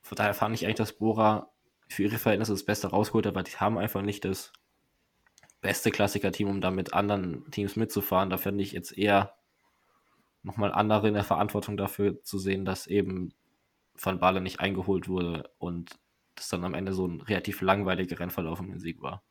Von 0.01 0.15
daher 0.15 0.33
fand 0.33 0.55
ich 0.55 0.65
eigentlich, 0.65 0.77
dass 0.77 0.93
Bora 0.93 1.51
für 1.89 2.05
ihre 2.05 2.19
Verhältnisse 2.19 2.53
das 2.53 2.65
Beste 2.65 2.87
rausgeholt 2.87 3.27
hat, 3.27 3.35
weil 3.35 3.43
die 3.43 3.57
haben 3.57 3.77
einfach 3.77 4.03
nicht 4.03 4.25
das 4.25 4.53
beste 5.61 5.91
Klassiker-Team, 5.91 6.49
um 6.49 6.61
da 6.61 6.71
mit 6.71 6.95
anderen 6.95 7.51
Teams 7.51 7.75
mitzufahren. 7.75 8.31
Da 8.31 8.37
fände 8.37 8.63
ich 8.63 8.71
jetzt 8.71 8.97
eher 8.97 9.35
nochmal 10.45 10.71
andere 10.71 11.09
in 11.09 11.15
der 11.15 11.25
Verantwortung 11.25 11.77
dafür 11.77 12.23
zu 12.23 12.39
sehen, 12.39 12.65
dass 12.65 12.87
eben 12.87 13.35
Van 14.01 14.21
Baale 14.21 14.41
nicht 14.41 14.61
eingeholt 14.61 15.09
wurde 15.09 15.51
und 15.59 15.99
das 16.37 16.51
dann 16.51 16.63
am 16.63 16.75
Ende 16.75 16.93
so 16.93 17.05
ein 17.05 17.21
relativ 17.21 17.63
langweiliger 17.63 18.21
Rennverlauf 18.21 18.61
den 18.61 18.79
Sieg 18.79 19.03
war. 19.03 19.25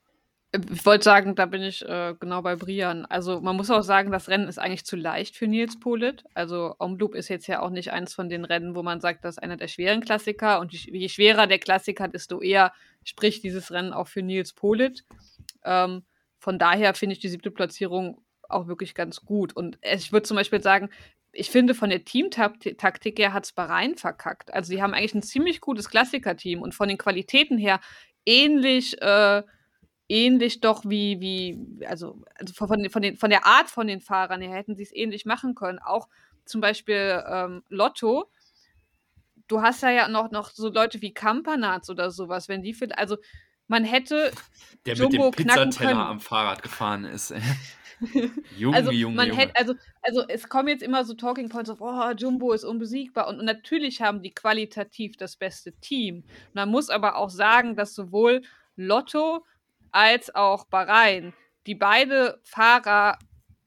Ich 0.51 0.83
wollte 0.83 1.03
sagen, 1.03 1.35
da 1.35 1.45
bin 1.45 1.61
ich 1.61 1.87
äh, 1.87 2.15
genau 2.19 2.41
bei 2.41 2.55
Brian. 2.55 3.05
Also 3.05 3.39
man 3.39 3.55
muss 3.55 3.69
auch 3.69 3.83
sagen, 3.83 4.11
das 4.11 4.29
Rennen 4.29 4.47
ist 4.47 4.57
eigentlich 4.57 4.83
zu 4.83 4.95
leicht 4.95 5.35
für 5.35 5.45
Nils 5.45 5.79
Polit. 5.79 6.23
Also 6.33 6.75
Omloop 6.79 7.13
ist 7.13 7.29
jetzt 7.29 7.45
ja 7.45 7.61
auch 7.61 7.69
nicht 7.69 7.91
eins 7.91 8.15
von 8.15 8.29
den 8.29 8.45
Rennen, 8.45 8.73
wo 8.73 8.81
man 8.81 8.99
sagt, 8.99 9.23
das 9.23 9.35
ist 9.35 9.43
einer 9.43 9.57
der 9.57 9.67
schweren 9.67 10.01
Klassiker. 10.01 10.59
Und 10.59 10.73
je 10.73 11.07
schwerer 11.07 11.45
der 11.45 11.59
Klassiker, 11.59 12.07
desto 12.07 12.41
eher 12.41 12.73
spricht 13.03 13.43
dieses 13.43 13.71
Rennen 13.71 13.93
auch 13.93 14.07
für 14.07 14.23
Nils 14.23 14.53
Polit. 14.53 15.05
Ähm, 15.63 16.03
von 16.39 16.57
daher 16.57 16.95
finde 16.95 17.13
ich 17.13 17.19
die 17.19 17.29
siebte 17.29 17.51
Platzierung 17.51 18.23
auch 18.47 18.67
wirklich 18.67 18.95
ganz 18.95 19.21
gut. 19.21 19.55
Und 19.55 19.77
ich 19.83 20.11
würde 20.11 20.23
zum 20.23 20.35
Beispiel 20.35 20.63
sagen, 20.63 20.89
ich 21.31 21.51
finde, 21.51 21.75
von 21.75 21.89
der 21.89 22.05
Teamtaktik 22.05 23.19
her 23.19 23.33
hat 23.33 23.45
es 23.45 23.51
Bahrain 23.51 23.95
verkackt. 23.95 24.51
Also, 24.53 24.69
sie 24.69 24.81
haben 24.81 24.93
eigentlich 24.93 25.13
ein 25.13 25.21
ziemlich 25.21 25.61
gutes 25.61 25.89
Klassiker-Team 25.89 26.61
und 26.61 26.73
von 26.73 26.87
den 26.87 26.97
Qualitäten 26.97 27.57
her 27.57 27.79
ähnlich, 28.25 28.99
äh, 29.01 29.43
ähnlich 30.09 30.59
doch 30.59 30.83
wie, 30.85 31.19
wie 31.21 31.85
also, 31.85 32.21
also 32.35 32.53
von, 32.53 32.89
von, 32.89 33.01
den, 33.01 33.15
von 33.15 33.29
der 33.29 33.45
Art 33.45 33.69
von 33.69 33.87
den 33.87 34.01
Fahrern 34.01 34.41
her 34.41 34.51
hätten 34.51 34.75
sie 34.75 34.83
es 34.83 34.93
ähnlich 34.93 35.25
machen 35.25 35.55
können. 35.55 35.79
Auch 35.79 36.09
zum 36.45 36.59
Beispiel 36.59 37.23
ähm, 37.27 37.63
Lotto. 37.69 38.29
Du 39.47 39.61
hast 39.61 39.81
ja, 39.83 39.91
ja 39.91 40.07
noch, 40.07 40.31
noch 40.31 40.49
so 40.49 40.69
Leute 40.69 41.01
wie 41.01 41.13
Kampanaz 41.13 41.89
oder 41.89 42.11
sowas, 42.11 42.49
wenn 42.49 42.61
die, 42.61 42.73
für, 42.73 42.95
also 42.97 43.17
man 43.67 43.83
hätte 43.83 44.31
der 44.85 44.95
Jumbo 44.95 45.27
mit 45.27 45.39
dem 45.39 45.45
Pizzateller 45.47 46.07
am 46.07 46.19
Fahrrad 46.19 46.63
gefahren 46.63 47.05
ist. 47.05 47.33
Junge, 48.57 48.75
also, 48.75 48.91
Junge, 48.91 49.15
man 49.15 49.27
Junge. 49.27 49.39
Hätte, 49.39 49.55
also, 49.55 49.73
also 50.01 50.23
es 50.27 50.47
kommen 50.47 50.69
jetzt 50.69 50.83
immer 50.83 51.03
so 51.03 51.13
Talking 51.13 51.49
Points 51.49 51.69
auf, 51.69 51.81
oh, 51.81 52.11
Jumbo 52.17 52.53
ist 52.53 52.63
unbesiegbar. 52.63 53.27
Und, 53.27 53.39
und, 53.39 53.45
natürlich 53.45 54.01
haben 54.01 54.21
die 54.21 54.33
qualitativ 54.33 55.17
das 55.17 55.35
beste 55.35 55.73
Team. 55.73 56.23
Man 56.53 56.69
muss 56.69 56.89
aber 56.89 57.17
auch 57.17 57.29
sagen, 57.29 57.75
dass 57.75 57.93
sowohl 57.93 58.41
Lotto 58.75 59.45
als 59.91 60.33
auch 60.33 60.65
Bahrain, 60.65 61.33
die 61.65 61.75
beide 61.75 62.39
Fahrer 62.43 63.17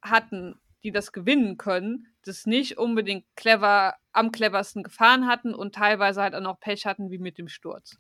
hatten, 0.02 0.60
die 0.84 0.92
das 0.92 1.12
gewinnen 1.12 1.56
können, 1.56 2.08
das 2.24 2.46
nicht 2.46 2.78
unbedingt 2.78 3.24
clever, 3.36 3.94
am 4.12 4.32
cleversten 4.32 4.82
gefahren 4.82 5.26
hatten 5.26 5.54
und 5.54 5.74
teilweise 5.74 6.22
halt 6.22 6.34
auch 6.34 6.40
noch 6.40 6.60
Pech 6.60 6.86
hatten 6.86 7.10
wie 7.10 7.18
mit 7.18 7.38
dem 7.38 7.48
Sturz. 7.48 7.98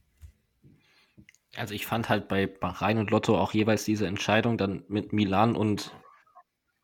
Also 1.56 1.74
ich 1.74 1.86
fand 1.86 2.08
halt 2.08 2.28
bei 2.28 2.46
Bahrain 2.46 2.98
und 2.98 3.10
Lotto 3.10 3.38
auch 3.38 3.52
jeweils 3.52 3.84
diese 3.84 4.06
Entscheidung, 4.06 4.56
dann 4.56 4.84
mit 4.88 5.12
Milan 5.12 5.54
und 5.54 5.92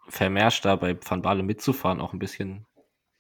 Vermersch 0.09 0.61
da 0.61 0.77
bei 0.77 0.99
Van 1.03 1.23
Baale 1.23 1.43
mitzufahren, 1.43 2.01
auch 2.01 2.13
ein 2.13 2.19
bisschen 2.19 2.67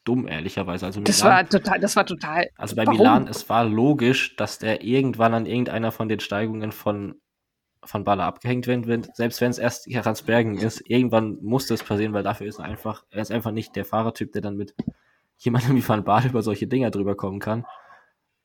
dumm, 0.04 0.26
ehrlicherweise. 0.26 0.86
Also 0.86 1.00
das 1.00 1.22
Milan, 1.22 1.36
war 1.36 1.48
total, 1.48 1.80
das 1.80 1.96
war 1.96 2.06
total. 2.06 2.48
Also 2.56 2.76
bei 2.76 2.86
warum? 2.86 2.98
Milan, 2.98 3.28
es 3.28 3.48
war 3.48 3.64
logisch, 3.64 4.36
dass 4.36 4.58
der 4.58 4.82
irgendwann 4.82 5.34
an 5.34 5.46
irgendeiner 5.46 5.92
von 5.92 6.08
den 6.08 6.20
Steigungen 6.20 6.72
von 6.72 7.20
Van 7.90 8.04
Baale 8.04 8.24
abgehängt 8.24 8.66
werden 8.66 8.86
wird, 8.86 9.14
selbst 9.16 9.40
wenn 9.40 9.50
es 9.50 9.58
erst 9.58 9.86
Heransbergen 9.86 10.58
ist, 10.58 10.82
irgendwann 10.88 11.38
muss 11.42 11.66
das 11.66 11.82
passieren, 11.82 12.12
weil 12.12 12.22
dafür 12.22 12.46
ist 12.46 12.58
er 12.58 12.64
einfach, 12.64 13.04
er 13.10 13.22
ist 13.22 13.30
einfach 13.30 13.50
nicht 13.50 13.76
der 13.76 13.84
Fahrertyp, 13.84 14.32
der 14.32 14.42
dann 14.42 14.56
mit 14.56 14.74
jemandem 15.38 15.76
wie 15.76 15.88
Van 15.88 16.04
Baale 16.04 16.28
über 16.28 16.42
solche 16.42 16.66
Dinger 16.66 16.90
drüber 16.90 17.16
kommen 17.16 17.40
kann. 17.40 17.64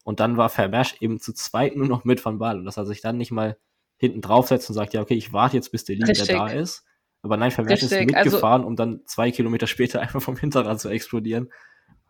Und 0.03 0.19
dann 0.19 0.37
war 0.37 0.49
Vermersch 0.49 0.95
eben 0.99 1.19
zu 1.19 1.33
zweit 1.33 1.75
nur 1.75 1.87
noch 1.87 2.03
mit 2.03 2.23
Van 2.23 2.37
Baal. 2.37 2.59
Und 2.59 2.65
dass 2.65 2.77
er 2.77 2.85
sich 2.85 3.01
dann 3.01 3.17
nicht 3.17 3.31
mal 3.31 3.57
hinten 3.97 4.21
draufsetzt 4.21 4.69
und 4.69 4.75
sagt, 4.75 4.93
ja, 4.93 5.01
okay, 5.01 5.15
ich 5.15 5.33
warte 5.33 5.55
jetzt, 5.55 5.71
bis 5.71 5.85
der 5.85 5.95
Linie 5.95 6.13
da 6.13 6.47
ist. 6.47 6.85
Aber 7.21 7.37
nein, 7.37 7.51
Vermersch 7.51 7.83
ist 7.83 7.93
also 7.93 8.05
mitgefahren, 8.05 8.61
also, 8.61 8.67
um 8.67 8.75
dann 8.75 9.01
zwei 9.05 9.31
Kilometer 9.31 9.65
später 9.65 10.01
einfach 10.01 10.21
vom 10.21 10.37
Hinterrad 10.37 10.79
zu 10.79 10.89
explodieren. 10.89 11.51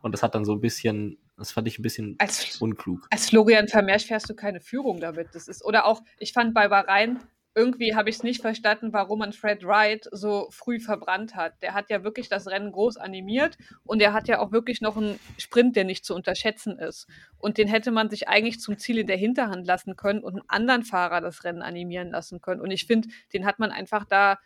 Und 0.04 0.12
das 0.12 0.22
hat 0.22 0.36
dann 0.36 0.44
so 0.44 0.52
ein 0.52 0.60
bisschen, 0.60 1.18
das 1.38 1.54
fand 1.54 1.66
ich 1.66 1.80
ein 1.80 1.82
bisschen 1.82 2.16
als, 2.20 2.62
unklug. 2.62 3.08
Als 3.10 3.30
Florian 3.30 3.70
Vermersch 3.70 4.06
fährst 4.06 4.30
du 4.30 4.36
keine 4.36 4.60
Führung 4.60 5.00
damit. 5.00 5.30
Das 5.34 5.48
ist, 5.48 5.64
oder 5.64 5.86
auch, 5.86 6.02
ich 6.20 6.34
fand 6.34 6.54
bei 6.54 6.68
Bahrain, 6.68 7.22
irgendwie 7.56 7.96
habe 7.96 8.10
ich 8.10 8.18
es 8.18 8.24
nicht 8.24 8.42
verstanden, 8.42 8.92
warum 8.92 9.20
man 9.20 9.32
Fred 9.32 9.64
Wright 9.64 10.10
so 10.12 10.48
früh 10.52 10.82
verbrannt 10.82 11.36
hat. 11.36 11.62
Der 11.62 11.74
hat 11.74 11.90
ja 11.90 12.04
wirklich 12.04 12.28
das 12.28 12.48
Rennen 12.48 12.74
groß 12.74 12.98
animiert 12.98 13.58
und 13.86 14.02
er 14.02 14.12
hat 14.12 14.28
ja 14.28 14.40
auch 14.40 14.52
wirklich 14.52 14.82
noch 14.82 14.98
einen 14.98 15.18
Sprint, 15.38 15.78
der 15.78 15.86
nicht 15.86 16.04
zu 16.04 16.16
unterschätzen 16.16 16.78
ist. 16.78 17.08
Und 17.38 17.58
den 17.58 17.70
hätte 17.70 17.92
man 17.92 18.10
sich 18.10 18.28
eigentlich 18.28 18.60
zum 18.60 18.78
Ziel 18.78 18.98
in 18.98 19.08
der 19.08 19.18
Hinterhand 19.18 19.66
lassen 19.66 19.96
können 19.96 20.22
und 20.22 20.34
einen 20.34 20.50
anderen 20.50 20.84
Fahrer 20.84 21.22
das 21.22 21.46
Rennen 21.46 21.62
animieren 21.62 22.10
lassen 22.10 22.42
können. 22.42 22.60
Und 22.60 22.72
ich 22.72 22.88
finde, 22.88 23.08
den 23.32 23.46
hat 23.46 23.58
man 23.58 23.72
einfach 23.72 24.04
da 24.04 24.38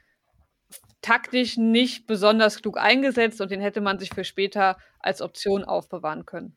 taktisch 1.01 1.57
nicht 1.57 2.07
besonders 2.07 2.61
klug 2.61 2.77
eingesetzt 2.77 3.41
und 3.41 3.51
den 3.51 3.61
hätte 3.61 3.81
man 3.81 3.99
sich 3.99 4.13
für 4.13 4.23
später 4.23 4.77
als 4.99 5.21
Option 5.21 5.63
aufbewahren 5.63 6.25
können. 6.25 6.55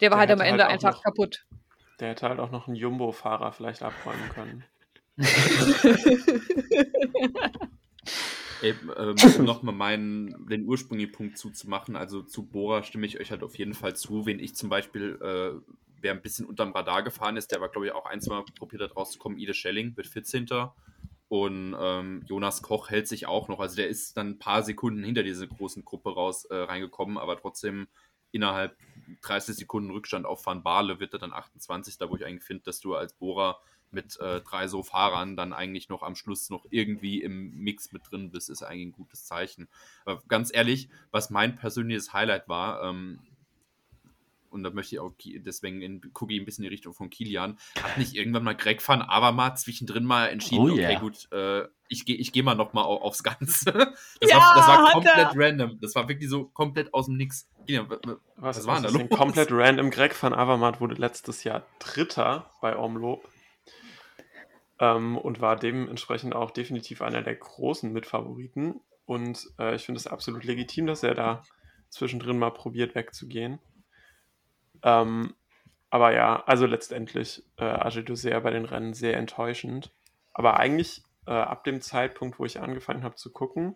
Der 0.00 0.10
war 0.10 0.26
der 0.26 0.36
halt 0.36 0.40
am 0.40 0.46
Ende 0.46 0.64
halt 0.64 0.72
einfach 0.72 0.94
noch, 0.94 1.02
kaputt. 1.02 1.46
Der 2.00 2.10
hätte 2.10 2.28
halt 2.28 2.40
auch 2.40 2.50
noch 2.50 2.66
einen 2.66 2.76
Jumbo-Fahrer 2.76 3.52
vielleicht 3.52 3.82
abräumen 3.82 4.28
können. 4.30 4.64
Ey, 8.62 8.74
ähm, 8.96 9.16
um 9.38 9.44
nochmal 9.44 9.74
meinen, 9.74 10.46
den 10.48 10.66
ursprünglichen 10.66 11.12
Punkt 11.12 11.38
zuzumachen, 11.38 11.96
also 11.96 12.22
zu 12.22 12.46
Bora 12.46 12.82
stimme 12.82 13.06
ich 13.06 13.20
euch 13.20 13.30
halt 13.30 13.42
auf 13.42 13.58
jeden 13.58 13.74
Fall 13.74 13.94
zu. 13.94 14.26
Wen 14.26 14.38
ich 14.38 14.56
zum 14.56 14.70
Beispiel, 14.70 15.18
äh, 15.22 15.60
wer 16.00 16.12
ein 16.12 16.22
bisschen 16.22 16.46
unterm 16.46 16.72
Radar 16.72 17.02
gefahren 17.02 17.36
ist, 17.36 17.52
der 17.52 17.60
war, 17.60 17.68
glaube 17.68 17.86
ich, 17.86 17.92
auch 17.92 18.06
ein, 18.06 18.20
zwei 18.20 18.36
Mal 18.36 18.44
probiert 18.58 18.82
hat 18.82 18.96
rauszukommen, 18.96 19.38
Ide 19.38 19.54
Schelling 19.54 19.96
wird 19.96 20.06
14. 20.06 20.46
Und 21.28 21.74
ähm, 21.78 22.22
Jonas 22.26 22.62
Koch 22.62 22.90
hält 22.90 23.08
sich 23.08 23.26
auch 23.26 23.48
noch. 23.48 23.60
Also 23.60 23.76
der 23.76 23.88
ist 23.88 24.16
dann 24.16 24.30
ein 24.30 24.38
paar 24.38 24.62
Sekunden 24.62 25.02
hinter 25.02 25.22
diese 25.22 25.48
großen 25.48 25.84
Gruppe 25.84 26.14
raus 26.14 26.44
äh, 26.44 26.54
reingekommen, 26.54 27.18
aber 27.18 27.36
trotzdem 27.36 27.88
innerhalb 28.30 28.76
30 29.22 29.56
Sekunden 29.56 29.90
Rückstand 29.90 30.26
auf 30.26 30.44
Van 30.44 30.62
Baale 30.62 31.00
wird 31.00 31.12
er 31.12 31.20
dann 31.20 31.32
28. 31.32 31.98
Da 31.98 32.10
wo 32.10 32.16
ich 32.16 32.24
eigentlich 32.24 32.44
finde, 32.44 32.64
dass 32.64 32.80
du 32.80 32.94
als 32.94 33.14
Bohrer 33.14 33.60
mit 33.94 34.18
äh, 34.20 34.40
drei 34.40 34.66
so 34.66 34.82
Fahrern 34.82 35.36
dann 35.36 35.52
eigentlich 35.52 35.88
noch 35.88 36.02
am 36.02 36.16
Schluss 36.16 36.50
noch 36.50 36.66
irgendwie 36.70 37.22
im 37.22 37.54
Mix 37.54 37.92
mit 37.92 38.02
drin 38.10 38.30
bist, 38.30 38.50
ist 38.50 38.62
eigentlich 38.62 38.88
ein 38.88 38.92
gutes 38.92 39.24
Zeichen. 39.24 39.68
Aber 40.04 40.20
ganz 40.28 40.52
ehrlich, 40.52 40.88
was 41.12 41.30
mein 41.30 41.54
persönliches 41.54 42.12
Highlight 42.12 42.48
war, 42.48 42.82
ähm, 42.82 43.20
und 44.54 44.62
da 44.62 44.70
möchte 44.70 44.94
ich 44.94 45.00
auch 45.00 45.12
deswegen 45.20 46.00
gucke 46.12 46.32
ich 46.32 46.40
ein 46.40 46.44
bisschen 46.44 46.64
in 46.64 46.70
die 46.70 46.74
Richtung 46.74 46.94
von 46.94 47.10
Kilian, 47.10 47.58
hat 47.82 47.98
nicht 47.98 48.14
irgendwann 48.14 48.44
mal 48.44 48.54
Greg 48.54 48.86
van 48.86 49.02
Avermaet 49.02 49.58
zwischendrin 49.58 50.04
mal 50.04 50.28
entschieden, 50.28 50.70
oh, 50.70 50.74
yeah. 50.74 50.90
okay, 50.90 51.00
gut, 51.00 51.30
äh, 51.32 51.68
ich 51.88 52.06
gehe 52.06 52.16
ich 52.16 52.32
geh 52.32 52.42
mal 52.42 52.54
noch 52.54 52.72
mal 52.72 52.82
aufs 52.82 53.22
Ganze. 53.22 53.72
Das, 54.20 54.30
ja, 54.30 54.38
war, 54.38 54.54
das 54.54 54.68
war 54.68 54.92
komplett 54.92 55.16
er. 55.16 55.32
random. 55.34 55.80
Das 55.80 55.94
war 55.94 56.08
wirklich 56.08 56.30
so 56.30 56.44
komplett 56.44 56.94
aus 56.94 57.06
dem 57.06 57.16
Nix. 57.16 57.48
Kilian, 57.66 57.88
was, 58.36 58.58
was, 58.58 58.66
war 58.66 58.80
denn 58.80 58.92
da 58.92 58.98
los? 58.98 59.10
Komplett 59.10 59.48
random. 59.52 59.90
Greg 59.90 60.20
van 60.20 60.32
Avermaet 60.32 60.80
wurde 60.80 60.94
letztes 60.94 61.44
Jahr 61.44 61.66
Dritter 61.78 62.50
bei 62.60 62.76
Omloop 62.76 63.28
ähm, 64.78 65.18
und 65.18 65.40
war 65.40 65.56
dementsprechend 65.56 66.34
auch 66.34 66.50
definitiv 66.50 67.02
einer 67.02 67.22
der 67.22 67.34
großen 67.34 67.92
Mitfavoriten. 67.92 68.80
Und 69.06 69.46
äh, 69.58 69.74
ich 69.74 69.84
finde 69.84 69.98
es 69.98 70.06
absolut 70.06 70.44
legitim, 70.44 70.86
dass 70.86 71.02
er 71.02 71.14
da 71.14 71.42
zwischendrin 71.90 72.38
mal 72.38 72.50
probiert 72.50 72.94
wegzugehen. 72.94 73.58
Ähm, 74.84 75.34
aber 75.90 76.12
ja, 76.12 76.42
also 76.46 76.66
letztendlich 76.66 77.42
äh, 77.56 78.16
sehr 78.16 78.40
bei 78.40 78.50
den 78.50 78.64
Rennen 78.64 78.94
sehr 78.94 79.16
enttäuschend. 79.16 79.90
Aber 80.32 80.58
eigentlich 80.58 81.02
äh, 81.26 81.32
ab 81.32 81.64
dem 81.64 81.80
Zeitpunkt, 81.80 82.38
wo 82.38 82.44
ich 82.44 82.60
angefangen 82.60 83.02
habe 83.02 83.16
zu 83.16 83.32
gucken, 83.32 83.74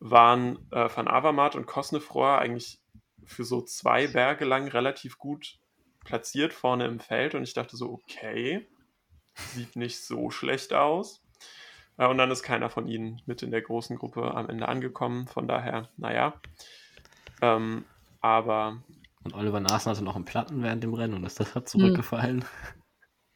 waren 0.00 0.58
äh, 0.70 0.88
Van 0.94 1.08
Avermaet 1.08 1.56
und 1.56 1.66
Kosnefrohr 1.66 2.38
eigentlich 2.38 2.80
für 3.24 3.44
so 3.44 3.62
zwei 3.62 4.06
Berge 4.06 4.44
lang 4.44 4.68
relativ 4.68 5.18
gut 5.18 5.58
platziert 6.04 6.52
vorne 6.52 6.86
im 6.86 7.00
Feld 7.00 7.34
und 7.34 7.42
ich 7.42 7.54
dachte 7.54 7.76
so, 7.76 7.90
okay, 7.90 8.66
sieht 9.34 9.76
nicht 9.76 10.00
so 10.00 10.30
schlecht 10.30 10.72
aus. 10.72 11.22
Äh, 11.96 12.06
und 12.06 12.18
dann 12.18 12.30
ist 12.30 12.42
keiner 12.42 12.70
von 12.70 12.86
ihnen 12.86 13.22
mit 13.26 13.42
in 13.42 13.50
der 13.50 13.62
großen 13.62 13.96
Gruppe 13.96 14.34
am 14.34 14.48
Ende 14.48 14.68
angekommen. 14.68 15.26
Von 15.26 15.48
daher, 15.48 15.88
naja. 15.96 16.34
Ähm, 17.42 17.84
aber. 18.20 18.82
Und 19.24 19.34
Oliver 19.34 19.60
Nasen 19.60 19.90
hatte 19.90 20.04
noch 20.04 20.16
einen 20.16 20.26
Platten 20.26 20.62
während 20.62 20.84
dem 20.84 20.94
Rennen 20.94 21.14
und 21.14 21.24
ist 21.24 21.40
deshalb 21.40 21.68
zurückgefallen. 21.68 22.42
Hm. 22.42 22.48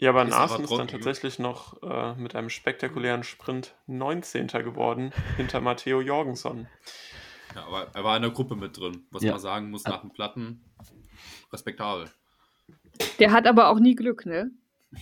Ja, 0.01 0.11
aber 0.11 0.25
Nasen 0.25 0.65
ist 0.65 0.71
dann 0.71 0.87
tatsächlich 0.87 1.41
noch 1.41 1.83
äh, 1.83 2.15
mit 2.15 2.37
einem 2.37 2.51
spektakulären 2.51 3.25
Sprint 3.25 3.75
19. 3.87 4.47
geworden, 4.47 5.13
hinter 5.37 5.61
Matteo 5.61 6.01
Jorgensen. 6.01 6.69
Ja, 7.57 7.65
aber 7.65 7.89
er 7.95 8.05
war 8.05 8.15
in 8.17 8.23
der 8.23 8.31
Gruppe 8.31 8.55
mit 8.55 8.79
drin, 8.79 9.07
was 9.11 9.25
ja. 9.25 9.33
man 9.33 9.41
sagen 9.41 9.71
muss, 9.71 9.85
nach 9.85 10.03
dem 10.03 10.13
Platten 10.13 10.63
respektabel. 11.53 12.09
Der 13.19 13.33
hat 13.33 13.49
aber 13.49 13.69
auch 13.69 13.81
nie 13.81 13.97
Glück, 13.97 14.25
ne? 14.25 14.53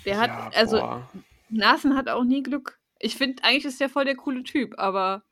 Der 0.06 0.18
hat, 0.18 0.28
ja, 0.28 0.50
also, 0.54 0.78
boah. 0.78 1.10
Nasen 1.50 1.94
hat 1.94 2.08
auch 2.08 2.24
nie 2.24 2.42
Glück. 2.42 2.78
Ich 2.98 3.16
finde, 3.16 3.44
eigentlich 3.44 3.66
ist 3.66 3.80
der 3.80 3.90
voll 3.90 4.06
der 4.06 4.16
coole 4.16 4.44
Typ, 4.44 4.78
aber. 4.78 5.24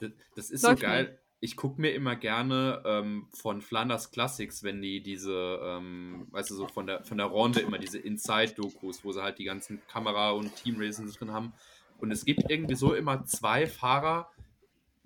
Das, 0.00 0.10
das 0.34 0.50
ist 0.50 0.62
so 0.62 0.74
geil. 0.74 1.04
Nicht. 1.04 1.19
Ich 1.40 1.56
gucke 1.56 1.80
mir 1.80 1.94
immer 1.94 2.16
gerne 2.16 2.82
ähm, 2.84 3.26
von 3.32 3.62
Flanders 3.62 4.10
Classics, 4.10 4.62
wenn 4.62 4.82
die 4.82 5.02
diese, 5.02 5.58
ähm, 5.62 6.26
weißt 6.30 6.50
du, 6.50 6.54
so 6.54 6.68
von 6.68 6.86
der, 6.86 7.02
von 7.04 7.16
der 7.16 7.26
Ronde 7.26 7.60
immer 7.60 7.78
diese 7.78 7.98
Inside-Dokus, 7.98 9.04
wo 9.04 9.12
sie 9.12 9.22
halt 9.22 9.38
die 9.38 9.44
ganzen 9.44 9.80
Kamera- 9.88 10.32
und 10.32 10.54
Team-Racing 10.56 11.10
drin 11.10 11.32
haben. 11.32 11.54
Und 11.98 12.10
es 12.10 12.24
gibt 12.24 12.50
irgendwie 12.50 12.74
so 12.74 12.92
immer 12.92 13.24
zwei 13.24 13.66
Fahrer, 13.66 14.30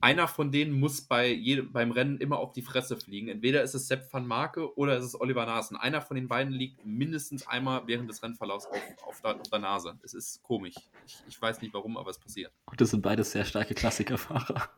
einer 0.05 0.29
von 0.29 0.53
denen 0.53 0.79
muss 0.79 1.01
bei 1.01 1.29
jedem, 1.29 1.73
beim 1.73 1.91
Rennen 1.91 2.19
immer 2.19 2.39
auf 2.39 2.53
die 2.53 2.61
Fresse 2.61 2.99
fliegen. 2.99 3.29
Entweder 3.29 3.63
ist 3.63 3.75
es 3.75 3.89
Sepp 3.89 4.13
van 4.13 4.27
Marke 4.27 4.77
oder 4.77 4.99
ist 4.99 5.05
es 5.07 5.19
Oliver 5.19 5.47
Nasen. 5.47 5.79
Einer 5.79 6.03
von 6.03 6.15
den 6.15 6.29
beiden 6.29 6.53
liegt 6.53 6.85
mindestens 6.85 7.47
einmal 7.49 7.87
während 7.87 8.11
des 8.11 8.23
Rennverlaufs 8.23 8.67
auf, 8.67 8.83
auf, 9.07 9.23
der, 9.23 9.41
auf 9.41 9.49
der 9.49 9.61
Nase. 9.61 9.99
Es 10.03 10.13
ist 10.13 10.43
komisch. 10.43 10.75
Ich, 11.07 11.17
ich, 11.27 11.41
weiß 11.41 11.63
nicht 11.63 11.73
warum, 11.73 11.97
aber 11.97 12.11
es 12.11 12.19
passiert. 12.19 12.53
Und 12.67 12.79
das 12.83 12.91
sind 12.91 13.01
beides 13.01 13.33
sehr 13.33 13.47
starke 13.47 13.75
Klassikerfahrer. 13.75 14.69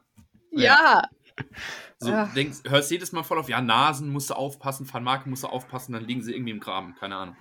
Ja. 0.52 1.02
So, 1.98 2.12
denkst, 2.34 2.58
hörst 2.68 2.90
jedes 2.90 3.12
Mal 3.12 3.22
voll 3.22 3.38
auf, 3.38 3.48
ja, 3.48 3.62
Nasen 3.62 4.10
musst 4.10 4.28
du 4.28 4.34
aufpassen, 4.34 4.86
Van 4.92 5.02
Marke 5.02 5.30
musst 5.30 5.44
du 5.44 5.46
aufpassen, 5.46 5.94
dann 5.94 6.04
liegen 6.04 6.22
sie 6.22 6.34
irgendwie 6.34 6.50
im 6.50 6.60
Graben. 6.60 6.94
Keine 7.00 7.16
Ahnung. 7.16 7.36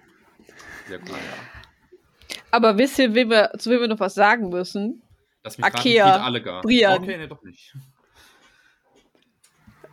Sehr 0.87 0.99
cool, 1.01 1.09
ja. 1.09 2.37
Aber 2.51 2.77
wisst 2.77 2.97
ihr, 2.99 3.13
wem 3.13 3.31
wir, 3.31 3.51
zu 3.57 3.69
wem 3.69 3.81
wir 3.81 3.89
noch 3.89 3.99
was 3.99 4.13
sagen 4.13 4.47
müssen? 4.47 5.01
Lass 5.43 5.57
mich 5.57 5.65
Akea, 5.65 6.07
fragen, 6.07 6.23
alle 6.23 6.41
gar. 6.41 6.61
Brian. 6.61 7.03
Okay, 7.03 7.17
nee, 7.17 7.27
doch 7.27 7.43
nicht. 7.43 7.75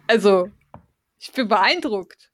Also, 0.07 0.49
ich 1.19 1.33
bin 1.33 1.49
beeindruckt. 1.49 2.31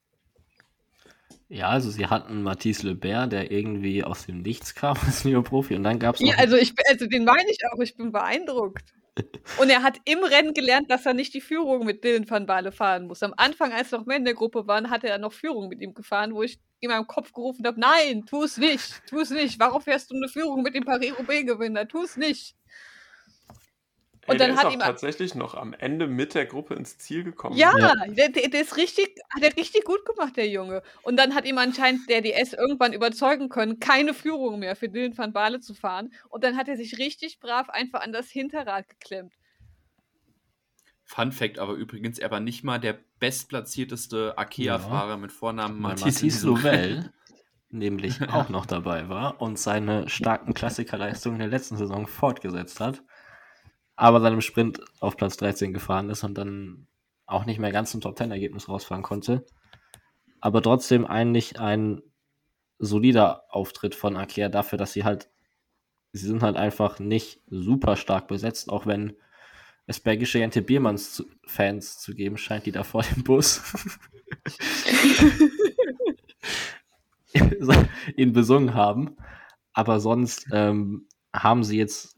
Ja, 1.49 1.69
also 1.69 1.91
sie 1.91 2.07
hatten 2.07 2.43
Mathis 2.43 2.83
Lebert, 2.83 3.33
der 3.33 3.51
irgendwie 3.51 4.05
aus 4.05 4.27
dem 4.27 4.43
Nichts 4.43 4.75
kam 4.75 4.97
als 5.07 5.25
Neoprofi 5.25 5.75
und 5.77 5.83
dann 5.83 5.99
gab 5.99 6.17
es 6.17 6.21
Ja, 6.21 6.35
also 6.37 6.57
ich 6.57 6.75
also 6.91 7.07
den 7.07 7.25
meine 7.25 7.51
ich 7.51 7.59
auch, 7.73 7.79
ich 7.81 7.97
bin 7.97 8.13
beeindruckt. 8.13 8.93
Und 9.61 9.71
er 9.71 9.83
hat 9.83 9.99
im 10.05 10.23
Rennen 10.23 10.55
gelernt, 10.55 10.91
dass 10.91 11.07
er 11.07 11.15
nicht 11.15 11.35
die 11.35 11.41
Führung 11.41 11.85
mit 11.85 12.05
Dylan 12.05 12.29
van 12.29 12.47
Baale 12.47 12.73
fahren 12.73 13.07
muss. 13.07 13.23
Am 13.23 13.35
Anfang, 13.37 13.73
als 13.73 13.91
noch 13.91 14.07
mehr 14.07 14.19
in 14.19 14.25
der 14.25 14.35
Gruppe 14.35 14.67
waren, 14.67 14.91
hat 14.91 15.05
er 15.05 15.19
noch 15.19 15.33
Führung 15.33 15.69
mit 15.69 15.81
ihm 15.81 15.95
gefahren, 15.95 16.35
wo 16.35 16.43
ich 16.43 16.59
in 16.81 16.91
meinem 16.91 17.07
Kopf 17.07 17.33
gerufen 17.33 17.67
habe, 17.67 17.81
nein, 17.81 18.25
tu 18.27 18.43
es 18.45 18.57
nicht, 18.57 19.03
tu 19.09 19.21
es 19.21 19.31
nicht. 19.31 19.59
Warum 19.59 19.83
fährst 19.83 20.11
du 20.11 20.17
eine 20.17 20.29
Führung 20.29 20.63
mit 20.63 20.75
dem 20.75 20.85
Paris-Roubaix-Gewinner? 20.85 21.89
Tu 21.89 22.03
es 22.03 22.17
nicht. 22.17 22.55
Und 24.29 24.35
Ey, 24.35 24.39
dann 24.41 24.51
der 24.51 24.59
hat 24.59 24.69
ist 24.69 24.75
ihm 24.75 24.81
tatsächlich 24.81 25.35
noch 25.35 25.55
am 25.55 25.73
Ende 25.73 26.07
mit 26.07 26.35
der 26.35 26.45
Gruppe 26.45 26.75
ins 26.75 26.99
Ziel 26.99 27.25
gekommen. 27.25 27.57
Ja, 27.57 27.73
ja. 27.79 27.95
Der, 28.09 28.29
der, 28.29 28.61
ist 28.61 28.77
richtig, 28.77 29.15
hat 29.35 29.43
er 29.43 29.57
richtig 29.57 29.85
gut 29.85 30.05
gemacht, 30.05 30.37
der 30.37 30.49
Junge. 30.49 30.83
Und 31.03 31.17
dann 31.17 31.35
hat 31.35 31.47
ihm 31.47 31.57
anscheinend 31.57 32.11
der 32.11 32.21
DS 32.21 32.53
irgendwann 32.53 32.93
überzeugen 32.93 33.49
können, 33.49 33.81
keine 33.81 34.13
Führung 34.13 34.59
mehr 34.59 34.77
für 34.77 34.91
Dylan 34.91 35.17
van 35.17 35.33
Baale 35.33 35.61
zu 35.61 35.73
fahren. 35.73 36.13
Und 36.29 36.45
dann 36.45 36.59
hat 36.59 36.69
er 36.69 36.77
sich 36.77 36.99
richtig 36.99 37.41
brav 37.41 37.71
einfach 37.71 38.03
an 38.03 38.13
das 38.13 38.29
Hinterrad 38.29 38.87
geklemmt. 38.91 39.33
Fun 41.05 41.33
Fact 41.33 41.59
aber 41.59 41.73
übrigens, 41.73 42.19
er 42.19 42.31
war 42.31 42.41
nicht 42.41 42.65
mal 42.65 42.79
der 42.79 42.99
bestplatzierteste 43.19 44.37
Akea-Fahrer 44.37 45.13
ja. 45.13 45.17
mit 45.17 45.33
Vornamen 45.33 45.81
Matthias 45.81 46.43
Lovell, 46.43 47.11
nämlich 47.71 48.21
auch 48.29 48.51
noch 48.51 48.67
dabei 48.67 49.09
war 49.09 49.41
und 49.41 49.59
seine 49.59 50.07
starken 50.11 50.53
Klassikerleistungen 50.53 51.41
in 51.41 51.49
der 51.49 51.59
letzten 51.59 51.79
Saison 51.79 52.07
fortgesetzt 52.07 52.81
hat 52.81 53.03
aber 53.99 54.25
im 54.29 54.41
Sprint 54.41 54.81
auf 55.01 55.17
Platz 55.17 55.37
13 55.39 55.73
gefahren 55.73 56.09
ist 56.09 56.23
und 56.23 56.39
dann 56.39 56.87
auch 57.27 57.47
nicht 57.47 57.59
mehr 57.59 57.73
ganz 57.73 57.93
ein 57.93 58.01
Top-10-Ergebnis 58.01 58.69
rausfahren 58.69 59.03
konnte. 59.03 59.45
Aber 60.41 60.63
trotzdem 60.63 61.05
eigentlich 61.05 61.59
ein 61.59 62.01
solider 62.79 63.43
Auftritt 63.51 63.97
von 63.97 64.17
Akea 64.17 64.49
dafür, 64.51 64.79
dass 64.79 64.93
sie 64.93 65.03
halt, 65.03 65.29
sie 66.13 66.29
sind 66.29 66.45
halt 66.45 66.57
einfach 66.57 67.01
nicht 67.01 67.43
super 67.49 67.97
stark 67.97 68.29
besetzt, 68.29 68.71
auch 68.71 68.87
wenn 68.87 69.17
es 69.87 69.99
belgische 69.99 70.39
Jente 70.39 70.63
Biermanns 70.63 71.27
Fans 71.45 71.99
zu 71.99 72.15
geben 72.15 72.39
scheint, 72.39 72.67
die 72.67 72.73
da 72.73 72.85
vor 72.85 73.03
dem 73.03 73.25
Bus 73.25 73.61
ihn 78.17 78.33
besungen 78.33 78.75
haben. 78.75 79.17
Aber 79.73 79.99
sonst 79.99 80.47
ähm, 80.53 81.09
haben 81.33 81.65
sie 81.65 81.79
jetzt 81.79 82.18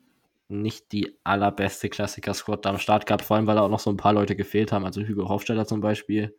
nicht 0.51 0.93
die 0.93 1.17
allerbeste 1.25 1.89
Klassiker-Squad 1.89 2.67
am 2.67 2.79
Start 2.79 3.07
gehabt, 3.07 3.25
vor 3.25 3.37
allem 3.37 3.47
weil 3.47 3.55
da 3.55 3.63
auch 3.63 3.71
noch 3.71 3.81
so 3.81 3.91
ein 3.91 3.97
paar 3.97 4.13
Leute 4.13 4.37
gefehlt 4.37 4.73
haben. 4.73 4.85
Also 4.85 5.03
Hugo 5.03 5.29
Hofstetter 5.29 5.67
zum 5.67 5.81
Beispiel, 5.81 6.37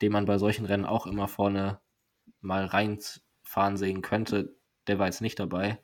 den 0.00 0.12
man 0.12 0.24
bei 0.24 0.38
solchen 0.38 0.66
Rennen 0.66 0.84
auch 0.84 1.06
immer 1.06 1.28
vorne 1.28 1.80
mal 2.40 2.64
reinfahren 2.64 3.76
sehen 3.76 4.02
könnte, 4.02 4.54
der 4.86 4.98
war 4.98 5.06
jetzt 5.06 5.20
nicht 5.20 5.38
dabei. 5.38 5.82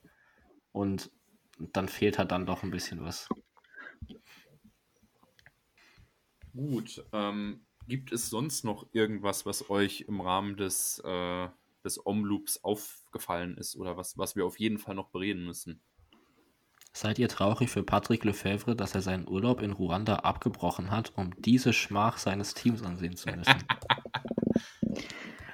Und 0.72 1.10
dann 1.58 1.88
fehlt 1.88 2.18
halt 2.18 2.30
dann 2.30 2.46
doch 2.46 2.62
ein 2.62 2.70
bisschen 2.70 3.02
was. 3.02 3.28
Gut, 6.54 7.04
ähm, 7.12 7.66
gibt 7.88 8.12
es 8.12 8.30
sonst 8.30 8.64
noch 8.64 8.86
irgendwas, 8.92 9.44
was 9.44 9.68
euch 9.68 10.02
im 10.02 10.20
Rahmen 10.20 10.56
des, 10.56 11.00
äh, 11.04 11.48
des 11.84 12.04
Omloops 12.06 12.62
aufgefallen 12.64 13.56
ist 13.58 13.76
oder 13.76 13.96
was, 13.96 14.16
was 14.16 14.36
wir 14.36 14.46
auf 14.46 14.58
jeden 14.58 14.78
Fall 14.78 14.94
noch 14.94 15.10
bereden 15.10 15.44
müssen? 15.44 15.82
Seid 16.96 17.18
ihr 17.18 17.28
traurig 17.28 17.68
für 17.68 17.82
Patrick 17.82 18.24
Lefevre, 18.24 18.74
dass 18.74 18.94
er 18.94 19.02
seinen 19.02 19.28
Urlaub 19.28 19.60
in 19.60 19.72
Ruanda 19.72 20.20
abgebrochen 20.20 20.90
hat, 20.90 21.12
um 21.14 21.30
diese 21.42 21.74
Schmach 21.74 22.16
seines 22.16 22.54
Teams 22.54 22.82
ansehen 22.82 23.16
zu 23.16 23.28
müssen? 23.30 23.52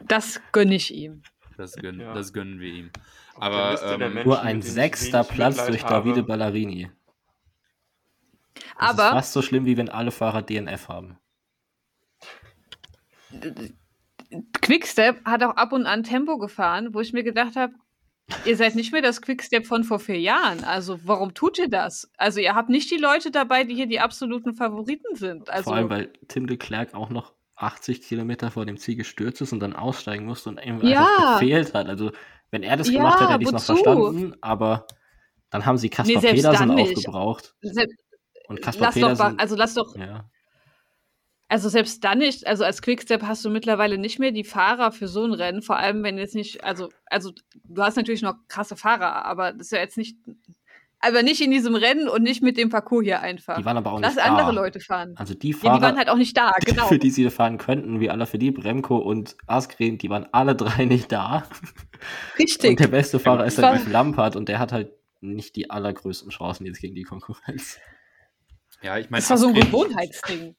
Das 0.02 0.40
gönne 0.52 0.74
ich 0.74 0.92
ihm. 0.94 1.22
Das, 1.56 1.74
gönn, 1.74 1.98
ja. 1.98 2.12
das 2.12 2.32
gönnen 2.32 2.60
wir 2.60 2.72
ihm. 2.72 2.90
Aber 3.36 3.80
ähm, 3.82 4.22
nur 4.24 4.42
ein 4.42 4.60
sechster 4.60 5.24
Platz 5.24 5.64
durch 5.66 5.82
Davide 5.82 6.22
Ballerini. 6.22 6.90
Das 8.54 8.90
Aber 8.90 9.06
ist 9.06 9.12
fast 9.12 9.32
so 9.32 9.42
schlimm, 9.42 9.64
wie 9.64 9.76
wenn 9.76 9.88
alle 9.88 10.10
Fahrer 10.10 10.42
DNF 10.42 10.88
haben. 10.88 11.18
Quickstep 14.60 15.24
hat 15.24 15.42
auch 15.42 15.56
ab 15.56 15.72
und 15.72 15.86
an 15.86 16.02
Tempo 16.02 16.36
gefahren, 16.36 16.92
wo 16.92 17.00
ich 17.00 17.12
mir 17.12 17.24
gedacht 17.24 17.56
habe, 17.56 17.72
ihr 18.44 18.56
seid 18.56 18.74
nicht 18.74 18.92
mehr 18.92 19.02
das 19.02 19.20
Quickstep 19.22 19.66
von 19.66 19.84
vor 19.84 19.98
vier 19.98 20.18
Jahren. 20.20 20.64
Also 20.64 20.98
warum 21.04 21.34
tut 21.34 21.58
ihr 21.58 21.68
das? 21.68 22.10
Also 22.16 22.40
ihr 22.40 22.54
habt 22.54 22.68
nicht 22.68 22.90
die 22.90 22.96
Leute 22.98 23.30
dabei, 23.30 23.64
die 23.64 23.74
hier 23.74 23.86
die 23.86 24.00
absoluten 24.00 24.54
Favoriten 24.54 25.14
sind. 25.14 25.48
Also, 25.50 25.64
Vor 25.64 25.74
allem, 25.74 25.90
weil 25.90 26.12
Tim 26.28 26.46
de 26.46 26.56
Klerk 26.56 26.94
auch 26.94 27.10
noch 27.10 27.32
80 27.56 28.02
Kilometer 28.02 28.50
vor 28.50 28.66
dem 28.66 28.76
Ziel 28.76 28.96
gestürzt 28.96 29.40
ist 29.40 29.52
und 29.52 29.60
dann 29.60 29.74
aussteigen 29.74 30.26
musste 30.26 30.48
und 30.50 30.60
ihm 30.64 30.80
Ja. 30.82 31.00
einfach 31.06 31.40
gefehlt 31.40 31.74
hat. 31.74 31.86
Also, 31.88 32.10
wenn 32.50 32.62
er 32.62 32.76
das 32.76 32.88
Ja, 32.90 32.98
gemacht 32.98 33.20
hätte, 33.20 33.32
hätte 33.32 33.42
ich 33.42 33.48
es 33.48 33.52
noch 33.52 33.62
verstanden, 33.76 34.34
aber 34.40 34.86
dann 35.50 35.64
haben 35.66 35.78
sie 35.78 35.88
Kaspar 35.90 36.14
Nee, 36.14 36.20
selbst 36.20 36.42
Pedersen 36.42 36.70
aufgebraucht. 36.70 37.54
se 37.60 37.86
Und 38.48 38.60
Kaspar 38.62 38.88
doch, 38.88 38.94
Pedersen. 38.94 39.18
wa- 39.18 39.34
also 39.38 39.54
lass 39.56 39.74
doch, 39.74 39.96
ja. 39.96 40.28
Also 41.52 41.68
selbst 41.68 42.02
dann 42.02 42.16
nicht, 42.16 42.46
also 42.46 42.64
als 42.64 42.80
Quickstep 42.80 43.24
hast 43.24 43.44
du 43.44 43.50
mittlerweile 43.50 43.98
nicht 43.98 44.18
mehr 44.18 44.30
die 44.32 44.42
Fahrer 44.42 44.90
für 44.90 45.06
so 45.06 45.22
ein 45.26 45.34
Rennen, 45.34 45.60
vor 45.60 45.76
allem 45.76 46.02
wenn 46.02 46.16
jetzt 46.16 46.34
nicht, 46.34 46.64
also, 46.64 46.88
also 47.10 47.30
du 47.64 47.82
hast 47.82 47.96
natürlich 47.96 48.22
noch 48.22 48.36
krasse 48.48 48.74
Fahrer, 48.74 49.26
aber 49.26 49.52
das 49.52 49.66
ist 49.66 49.72
ja 49.72 49.78
jetzt 49.80 49.98
nicht, 49.98 50.16
aber 51.00 51.22
nicht 51.22 51.42
in 51.42 51.50
diesem 51.50 51.74
Rennen 51.74 52.08
und 52.08 52.22
nicht 52.22 52.42
mit 52.42 52.56
dem 52.56 52.70
Parcours 52.70 53.04
hier 53.04 53.20
einfach. 53.20 53.58
Die 53.58 53.66
waren 53.66 53.76
aber 53.76 53.92
auch 53.92 54.00
Lass 54.00 54.14
nicht 54.14 54.24
andere 54.24 54.46
da. 54.46 54.52
Leute 54.52 54.80
fahren. 54.80 55.12
Also 55.16 55.34
die 55.34 55.50
Ja, 55.50 55.56
Fahrer, 55.58 55.76
die 55.76 55.82
waren 55.82 55.96
halt 55.98 56.08
auch 56.08 56.16
nicht 56.16 56.34
da, 56.34 56.52
genau. 56.64 56.86
für 56.86 56.98
die 56.98 57.10
sie 57.10 57.28
fahren 57.28 57.58
könnten, 57.58 58.00
wie 58.00 58.08
Alaphilippe, 58.08 58.64
Remco 58.64 58.96
und 58.96 59.36
Askren, 59.46 59.98
die 59.98 60.08
waren 60.08 60.26
alle 60.32 60.56
drei 60.56 60.84
nicht 60.86 61.12
da. 61.12 61.42
Richtig. 62.38 62.70
Und 62.70 62.80
der 62.80 62.88
beste 62.88 63.18
Fahrer 63.18 63.44
ist 63.44 63.62
halt 63.62 63.86
Lampard 63.88 64.36
und 64.36 64.48
der 64.48 64.58
hat 64.58 64.72
halt 64.72 64.90
nicht 65.20 65.54
die 65.56 65.68
allergrößten 65.68 66.30
Chancen 66.30 66.64
jetzt 66.64 66.80
gegen 66.80 66.94
die 66.94 67.02
Konkurrenz. 67.02 67.78
Ja, 68.80 68.96
ich 68.96 69.10
meine, 69.10 69.20
Das 69.20 69.28
war 69.28 69.36
so 69.36 69.48
ein 69.48 69.54
Gewohnheitsding. 69.54 70.56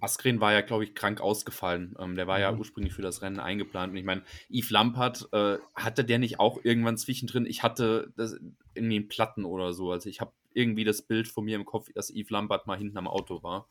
Askren 0.00 0.40
war 0.40 0.52
ja, 0.52 0.60
glaube 0.60 0.84
ich, 0.84 0.94
krank 0.94 1.20
ausgefallen. 1.20 1.96
Ähm, 1.98 2.14
der 2.14 2.26
war 2.26 2.38
ja 2.38 2.52
Mhm. 2.52 2.58
ursprünglich 2.58 2.92
für 2.94 3.02
das 3.02 3.22
Rennen 3.22 3.40
eingeplant. 3.40 3.90
Und 3.92 3.96
ich 3.96 4.04
meine, 4.04 4.22
Yves 4.48 4.70
Lampert, 4.70 5.28
äh, 5.32 5.58
hatte 5.74 6.04
der 6.04 6.18
nicht 6.18 6.38
auch 6.40 6.60
irgendwann 6.62 6.96
zwischendrin? 6.96 7.46
Ich 7.46 7.62
hatte 7.62 8.12
das 8.16 8.38
irgendwie 8.74 8.96
einen 8.96 9.08
Platten 9.08 9.44
oder 9.44 9.72
so. 9.72 9.90
Also 9.90 10.08
ich 10.08 10.20
habe 10.20 10.32
irgendwie 10.54 10.84
das 10.84 11.02
Bild 11.02 11.28
von 11.28 11.44
mir 11.44 11.56
im 11.56 11.64
Kopf, 11.64 11.88
dass 11.94 12.10
Yves 12.10 12.30
Lampert 12.30 12.66
mal 12.66 12.78
hinten 12.78 12.96
am 12.98 13.08
Auto 13.08 13.42
war. 13.42 13.68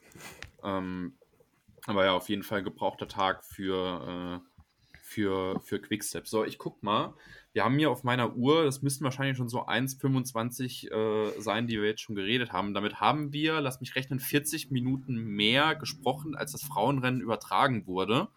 Ähm, 0.63 1.17
aber 1.85 2.05
ja, 2.05 2.13
auf 2.13 2.27
jeden 2.29 2.43
Fall 2.43 2.63
gebrauchter 2.63 3.07
Tag 3.07 3.45
für, 3.45 4.41
äh, 4.41 4.56
für, 5.07 5.61
für 5.61 5.79
Quickstep. 5.79 6.27
So, 6.27 6.43
ich 6.43 6.57
guck 6.57 6.83
mal. 6.83 7.13
Wir 7.53 7.63
haben 7.63 7.77
hier 7.79 7.89
auf 7.89 8.03
meiner 8.03 8.35
Uhr, 8.35 8.65
das 8.65 8.81
müssten 8.81 9.03
wahrscheinlich 9.03 9.37
schon 9.37 9.49
so 9.49 9.65
1,25 9.65 10.91
äh, 10.91 11.41
sein, 11.41 11.65
die 11.65 11.79
wir 11.81 11.87
jetzt 11.87 12.01
schon 12.01 12.15
geredet 12.15 12.51
haben. 12.51 12.73
Damit 12.73 12.99
haben 12.99 13.31
wir, 13.31 13.61
lass 13.61 13.79
mich 13.79 13.95
rechnen, 13.95 14.19
40 14.19 14.69
Minuten 14.69 15.15
mehr 15.15 15.75
gesprochen, 15.75 16.35
als 16.35 16.51
das 16.51 16.63
Frauenrennen 16.63 17.21
übertragen 17.21 17.87
wurde. 17.87 18.27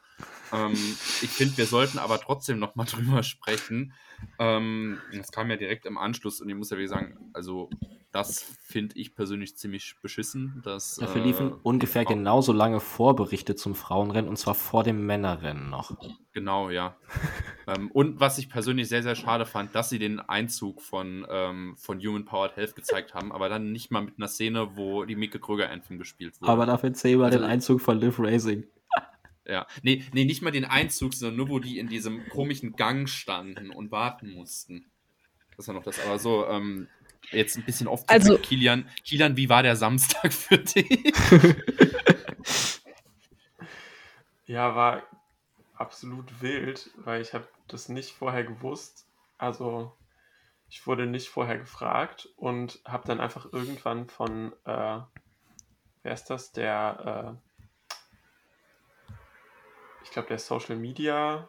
Ähm, 0.52 0.72
ich 0.72 1.28
finde, 1.28 1.58
wir 1.58 1.66
sollten 1.66 1.98
aber 1.98 2.18
trotzdem 2.18 2.58
noch 2.58 2.76
mal 2.76 2.84
drüber 2.86 3.22
sprechen. 3.24 3.92
Ähm, 4.38 4.98
das 5.12 5.32
kam 5.32 5.50
ja 5.50 5.56
direkt 5.56 5.86
im 5.86 5.98
Anschluss 5.98 6.40
und 6.40 6.48
ich 6.48 6.54
muss 6.54 6.70
ja 6.70 6.76
wirklich 6.76 6.90
sagen, 6.90 7.30
also 7.32 7.68
das 8.12 8.42
finde 8.62 8.96
ich 8.98 9.14
persönlich 9.14 9.56
ziemlich 9.56 9.94
beschissen. 10.02 10.60
Dass, 10.64 10.96
Dafür 10.96 11.22
äh, 11.22 11.24
liefen 11.26 11.52
ungefähr 11.62 12.02
Frau- 12.02 12.14
genauso 12.14 12.52
lange 12.52 12.80
Vorberichte 12.80 13.54
zum 13.54 13.74
Frauenrennen 13.74 14.28
und 14.28 14.36
zwar 14.36 14.54
vor 14.54 14.82
dem 14.82 15.06
Männerrennen 15.06 15.70
noch. 15.70 15.96
Genau, 16.32 16.70
ja. 16.70 16.96
ähm, 17.66 17.90
und 17.90 18.18
was 18.20 18.38
ich 18.38 18.48
persönlich 18.50 18.88
sehr, 18.88 19.02
sehr 19.02 19.14
schade 19.14 19.46
fand, 19.46 19.74
dass 19.74 19.90
sie 19.90 19.98
den 19.98 20.18
Einzug 20.20 20.80
von, 20.82 21.26
ähm, 21.30 21.76
von 21.78 22.00
Human 22.00 22.24
Powered 22.24 22.56
Health 22.56 22.74
gezeigt 22.76 23.14
haben, 23.14 23.32
aber 23.32 23.48
dann 23.48 23.70
nicht 23.72 23.90
mal 23.90 24.02
mit 24.02 24.14
einer 24.18 24.28
Szene, 24.28 24.76
wo 24.76 25.04
die 25.04 25.16
Mieke 25.16 25.38
Kröger 25.38 25.70
Anthem 25.70 25.98
gespielt 25.98 26.40
wurde. 26.40 26.50
Aber 26.50 26.66
dafür 26.66 26.92
zehnmal 26.92 27.26
Also- 27.26 27.38
den 27.38 27.44
Einzug 27.46 27.80
von 27.80 27.98
Liv 27.98 28.16
Racing. 28.18 28.64
ja. 29.46 29.66
Nee, 29.82 30.04
nee, 30.12 30.24
nicht 30.24 30.42
mal 30.42 30.50
den 30.50 30.64
Einzug, 30.64 31.14
sondern 31.14 31.36
nur, 31.36 31.48
wo 31.48 31.58
die 31.60 31.78
in 31.78 31.88
diesem 31.88 32.28
komischen 32.28 32.72
Gang 32.74 33.08
standen 33.08 33.70
und 33.70 33.90
warten 33.92 34.32
mussten. 34.32 34.86
Das 35.56 35.68
war 35.68 35.74
noch 35.74 35.82
das. 35.84 36.00
Aber 36.06 36.18
so, 36.18 36.46
ähm, 36.46 36.88
jetzt 37.32 37.56
ein 37.56 37.64
bisschen 37.64 37.86
oft 37.88 38.08
Also- 38.08 38.38
Kilian. 38.38 38.88
Kilian, 39.04 39.36
wie 39.36 39.48
war 39.48 39.62
der 39.62 39.76
Samstag 39.76 40.32
für 40.32 40.58
dich? 40.58 41.12
Ja, 44.46 44.74
war 44.74 45.02
absolut 45.74 46.42
wild, 46.42 46.90
weil 46.96 47.22
ich 47.22 47.34
habe 47.34 47.46
das 47.68 47.88
nicht 47.88 48.10
vorher 48.16 48.42
gewusst. 48.42 49.06
Also 49.38 49.92
ich 50.68 50.86
wurde 50.88 51.06
nicht 51.06 51.28
vorher 51.28 51.56
gefragt 51.56 52.28
und 52.36 52.80
habe 52.84 53.06
dann 53.06 53.20
einfach 53.20 53.52
irgendwann 53.52 54.08
von, 54.08 54.52
äh, 54.64 54.98
wer 56.02 56.12
ist 56.12 56.24
das, 56.30 56.50
der, 56.50 57.38
äh, 59.08 59.12
ich 60.02 60.10
glaube 60.10 60.28
der 60.28 60.38
Social 60.40 60.74
Media 60.76 61.48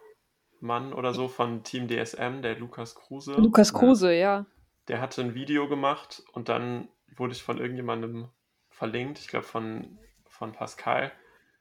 Mann 0.60 0.94
oder 0.94 1.16
so 1.16 1.28
von 1.28 1.64
Team 1.64 1.88
DSM, 1.88 2.44
der 2.44 2.56
Lukas 2.60 2.94
Kruse. 2.94 3.34
Lukas 3.34 3.74
Kruse, 3.74 4.14
ja. 4.14 4.46
Der 4.88 5.00
hatte 5.02 5.22
ein 5.22 5.36
Video 5.36 5.68
gemacht 5.68 6.24
und 6.34 6.50
dann 6.50 6.90
wurde 7.16 7.34
ich 7.34 7.44
von 7.44 7.58
irgendjemandem 7.58 8.30
verlinkt, 8.70 9.20
ich 9.20 9.28
glaube 9.28 9.46
von, 9.46 10.00
von 10.26 10.54
Pascal 10.54 11.12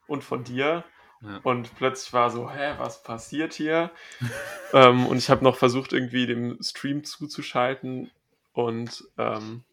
und 0.06 0.24
von 0.24 0.44
dir. 0.44 0.84
Ja. 1.22 1.40
Und 1.42 1.74
plötzlich 1.76 2.12
war 2.14 2.30
so, 2.30 2.50
hä, 2.50 2.74
was 2.78 3.02
passiert 3.02 3.52
hier? 3.52 3.90
ähm, 4.72 5.06
und 5.06 5.18
ich 5.18 5.28
habe 5.28 5.44
noch 5.44 5.56
versucht, 5.56 5.92
irgendwie 5.92 6.26
dem 6.26 6.58
Stream 6.62 7.04
zuzuschalten. 7.04 8.10
Und 8.52 9.04
ähm, 9.18 9.64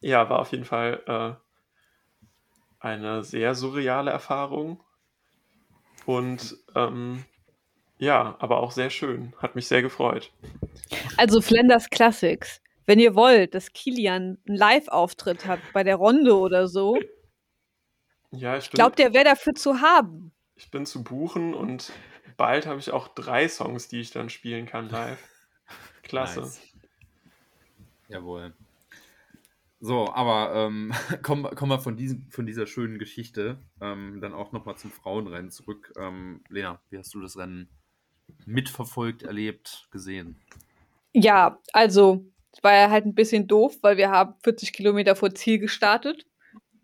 ja, 0.00 0.28
war 0.28 0.40
auf 0.40 0.52
jeden 0.52 0.66
Fall 0.66 1.02
äh, 1.06 2.24
eine 2.78 3.24
sehr 3.24 3.54
surreale 3.54 4.10
Erfahrung. 4.10 4.82
Und 6.04 6.58
ähm, 6.74 7.24
ja, 7.98 8.36
aber 8.38 8.58
auch 8.58 8.72
sehr 8.72 8.90
schön. 8.90 9.32
Hat 9.38 9.54
mich 9.54 9.66
sehr 9.68 9.82
gefreut. 9.82 10.32
Also 11.16 11.40
Flanders 11.40 11.88
Classics. 11.90 12.60
Wenn 12.86 12.98
ihr 12.98 13.14
wollt, 13.14 13.54
dass 13.54 13.72
Kilian 13.72 14.38
einen 14.46 14.56
Live-Auftritt 14.56 15.46
hat 15.46 15.60
bei 15.72 15.84
der 15.84 15.96
Ronde 15.96 16.36
oder 16.36 16.68
so, 16.68 16.98
Ja, 18.30 18.56
ich 18.58 18.68
bin, 18.70 18.76
glaubt 18.76 18.98
der 18.98 19.14
wäre 19.14 19.24
dafür 19.24 19.54
zu 19.54 19.80
haben. 19.80 20.32
ich 20.56 20.70
bin 20.70 20.84
zu 20.84 21.02
buchen 21.02 21.54
und 21.54 21.92
bald 22.36 22.66
habe 22.66 22.80
ich 22.80 22.90
auch 22.90 23.08
drei 23.08 23.48
Songs, 23.48 23.88
die 23.88 24.00
ich 24.00 24.10
dann 24.10 24.28
spielen 24.28 24.66
kann 24.66 24.90
live. 24.90 25.18
Klasse. 26.02 26.40
Nice. 26.40 26.60
Jawohl. 28.08 28.52
So, 29.80 30.12
aber 30.12 30.54
ähm, 30.54 30.92
kommen, 31.22 31.54
kommen 31.54 31.70
wir 31.72 31.78
von, 31.78 31.96
diesem, 31.96 32.28
von 32.30 32.44
dieser 32.44 32.66
schönen 32.66 32.98
Geschichte 32.98 33.58
ähm, 33.80 34.20
dann 34.20 34.34
auch 34.34 34.52
nochmal 34.52 34.76
zum 34.76 34.90
Frauenrennen 34.90 35.50
zurück. 35.50 35.92
Ähm, 35.96 36.42
Lena, 36.48 36.80
wie 36.90 36.98
hast 36.98 37.14
du 37.14 37.20
das 37.20 37.36
Rennen 37.38 37.68
mitverfolgt, 38.46 39.22
erlebt, 39.22 39.88
gesehen? 39.90 40.40
Ja, 41.12 41.58
also 41.72 42.24
es 42.52 42.62
war 42.62 42.72
ja 42.74 42.90
halt 42.90 43.06
ein 43.06 43.14
bisschen 43.14 43.46
doof, 43.46 43.76
weil 43.82 43.96
wir 43.96 44.10
haben 44.10 44.34
40 44.42 44.72
Kilometer 44.72 45.16
vor 45.16 45.34
Ziel 45.34 45.58
gestartet. 45.58 46.26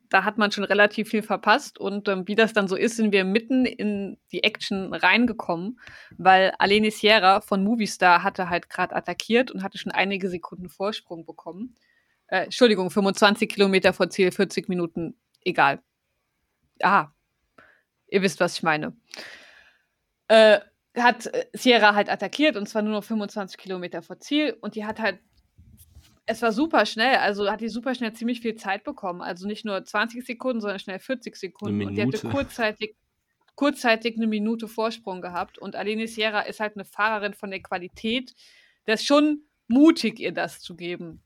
Da 0.09 0.25
hat 0.25 0.39
man 0.39 0.51
schon 0.51 0.65
relativ 0.65 1.11
viel 1.11 1.23
verpasst 1.23 1.79
und 1.79 2.09
ähm, 2.09 2.27
wie 2.27 2.35
das 2.35 2.53
dann 2.53 2.67
so 2.67 2.75
ist, 2.75 2.97
sind 2.97 3.13
wir 3.13 3.25
mitten 3.25 3.65
in 3.65 4.19
die 4.33 4.43
Action 4.43 4.93
reingekommen, 4.93 5.79
weil 6.19 6.53
Aleni 6.59 6.91
Sierra 6.91 7.41
von 7.41 7.63
Movistar 7.63 8.25
hatte 8.25 8.51
halt 8.51 8.69
gerade 8.69 8.97
attackiert 8.97 9.53
und 9.53 9.63
hatte 9.63 9.79
schon 9.79 9.93
einige 9.93 10.29
Sekunden 10.29 10.69
Vorsprung 10.69 11.25
bekommen. 11.25 11.77
Äh, 12.27 12.45
Entschuldigung, 12.45 12.91
25 12.91 13.49
Kilometer 13.49 13.93
vor 13.93 14.11
Ziel, 14.11 14.33
40 14.33 14.69
Minuten, 14.69 15.17
egal. 15.45 15.81
Ah, 16.83 17.09
ihr 18.09 18.23
wisst, 18.23 18.41
was 18.41 18.55
ich 18.55 18.65
meine. 18.65 18.97
Äh, 20.27 20.59
hat 21.03 21.27
äh, 21.27 21.47
Sierra 21.53 21.95
halt 21.95 22.11
attackiert 22.11 22.57
und 22.57 22.69
zwar 22.69 22.83
nur 22.83 22.93
noch 22.93 23.05
25 23.05 23.59
Kilometer 23.59 24.03
vor 24.03 24.19
Ziel 24.19 24.57
und 24.61 24.75
die 24.75 24.85
hat 24.85 25.01
halt 25.01 25.19
es 26.31 26.43
war 26.43 26.53
super 26.53 26.87
schnell, 26.87 27.17
also 27.17 27.51
hat 27.51 27.61
die 27.61 27.69
super 27.69 27.93
schnell 27.93 28.13
ziemlich 28.13 28.41
viel 28.41 28.55
Zeit 28.55 28.85
bekommen. 28.85 29.21
Also 29.21 29.49
nicht 29.49 29.65
nur 29.65 29.85
20 29.85 30.25
Sekunden, 30.25 30.61
sondern 30.61 30.79
schnell 30.79 31.01
40 31.01 31.35
Sekunden. 31.35 31.85
Und 31.85 31.97
die 31.97 32.03
hatte 32.03 32.29
kurzzeitig, 32.29 32.95
kurzzeitig 33.57 34.17
eine 34.17 34.29
Minute 34.29 34.69
Vorsprung 34.69 35.23
gehabt. 35.23 35.59
Und 35.59 35.75
Aline 35.75 36.07
Sierra 36.07 36.43
ist 36.43 36.61
halt 36.61 36.77
eine 36.77 36.85
Fahrerin 36.85 37.35
von 37.35 37.51
der 37.51 37.61
Qualität. 37.61 38.33
Das 38.87 39.01
ist 39.01 39.07
schon 39.07 39.43
mutig, 39.67 40.21
ihr 40.21 40.33
das 40.33 40.61
zu 40.61 40.77
geben. 40.77 41.21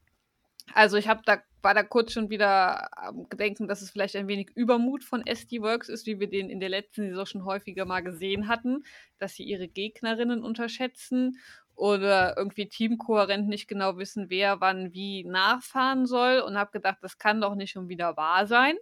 Also 0.73 0.97
ich 0.97 1.07
habe 1.07 1.21
da, 1.27 1.43
war 1.65 1.74
da 1.74 1.82
kurz 1.82 2.12
schon 2.12 2.31
wieder 2.31 2.97
am 2.97 3.28
Gedenken, 3.28 3.66
dass 3.66 3.82
es 3.82 3.91
vielleicht 3.91 4.15
ein 4.16 4.28
wenig 4.28 4.51
Übermut 4.55 5.03
von 5.03 5.27
SD 5.27 5.62
Works 5.62 5.89
ist, 5.89 6.07
wie 6.07 6.20
wir 6.20 6.28
den 6.28 6.51
in 6.51 6.61
der 6.61 6.69
letzten 6.69 7.09
Saison 7.09 7.27
schon 7.27 7.45
häufiger 7.45 7.86
mal 7.86 8.03
gesehen 8.03 8.47
hatten, 8.47 8.85
dass 9.19 9.35
sie 9.35 9.45
ihre 9.45 9.66
Gegnerinnen 9.66 10.45
unterschätzen 10.45 11.41
oder 11.74 12.36
irgendwie 12.36 12.69
teamkohärent 12.69 13.49
nicht 13.49 13.66
genau 13.66 13.97
wissen, 13.97 14.31
wer 14.31 14.61
wann 14.61 14.93
wie 14.93 15.24
nachfahren 15.24 16.07
soll 16.07 16.41
und 16.41 16.57
habe 16.57 16.70
gedacht, 16.70 16.99
das 17.01 17.19
kann 17.19 17.41
doch 17.41 17.55
nicht 17.55 17.73
schon 17.73 17.89
wieder 17.89 18.16
wahr 18.16 18.47
sein. 18.47 18.77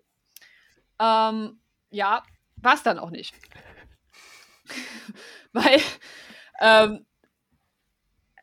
Ähm, 0.99 1.61
ja, 1.91 2.23
war 2.57 2.75
es 2.75 2.83
dann 2.83 2.99
auch 2.99 3.11
nicht. 3.11 3.35
Weil 5.53 5.81
ähm, 6.61 7.07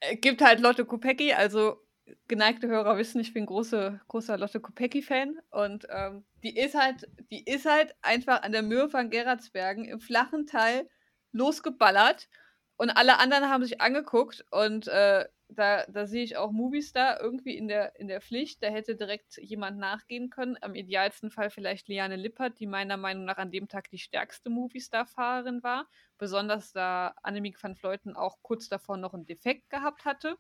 es 0.01 0.21
gibt 0.21 0.41
halt 0.41 0.61
Lotte 0.61 0.85
Kopecki, 0.85 1.33
also 1.33 1.81
geneigte 2.27 2.67
Hörer 2.67 2.97
wissen, 2.97 3.19
ich 3.19 3.33
bin 3.33 3.45
große, 3.45 4.01
großer 4.07 4.37
Lotte 4.37 4.59
Kopecki-Fan 4.59 5.39
und 5.51 5.87
ähm, 5.89 6.25
die 6.43 6.57
ist 6.57 6.75
halt, 6.75 7.07
die 7.31 7.43
ist 7.43 7.65
halt 7.65 7.95
einfach 8.01 8.43
an 8.43 8.51
der 8.51 8.63
Mühe 8.63 8.89
von 8.89 9.09
Gerardsbergen 9.09 9.85
im 9.85 9.99
flachen 9.99 10.47
Teil 10.47 10.89
losgeballert 11.31 12.29
und 12.77 12.91
alle 12.91 13.19
anderen 13.19 13.49
haben 13.49 13.63
sich 13.63 13.81
angeguckt 13.81 14.45
und 14.51 14.87
äh, 14.87 15.25
da, 15.49 15.83
da 15.87 16.05
sehe 16.05 16.23
ich 16.23 16.37
auch 16.37 16.51
Movistar 16.51 17.19
irgendwie 17.19 17.57
in 17.57 17.67
der, 17.67 17.99
in 17.99 18.07
der 18.07 18.21
Pflicht. 18.21 18.61
Da 18.61 18.67
hätte 18.67 18.95
direkt 18.95 19.37
jemand 19.37 19.79
nachgehen 19.79 20.29
können. 20.29 20.57
Am 20.61 20.75
idealsten 20.75 21.31
Fall 21.31 21.49
vielleicht 21.49 21.87
Liane 21.87 22.15
Lippert, 22.15 22.59
die 22.59 22.67
meiner 22.67 22.97
Meinung 22.97 23.25
nach 23.25 23.37
an 23.37 23.51
dem 23.51 23.67
Tag 23.67 23.89
die 23.89 23.97
stärkste 23.97 24.51
Movistar-Fahrerin 24.51 25.63
war. 25.63 25.87
Besonders 26.19 26.71
da 26.71 27.15
Annemiek 27.23 27.61
van 27.61 27.75
Fleuten 27.75 28.15
auch 28.15 28.37
kurz 28.43 28.69
davor 28.69 28.97
noch 28.97 29.15
einen 29.15 29.25
Defekt 29.25 29.69
gehabt 29.71 30.05
hatte. 30.05 30.37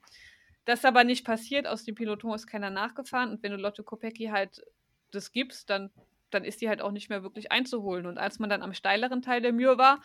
Das 0.69 0.81
ist 0.81 0.85
aber 0.85 1.03
nicht 1.03 1.25
passiert. 1.25 1.65
Aus 1.65 1.83
dem 1.83 1.95
Peloton 1.95 2.35
ist 2.35 2.45
keiner 2.45 2.69
nachgefahren. 2.69 3.31
Und 3.31 3.41
wenn 3.41 3.49
du 3.49 3.57
Lotte 3.57 3.81
Kopecki 3.81 4.27
halt 4.27 4.61
das 5.09 5.31
gibst, 5.31 5.71
dann, 5.71 5.89
dann 6.29 6.43
ist 6.43 6.61
die 6.61 6.69
halt 6.69 6.79
auch 6.79 6.91
nicht 6.91 7.09
mehr 7.09 7.23
wirklich 7.23 7.51
einzuholen. 7.51 8.05
Und 8.05 8.19
als 8.19 8.37
man 8.37 8.51
dann 8.51 8.61
am 8.61 8.75
steileren 8.75 9.23
Teil 9.23 9.41
der 9.41 9.51
Mühe 9.51 9.79
war, 9.79 9.99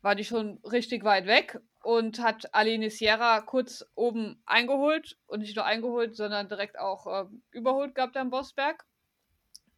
war 0.00 0.14
die 0.14 0.24
schon 0.24 0.58
richtig 0.64 1.04
weit 1.04 1.26
weg 1.26 1.60
und 1.82 2.18
hat 2.18 2.54
Aline 2.54 2.88
Sierra 2.88 3.42
kurz 3.42 3.84
oben 3.94 4.42
eingeholt 4.46 5.18
und 5.26 5.40
nicht 5.40 5.54
nur 5.54 5.66
eingeholt, 5.66 6.16
sondern 6.16 6.48
direkt 6.48 6.78
auch 6.78 7.06
äh, 7.06 7.26
überholt 7.50 7.94
gehabt 7.94 8.16
am 8.16 8.30
Bossberg. 8.30 8.86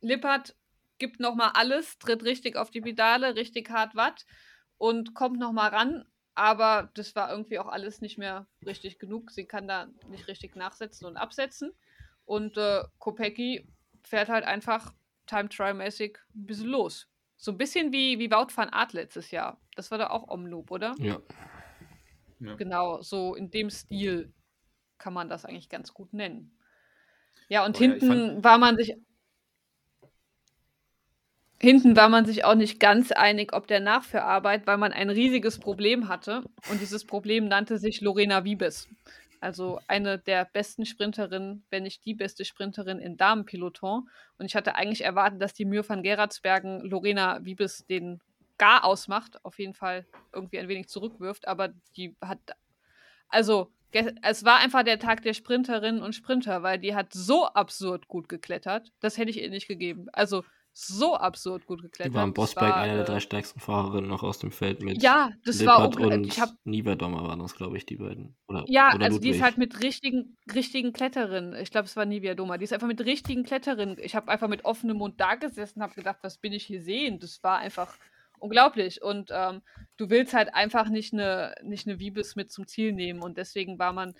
Lippert 0.02 0.54
gibt 0.98 1.18
nochmal 1.18 1.50
alles, 1.54 1.98
tritt 1.98 2.22
richtig 2.22 2.54
auf 2.54 2.70
die 2.70 2.80
Pedale, 2.80 3.34
richtig 3.34 3.70
hart 3.70 3.96
Watt 3.96 4.24
und 4.78 5.14
kommt 5.14 5.40
nochmal 5.40 5.70
ran, 5.70 6.04
aber 6.34 6.90
das 6.94 7.14
war 7.14 7.30
irgendwie 7.30 7.59
auch 7.59 7.68
alles 7.68 8.00
nicht 8.00 8.18
mehr 8.18 8.46
richtig 8.64 8.98
genug. 8.98 9.30
Sie 9.30 9.44
kann 9.44 9.68
da 9.68 9.88
nicht 10.09 10.28
richtig 10.28 10.56
nachsetzen 10.56 11.06
und 11.06 11.16
absetzen. 11.16 11.72
Und 12.24 12.56
äh, 12.56 12.82
Kopecki 12.98 13.66
fährt 14.02 14.28
halt 14.28 14.44
einfach 14.44 14.92
Time-Trial-mäßig 15.26 16.18
ein 16.34 16.46
bisschen 16.46 16.68
los. 16.68 17.09
So 17.36 17.52
ein 17.52 17.59
bisschen 17.59 17.92
wie, 17.92 18.18
wie 18.18 18.30
Wout 18.30 18.48
van 18.54 18.70
Aert 18.70 18.92
letztes 18.92 19.30
Jahr. 19.30 19.60
Das 19.74 19.90
war 19.90 19.98
da 19.98 20.10
auch 20.10 20.28
Omloop, 20.28 20.70
oder? 20.70 20.94
Ja. 20.98 21.20
Ja. 22.40 22.54
Genau, 22.54 23.02
so 23.02 23.34
in 23.34 23.50
dem 23.50 23.70
Stil 23.70 24.32
kann 24.98 25.12
man 25.12 25.28
das 25.28 25.44
eigentlich 25.44 25.68
ganz 25.68 25.92
gut 25.94 26.12
nennen. 26.12 26.56
Ja, 27.48 27.64
und 27.64 27.78
ja, 27.78 27.86
ich 27.86 27.90
hinten 28.00 28.06
fand- 28.09 28.44
war 28.44 28.59
man 28.59 28.76
sich. 28.76 28.94
Hinten 31.62 31.94
war 31.94 32.09
man 32.09 32.26
sich 32.26 32.44
auch 32.44 32.56
nicht 32.56 32.80
ganz 32.80 33.12
einig, 33.12 33.52
ob 33.52 33.68
der 33.68 33.78
Nachführarbeit, 33.78 34.66
weil 34.66 34.78
man 34.78 34.93
ein 34.93 35.10
riesiges 35.10 35.60
Problem 35.60 36.09
hatte. 36.09 36.43
Und 36.68 36.80
dieses 36.80 37.05
Problem 37.05 37.47
nannte 37.47 37.78
sich 37.78 38.01
Lorena 38.01 38.43
Wiebes. 38.43 38.89
Also 39.40 39.78
eine 39.86 40.18
der 40.18 40.44
besten 40.44 40.84
Sprinterinnen, 40.84 41.64
wenn 41.70 41.84
nicht 41.84 42.05
die 42.05 42.14
beste 42.14 42.44
Sprinterin 42.44 42.98
im 42.98 43.16
Damenpeloton. 43.16 44.09
Und 44.39 44.47
ich 44.47 44.56
hatte 44.56 44.74
eigentlich 44.74 45.05
erwartet, 45.05 45.40
dass 45.40 45.55
die 45.55 45.64
Mühe 45.64 45.89
van 45.89 46.02
Gerardsbergen 46.02 46.80
Lorena 46.80 47.44
Wiebes 47.44 47.86
den 47.86 48.20
gar 48.59 48.84
ausmacht, 48.84 49.44
auf 49.44 49.60
jeden 49.60 49.74
Fall 49.74 50.05
irgendwie 50.32 50.59
ein 50.59 50.68
wenig 50.68 50.89
zurückwirft, 50.89 51.47
aber 51.47 51.68
die 51.97 52.16
hat, 52.20 52.40
also 53.28 53.70
es 54.22 54.44
war 54.44 54.59
einfach 54.59 54.82
der 54.82 54.98
Tag 54.98 55.22
der 55.22 55.34
Sprinterinnen 55.34 56.02
und 56.02 56.14
Sprinter, 56.14 56.62
weil 56.62 56.78
die 56.78 56.94
hat 56.94 57.12
so 57.12 57.47
absurd 57.47 58.09
gut 58.09 58.28
geklettert, 58.28 58.90
das 59.01 59.16
hätte 59.16 59.30
ich 59.30 59.40
ihr 59.40 59.51
nicht 59.51 59.68
gegeben. 59.68 60.06
Also 60.12 60.44
so 60.74 61.16
absurd 61.16 61.66
gut 61.66 61.82
geklettert. 61.82 62.12
Die 62.12 62.14
war 62.16 62.22
am 62.22 62.30
Das 62.30 62.34
Bossberg 62.34 62.70
war, 62.70 62.76
eine 62.76 62.96
der 62.96 63.04
drei 63.04 63.20
stärksten 63.20 63.60
Fahrerinnen 63.60 64.08
noch 64.08 64.22
aus 64.22 64.38
dem 64.38 64.50
Feld 64.50 64.82
mit 64.82 65.02
Ja, 65.02 65.30
das 65.44 65.64
war 65.66 65.78
Lippert 65.78 65.96
unglaublich. 65.96 66.18
und 66.18 66.26
Ich 66.26 66.40
hab, 66.40 66.50
Nieverdommer 66.64 67.24
waren 67.24 67.40
das, 67.40 67.54
glaube 67.54 67.76
ich, 67.76 67.84
die 67.84 67.96
beiden. 67.96 68.36
Oder, 68.48 68.64
ja, 68.68 68.94
oder 68.94 69.04
also 69.04 69.18
die 69.18 69.28
ist 69.28 69.34
Ludwig. 69.36 69.42
halt 69.42 69.58
mit 69.58 69.82
richtigen, 69.82 70.36
richtigen 70.54 70.92
Kletterinnen. 70.92 71.54
Ich 71.60 71.70
glaube, 71.70 71.86
es 71.86 71.96
war 71.96 72.06
Nivea 72.06 72.34
Doma. 72.34 72.56
Die 72.58 72.64
ist 72.64 72.72
einfach 72.72 72.86
mit 72.86 73.00
richtigen 73.02 73.44
Kletterinnen. 73.44 73.96
Ich 74.00 74.14
habe 74.14 74.30
einfach 74.30 74.48
mit 74.48 74.64
offenem 74.64 74.96
Mund 74.96 75.20
da 75.20 75.34
gesessen 75.34 75.80
und 75.80 75.82
habe 75.82 75.94
gedacht, 75.94 76.18
was 76.22 76.38
bin 76.38 76.52
ich 76.52 76.64
hier 76.64 76.80
sehen? 76.80 77.18
Das 77.20 77.42
war 77.42 77.58
einfach 77.58 77.94
unglaublich. 78.38 79.02
Und 79.02 79.30
ähm, 79.32 79.60
du 79.98 80.08
willst 80.10 80.32
halt 80.34 80.54
einfach 80.54 80.88
nicht 80.88 81.12
eine, 81.12 81.54
nicht 81.62 81.86
eine 81.86 81.98
Wiebes 81.98 82.34
mit 82.34 82.50
zum 82.50 82.66
Ziel 82.66 82.92
nehmen. 82.92 83.22
Und 83.22 83.36
deswegen 83.36 83.78
war 83.78 83.92
man 83.92 84.14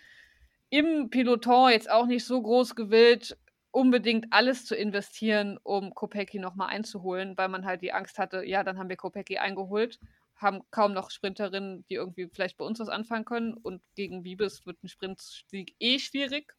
im 0.71 1.11
Peloton 1.11 1.71
jetzt 1.71 1.91
auch 1.91 2.07
nicht 2.07 2.25
so 2.25 2.41
groß 2.41 2.75
gewillt, 2.75 3.37
unbedingt 3.73 4.27
alles 4.31 4.65
zu 4.67 4.77
investieren, 4.77 5.59
um 5.63 5.95
Kopecki 5.95 6.39
nochmal 6.39 6.69
einzuholen, 6.69 7.37
weil 7.37 7.49
man 7.49 7.65
halt 7.65 7.83
die 7.83 7.93
Angst 7.93 8.19
hatte, 8.19 8.45
ja, 8.45 8.63
dann 8.63 8.79
haben 8.79 8.89
wir 8.89 8.97
Kopecki 8.97 9.39
eingeholt, 9.39 9.99
haben 10.37 10.61
kaum 10.71 10.93
noch 10.93 11.11
Sprinterinnen, 11.11 11.85
die 11.89 11.95
irgendwie 11.95 12.29
vielleicht 12.29 12.59
bei 12.59 12.65
uns 12.65 12.81
was 12.81 12.89
anfangen 12.89 13.25
können. 13.25 13.55
Und 13.55 13.83
gegen 13.95 14.25
Wiebes 14.25 14.67
wird 14.67 14.83
ein 14.85 14.89
Sprintsieg 14.89 15.75
eh 15.81 15.99
schwierig. 15.99 16.55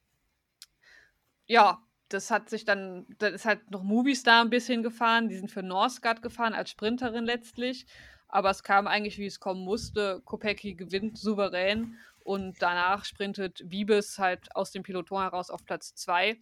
Ja, 1.46 1.84
das 2.10 2.32
hat 2.32 2.50
sich 2.50 2.66
dann, 2.66 3.06
da 3.20 3.28
ist 3.28 3.46
halt 3.46 3.70
noch 3.70 3.84
Movistar 3.84 4.44
ein 4.44 4.50
bisschen 4.50 4.84
gefahren, 4.84 5.30
die 5.30 5.36
sind 5.36 5.52
für 5.52 5.64
Norsgaard 5.64 6.22
gefahren 6.22 6.54
als 6.54 6.70
Sprinterin 6.72 7.26
letztlich, 7.26 7.86
aber 8.28 8.50
es 8.50 8.64
kam 8.64 8.88
eigentlich, 8.88 9.20
wie 9.20 9.26
es 9.26 9.40
kommen 9.40 9.64
musste, 9.64 10.22
Kopecki 10.26 10.74
gewinnt 10.74 11.18
souverän. 11.18 11.98
Und 12.24 12.62
danach 12.62 13.04
sprintet 13.04 13.62
Wiebes 13.66 14.18
halt 14.18 14.56
aus 14.56 14.72
dem 14.72 14.82
Peloton 14.82 15.22
heraus 15.22 15.50
auf 15.50 15.66
Platz 15.66 15.94
2. 15.94 16.38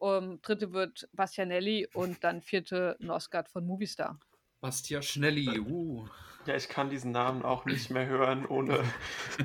Um, 0.00 0.40
dritte 0.40 0.72
wird 0.72 1.10
Bastianelli 1.12 1.86
und 1.92 2.24
dann 2.24 2.40
vierte 2.40 2.96
Norsgaard 3.00 3.50
von 3.50 3.66
Movistar. 3.66 4.18
Bastia 4.62 5.02
Schnelli, 5.02 5.60
uh. 5.60 6.08
Ja, 6.46 6.56
ich 6.56 6.70
kann 6.70 6.88
diesen 6.88 7.12
Namen 7.12 7.42
auch 7.42 7.66
nicht 7.66 7.90
mehr 7.90 8.06
hören, 8.06 8.46
ohne 8.46 8.82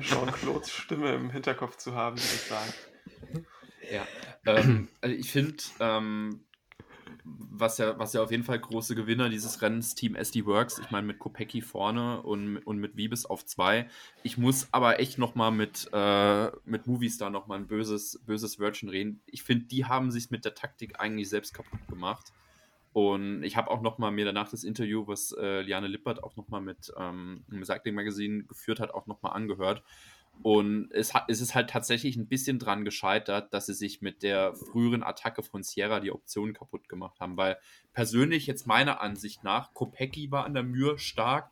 Jean-Claudes 0.00 0.70
Stimme 0.70 1.14
im 1.14 1.28
Hinterkopf 1.28 1.76
zu 1.76 1.94
haben, 1.94 2.16
die 2.16 2.22
das 2.22 2.48
sagt. 2.48 2.90
Ja, 3.90 4.06
ähm, 4.46 4.88
also 5.02 5.14
ich 5.14 5.30
finde, 5.30 5.62
ähm, 5.78 6.46
was, 7.26 7.78
ja, 7.78 7.98
was 7.98 8.12
ja 8.12 8.22
auf 8.22 8.30
jeden 8.30 8.44
Fall 8.44 8.58
große 8.58 8.94
Gewinner 8.94 9.28
dieses 9.28 9.60
Rennens 9.62 9.94
Team 9.94 10.14
SD 10.14 10.46
Works, 10.46 10.78
ich 10.78 10.90
meine 10.90 11.06
mit 11.06 11.18
Kopecki 11.18 11.60
vorne 11.60 12.22
und, 12.22 12.58
und 12.58 12.78
mit 12.78 12.96
Wiebes 12.96 13.26
auf 13.26 13.44
zwei. 13.44 13.88
Ich 14.22 14.38
muss 14.38 14.68
aber 14.72 15.00
echt 15.00 15.18
nochmal 15.18 15.50
mit, 15.50 15.88
äh, 15.92 16.50
mit 16.64 16.86
Movistar 16.86 17.30
nochmal 17.30 17.58
ein 17.58 17.66
böses, 17.66 18.20
böses 18.24 18.60
Wörtchen 18.60 18.88
reden. 18.88 19.20
Ich 19.26 19.42
finde, 19.42 19.66
die 19.66 19.86
haben 19.86 20.10
sich 20.10 20.30
mit 20.30 20.44
der 20.44 20.54
Taktik 20.54 21.00
eigentlich 21.00 21.28
selbst 21.28 21.54
kaputt 21.54 21.86
gemacht. 21.88 22.32
Und 22.92 23.42
ich 23.42 23.58
habe 23.58 23.70
auch 23.70 23.82
nochmal 23.82 24.10
mir 24.10 24.24
danach 24.24 24.48
das 24.48 24.64
Interview, 24.64 25.06
was 25.06 25.32
äh, 25.32 25.60
Liane 25.60 25.86
Lippert 25.86 26.24
auch 26.24 26.34
nochmal 26.36 26.62
mit 26.62 26.90
ähm, 26.96 27.44
im 27.50 27.62
Cycling 27.62 27.94
Magazine 27.94 28.44
geführt 28.44 28.80
hat, 28.80 28.94
auch 28.94 29.06
nochmal 29.06 29.32
angehört. 29.32 29.82
Und 30.42 30.92
es, 30.92 31.12
es 31.28 31.40
ist 31.40 31.54
halt 31.54 31.70
tatsächlich 31.70 32.16
ein 32.16 32.28
bisschen 32.28 32.58
dran 32.58 32.84
gescheitert, 32.84 33.52
dass 33.52 33.66
sie 33.66 33.74
sich 33.74 34.02
mit 34.02 34.22
der 34.22 34.54
früheren 34.54 35.02
Attacke 35.02 35.42
von 35.42 35.62
Sierra 35.62 36.00
die 36.00 36.12
Optionen 36.12 36.54
kaputt 36.54 36.88
gemacht 36.88 37.20
haben. 37.20 37.36
Weil 37.36 37.58
persönlich 37.92 38.46
jetzt 38.46 38.66
meiner 38.66 39.00
Ansicht 39.00 39.42
nach, 39.42 39.74
Kopecki 39.74 40.30
war 40.30 40.44
an 40.44 40.54
der 40.54 40.62
Mühe 40.62 40.98
stark, 40.98 41.50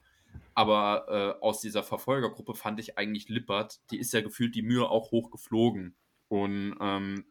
aber 0.54 1.06
äh, 1.08 1.42
aus 1.42 1.60
dieser 1.60 1.82
Verfolgergruppe 1.82 2.54
fand 2.54 2.78
ich 2.80 2.98
eigentlich 2.98 3.28
Lippert, 3.28 3.80
die 3.90 3.98
ist 3.98 4.12
ja 4.12 4.20
gefühlt 4.20 4.54
die 4.54 4.62
Mühe 4.62 4.88
auch 4.88 5.10
hochgeflogen. 5.10 5.94
Und 6.28 6.76
ähm, 6.80 7.24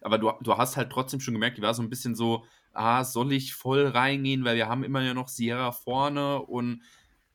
aber 0.00 0.18
du, 0.18 0.32
du 0.42 0.56
hast 0.58 0.76
halt 0.76 0.90
trotzdem 0.90 1.20
schon 1.20 1.34
gemerkt, 1.34 1.56
die 1.56 1.62
war 1.62 1.72
so 1.72 1.82
ein 1.82 1.88
bisschen 1.88 2.14
so, 2.14 2.44
ah, 2.74 3.04
soll 3.04 3.32
ich 3.32 3.54
voll 3.54 3.86
reingehen, 3.86 4.44
weil 4.44 4.56
wir 4.56 4.68
haben 4.68 4.84
immer 4.84 5.02
ja 5.02 5.14
noch 5.14 5.28
Sierra 5.28 5.72
vorne 5.72 6.42
und 6.42 6.82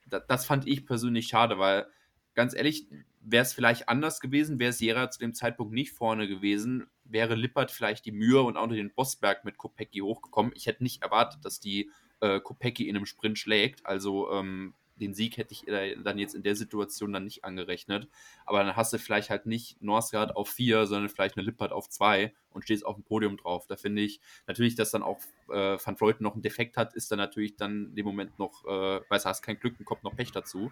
da, 0.06 0.20
das 0.20 0.46
fand 0.46 0.68
ich 0.68 0.86
persönlich 0.86 1.28
schade, 1.28 1.58
weil 1.58 1.88
ganz 2.36 2.54
ehrlich, 2.54 2.88
wäre 3.32 3.44
es 3.44 3.54
vielleicht 3.54 3.90
anders 3.90 4.20
gewesen, 4.20 4.60
wäre 4.60 4.74
Sierra 4.74 5.10
zu 5.10 5.20
dem 5.20 5.34
Zeitpunkt 5.34 5.74
nicht 5.74 5.92
vorne 5.92 6.28
gewesen, 6.28 6.88
wäre 7.04 7.36
Lippert 7.36 7.72
vielleicht 7.72 8.06
die 8.06 8.12
Mühe 8.12 8.42
und 8.42 8.58
auch 8.58 8.68
noch 8.68 8.76
den 8.76 8.94
Bossberg 8.94 9.46
mit 9.46 9.58
Kopecki 9.58 10.00
hochgekommen. 10.00 10.52
Ich 10.56 10.68
hätte 10.68 10.84
nicht 10.84 11.02
erwartet, 11.02 11.44
dass 11.44 11.60
die 11.60 11.92
äh, 12.22 12.40
Kopecki 12.40 12.88
in 12.88 12.96
einem 12.96 13.06
Sprint 13.06 13.38
schlägt, 13.38 13.86
also 13.86 14.32
ähm, 14.32 14.74
den 15.00 15.14
Sieg 15.14 15.38
hätte 15.38 15.54
ich 15.54 15.68
äh, 15.68 15.96
dann 15.96 16.20
jetzt 16.20 16.36
in 16.36 16.44
der 16.44 16.56
Situation 16.56 17.14
dann 17.14 17.24
nicht 17.24 17.46
angerechnet. 17.46 18.10
Aber 18.46 18.64
dann 18.64 18.76
hast 18.76 18.94
du 18.94 19.00
vielleicht 19.00 19.30
halt 19.30 19.46
nicht 19.46 19.82
Norsgaard 19.82 20.36
auf 20.36 20.50
vier, 20.50 20.86
sondern 20.86 21.10
vielleicht 21.10 21.38
eine 21.38 21.46
Lippert 21.46 21.72
auf 21.72 21.90
zwei 21.90 22.34
und 22.52 22.64
stehst 22.64 22.86
auf 22.86 22.96
dem 22.96 23.04
Podium 23.04 23.38
drauf. 23.38 23.66
Da 23.68 23.78
finde 23.78 24.02
ich 24.02 24.20
natürlich, 24.48 24.76
dass 24.76 24.92
dann 24.92 25.04
auch 25.04 25.20
äh, 25.50 25.78
Van 25.84 25.98
Fleuten 25.98 26.24
noch 26.24 26.34
einen 26.34 26.42
Defekt 26.42 26.78
hat, 26.78 26.94
ist 26.94 27.12
dann 27.12 27.18
natürlich 27.18 27.56
dann 27.56 27.88
in 27.88 27.96
dem 27.96 28.06
Moment 28.06 28.38
noch, 28.40 28.66
äh, 28.66 29.00
du, 29.00 29.06
hast 29.10 29.42
kein 29.42 29.60
Glück 29.60 29.80
und 29.80 29.86
kommt 29.86 30.04
noch 30.04 30.16
Pech 30.16 30.32
dazu. 30.32 30.72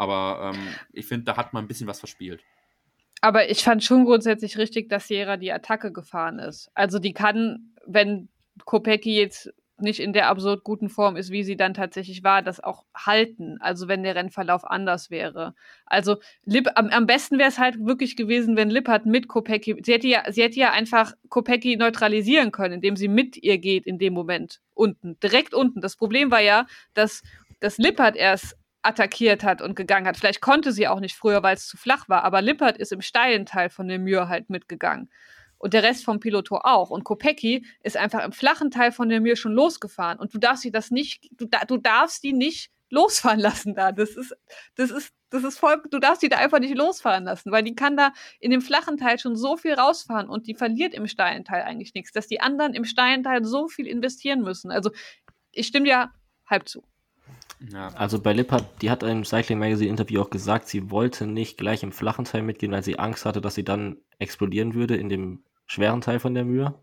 Aber 0.00 0.54
ähm, 0.54 0.74
ich 0.94 1.04
finde, 1.04 1.24
da 1.26 1.36
hat 1.36 1.52
man 1.52 1.62
ein 1.62 1.68
bisschen 1.68 1.86
was 1.86 1.98
verspielt. 1.98 2.42
Aber 3.20 3.50
ich 3.50 3.62
fand 3.62 3.84
schon 3.84 4.06
grundsätzlich 4.06 4.56
richtig, 4.56 4.88
dass 4.88 5.08
Sierra 5.08 5.36
die 5.36 5.52
Attacke 5.52 5.92
gefahren 5.92 6.38
ist. 6.38 6.70
Also 6.72 6.98
die 6.98 7.12
kann, 7.12 7.74
wenn 7.84 8.30
Kopecki 8.64 9.14
jetzt 9.14 9.52
nicht 9.76 10.00
in 10.00 10.14
der 10.14 10.28
absurd 10.28 10.64
guten 10.64 10.88
Form 10.88 11.16
ist, 11.16 11.30
wie 11.30 11.44
sie 11.44 11.54
dann 11.54 11.74
tatsächlich 11.74 12.24
war, 12.24 12.40
das 12.40 12.64
auch 12.64 12.86
halten. 12.94 13.58
Also 13.60 13.88
wenn 13.88 14.02
der 14.02 14.14
Rennverlauf 14.14 14.64
anders 14.64 15.10
wäre. 15.10 15.54
Also 15.84 16.16
Lipp, 16.46 16.70
am, 16.76 16.88
am 16.88 17.06
besten 17.06 17.36
wäre 17.36 17.50
es 17.50 17.58
halt 17.58 17.78
wirklich 17.84 18.16
gewesen, 18.16 18.56
wenn 18.56 18.70
Lippert 18.70 19.04
mit 19.04 19.28
Kopecki, 19.28 19.82
sie 19.84 19.92
hätte 19.92 20.08
ja, 20.08 20.32
sie 20.32 20.42
hätte 20.42 20.58
ja 20.58 20.70
einfach 20.70 21.12
Kopecki 21.28 21.76
neutralisieren 21.76 22.52
können, 22.52 22.72
indem 22.72 22.96
sie 22.96 23.08
mit 23.08 23.36
ihr 23.36 23.58
geht 23.58 23.86
in 23.86 23.98
dem 23.98 24.14
Moment 24.14 24.62
unten, 24.72 25.20
direkt 25.20 25.52
unten. 25.52 25.82
Das 25.82 25.96
Problem 25.96 26.30
war 26.30 26.40
ja, 26.40 26.64
dass, 26.94 27.22
dass 27.60 27.76
Lippert 27.76 28.16
erst 28.16 28.56
attackiert 28.82 29.44
hat 29.44 29.60
und 29.62 29.74
gegangen 29.76 30.06
hat. 30.06 30.16
Vielleicht 30.16 30.40
konnte 30.40 30.72
sie 30.72 30.88
auch 30.88 31.00
nicht 31.00 31.16
früher, 31.16 31.42
weil 31.42 31.56
es 31.56 31.66
zu 31.66 31.76
flach 31.76 32.08
war, 32.08 32.24
aber 32.24 32.42
Lippert 32.42 32.78
ist 32.78 32.92
im 32.92 33.02
steilen 33.02 33.46
Teil 33.46 33.70
von 33.70 33.88
der 33.88 33.98
Mühe 33.98 34.28
halt 34.28 34.50
mitgegangen. 34.50 35.10
Und 35.58 35.74
der 35.74 35.82
Rest 35.82 36.04
vom 36.04 36.20
Piloto 36.20 36.56
auch. 36.56 36.88
Und 36.88 37.04
Kopecki 37.04 37.66
ist 37.82 37.98
einfach 37.98 38.24
im 38.24 38.32
flachen 38.32 38.70
Teil 38.70 38.92
von 38.92 39.10
der 39.10 39.20
Mühe 39.20 39.36
schon 39.36 39.52
losgefahren. 39.52 40.18
Und 40.18 40.32
du 40.32 40.38
darfst 40.38 40.62
sie 40.62 40.70
das 40.70 40.90
nicht, 40.90 41.28
du, 41.32 41.46
du 41.66 41.76
darfst 41.76 42.22
die 42.22 42.32
nicht 42.32 42.70
losfahren 42.88 43.40
lassen 43.40 43.74
da. 43.74 43.92
Das 43.92 44.16
ist, 44.16 44.34
das 44.76 44.90
ist, 44.90 45.12
das 45.28 45.44
ist 45.44 45.58
voll, 45.58 45.82
du 45.90 45.98
darfst 45.98 46.22
die 46.22 46.30
da 46.30 46.38
einfach 46.38 46.58
nicht 46.60 46.74
losfahren 46.74 47.24
lassen, 47.24 47.52
weil 47.52 47.62
die 47.62 47.74
kann 47.74 47.96
da 47.96 48.12
in 48.40 48.50
dem 48.50 48.62
flachen 48.62 48.96
Teil 48.96 49.18
schon 49.18 49.36
so 49.36 49.56
viel 49.56 49.74
rausfahren 49.74 50.28
und 50.28 50.46
die 50.46 50.54
verliert 50.54 50.94
im 50.94 51.06
steilen 51.06 51.44
Teil 51.44 51.62
eigentlich 51.62 51.94
nichts, 51.94 52.12
dass 52.12 52.26
die 52.26 52.40
anderen 52.40 52.74
im 52.74 52.84
steilen 52.84 53.22
Teil 53.22 53.44
so 53.44 53.68
viel 53.68 53.86
investieren 53.86 54.40
müssen. 54.40 54.70
Also 54.70 54.90
ich 55.52 55.66
stimme 55.66 55.86
dir 55.86 56.10
halb 56.46 56.68
zu. 56.68 56.89
Ja. 57.68 57.88
Also 57.88 58.20
bei 58.20 58.32
Lippert, 58.32 58.64
die 58.80 58.90
hat 58.90 59.02
im 59.02 59.24
Cycling 59.24 59.58
Magazine 59.58 59.90
Interview 59.90 60.22
auch 60.22 60.30
gesagt, 60.30 60.68
sie 60.68 60.90
wollte 60.90 61.26
nicht 61.26 61.58
gleich 61.58 61.82
im 61.82 61.92
flachen 61.92 62.24
Teil 62.24 62.42
mitgehen, 62.42 62.72
weil 62.72 62.82
sie 62.82 62.98
Angst 62.98 63.26
hatte, 63.26 63.40
dass 63.40 63.54
sie 63.54 63.64
dann 63.64 63.98
explodieren 64.18 64.74
würde 64.74 64.96
in 64.96 65.08
dem 65.08 65.44
schweren 65.66 66.00
Teil 66.00 66.20
von 66.20 66.34
der 66.34 66.44
Mühe 66.44 66.74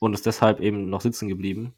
und 0.00 0.14
ist 0.14 0.26
deshalb 0.26 0.60
eben 0.60 0.90
noch 0.90 1.00
sitzen 1.00 1.28
geblieben. 1.28 1.74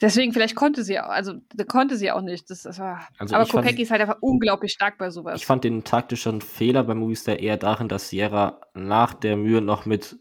Deswegen, 0.00 0.32
vielleicht 0.32 0.56
konnte 0.56 0.82
sie 0.82 0.98
auch, 0.98 1.08
also 1.08 1.34
konnte 1.68 1.96
sie 1.96 2.10
auch 2.10 2.20
nicht. 2.20 2.50
Das, 2.50 2.62
das 2.62 2.80
war, 2.80 3.06
also 3.18 3.36
aber 3.36 3.46
Kopecki 3.46 3.82
ist 3.82 3.92
halt 3.92 4.00
einfach 4.00 4.18
unglaublich 4.20 4.72
stark 4.72 4.98
bei 4.98 5.10
sowas. 5.10 5.40
Ich 5.40 5.46
fand 5.46 5.62
den 5.62 5.84
taktischen 5.84 6.40
Fehler 6.40 6.82
bei 6.82 6.94
Movistar 6.94 7.38
eher 7.38 7.56
darin, 7.56 7.88
dass 7.88 8.08
Sierra 8.08 8.60
nach 8.74 9.14
der 9.14 9.36
Mühe 9.36 9.60
noch 9.60 9.86
mit 9.86 10.18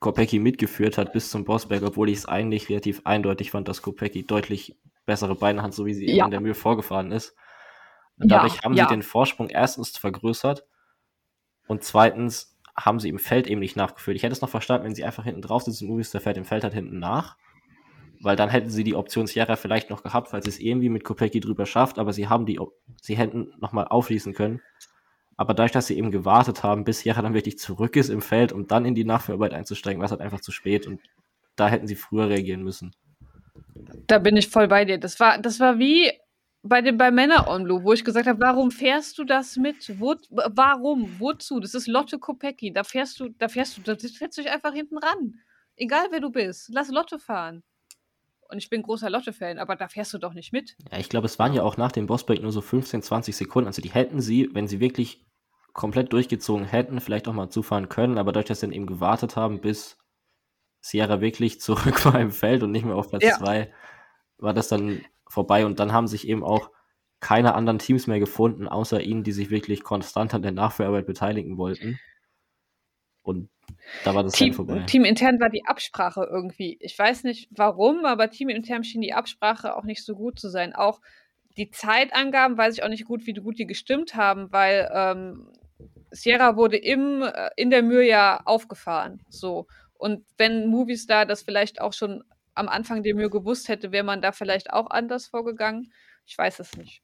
Kopecki 0.00 0.38
mitgeführt 0.38 0.98
hat 0.98 1.12
bis 1.12 1.30
zum 1.30 1.44
Bossberg, 1.44 1.82
obwohl 1.82 2.08
ich 2.08 2.18
es 2.18 2.26
eigentlich 2.26 2.68
relativ 2.68 3.02
eindeutig 3.04 3.50
fand, 3.50 3.68
dass 3.68 3.82
Kopecki 3.82 4.26
deutlich 4.26 4.76
bessere 5.06 5.34
Beine 5.34 5.62
hat, 5.62 5.74
so 5.74 5.86
wie 5.86 5.94
sie 5.94 6.10
ja. 6.10 6.24
in 6.24 6.30
der 6.30 6.40
Mühe 6.40 6.54
vorgefahren 6.54 7.12
ist. 7.12 7.34
Und 8.18 8.30
dadurch 8.30 8.56
ja, 8.56 8.62
haben 8.62 8.74
ja. 8.74 8.84
sie 8.84 8.94
den 8.94 9.02
Vorsprung 9.02 9.48
erstens 9.48 9.96
vergrößert 9.96 10.64
und 11.66 11.84
zweitens 11.84 12.56
haben 12.76 13.00
sie 13.00 13.08
im 13.08 13.18
Feld 13.18 13.46
eben 13.46 13.60
nicht 13.60 13.76
nachgeführt. 13.76 14.16
Ich 14.16 14.22
hätte 14.22 14.32
es 14.32 14.40
noch 14.40 14.48
verstanden, 14.48 14.86
wenn 14.86 14.94
sie 14.94 15.04
einfach 15.04 15.24
hinten 15.24 15.42
drauf 15.42 15.62
sitzen 15.62 15.84
und 15.84 15.90
Movistar 15.90 16.20
fährt 16.20 16.36
im 16.36 16.44
Feld 16.44 16.64
halt 16.64 16.74
hinten 16.74 16.98
nach 16.98 17.36
weil 18.20 18.36
dann 18.36 18.48
hätten 18.48 18.70
sie 18.70 18.84
die 18.84 18.94
Option 18.94 19.26
Sierra 19.26 19.56
vielleicht 19.56 19.90
noch 19.90 20.02
gehabt, 20.02 20.28
falls 20.28 20.44
sie 20.44 20.50
es 20.50 20.58
irgendwie 20.58 20.88
mit 20.88 21.04
Kopecki 21.04 21.40
drüber 21.40 21.66
schafft, 21.66 21.98
aber 21.98 22.12
sie 22.12 22.28
haben 22.28 22.46
die, 22.46 22.58
sie 23.00 23.16
hätten 23.16 23.52
nochmal 23.58 23.86
aufschließen 23.88 24.34
können. 24.34 24.60
Aber 25.38 25.54
dadurch, 25.54 25.72
dass 25.72 25.86
sie 25.86 25.96
eben 25.96 26.10
gewartet 26.10 26.64
haben, 26.64 26.84
bis 26.84 27.00
Sierra 27.00 27.22
dann 27.22 27.32
wirklich 27.32 27.58
zurück 27.58 27.94
ist 27.94 28.10
im 28.10 28.20
Feld, 28.20 28.52
um 28.52 28.66
dann 28.66 28.84
in 28.84 28.96
die 28.96 29.04
Nachführarbeit 29.04 29.54
einzusteigen, 29.54 30.00
war 30.00 30.06
es 30.06 30.10
halt 30.10 30.20
einfach 30.20 30.40
zu 30.40 30.50
spät 30.50 30.86
und 30.86 31.00
da 31.54 31.68
hätten 31.68 31.86
sie 31.86 31.94
früher 31.94 32.28
reagieren 32.28 32.64
müssen. 32.64 32.92
Da 34.08 34.18
bin 34.18 34.36
ich 34.36 34.48
voll 34.48 34.66
bei 34.66 34.84
dir. 34.84 34.98
Das 34.98 35.20
war, 35.20 35.38
das 35.38 35.60
war 35.60 35.78
wie 35.78 36.10
bei 36.64 36.82
dem 36.82 36.98
bei 36.98 37.12
Männer 37.12 37.48
on 37.48 37.62
Blue, 37.62 37.84
wo 37.84 37.92
ich 37.92 38.04
gesagt 38.04 38.26
habe, 38.26 38.40
warum 38.40 38.72
fährst 38.72 39.16
du 39.18 39.24
das 39.24 39.56
mit? 39.56 40.00
Wo, 40.00 40.16
warum? 40.30 41.08
Wozu? 41.20 41.60
Das 41.60 41.74
ist 41.74 41.86
Lotte 41.86 42.18
Kopecki. 42.18 42.72
Da 42.72 42.82
fährst 42.82 43.20
du, 43.20 43.28
da 43.28 43.48
fährst 43.48 43.78
du, 43.78 43.82
da 43.82 43.96
setzt 43.96 44.38
du 44.38 44.42
dich 44.42 44.50
einfach 44.50 44.72
hinten 44.72 44.98
ran. 44.98 45.34
Egal 45.76 46.08
wer 46.10 46.18
du 46.18 46.30
bist. 46.30 46.68
Lass 46.72 46.88
Lotte 46.88 47.20
fahren. 47.20 47.62
Und 48.50 48.58
ich 48.58 48.70
bin 48.70 48.82
großer 48.82 49.10
Lotte-Fan, 49.10 49.58
aber 49.58 49.76
da 49.76 49.88
fährst 49.88 50.14
du 50.14 50.18
doch 50.18 50.32
nicht 50.32 50.54
mit. 50.54 50.74
Ja, 50.90 50.98
ich 50.98 51.10
glaube, 51.10 51.26
es 51.26 51.38
waren 51.38 51.52
ja 51.52 51.62
auch 51.62 51.76
nach 51.76 51.92
dem 51.92 52.06
Bossbreak 52.06 52.40
nur 52.40 52.50
so 52.50 52.62
15, 52.62 53.02
20 53.02 53.36
Sekunden. 53.36 53.66
Also 53.66 53.82
die 53.82 53.90
hätten 53.90 54.22
sie, 54.22 54.48
wenn 54.54 54.66
sie 54.66 54.80
wirklich 54.80 55.27
komplett 55.72 56.12
durchgezogen 56.12 56.64
hätten, 56.64 57.00
vielleicht 57.00 57.28
auch 57.28 57.32
mal 57.32 57.50
zufahren 57.50 57.88
können, 57.88 58.18
aber 58.18 58.32
dadurch, 58.32 58.46
dass 58.46 58.60
sie 58.60 58.66
dann 58.66 58.74
eben 58.74 58.86
gewartet 58.86 59.36
haben, 59.36 59.60
bis 59.60 59.98
Sierra 60.80 61.20
wirklich 61.20 61.60
zurück 61.60 62.04
war 62.04 62.20
im 62.20 62.30
Feld 62.30 62.62
und 62.62 62.72
nicht 62.72 62.84
mehr 62.84 62.96
auf 62.96 63.08
Platz 63.08 63.38
2, 63.38 63.58
ja. 63.58 63.66
war 64.38 64.54
das 64.54 64.68
dann 64.68 65.04
vorbei. 65.28 65.66
Und 65.66 65.78
dann 65.80 65.92
haben 65.92 66.08
sich 66.08 66.26
eben 66.26 66.42
auch 66.42 66.70
keine 67.20 67.54
anderen 67.54 67.78
Teams 67.78 68.06
mehr 68.06 68.20
gefunden, 68.20 68.68
außer 68.68 69.00
ihnen, 69.00 69.24
die 69.24 69.32
sich 69.32 69.50
wirklich 69.50 69.82
konstant 69.82 70.34
an 70.34 70.42
der 70.42 70.52
Nachführarbeit 70.52 71.06
beteiligen 71.06 71.58
wollten. 71.58 71.98
Und 73.22 73.50
da 74.04 74.14
war 74.14 74.22
das 74.22 74.32
Team, 74.32 74.54
vorbei. 74.54 74.84
Teamintern 74.86 75.40
war 75.40 75.50
die 75.50 75.66
Absprache 75.66 76.26
irgendwie. 76.30 76.78
Ich 76.80 76.98
weiß 76.98 77.24
nicht 77.24 77.50
warum, 77.50 78.04
aber 78.04 78.30
teamintern 78.30 78.84
schien 78.84 79.00
die 79.00 79.12
Absprache 79.12 79.76
auch 79.76 79.84
nicht 79.84 80.04
so 80.04 80.14
gut 80.14 80.38
zu 80.38 80.48
sein. 80.48 80.74
Auch 80.74 81.00
die 81.58 81.70
Zeitangaben 81.70 82.56
weiß 82.56 82.74
ich 82.74 82.82
auch 82.84 82.88
nicht 82.88 83.04
gut, 83.04 83.26
wie 83.26 83.34
gut 83.34 83.58
die 83.58 83.66
gestimmt 83.66 84.14
haben, 84.14 84.52
weil 84.52 84.88
ähm, 84.92 85.52
Sierra 86.10 86.56
wurde 86.56 86.76
im, 86.76 87.22
äh, 87.22 87.50
in 87.56 87.70
der 87.70 87.82
Mühe 87.82 88.06
ja 88.06 88.40
aufgefahren. 88.44 89.20
So. 89.28 89.66
Und 89.94 90.24
wenn 90.36 90.68
Movistar 90.68 91.26
das 91.26 91.42
vielleicht 91.42 91.80
auch 91.80 91.92
schon 91.92 92.22
am 92.54 92.68
Anfang 92.68 93.02
der 93.02 93.14
Mühe 93.14 93.28
gewusst 93.28 93.68
hätte, 93.68 93.92
wäre 93.92 94.04
man 94.04 94.22
da 94.22 94.32
vielleicht 94.32 94.72
auch 94.72 94.88
anders 94.90 95.26
vorgegangen. 95.26 95.92
Ich 96.26 96.38
weiß 96.38 96.60
es 96.60 96.76
nicht. 96.76 97.02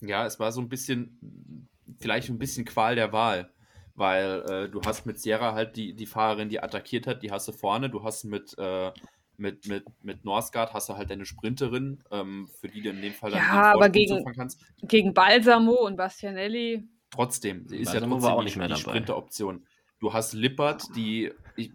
Ja, 0.00 0.26
es 0.26 0.38
war 0.38 0.50
so 0.52 0.60
ein 0.60 0.68
bisschen, 0.68 1.68
vielleicht 1.98 2.28
ein 2.28 2.38
bisschen 2.38 2.64
Qual 2.64 2.96
der 2.96 3.12
Wahl 3.12 3.50
weil 3.96 4.44
äh, 4.50 4.68
du 4.68 4.82
hast 4.82 5.06
mit 5.06 5.18
Sierra 5.18 5.54
halt 5.54 5.76
die, 5.76 5.94
die 5.94 6.04
Fahrerin, 6.04 6.50
die 6.50 6.60
attackiert 6.60 7.06
hat, 7.06 7.22
die 7.22 7.30
hast 7.30 7.48
du 7.48 7.52
vorne, 7.52 7.88
du 7.88 8.04
hast 8.04 8.24
mit, 8.24 8.54
äh, 8.58 8.92
mit, 9.38 9.66
mit, 9.66 9.84
mit 10.02 10.24
Norsgaard 10.24 10.72
hast 10.72 10.88
du 10.88 10.96
halt 10.96 11.10
deine 11.10 11.24
Sprinterin, 11.24 12.02
ähm, 12.10 12.48
für 12.60 12.68
die 12.68 12.82
du 12.82 12.90
in 12.90 13.02
dem 13.02 13.12
Fall 13.12 13.30
dann 13.30 13.40
ja, 13.40 13.72
aber 13.74 13.88
gegen, 13.88 14.24
kannst. 14.34 14.64
gegen 14.82 15.14
Balsamo 15.14 15.86
und 15.86 15.96
Bastianelli. 15.96 16.88
Trotzdem, 17.10 17.66
sie 17.68 17.78
ist 17.78 17.92
Balsamo 17.92 18.16
ja 18.16 18.20
trotzdem 18.20 18.38
auch 18.38 18.44
nicht 18.44 18.56
mehr 18.56 18.68
die 18.68 18.76
Sprinteroption. 18.76 19.66
Du 19.98 20.12
hast 20.12 20.34
Lippert, 20.34 20.84
die, 20.94 21.32
ich, 21.56 21.72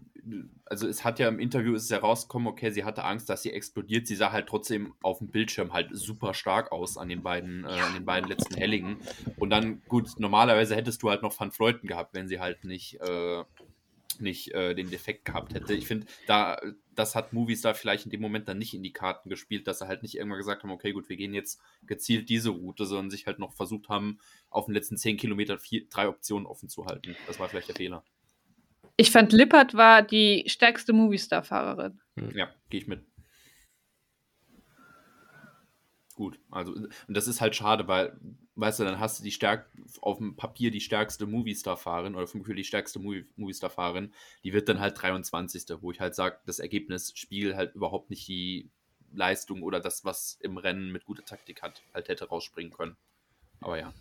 also 0.66 0.86
es 0.86 1.04
hat 1.04 1.18
ja 1.18 1.28
im 1.28 1.38
Interview 1.38 1.74
ist 1.74 1.84
es 1.84 1.90
herausgekommen, 1.90 2.48
okay, 2.48 2.70
sie 2.70 2.84
hatte 2.84 3.04
Angst, 3.04 3.28
dass 3.28 3.42
sie 3.42 3.52
explodiert. 3.52 4.06
Sie 4.06 4.14
sah 4.14 4.32
halt 4.32 4.46
trotzdem 4.46 4.94
auf 5.02 5.18
dem 5.18 5.28
Bildschirm 5.28 5.72
halt 5.72 5.88
super 5.92 6.34
stark 6.34 6.70
aus 6.72 6.96
an 6.96 7.08
den 7.08 7.22
beiden, 7.22 7.64
äh, 7.64 7.68
an 7.68 7.94
den 7.94 8.04
beiden 8.04 8.28
letzten 8.28 8.54
Hellingen. 8.54 8.98
Und 9.36 9.50
dann, 9.50 9.82
gut, 9.88 10.08
normalerweise 10.18 10.76
hättest 10.76 11.02
du 11.02 11.10
halt 11.10 11.22
noch 11.22 11.38
Van 11.38 11.50
Fleuten 11.50 11.88
gehabt, 11.88 12.14
wenn 12.14 12.28
sie 12.28 12.38
halt 12.38 12.64
nicht, 12.64 13.00
äh, 13.00 13.44
nicht 14.20 14.52
äh, 14.54 14.74
den 14.74 14.90
Defekt 14.90 15.24
gehabt 15.24 15.54
hätte. 15.54 15.74
Ich 15.74 15.86
finde, 15.86 16.06
da, 16.26 16.58
das 16.94 17.14
hat 17.14 17.32
Movies 17.32 17.62
da 17.62 17.74
vielleicht 17.74 18.04
in 18.04 18.10
dem 18.10 18.20
Moment 18.20 18.48
dann 18.48 18.58
nicht 18.58 18.74
in 18.74 18.82
die 18.82 18.92
Karten 18.92 19.28
gespielt, 19.28 19.66
dass 19.66 19.78
sie 19.78 19.88
halt 19.88 20.02
nicht 20.02 20.16
irgendwann 20.16 20.38
gesagt 20.38 20.62
haben, 20.62 20.70
okay, 20.70 20.92
gut, 20.92 21.08
wir 21.08 21.16
gehen 21.16 21.34
jetzt 21.34 21.60
gezielt 21.86 22.28
diese 22.28 22.50
Route, 22.50 22.86
sondern 22.86 23.10
sich 23.10 23.26
halt 23.26 23.38
noch 23.38 23.52
versucht 23.52 23.88
haben, 23.88 24.18
auf 24.50 24.66
den 24.66 24.74
letzten 24.74 24.96
zehn 24.96 25.16
Kilometern 25.16 25.58
vier, 25.58 25.88
drei 25.88 26.08
Optionen 26.08 26.46
offen 26.46 26.68
zu 26.68 26.86
halten. 26.86 27.16
Das 27.26 27.38
war 27.38 27.48
vielleicht 27.48 27.68
der 27.68 27.76
Fehler. 27.76 28.04
Ich 28.96 29.10
fand, 29.10 29.32
Lippert 29.32 29.74
war 29.74 30.02
die 30.02 30.44
stärkste 30.46 30.92
Movistar-Fahrerin. 30.92 32.00
Hm. 32.18 32.30
Ja, 32.36 32.50
gehe 32.68 32.80
ich 32.80 32.86
mit. 32.86 33.04
Gut, 36.22 36.38
also, 36.52 36.72
und 36.72 36.92
das 37.08 37.26
ist 37.26 37.40
halt 37.40 37.56
schade, 37.56 37.88
weil, 37.88 38.16
weißt 38.54 38.78
du, 38.78 38.84
dann 38.84 39.00
hast 39.00 39.18
du 39.18 39.24
die 39.24 39.32
stärk 39.32 39.68
auf 40.02 40.18
dem 40.18 40.36
Papier 40.36 40.70
die 40.70 40.80
stärkste 40.80 41.26
Movistar-Fahrerin 41.26 42.14
oder 42.14 42.28
vom 42.28 42.42
Gefühl 42.42 42.54
die 42.54 42.62
stärkste 42.62 43.00
Movistar-Fahrerin, 43.00 44.12
die 44.44 44.52
wird 44.52 44.68
dann 44.68 44.78
halt 44.78 45.02
23. 45.02 45.64
Wo 45.80 45.90
ich 45.90 45.98
halt 45.98 46.14
sage, 46.14 46.38
das 46.46 46.60
Ergebnis 46.60 47.12
spielt 47.16 47.56
halt 47.56 47.74
überhaupt 47.74 48.10
nicht 48.10 48.28
die 48.28 48.70
Leistung 49.12 49.64
oder 49.64 49.80
das, 49.80 50.04
was 50.04 50.38
im 50.42 50.58
Rennen 50.58 50.92
mit 50.92 51.06
guter 51.06 51.24
Taktik 51.24 51.60
hat, 51.60 51.82
halt 51.92 52.08
hätte 52.08 52.28
rausspringen 52.28 52.72
können. 52.72 52.96
Aber 53.60 53.80
ja. 53.80 53.92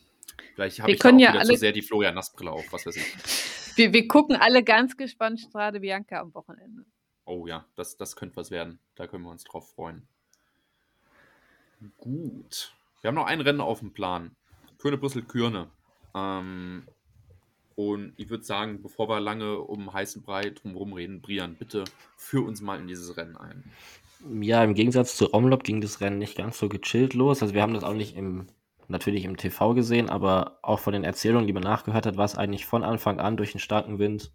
Vielleicht 0.54 0.80
habe 0.80 0.92
ich 0.92 1.00
da 1.00 1.10
auch 1.10 1.20
ja 1.20 1.34
wieder 1.34 1.44
zu 1.44 1.56
sehr 1.56 1.72
die 1.72 1.82
Florian 1.82 2.14
Nassbrille 2.14 2.52
auf, 2.52 2.72
was 2.72 2.86
weiß 2.86 2.98
ich. 2.98 3.06
Wir, 3.78 3.94
wir 3.94 4.06
gucken 4.10 4.36
alle 4.36 4.66
ganz 4.66 4.98
gespannt 4.98 5.40
Strade 5.40 5.80
Bianca 5.80 6.20
am 6.20 6.36
Wochenende. 6.36 6.84
Oh 7.24 7.48
ja, 7.48 7.66
das, 7.76 7.96
das 7.96 8.18
könnte 8.18 8.36
was 8.36 8.52
werden. 8.52 8.80
Da 8.96 9.08
können 9.08 9.24
wir 9.24 9.32
uns 9.32 9.46
drauf 9.46 9.72
freuen. 9.72 10.10
Gut. 11.98 12.74
Wir 13.02 13.08
haben 13.08 13.16
noch 13.16 13.26
ein 13.26 13.42
Rennen 13.42 13.62
auf 13.62 13.80
dem 13.80 13.92
Plan. 13.94 14.36
Kürne 14.78 14.98
Brüssel 14.98 15.24
Kürne. 15.24 15.70
Ähm, 16.16 16.88
und 17.76 18.14
ich 18.18 18.30
würde 18.30 18.44
sagen, 18.44 18.82
bevor 18.82 19.10
wir 19.10 19.20
lange 19.20 19.60
um 19.60 19.92
heißen 19.92 20.22
Brei 20.22 20.50
drumherum 20.50 20.94
reden, 20.94 21.22
Brian, 21.22 21.56
bitte 21.56 21.84
führ 22.18 22.46
uns 22.46 22.62
mal 22.62 22.80
in 22.80 22.88
dieses 22.88 23.18
Rennen 23.18 23.38
ein. 23.38 23.64
Ja, 24.42 24.64
im 24.64 24.76
Gegensatz 24.76 25.16
zu 25.16 25.34
Omlop 25.34 25.64
ging 25.64 25.82
das 25.82 26.00
Rennen 26.02 26.20
nicht 26.20 26.38
ganz 26.38 26.60
so 26.60 26.70
gechillt 26.70 27.14
los. 27.14 27.42
Also 27.42 27.54
wir 27.56 27.62
haben 27.62 27.74
das 27.74 27.84
auch 27.84 27.94
nicht 27.94 28.16
im 28.16 28.48
natürlich 28.92 29.24
im 29.24 29.38
TV 29.38 29.74
gesehen, 29.74 30.10
aber 30.10 30.60
auch 30.62 30.80
von 30.80 30.94
den 30.94 31.04
Erzählungen, 31.04 31.48
die 31.48 31.54
man 31.54 31.64
nachgehört 31.64 32.06
hat, 32.06 32.18
war 32.18 32.26
es 32.26 32.36
eigentlich 32.36 32.66
von 32.66 32.84
Anfang 32.84 33.20
an 33.20 33.38
durch 33.38 33.52
den 33.52 33.60
starken 33.60 33.98
Wind 33.98 34.32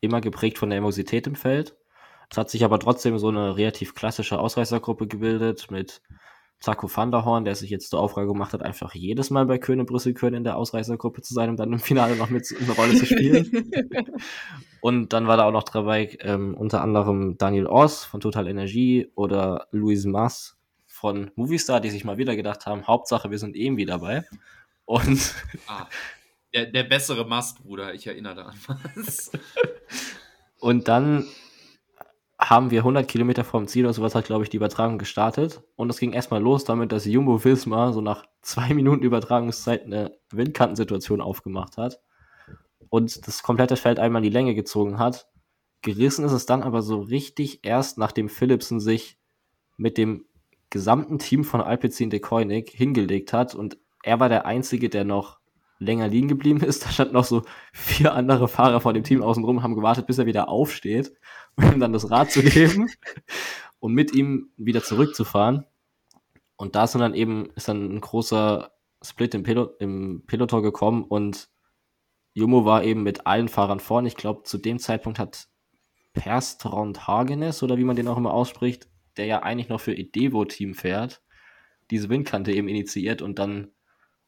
immer 0.00 0.20
geprägt 0.20 0.58
von 0.58 0.70
der 0.70 0.78
Emosität 0.78 1.26
im 1.26 1.34
Feld. 1.34 1.76
Es 2.30 2.36
hat 2.36 2.50
sich 2.50 2.64
aber 2.64 2.78
trotzdem 2.78 3.18
so 3.18 3.28
eine 3.28 3.56
relativ 3.56 3.94
klassische 3.94 4.38
Ausreißergruppe 4.38 5.06
gebildet 5.06 5.70
mit 5.70 6.02
Zaco 6.58 6.88
van 6.92 7.10
der 7.10 7.24
Horn, 7.24 7.44
der 7.44 7.54
sich 7.54 7.70
jetzt 7.70 7.90
zur 7.90 8.00
Aufgabe 8.00 8.26
gemacht 8.26 8.52
hat, 8.52 8.62
einfach 8.62 8.94
jedes 8.94 9.30
Mal 9.30 9.44
bei 9.46 9.58
Köhne 9.58 9.84
Brüssel 9.84 10.14
Köhne 10.14 10.38
in 10.38 10.44
der 10.44 10.56
Ausreißergruppe 10.56 11.20
zu 11.20 11.34
sein, 11.34 11.50
um 11.50 11.56
dann 11.56 11.72
im 11.72 11.78
Finale 11.78 12.16
noch 12.16 12.30
mit 12.30 12.46
eine 12.58 12.72
Rolle 12.72 12.94
zu 12.94 13.06
spielen. 13.06 13.70
und 14.80 15.12
dann 15.12 15.26
war 15.26 15.36
da 15.36 15.44
auch 15.44 15.52
noch 15.52 15.64
dabei 15.64 16.16
ähm, 16.20 16.54
unter 16.54 16.80
anderem 16.80 17.36
Daniel 17.36 17.66
Oss 17.66 18.04
von 18.04 18.20
Total 18.20 18.48
Energie 18.48 19.10
oder 19.14 19.68
Luis 19.70 20.06
Mas 20.06 20.56
von 20.86 21.30
Movistar, 21.34 21.80
die 21.80 21.90
sich 21.90 22.04
mal 22.04 22.16
wieder 22.16 22.34
gedacht 22.34 22.64
haben, 22.64 22.86
Hauptsache, 22.86 23.30
wir 23.30 23.38
sind 23.38 23.54
irgendwie 23.54 23.84
dabei. 23.84 24.24
Und 24.86 25.34
ah, 25.66 25.86
der, 26.54 26.66
der 26.66 26.84
bessere 26.84 27.26
Mastbruder, 27.26 27.92
ich 27.92 28.06
erinnere 28.06 28.34
da 28.34 28.42
an 28.44 28.58
was. 28.94 29.30
Und 30.58 30.88
dann 30.88 31.26
haben 32.48 32.70
wir 32.70 32.80
100 32.80 33.08
Kilometer 33.08 33.42
vom 33.42 33.66
Ziel 33.66 33.84
oder 33.84 33.92
sowas 33.92 34.14
hat, 34.14 34.26
glaube 34.26 34.44
ich, 34.44 34.50
die 34.50 34.56
Übertragung 34.56 34.98
gestartet. 34.98 35.62
Und 35.74 35.90
es 35.90 35.98
ging 35.98 36.12
erstmal 36.12 36.40
los 36.40 36.64
damit, 36.64 36.92
dass 36.92 37.04
Jumbo 37.04 37.44
Visma 37.44 37.92
so 37.92 38.00
nach 38.00 38.24
zwei 38.40 38.72
Minuten 38.72 39.02
Übertragungszeit 39.02 39.84
eine 39.84 40.16
Windkantensituation 40.30 41.20
aufgemacht 41.20 41.76
hat 41.76 42.00
und 42.88 43.26
das 43.26 43.42
komplette 43.42 43.76
Feld 43.76 43.98
einmal 43.98 44.20
in 44.20 44.30
die 44.30 44.34
Länge 44.34 44.54
gezogen 44.54 44.98
hat. 44.98 45.28
Gerissen 45.82 46.24
ist 46.24 46.32
es 46.32 46.46
dann 46.46 46.62
aber 46.62 46.82
so 46.82 47.00
richtig 47.00 47.60
erst, 47.64 47.98
nachdem 47.98 48.28
Philipsen 48.28 48.78
sich 48.78 49.18
mit 49.76 49.98
dem 49.98 50.24
gesamten 50.70 51.18
Team 51.18 51.42
von 51.42 51.60
Alpecin 51.60 52.10
de 52.10 52.20
Koenig 52.20 52.70
hingelegt 52.70 53.32
hat 53.32 53.54
und 53.54 53.76
er 54.02 54.20
war 54.20 54.28
der 54.28 54.46
Einzige, 54.46 54.88
der 54.88 55.04
noch 55.04 55.40
länger 55.78 56.08
liegen 56.08 56.28
geblieben 56.28 56.60
ist. 56.60 56.84
Da 56.86 56.90
standen 56.90 57.14
noch 57.14 57.24
so 57.24 57.42
vier 57.72 58.14
andere 58.14 58.48
Fahrer 58.48 58.80
von 58.80 58.94
dem 58.94 59.04
Team 59.04 59.22
außenrum, 59.22 59.62
haben 59.62 59.74
gewartet, 59.74 60.06
bis 60.06 60.18
er 60.18 60.26
wieder 60.26 60.48
aufsteht, 60.48 61.12
um 61.56 61.64
ihm 61.72 61.80
dann 61.80 61.92
das 61.92 62.10
Rad 62.10 62.30
zu 62.30 62.42
geben 62.42 62.90
und 63.78 63.92
mit 63.92 64.14
ihm 64.14 64.50
wieder 64.56 64.82
zurückzufahren. 64.82 65.66
Und 66.56 66.74
da 66.74 66.84
ist 66.84 66.94
dann 66.94 67.14
eben, 67.14 67.50
ist 67.54 67.68
dann 67.68 67.94
ein 67.94 68.00
großer 68.00 68.72
Split 69.02 69.34
im, 69.34 69.42
Pelot 69.42 69.76
im 69.80 70.24
Peloton 70.26 70.62
gekommen 70.62 71.04
und 71.04 71.50
Jumbo 72.32 72.64
war 72.64 72.84
eben 72.84 73.02
mit 73.02 73.26
allen 73.26 73.48
Fahrern 73.48 73.80
vorne. 73.80 74.08
Ich 74.08 74.16
glaube, 74.16 74.42
zu 74.42 74.58
dem 74.58 74.78
Zeitpunkt 74.78 75.18
hat 75.18 75.48
Perstrand 76.12 77.06
Hagenes 77.06 77.62
oder 77.62 77.78
wie 77.78 77.84
man 77.84 77.96
den 77.96 78.08
auch 78.08 78.16
immer 78.16 78.32
ausspricht, 78.32 78.88
der 79.16 79.26
ja 79.26 79.42
eigentlich 79.42 79.68
noch 79.68 79.80
für 79.80 79.94
Edevo-Team 79.94 80.74
fährt, 80.74 81.22
diese 81.90 82.08
Windkante 82.08 82.52
eben 82.52 82.68
initiiert 82.68 83.22
und 83.22 83.38
dann 83.38 83.70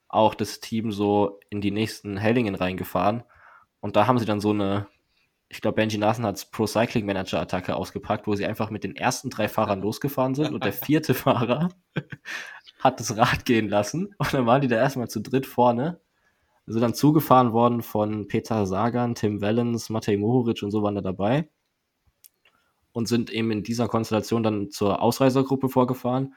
auch 0.09 0.35
das 0.35 0.61
Team 0.61 0.91
so 0.91 1.39
in 1.51 1.61
die 1.61 1.71
nächsten 1.71 2.17
Hellingen 2.17 2.55
reingefahren. 2.55 3.23
Und 3.81 3.97
da 3.97 4.07
haben 4.07 4.19
sie 4.19 4.25
dann 4.25 4.41
so 4.41 4.51
eine, 4.51 4.89
ich 5.49 5.61
glaube, 5.61 5.77
Benji 5.77 5.99
Nassen 5.99 6.25
hat 6.25 6.51
Pro 6.51 6.67
Cycling 6.67 7.07
Manager 7.07 7.41
Attacke 7.41 7.77
ausgepackt, 7.77 8.27
wo 8.27 8.35
sie 8.35 8.47
einfach 8.47 8.71
mit 8.71 8.85
den 8.85 8.97
ersten 8.97 9.31
drei 9.31 9.49
Fahrern 9.49 9.83
losgefahren 9.83 10.35
sind 10.35 10.53
und 10.53 10.65
der 10.65 10.73
vierte 10.75 11.15
Fahrer 11.15 11.69
hat 12.81 13.01
das 13.01 13.17
Rad 13.17 13.45
gehen 13.45 13.69
lassen 13.69 14.15
und 14.19 14.33
dann 14.33 14.47
waren 14.47 14.61
die 14.61 14.69
da 14.69 14.77
erstmal 14.77 15.09
zu 15.09 15.21
dritt 15.21 15.47
vorne. 15.47 16.01
Sind 16.67 16.83
dann 16.83 16.95
zugefahren 16.95 17.53
worden 17.53 17.81
von 17.81 18.29
Peter 18.29 18.67
Sagan, 18.67 19.15
Tim 19.15 19.41
Wellens, 19.41 19.89
Matej 19.89 20.19
Mohoric 20.19 20.63
und 20.63 20.71
so 20.71 20.83
waren 20.83 20.95
da 20.95 21.01
dabei. 21.01 21.49
Und 22.93 23.09
sind 23.09 23.31
eben 23.31 23.51
in 23.51 23.63
dieser 23.63 23.89
Konstellation 23.89 24.43
dann 24.43 24.71
zur 24.71 25.01
Ausreisergruppe 25.01 25.71
vorgefahren. 25.71 26.35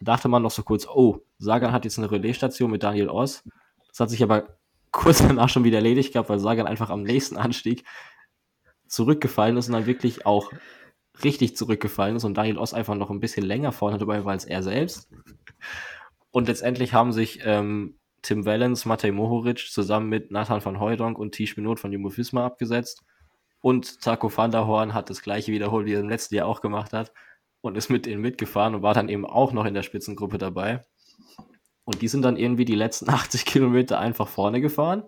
Da 0.00 0.12
dachte 0.14 0.28
man 0.28 0.42
noch 0.42 0.50
so 0.50 0.62
kurz, 0.62 0.86
oh, 0.86 1.20
Sagan 1.38 1.72
hat 1.72 1.84
jetzt 1.84 1.98
eine 1.98 2.10
Relaisstation 2.10 2.70
mit 2.70 2.82
Daniel 2.82 3.08
Oss. 3.08 3.44
Das 3.88 4.00
hat 4.00 4.10
sich 4.10 4.22
aber 4.22 4.56
kurz 4.90 5.18
danach 5.26 5.48
schon 5.48 5.64
wieder 5.64 5.78
erledigt 5.78 6.12
gehabt, 6.12 6.28
weil 6.28 6.38
Sagan 6.38 6.66
einfach 6.66 6.90
am 6.90 7.02
nächsten 7.02 7.36
Anstieg 7.36 7.84
zurückgefallen 8.86 9.56
ist 9.56 9.68
und 9.68 9.74
dann 9.74 9.86
wirklich 9.86 10.26
auch 10.26 10.50
richtig 11.22 11.56
zurückgefallen 11.56 12.16
ist 12.16 12.24
und 12.24 12.36
Daniel 12.36 12.58
Oss 12.58 12.74
einfach 12.74 12.94
noch 12.94 13.10
ein 13.10 13.20
bisschen 13.20 13.44
länger 13.44 13.72
vorne 13.72 13.98
dabei 13.98 14.24
war 14.24 14.32
als 14.32 14.44
er 14.44 14.62
selbst. 14.62 15.10
Und 16.30 16.48
letztendlich 16.48 16.94
haben 16.94 17.12
sich 17.12 17.40
ähm, 17.44 17.98
Tim 18.22 18.44
Wellens, 18.44 18.84
Matej 18.84 19.12
Mohoric 19.12 19.70
zusammen 19.70 20.08
mit 20.08 20.30
Nathan 20.30 20.64
van 20.64 20.80
Hooydonk 20.80 21.18
und 21.18 21.32
Tisch 21.32 21.54
Benot 21.54 21.80
von 21.80 21.92
Jumbo 21.92 22.16
Visma 22.16 22.46
abgesetzt. 22.46 23.02
Und 23.60 24.00
Taco 24.00 24.34
van 24.34 24.50
der 24.50 24.66
Horn 24.66 24.94
hat 24.94 25.10
das 25.10 25.22
gleiche 25.22 25.52
wiederholt, 25.52 25.86
wie 25.86 25.94
er 25.94 26.00
im 26.00 26.08
letzten 26.08 26.34
Jahr 26.34 26.46
auch 26.46 26.60
gemacht 26.60 26.92
hat. 26.92 27.12
Und 27.62 27.76
ist 27.76 27.90
mit 27.90 28.06
denen 28.06 28.22
mitgefahren 28.22 28.74
und 28.74 28.82
war 28.82 28.94
dann 28.94 29.08
eben 29.08 29.26
auch 29.26 29.52
noch 29.52 29.66
in 29.66 29.74
der 29.74 29.82
Spitzengruppe 29.82 30.38
dabei. 30.38 30.84
Und 31.84 32.02
die 32.02 32.08
sind 32.08 32.22
dann 32.22 32.36
irgendwie 32.36 32.64
die 32.64 32.74
letzten 32.74 33.08
80 33.10 33.44
Kilometer 33.44 33.98
einfach 33.98 34.28
vorne 34.28 34.60
gefahren. 34.60 35.04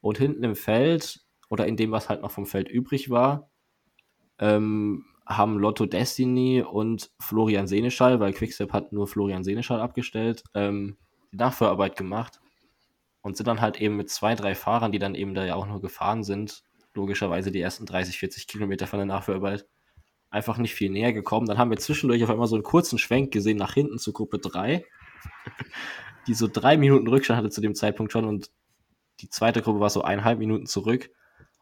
Und 0.00 0.18
hinten 0.18 0.44
im 0.44 0.56
Feld 0.56 1.20
oder 1.48 1.66
in 1.66 1.76
dem, 1.76 1.92
was 1.92 2.08
halt 2.08 2.22
noch 2.22 2.30
vom 2.30 2.46
Feld 2.46 2.68
übrig 2.68 3.10
war, 3.10 3.50
ähm, 4.38 5.06
haben 5.26 5.58
Lotto 5.58 5.86
Destiny 5.86 6.62
und 6.62 7.10
Florian 7.18 7.66
Seneschall, 7.66 8.20
weil 8.20 8.32
Quickstep 8.32 8.72
hat 8.72 8.92
nur 8.92 9.06
Florian 9.06 9.44
Seneschall 9.44 9.80
abgestellt, 9.80 10.44
ähm, 10.54 10.98
die 11.32 11.36
Nachführarbeit 11.36 11.96
gemacht 11.96 12.40
und 13.22 13.36
sind 13.36 13.46
dann 13.46 13.60
halt 13.60 13.80
eben 13.80 13.96
mit 13.96 14.10
zwei, 14.10 14.34
drei 14.34 14.54
Fahrern, 14.54 14.92
die 14.92 14.98
dann 14.98 15.14
eben 15.14 15.34
da 15.34 15.44
ja 15.44 15.54
auch 15.54 15.66
nur 15.66 15.80
gefahren 15.80 16.24
sind, 16.24 16.62
logischerweise 16.92 17.50
die 17.50 17.60
ersten 17.60 17.86
30, 17.86 18.18
40 18.18 18.46
Kilometer 18.46 18.86
von 18.86 18.98
der 18.98 19.06
Nachführarbeit, 19.06 19.66
einfach 20.34 20.58
nicht 20.58 20.74
viel 20.74 20.90
näher 20.90 21.12
gekommen. 21.12 21.46
Dann 21.46 21.58
haben 21.58 21.70
wir 21.70 21.78
zwischendurch 21.78 22.22
auf 22.24 22.30
einmal 22.30 22.48
so 22.48 22.56
einen 22.56 22.64
kurzen 22.64 22.98
Schwenk 22.98 23.32
gesehen 23.32 23.56
nach 23.56 23.74
hinten 23.74 23.98
zu 23.98 24.12
Gruppe 24.12 24.38
3, 24.38 24.84
die 26.26 26.34
so 26.34 26.48
drei 26.52 26.76
Minuten 26.76 27.06
Rückstand 27.06 27.38
hatte 27.38 27.50
zu 27.50 27.60
dem 27.60 27.74
Zeitpunkt 27.74 28.12
schon 28.12 28.24
und 28.24 28.50
die 29.20 29.30
zweite 29.30 29.62
Gruppe 29.62 29.80
war 29.80 29.90
so 29.90 30.02
eineinhalb 30.02 30.40
Minuten 30.40 30.66
zurück, 30.66 31.10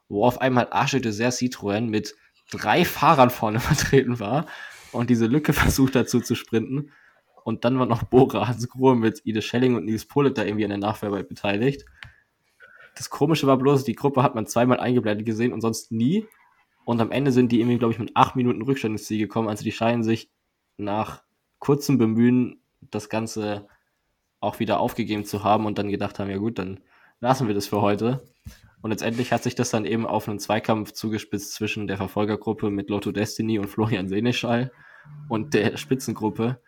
wo 0.09 0.25
auf 0.25 0.41
einmal 0.41 0.69
Arche 0.71 1.01
de 1.01 1.13
Ser 1.13 1.31
Citroën 1.31 1.83
mit 1.83 2.17
drei 2.51 2.85
Fahrern 2.85 3.31
vorne 3.31 3.61
vertreten 3.61 4.19
war 4.19 4.47
und 4.91 5.11
diese 5.11 5.27
Lücke 5.27 5.53
versucht 5.53 5.95
dazu 5.95 6.21
zu 6.21 6.35
sprinten. 6.35 6.91
Und 7.45 7.65
dann 7.65 7.79
war 7.79 7.87
noch 7.87 8.05
Bora 8.05 8.47
Hansgrohe 8.49 8.95
mit 8.95 9.21
Ide 9.25 9.43
Schelling 9.43 9.75
und 9.75 9.85
Nils 9.85 10.07
Polet 10.07 10.39
da 10.39 10.45
irgendwie 10.45 10.65
an 10.65 10.71
der 10.71 10.79
Nachwehrarbeit 10.79 11.29
beteiligt. 11.29 11.85
Das 12.95 13.11
Komische 13.11 13.47
war 13.47 13.57
bloß, 13.59 13.85
die 13.85 13.95
Gruppe 13.95 14.23
hat 14.23 14.35
man 14.35 14.47
zweimal 14.47 14.79
eingeblendet 14.79 15.27
gesehen 15.27 15.53
und 15.53 15.61
sonst 15.61 15.91
nie. 15.91 16.27
Und 16.85 17.01
am 17.01 17.13
Ende 17.13 17.33
sind 17.33 17.53
die 17.53 17.61
irgendwie, 17.61 17.79
glaube 17.79 17.93
ich, 17.93 17.99
mit 17.99 18.17
acht 18.17 18.37
Minuten 18.37 18.63
Rückstand 18.63 18.93
ins 18.93 19.07
Ziel 19.07 19.19
gekommen. 19.19 19.49
Also 19.49 19.65
die 19.65 19.73
scheinen 19.73 20.03
sich 20.03 20.31
nach 20.77 21.23
kurzem 21.59 21.99
Bemühen 21.99 22.61
das 22.81 23.09
Ganze 23.09 23.69
auch 24.41 24.59
wieder 24.59 24.81
aufgegeben 24.81 25.25
zu 25.25 25.45
haben 25.45 25.67
und 25.67 25.79
dann 25.79 25.89
gedacht 25.89 26.19
haben, 26.19 26.31
ja 26.31 26.39
gut, 26.39 26.59
dann 26.59 26.81
lassen 27.21 27.47
wir 27.47 27.55
das 27.55 27.69
für 27.69 27.81
heute. 27.81 28.23
Und 28.83 28.91
letztendlich 28.91 29.33
hat 29.33 29.45
sich 29.45 29.55
das 29.55 29.71
dann 29.71 29.85
eben 29.85 30.07
auf 30.07 30.29
einen 30.29 30.41
Zweikampf 30.41 30.93
zugespitzt 30.93 31.55
zwischen 31.55 31.87
der 31.87 31.97
Verfolgergruppe 31.97 32.69
mit 32.69 32.91
Lotto 32.91 33.13
Destiny 33.13 33.61
und 33.61 33.69
Florian 33.69 34.09
Seneschall 34.09 34.73
und 35.29 35.55
der 35.55 35.77
Spitzengruppe, 35.77 36.61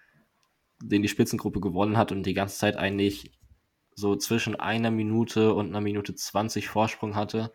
den 0.81 1.03
die 1.03 1.09
Spitzengruppe 1.09 1.61
gewonnen 1.61 1.97
hat 1.97 2.13
und 2.13 2.25
die 2.25 2.35
ganze 2.35 2.57
Zeit 2.57 2.77
eigentlich 2.77 3.33
so 3.97 4.15
zwischen 4.15 4.55
einer 4.55 4.93
Minute 4.93 5.55
und 5.55 5.69
einer 5.69 5.81
Minute 5.81 6.15
20 6.15 6.69
Vorsprung 6.69 7.17
hatte, 7.17 7.53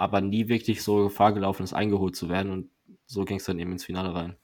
aber 0.00 0.22
nie 0.22 0.48
wirklich 0.48 0.82
so 0.82 1.04
Gefahr 1.04 1.34
gelaufen 1.34 1.62
ist, 1.62 1.74
eingeholt 1.74 2.16
zu 2.16 2.30
werden. 2.30 2.50
Und 2.50 2.70
so 3.04 3.26
ging 3.26 3.36
es 3.36 3.44
dann 3.44 3.58
eben 3.58 3.72
ins 3.72 3.84
Finale 3.84 4.14
rein. 4.14 4.36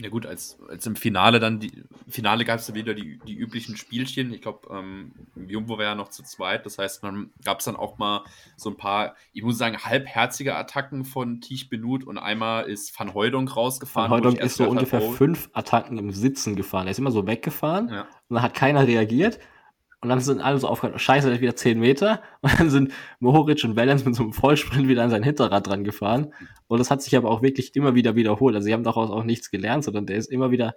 Ja 0.00 0.10
gut, 0.10 0.26
als, 0.26 0.60
als 0.68 0.86
im 0.86 0.94
Finale 0.94 1.40
dann, 1.40 1.58
die 1.58 1.82
Finale 2.06 2.44
gab 2.44 2.60
es 2.60 2.66
dann 2.66 2.76
wieder 2.76 2.94
die, 2.94 3.18
die 3.26 3.34
üblichen 3.34 3.76
Spielchen. 3.76 4.32
Ich 4.32 4.40
glaube, 4.40 4.68
ähm, 4.72 5.10
Jumbo 5.34 5.76
war 5.76 5.86
ja 5.86 5.94
noch 5.96 6.10
zu 6.10 6.22
zweit. 6.22 6.64
Das 6.66 6.78
heißt, 6.78 7.02
man 7.02 7.32
gab 7.44 7.58
es 7.58 7.64
dann 7.64 7.74
auch 7.74 7.98
mal 7.98 8.22
so 8.56 8.70
ein 8.70 8.76
paar, 8.76 9.16
ich 9.32 9.42
muss 9.42 9.58
sagen, 9.58 9.76
halbherzige 9.76 10.54
Attacken 10.54 11.04
von 11.04 11.40
Tiech 11.40 11.68
Benut 11.68 12.04
und 12.04 12.16
einmal 12.16 12.66
ist 12.66 12.96
Van 12.96 13.14
Heudonk 13.14 13.56
rausgefahren. 13.56 14.08
Van 14.08 14.18
Heudonk 14.18 14.38
ist 14.38 14.56
so 14.56 14.68
ungefähr 14.68 15.00
hat, 15.00 15.16
fünf 15.16 15.50
Attacken 15.52 15.98
im 15.98 16.12
Sitzen 16.12 16.54
gefahren. 16.54 16.86
Er 16.86 16.92
ist 16.92 17.00
immer 17.00 17.10
so 17.10 17.26
weggefahren 17.26 17.88
ja. 17.88 18.02
und 18.02 18.36
dann 18.36 18.42
hat 18.42 18.54
keiner 18.54 18.86
reagiert. 18.86 19.40
Und 20.00 20.10
dann 20.10 20.20
sind 20.20 20.40
alle 20.40 20.58
so 20.58 20.68
aufgehört, 20.68 21.00
scheiße, 21.00 21.26
der 21.26 21.36
ist 21.36 21.40
wieder 21.40 21.56
10 21.56 21.80
Meter. 21.80 22.22
Und 22.42 22.58
dann 22.58 22.70
sind 22.70 22.92
Mohoric 23.18 23.64
und 23.64 23.74
Valens 23.74 24.04
mit 24.04 24.14
so 24.14 24.22
einem 24.22 24.32
Vollsprint 24.32 24.86
wieder 24.86 25.02
an 25.02 25.10
sein 25.10 25.24
Hinterrad 25.24 25.66
dran 25.66 25.82
gefahren. 25.82 26.32
Und 26.68 26.78
das 26.78 26.90
hat 26.90 27.02
sich 27.02 27.16
aber 27.16 27.30
auch 27.30 27.42
wirklich 27.42 27.74
immer 27.74 27.94
wieder 27.96 28.14
wiederholt. 28.14 28.54
Also 28.54 28.66
sie 28.66 28.72
haben 28.72 28.84
daraus 28.84 29.10
auch 29.10 29.24
nichts 29.24 29.50
gelernt, 29.50 29.82
sondern 29.82 30.06
der 30.06 30.16
ist 30.16 30.30
immer 30.30 30.52
wieder 30.52 30.76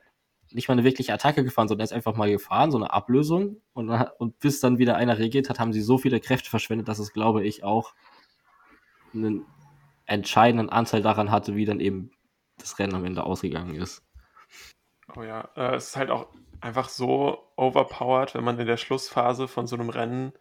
nicht 0.54 0.68
mal 0.68 0.74
eine 0.74 0.84
wirkliche 0.84 1.14
Attacke 1.14 1.44
gefahren, 1.44 1.68
sondern 1.68 1.84
er 1.84 1.86
ist 1.86 1.94
einfach 1.94 2.16
mal 2.16 2.30
gefahren, 2.30 2.72
so 2.72 2.78
eine 2.78 2.92
Ablösung. 2.92 3.58
Und, 3.74 3.88
dann, 3.88 4.08
und 4.18 4.40
bis 4.40 4.60
dann 4.60 4.80
wieder 4.80 4.96
einer 4.96 5.18
reagiert 5.18 5.50
hat, 5.50 5.60
haben 5.60 5.72
sie 5.72 5.82
so 5.82 5.98
viele 5.98 6.20
Kräfte 6.20 6.50
verschwendet, 6.50 6.88
dass 6.88 7.00
es, 7.00 7.14
glaube 7.14 7.44
ich, 7.44 7.64
auch 7.64 7.94
einen 9.14 9.46
entscheidenden 10.06 10.70
Anteil 10.70 11.02
daran 11.02 11.32
hatte, 11.32 11.56
wie 11.56 11.66
dann 11.66 11.80
eben 11.80 12.12
das 12.58 12.80
Rennen 12.80 12.96
am 12.96 13.06
Ende 13.06 13.24
ausgegangen 13.24 13.76
ist. 13.76 14.04
Oh 15.16 15.24
ja, 15.24 15.50
äh, 15.56 15.76
es 15.76 15.90
ist 15.90 15.96
halt 15.96 16.10
auch 16.10 16.28
einfach 16.62 16.90
so 16.90 17.52
overpowered, 17.56 18.36
wenn 18.36 18.44
man 18.44 18.60
in 18.60 18.68
der 18.68 18.78
Schlussphase 18.78 19.48
von 19.48 19.68
so 19.68 19.76
einem 19.76 19.90
Rennen 19.90 20.34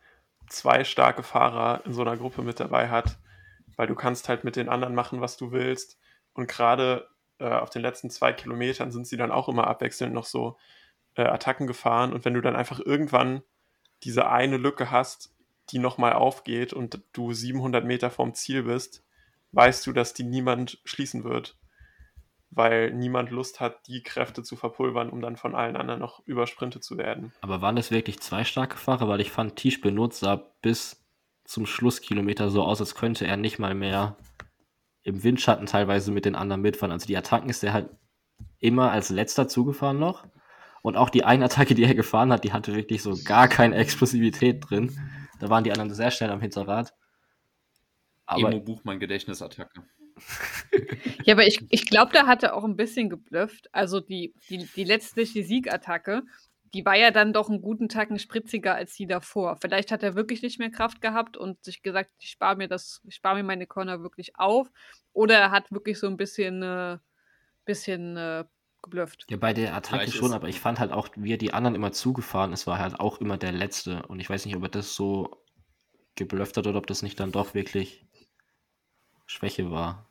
zwei 0.49 0.85
starke 0.85 1.23
Fahrer 1.23 1.85
in 1.87 1.95
so 1.95 2.03
einer 2.03 2.17
Gruppe 2.17 2.43
mit 2.43 2.61
dabei 2.61 2.89
hat, 2.89 3.19
weil 3.77 3.87
du 3.87 3.95
kannst 3.95 4.29
halt 4.29 4.45
mit 4.45 4.57
den 4.57 4.69
anderen 4.69 4.95
machen, 4.95 5.21
was 5.21 5.37
du 5.37 5.53
willst. 5.53 5.99
Und 6.35 6.49
gerade 6.49 7.09
äh, 7.39 7.49
auf 7.49 7.71
den 7.71 7.83
letzten 7.83 8.11
zwei 8.11 8.33
Kilometern 8.33 8.91
sind 8.91 9.07
sie 9.07 9.17
dann 9.17 9.31
auch 9.31 9.49
immer 9.49 9.67
abwechselnd 9.67 10.13
noch 10.13 10.27
so 10.27 10.59
äh, 11.15 11.23
Attacken 11.23 11.67
gefahren. 11.67 12.13
Und 12.13 12.25
wenn 12.25 12.35
du 12.35 12.43
dann 12.43 12.57
einfach 12.57 12.81
irgendwann 12.81 13.43
diese 14.03 14.29
eine 14.29 14.57
Lücke 14.57 14.91
hast, 14.91 15.35
die 15.71 15.79
nochmal 15.79 16.13
aufgeht 16.13 16.73
und 16.73 17.01
du 17.13 17.33
700 17.33 17.85
Meter 17.85 18.11
vom 18.11 18.35
Ziel 18.35 18.65
bist, 18.65 19.05
weißt 19.53 19.87
du, 19.87 19.93
dass 19.93 20.15
die 20.15 20.25
niemand 20.25 20.81
schließen 20.85 21.25
wird 21.25 21.57
weil 22.51 22.93
niemand 22.93 23.31
Lust 23.31 23.61
hat, 23.61 23.87
die 23.87 24.03
Kräfte 24.03 24.43
zu 24.43 24.57
verpulvern, 24.57 25.11
um 25.11 25.21
dann 25.21 25.37
von 25.37 25.55
allen 25.55 25.77
anderen 25.77 26.01
noch 26.01 26.21
übersprintet 26.27 26.83
zu 26.83 26.99
werden. 26.99 27.33
Aber 27.41 27.63
waren 27.63 27.77
das 27.77 27.91
wirklich 27.91 28.21
zwei 28.21 28.45
starke 28.45 28.77
Fahrer? 28.77 29.09
Weil 29.09 29.21
ich 29.21 29.31
fand, 29.31 29.57
Tisch 29.57 29.81
benutzt 29.81 30.21
sah 30.21 30.37
bis 30.61 31.05
zum 31.45 31.67
Schlusskilometer 31.67 32.51
so 32.51 32.63
aus, 32.63 32.81
als 32.81 32.95
könnte 32.95 33.27
er 33.27 33.37
nicht 33.37 33.59
mal 33.59 33.75
mehr 33.75 34.17
im 35.03 35.23
Windschatten 35.23 35.67
teilweise 35.67 36.11
mit 36.13 36.25
den 36.25 36.35
anderen 36.35 36.61
mitfahren. 36.61 36.93
Also 36.93 37.07
die 37.07 37.17
Attacken 37.17 37.49
ist 37.49 37.63
er 37.63 37.73
halt 37.73 37.91
immer 38.59 38.91
als 38.91 39.11
letzter 39.11 39.49
zugefahren 39.49 39.99
noch. 39.99 40.27
Und 40.83 40.97
auch 40.97 41.11
die 41.11 41.25
eine 41.25 41.45
Attacke, 41.45 41.75
die 41.75 41.85
er 41.85 41.95
gefahren 41.95 42.33
hat, 42.33 42.45
die 42.45 42.53
hatte 42.53 42.75
wirklich 42.75 43.03
so 43.03 43.17
gar 43.25 43.49
keine 43.49 43.77
Explosivität 43.77 44.65
drin. 44.69 44.99
Da 45.39 45.49
waren 45.49 45.65
die 45.65 45.73
anderen 45.73 45.93
sehr 45.93 46.11
schnell 46.11 46.31
am 46.31 46.41
Hinterrad. 46.41 46.95
Aber 48.27 48.51
Emo 48.51 48.61
Buchmann 48.61 48.99
Gedächtnisattacke. 48.99 49.83
Ja, 51.25 51.35
aber 51.35 51.47
ich, 51.47 51.63
ich 51.69 51.87
glaube, 51.87 52.13
da 52.13 52.27
hat 52.27 52.43
er 52.43 52.55
auch 52.55 52.65
ein 52.65 52.77
bisschen 52.77 53.11
geblufft. 53.11 53.69
Also 53.73 54.01
die, 54.01 54.35
die, 54.49 54.67
die 54.75 54.85
letztliche 54.85 55.45
Siegattacke, 55.45 56.23
die 56.73 56.85
war 56.85 56.97
ja 56.97 57.11
dann 57.11 57.33
doch 57.33 57.49
einen 57.49 57.63
guten 57.63 57.89
Tacken 57.89 58.19
spritziger 58.19 58.75
als 58.75 58.95
die 58.95 59.07
davor. 59.07 59.57
Vielleicht 59.61 59.91
hat 59.91 60.03
er 60.03 60.15
wirklich 60.15 60.43
nicht 60.43 60.59
mehr 60.59 60.71
Kraft 60.71 61.01
gehabt 61.01 61.37
und 61.37 61.63
sich 61.65 61.83
gesagt, 61.83 62.11
ich 62.21 62.31
spare 62.31 62.57
mir 62.57 62.69
das, 62.69 63.01
ich 63.07 63.15
spare 63.17 63.37
mir 63.37 63.43
meine 63.43 63.67
Corner 63.67 64.03
wirklich 64.03 64.37
auf. 64.37 64.69
Oder 65.13 65.37
er 65.37 65.51
hat 65.51 65.71
wirklich 65.73 65.99
so 65.99 66.07
ein 66.07 66.17
bisschen, 66.17 66.63
äh, 66.63 66.99
bisschen 67.65 68.17
äh, 68.17 68.45
geblufft. 68.83 69.27
Ja, 69.29 69.37
bei 69.37 69.53
der 69.53 69.75
Attacke 69.75 70.05
Vielleicht 70.05 70.17
schon, 70.17 70.33
aber 70.33 70.49
ich 70.49 70.61
fand 70.61 70.79
halt 70.79 70.93
auch, 70.93 71.09
wie 71.17 71.33
er 71.33 71.39
die 71.39 71.53
anderen 71.53 71.75
immer 71.75 71.93
zugefahren 71.93 72.53
ist, 72.53 72.67
war 72.67 72.79
halt 72.79 72.99
auch 73.01 73.21
immer 73.21 73.37
der 73.37 73.53
Letzte. 73.53 74.07
Und 74.07 74.21
ich 74.21 74.31
weiß 74.31 74.47
nicht, 74.47 74.57
ob 74.57 74.63
er 74.63 74.69
das 74.69 74.95
so 74.95 75.45
geblufft 76.15 76.57
hat 76.57 76.67
oder 76.67 76.79
ob 76.79 76.87
das 76.87 77.03
nicht 77.03 77.19
dann 77.19 77.33
doch 77.33 77.55
wirklich 77.55 78.07
Schwäche 79.27 79.71
war. 79.71 80.07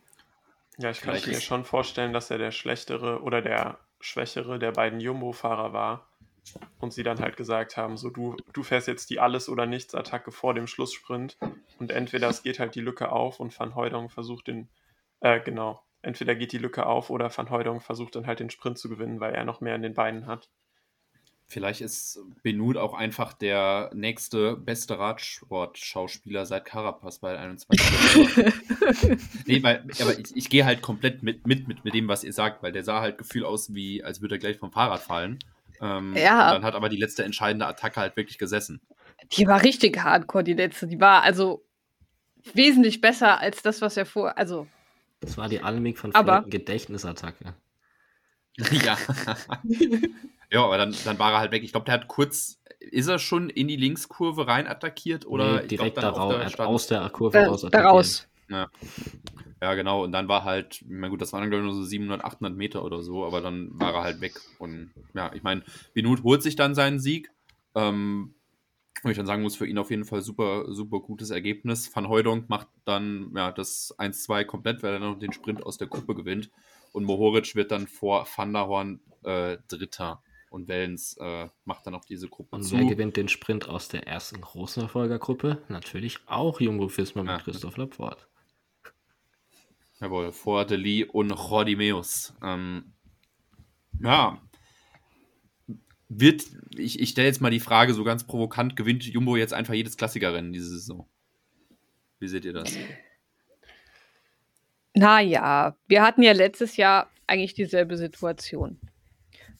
Ja, 0.79 0.91
ich 0.91 1.01
Vielleicht 1.01 1.25
könnte 1.25 1.37
mir 1.37 1.41
schon 1.41 1.65
vorstellen, 1.65 2.13
dass 2.13 2.31
er 2.31 2.37
der 2.37 2.51
schlechtere 2.51 3.21
oder 3.21 3.41
der 3.41 3.79
schwächere 3.99 4.59
der 4.59 4.71
beiden 4.71 5.01
Jumbo-Fahrer 5.01 5.73
war. 5.73 6.07
Und 6.79 6.93
sie 6.93 7.03
dann 7.03 7.19
halt 7.19 7.35
gesagt 7.35 7.75
haben, 7.75 7.97
so 7.97 8.09
du, 8.09 8.37
du 8.53 8.63
fährst 8.63 8.87
jetzt 8.87 9.09
die 9.09 9.19
Alles- 9.19 9.49
oder 9.49 9.65
Nichts-Attacke 9.65 10.31
vor 10.31 10.53
dem 10.53 10.67
Schlusssprint. 10.67 11.37
Und 11.79 11.91
entweder 11.91 12.29
es 12.29 12.43
geht 12.43 12.59
halt 12.59 12.75
die 12.75 12.79
Lücke 12.79 13.11
auf 13.11 13.41
und 13.41 13.57
Van 13.59 13.75
Heudong 13.75 14.09
versucht 14.09 14.47
den, 14.47 14.69
äh, 15.19 15.41
genau, 15.41 15.83
entweder 16.01 16.33
geht 16.33 16.53
die 16.53 16.57
Lücke 16.57 16.85
auf 16.85 17.09
oder 17.09 17.35
Van 17.35 17.49
Heudong 17.49 17.81
versucht 17.81 18.15
dann 18.15 18.25
halt 18.25 18.39
den 18.39 18.49
Sprint 18.49 18.77
zu 18.77 18.87
gewinnen, 18.87 19.19
weil 19.19 19.35
er 19.35 19.43
noch 19.43 19.59
mehr 19.59 19.75
in 19.75 19.81
den 19.81 19.93
Beinen 19.93 20.27
hat. 20.27 20.49
Vielleicht 21.51 21.81
ist 21.81 22.19
Benut 22.43 22.77
auch 22.77 22.93
einfach 22.93 23.33
der 23.33 23.89
nächste 23.95 24.55
beste 24.55 24.99
Radsport-Schauspieler 24.99 26.45
seit 26.45 26.63
Carapaz 26.65 27.17
bei 27.17 27.37
21. 27.37 27.79
nee, 29.47 29.63
weil, 29.63 29.83
aber 29.99 30.17
ich, 30.19 30.35
ich 30.35 30.49
gehe 30.49 30.63
halt 30.63 30.83
komplett 30.83 31.23
mit, 31.23 31.47
mit, 31.47 31.67
mit, 31.67 31.83
mit 31.83 31.93
dem, 31.95 32.07
was 32.07 32.23
ihr 32.23 32.33
sagt, 32.33 32.61
weil 32.61 32.71
der 32.71 32.83
sah 32.83 33.01
halt 33.01 33.17
gefühl 33.17 33.45
aus, 33.45 33.73
wie 33.73 34.03
als 34.03 34.21
würde 34.21 34.35
er 34.35 34.39
gleich 34.39 34.57
vom 34.57 34.71
Fahrrad 34.71 35.01
fallen. 35.01 35.39
Ähm, 35.81 36.15
Ja. 36.15 36.47
und 36.49 36.53
Dann 36.55 36.63
hat 36.65 36.75
aber 36.75 36.87
die 36.89 36.97
letzte 36.97 37.23
entscheidende 37.23 37.65
Attacke 37.65 37.99
halt 37.99 38.15
wirklich 38.15 38.37
gesessen. 38.37 38.79
Die 39.31 39.47
war 39.47 39.63
richtig 39.63 39.97
hardcore, 40.03 40.43
die 40.43 40.53
letzte. 40.53 40.85
Die 40.87 40.99
war 40.99 41.23
also 41.23 41.63
wesentlich 42.53 43.01
besser 43.01 43.39
als 43.39 43.61
das, 43.63 43.81
was 43.81 43.97
er 43.97 44.05
vor. 44.05 44.37
Also, 44.37 44.67
Das 45.19 45.35
war 45.37 45.49
die 45.49 45.61
Almig 45.61 45.97
von 45.97 46.13
Aber- 46.13 46.43
Gedächtnisattacke. 46.47 47.53
ja. 48.85 48.97
ja, 50.51 50.63
aber 50.63 50.77
dann, 50.77 50.95
dann 51.05 51.19
war 51.19 51.33
er 51.33 51.39
halt 51.39 51.51
weg. 51.51 51.63
Ich 51.63 51.71
glaube, 51.71 51.85
der 51.85 51.93
hat 51.93 52.07
kurz, 52.07 52.61
ist 52.79 53.07
er 53.07 53.19
schon 53.19 53.49
in 53.49 53.67
die 53.67 53.75
Linkskurve 53.75 54.47
rein 54.47 54.67
attackiert 54.67 55.25
oder 55.25 55.55
nee, 55.55 55.61
ich 55.61 55.67
direkt 55.67 55.97
glaub, 55.97 56.15
dann 56.15 56.21
auf 56.21 56.55
daraus, 56.55 56.55
der 56.55 56.59
er 56.59 56.67
aus 56.67 56.87
der 56.87 57.09
Kurve 57.09 57.37
äh, 57.37 57.45
raus 57.45 57.63
attackiert. 57.63 57.85
daraus. 57.85 58.27
Ja, 59.61 59.73
genau. 59.73 60.03
Und 60.03 60.11
dann 60.13 60.27
war 60.27 60.45
halt, 60.45 60.83
na 60.87 61.09
gut, 61.09 61.21
das 61.21 61.33
waren 61.33 61.41
dann 61.41 61.49
glaube 61.49 61.65
ich 61.65 61.71
nur 61.71 61.81
so 61.81 61.83
700, 61.83 62.23
800 62.23 62.55
Meter 62.55 62.83
oder 62.83 63.01
so, 63.01 63.25
aber 63.25 63.41
dann 63.41 63.69
war 63.73 63.93
er 63.93 64.03
halt 64.03 64.21
weg. 64.21 64.39
Und 64.57 64.91
ja, 65.13 65.31
ich 65.33 65.43
meine, 65.43 65.63
Benut 65.93 66.23
holt 66.23 66.41
sich 66.41 66.55
dann 66.55 66.75
seinen 66.75 66.99
Sieg. 66.99 67.29
Ähm, 67.75 68.33
wo 69.03 69.09
ich 69.09 69.17
dann 69.17 69.25
sagen 69.25 69.43
muss, 69.43 69.55
für 69.55 69.67
ihn 69.67 69.77
auf 69.77 69.91
jeden 69.91 70.05
Fall 70.05 70.21
super, 70.21 70.65
super 70.73 70.99
gutes 70.99 71.29
Ergebnis. 71.29 71.93
Van 71.95 72.09
Heudonk 72.09 72.49
macht 72.49 72.67
dann 72.85 73.31
ja, 73.35 73.51
das 73.51 73.95
1-2 73.97 74.43
komplett, 74.45 74.83
weil 74.83 74.93
er 74.93 74.99
noch 74.99 75.17
den 75.17 75.31
Sprint 75.31 75.63
aus 75.65 75.77
der 75.77 75.87
Gruppe 75.87 76.15
gewinnt. 76.15 76.49
Und 76.91 77.03
Mohoric 77.03 77.55
wird 77.55 77.71
dann 77.71 77.87
vor 77.87 78.27
Van 78.35 78.53
der 78.53 78.67
Horn 78.67 78.99
äh, 79.23 79.57
Dritter. 79.67 80.21
Und 80.49 80.67
Wellens 80.67 81.15
äh, 81.19 81.47
macht 81.65 81.85
dann 81.85 81.93
auch 81.93 82.05
diese 82.05 82.27
Gruppe 82.27 82.55
Und 82.55 82.63
zu. 82.63 82.75
wer 82.75 82.85
gewinnt 82.85 83.15
den 83.17 83.27
Sprint 83.29 83.69
aus 83.69 83.87
der 83.87 84.07
ersten 84.07 84.41
großen 84.41 84.81
Erfolgergruppe? 84.81 85.61
Natürlich 85.67 86.17
auch 86.25 86.59
Jumbo 86.59 86.89
Visma 86.97 87.21
mit 87.21 87.31
Ja. 87.31 87.37
Christoph 87.39 87.77
Laporte. 87.77 88.25
Jawohl, 90.01 90.31
vor 90.31 90.65
Deli 90.65 91.03
und 91.03 91.29
Rodimeus. 91.31 92.33
Ähm, 92.41 92.93
ja. 94.01 94.41
Wird, 96.07 96.45
ich, 96.75 96.99
ich 96.99 97.09
stelle 97.09 97.27
jetzt 97.27 97.41
mal 97.41 97.51
die 97.51 97.59
Frage 97.59 97.93
so 97.93 98.03
ganz 98.03 98.25
provokant, 98.25 98.75
gewinnt 98.75 99.03
Jumbo 99.03 99.35
jetzt 99.35 99.53
einfach 99.53 99.75
jedes 99.75 99.97
Klassikerrennen 99.97 100.51
diese 100.51 100.69
Saison? 100.69 101.07
Wie 102.17 102.27
seht 102.27 102.45
ihr 102.45 102.53
das? 102.53 102.75
Naja, 104.99 105.77
wir 105.87 106.01
hatten 106.01 106.23
ja 106.23 106.33
letztes 106.33 106.75
Jahr 106.75 107.09
eigentlich 107.25 107.53
dieselbe 107.53 107.95
Situation. 107.95 108.77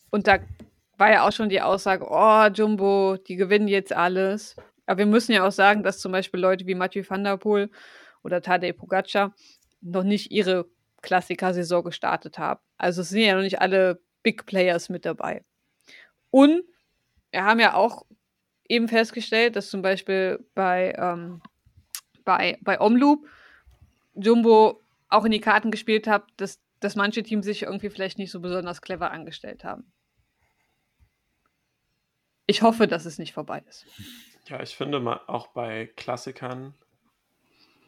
Und 0.09 0.27
da 0.27 0.39
war 0.97 1.11
ja 1.13 1.25
auch 1.25 1.31
schon 1.31 1.47
die 1.47 1.61
Aussage, 1.61 2.05
oh, 2.09 2.47
Jumbo, 2.53 3.15
die 3.15 3.37
gewinnen 3.37 3.69
jetzt 3.69 3.93
alles. 3.93 4.57
Aber 4.85 4.97
wir 4.97 5.05
müssen 5.05 5.31
ja 5.31 5.47
auch 5.47 5.53
sagen, 5.53 5.81
dass 5.81 5.99
zum 5.99 6.11
Beispiel 6.11 6.41
Leute 6.41 6.67
wie 6.67 6.75
Mathieu 6.75 7.05
van 7.07 7.23
der 7.23 7.37
Poel 7.37 7.71
oder 8.21 8.41
Tadej 8.41 8.73
Pogacar 8.73 9.33
noch 9.79 10.03
nicht 10.03 10.29
ihre 10.29 10.65
Klassiker-Saison 11.03 11.85
gestartet 11.85 12.37
haben. 12.37 12.59
Also 12.77 13.01
es 13.01 13.07
sind 13.07 13.21
ja 13.21 13.33
noch 13.33 13.41
nicht 13.41 13.61
alle 13.61 14.01
Big 14.23 14.45
Players 14.45 14.89
mit 14.89 15.05
dabei. 15.05 15.45
Und 16.31 16.63
wir 17.31 17.45
haben 17.45 17.61
ja 17.61 17.75
auch 17.75 18.05
eben 18.67 18.89
festgestellt, 18.89 19.55
dass 19.55 19.69
zum 19.69 19.81
Beispiel 19.81 20.45
bei, 20.53 20.93
ähm, 20.97 21.41
bei, 22.25 22.57
bei 22.59 22.81
Omloop 22.81 23.25
Jumbo 24.15 24.81
auch 25.09 25.25
in 25.25 25.31
die 25.31 25.41
Karten 25.41 25.71
gespielt 25.71 26.07
hat, 26.07 26.23
dass, 26.37 26.61
dass 26.79 26.95
manche 26.95 27.23
Teams 27.23 27.45
sich 27.45 27.63
irgendwie 27.63 27.89
vielleicht 27.89 28.17
nicht 28.17 28.31
so 28.31 28.39
besonders 28.39 28.81
clever 28.81 29.11
angestellt 29.11 29.63
haben. 29.63 29.91
Ich 32.45 32.61
hoffe, 32.61 32.87
dass 32.87 33.05
es 33.05 33.19
nicht 33.19 33.33
vorbei 33.33 33.63
ist. 33.67 33.85
Ja, 34.47 34.61
ich 34.61 34.75
finde 34.75 35.21
auch 35.29 35.47
bei 35.47 35.87
Klassikern, 35.95 36.73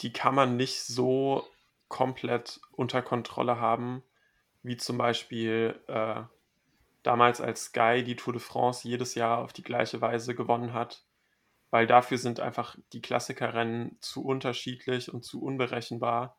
die 0.02 0.14
kann 0.14 0.36
man 0.36 0.58
nicht 0.58 0.84
so 0.84 1.48
komplett 1.88 2.60
unter 2.72 3.02
Kontrolle 3.02 3.60
haben, 3.60 4.04
wie 4.64 4.78
zum 4.78 4.98
Beispiel 4.98 5.80
äh, 5.88 6.22
damals 7.04 7.42
als 7.42 7.66
Sky 7.66 8.04
die 8.04 8.16
Tour 8.16 8.34
de 8.34 8.42
France 8.42 8.88
jedes 8.88 9.16
Jahr 9.16 9.40
auf 9.40 9.54
die 9.54 9.64
gleiche 9.64 10.02
Weise 10.02 10.36
gewonnen 10.36 10.74
hat, 10.74 11.04
weil 11.72 11.88
dafür 11.88 12.18
sind 12.18 12.40
einfach 12.40 12.76
die 12.94 13.02
Klassikerrennen 13.02 13.98
zu 14.00 14.24
unterschiedlich 14.24 15.12
und 15.12 15.24
zu 15.24 15.42
unberechenbar 15.42 16.38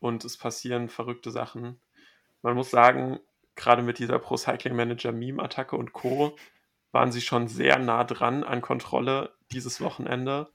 und 0.00 0.24
es 0.24 0.36
passieren 0.36 0.88
verrückte 0.88 1.30
Sachen. 1.30 1.80
Man 2.42 2.54
muss 2.54 2.70
sagen, 2.70 3.20
gerade 3.54 3.82
mit 3.82 3.98
dieser 3.98 4.18
Pro 4.18 4.36
Cycling 4.36 4.74
Manager 4.74 5.12
Meme-Attacke 5.12 5.76
und 5.76 5.92
Co. 5.92 6.36
waren 6.92 7.12
sie 7.12 7.20
schon 7.20 7.46
sehr 7.46 7.78
nah 7.78 8.04
dran 8.04 8.42
an 8.42 8.62
Kontrolle 8.62 9.34
dieses 9.52 9.80
Wochenende. 9.80 10.50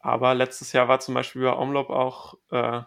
Aber 0.00 0.34
letztes 0.34 0.72
Jahr 0.72 0.88
war 0.88 0.98
zum 1.00 1.14
Beispiel 1.14 1.42
bei 1.42 1.56
Omlop 1.56 1.90
auch 1.90 2.34
äh, 2.50 2.82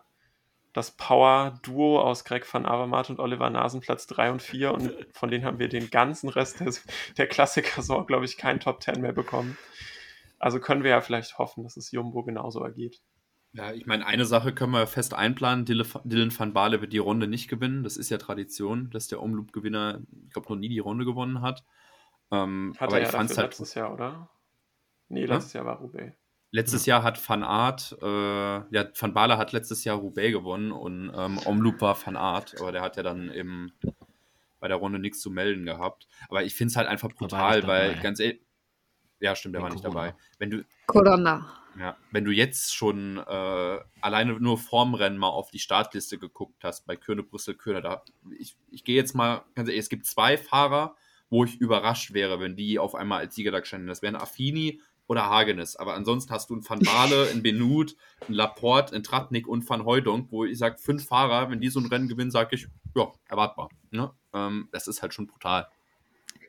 das 0.74 0.92
Power-Duo 0.92 2.02
aus 2.02 2.26
Greg 2.26 2.52
van 2.52 2.66
Avermaet 2.66 3.10
und 3.10 3.20
Oliver 3.20 3.50
Nasen 3.50 3.80
Platz 3.80 4.08
3 4.08 4.32
und 4.32 4.42
4 4.42 4.74
und 4.74 4.94
von 5.14 5.30
denen 5.30 5.46
haben 5.46 5.60
wir 5.60 5.70
den 5.70 5.90
ganzen 5.90 6.28
Rest 6.28 6.60
des, 6.60 6.86
der 7.18 7.28
Klassiker-Saison, 7.28 8.06
glaube 8.06 8.26
ich, 8.26 8.38
keinen 8.38 8.60
Top 8.60 8.84
10 8.84 9.00
mehr 9.00 9.14
bekommen. 9.14 9.58
Also 10.38 10.60
können 10.60 10.84
wir 10.84 10.92
ja 10.92 11.02
vielleicht 11.02 11.38
hoffen, 11.38 11.64
dass 11.64 11.78
es 11.78 11.92
Jumbo 11.92 12.24
genauso 12.24 12.62
ergeht. 12.62 13.02
Ja, 13.56 13.72
ich 13.72 13.86
meine, 13.86 14.06
eine 14.06 14.26
Sache 14.26 14.54
können 14.54 14.74
wir 14.74 14.86
fest 14.86 15.14
einplanen. 15.14 15.64
Dylan 15.66 16.38
van 16.38 16.54
Baale 16.54 16.82
wird 16.82 16.92
die 16.92 16.98
Runde 16.98 17.28
nicht 17.28 17.48
gewinnen. 17.48 17.84
Das 17.84 17.96
ist 17.96 18.10
ja 18.10 18.18
Tradition, 18.18 18.90
dass 18.90 19.08
der 19.08 19.22
Omloop-Gewinner, 19.22 20.02
ich 20.26 20.34
glaube, 20.34 20.50
noch 20.50 20.60
nie 20.60 20.68
die 20.68 20.80
Runde 20.80 21.06
gewonnen 21.06 21.42
hat. 21.42 21.64
Ähm, 22.32 22.74
Hat 22.78 22.90
aber 22.90 22.98
er 22.98 23.04
ich 23.04 23.12
ja 23.12 23.18
fand 23.18 23.30
es 23.30 23.36
dafür 23.38 23.44
halt. 23.44 23.52
letztes 23.52 23.74
Jahr, 23.76 23.94
oder? 23.94 24.30
Nee, 25.08 25.26
letztes 25.26 25.54
Jahr 25.54 25.66
war 25.66 25.78
Roubaix. 25.78 26.14
Letztes 26.52 26.86
Jahr 26.86 27.04
hat 27.04 27.30
Van 27.30 27.44
Aert, 27.44 27.98
äh, 28.02 28.06
ja, 28.08 28.86
Van 28.98 29.14
Baale 29.14 29.38
hat 29.38 29.52
letztes 29.52 29.84
Jahr 29.84 29.98
Roubaix 29.98 30.34
gewonnen 30.34 30.72
und 30.72 31.12
ähm, 31.16 31.38
Omloop 31.46 31.82
war 31.82 31.98
Van 32.06 32.16
Aert, 32.16 32.60
aber 32.60 32.72
der 32.72 32.82
hat 32.82 32.98
ja 32.98 33.04
dann 33.04 33.30
im, 33.30 33.72
bei 34.60 34.68
der 34.68 34.78
Runde 34.78 35.00
nichts 35.00 35.22
zu 35.22 35.32
melden 35.32 35.66
gehabt. 35.66 36.08
Aber 36.30 36.44
ich 36.44 36.56
finde 36.56 36.72
es 36.72 36.78
halt 36.78 36.88
einfach 36.88 37.10
brutal, 37.14 37.68
weil 37.68 37.96
ganz 38.02 38.20
ehrlich, 38.20 38.42
ja, 39.20 39.36
stimmt, 39.36 39.56
der 39.56 39.62
war 39.64 39.70
nicht 39.70 39.84
dabei. 39.84 40.16
Wenn 40.40 40.50
du, 40.50 40.66
Corona. 40.88 41.65
Ja, 41.80 41.98
wenn 42.12 42.26
du 42.26 42.32
jetzt 42.32 42.74
schon 42.74 43.18
äh, 43.18 43.80
alleine 44.02 44.40
nur 44.40 44.58
vorm 44.58 44.94
Rennen 44.94 45.18
mal 45.18 45.30
auf 45.30 45.52
die 45.52 45.60
Startliste 45.60 46.18
geguckt 46.18 46.64
hast, 46.64 46.86
bei 46.86 46.96
Kürne, 46.96 47.24
Brüssel, 47.24 47.56
Kürne, 47.56 47.82
da, 47.82 48.04
ich, 48.38 48.56
ich 48.72 48.84
gehe 48.84 48.96
jetzt 48.96 49.14
mal, 49.14 49.44
ganz 49.56 49.68
ehrlich, 49.68 49.84
es 49.84 49.90
gibt 49.90 50.06
zwei 50.06 50.38
Fahrer, 50.38 50.96
wo 51.30 51.44
ich 51.44 51.60
überrascht 51.60 52.14
wäre, 52.14 52.40
wenn 52.40 52.56
die 52.56 52.80
auf 52.80 52.96
einmal 52.96 53.20
als 53.20 53.36
Sieger 53.36 53.52
da 53.52 53.64
standen. 53.64 53.88
Das 53.88 54.02
wären 54.02 54.16
Affini 54.16 54.82
oder 55.08 55.30
Hagenes. 55.30 55.76
Aber 55.76 55.96
ansonsten 55.96 56.32
hast 56.34 56.50
du 56.50 56.56
einen 56.56 56.68
Van 56.68 56.80
Baale, 56.80 57.30
einen 57.30 57.44
Benut, 57.44 57.96
einen 58.22 58.36
Laporte, 58.36 58.94
einen 58.94 59.04
Tratnik 59.04 59.48
und 59.48 59.68
Van 59.70 59.86
Heudonk, 59.86 60.32
wo 60.32 60.46
ich 60.46 60.58
sage, 60.58 60.78
fünf 60.78 61.08
Fahrer, 61.08 61.50
wenn 61.50 61.60
die 61.60 61.70
so 61.70 61.80
ein 61.80 61.88
Rennen 61.88 62.08
gewinnen, 62.08 62.32
sage 62.32 62.56
ich, 62.56 62.68
ja, 62.96 63.12
erwartbar. 63.28 63.70
Ne? 63.92 64.12
Ähm, 64.34 64.70
das 64.72 64.88
ist 64.88 65.02
halt 65.02 65.14
schon 65.14 65.28
brutal. 65.28 65.68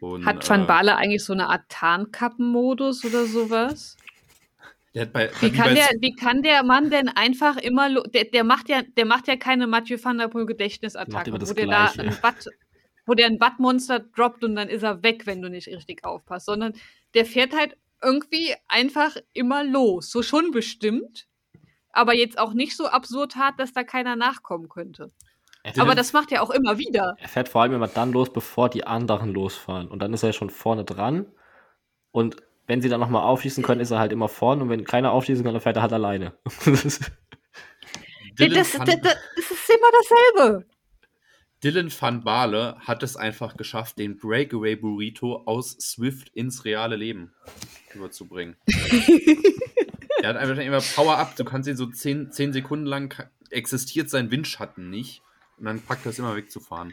Und, 0.01 0.27
Hat 0.27 0.49
Van 0.49 0.65
äh, 0.65 0.67
Baale 0.67 0.97
eigentlich 0.97 1.25
so 1.25 1.33
eine 1.33 1.49
Art 1.49 1.69
Tarnkappenmodus 1.69 3.05
oder 3.05 3.27
sowas? 3.27 3.97
Der 4.97 5.03
hat 5.03 5.13
bei, 5.13 5.31
Wie 5.41 5.53
kann, 5.53 5.75
der, 5.75 5.89
wie 6.01 6.15
kann 6.15 6.43
der 6.43 6.63
Mann 6.63 6.89
denn 6.89 7.09
einfach 7.11 7.59
immer, 7.59 8.03
der, 8.05 8.25
der 8.25 8.45
macht 8.45 8.71
ja, 8.71 8.81
der 8.81 9.05
macht 9.05 9.29
ja 9.29 9.37
keine 9.37 9.67
Mathieu 9.67 9.99
van 10.03 10.17
der 10.17 10.29
Poel 10.29 10.47
Gedächtnisattacke, 10.47 11.33
wo 11.33 11.37
der 11.37 11.67
da 11.67 11.93
ein 11.99 12.17
Watt, 12.23 12.49
wo 13.05 13.13
der 13.13 13.27
ein 13.27 13.39
Wattmonster 13.39 14.01
droppt 14.01 14.43
und 14.43 14.57
dann 14.57 14.71
ist 14.71 14.83
er 14.83 15.03
weg, 15.03 15.27
wenn 15.27 15.43
du 15.43 15.51
nicht 15.51 15.69
richtig 15.69 16.03
aufpasst, 16.07 16.47
sondern 16.47 16.73
der 17.13 17.27
fährt 17.27 17.55
halt 17.55 17.77
irgendwie 18.03 18.55
einfach 18.69 19.15
immer 19.35 19.65
los, 19.65 20.11
so 20.11 20.23
schon 20.23 20.51
bestimmt, 20.51 21.27
aber 21.93 22.15
jetzt 22.15 22.39
auch 22.39 22.55
nicht 22.55 22.75
so 22.75 22.87
absurd 22.87 23.37
hart, 23.37 23.61
dass 23.61 23.75
da 23.75 23.85
keiner 23.85 24.17
nachkommen 24.17 24.71
könnte. 24.71 25.13
Er, 25.63 25.79
Aber 25.79 25.95
das 25.95 26.15
macht 26.15 26.33
er 26.33 26.43
auch 26.43 26.51
immer 26.51 26.79
wieder. 26.79 27.17
er 27.19 27.29
fährt 27.29 27.51
vor 27.51 27.61
allem 27.61 27.75
immer 27.75 27.89
dann 27.89 28.13
los, 28.13 28.33
bevor 28.33 28.71
die 28.71 28.87
anderen 28.87 29.35
losfahren. 29.35 29.89
Und 29.89 29.99
dann 29.99 30.15
ist 30.15 30.23
er 30.23 30.33
schon 30.33 30.49
vorne 30.49 30.85
dran. 30.85 31.27
Und 32.13 32.37
wenn 32.67 32.83
sie 32.83 32.89
dann 32.89 33.01
nochmal 33.01 33.23
aufschießen 33.23 33.63
können, 33.63 33.81
ist 33.81 33.91
er 33.91 33.99
halt 33.99 34.13
immer 34.13 34.29
vorne. 34.29 34.63
Und 34.63 34.69
wenn 34.71 34.85
keiner 34.85 35.13
aufschießen 35.13 35.45
kann, 35.45 35.55
dann 35.55 35.63
fährt 35.63 35.77
er 35.77 35.83
halt 35.83 35.93
alleine. 35.93 36.33
Dylan 38.39 38.55
das, 38.55 38.79
Van- 38.79 38.87
das, 38.87 39.01
das, 39.01 39.17
das 39.37 39.51
ist 39.51 39.71
immer 39.71 39.89
dasselbe. 40.37 40.67
Dylan 41.65 41.91
van 41.91 42.23
Baale 42.23 42.77
hat 42.81 43.03
es 43.03 43.17
einfach 43.17 43.57
geschafft, 43.57 43.99
den 43.99 44.19
Breakaway 44.19 44.77
Burrito 44.77 45.43
aus 45.47 45.71
Swift 45.81 46.29
ins 46.35 46.65
reale 46.65 46.97
Leben 46.97 47.33
überzubringen. 47.95 48.57
er 50.23 50.29
hat 50.31 50.37
einfach 50.37 50.59
immer 50.63 50.81
Power 50.95 51.17
Up. 51.17 51.35
Du 51.37 51.45
kannst 51.45 51.69
ihn 51.69 51.77
so 51.77 51.87
10, 51.87 52.31
10 52.31 52.53
Sekunden 52.53 52.85
lang 52.87 53.27
existiert 53.51 54.11
sein 54.11 54.31
Windschatten 54.31 54.91
nicht. 54.91 55.23
Und 55.57 55.65
dann 55.65 55.81
packt 55.81 56.05
er 56.05 56.11
es 56.11 56.19
immer 56.19 56.37
wegzufahren. 56.37 56.93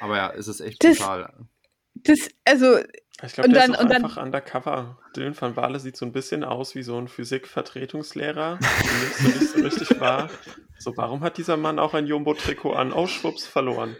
Aber 0.00 0.16
ja, 0.16 0.30
es 0.32 0.48
ist 0.48 0.60
echt 0.60 0.82
Das- 0.82 0.96
total. 0.98 1.32
Das, 1.96 2.28
also, 2.44 2.78
Ich 3.22 3.32
glaube, 3.32 3.48
der 3.48 3.62
dann- 3.62 3.70
ist 3.72 3.78
auch 3.78 3.82
und 3.82 3.90
dann- 3.90 4.04
einfach 4.04 4.22
undercover. 4.22 4.98
Dylan 5.16 5.40
van 5.40 5.54
Baale 5.54 5.80
sieht 5.80 5.96
so 5.96 6.04
ein 6.04 6.12
bisschen 6.12 6.44
aus 6.44 6.74
wie 6.74 6.82
so 6.82 6.98
ein 6.98 7.08
Physik-Vertretungslehrer. 7.08 8.58
Nicht 9.22 9.48
so 9.50 9.60
richtig 9.62 10.00
wahr. 10.00 10.28
So, 10.78 10.92
warum 10.96 11.22
hat 11.22 11.38
dieser 11.38 11.56
Mann 11.56 11.78
auch 11.78 11.94
ein 11.94 12.06
Jumbo-Trikot 12.06 12.74
an? 12.74 12.92
Oh, 12.92 13.06
schwupps, 13.06 13.46
verloren. 13.46 13.96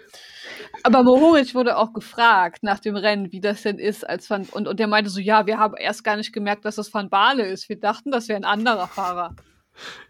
aber 0.82 1.02
Mohoric 1.02 1.54
wurde 1.54 1.78
auch 1.78 1.94
gefragt 1.94 2.62
nach 2.62 2.78
dem 2.78 2.94
Rennen, 2.96 3.32
wie 3.32 3.40
das 3.40 3.62
denn 3.62 3.78
ist, 3.78 4.06
als 4.06 4.28
Van, 4.28 4.42
und, 4.52 4.68
und 4.68 4.78
der 4.78 4.86
meinte 4.86 5.08
so, 5.10 5.18
ja, 5.20 5.46
wir 5.46 5.58
haben 5.58 5.74
erst 5.78 6.04
gar 6.04 6.16
nicht 6.16 6.34
gemerkt, 6.34 6.66
dass 6.66 6.76
das 6.76 6.92
Van 6.92 7.08
Baale 7.08 7.46
ist. 7.46 7.70
Wir 7.70 7.80
dachten, 7.80 8.10
das 8.10 8.28
wäre 8.28 8.36
ein 8.38 8.44
anderer 8.44 8.86
Fahrer. 8.86 9.34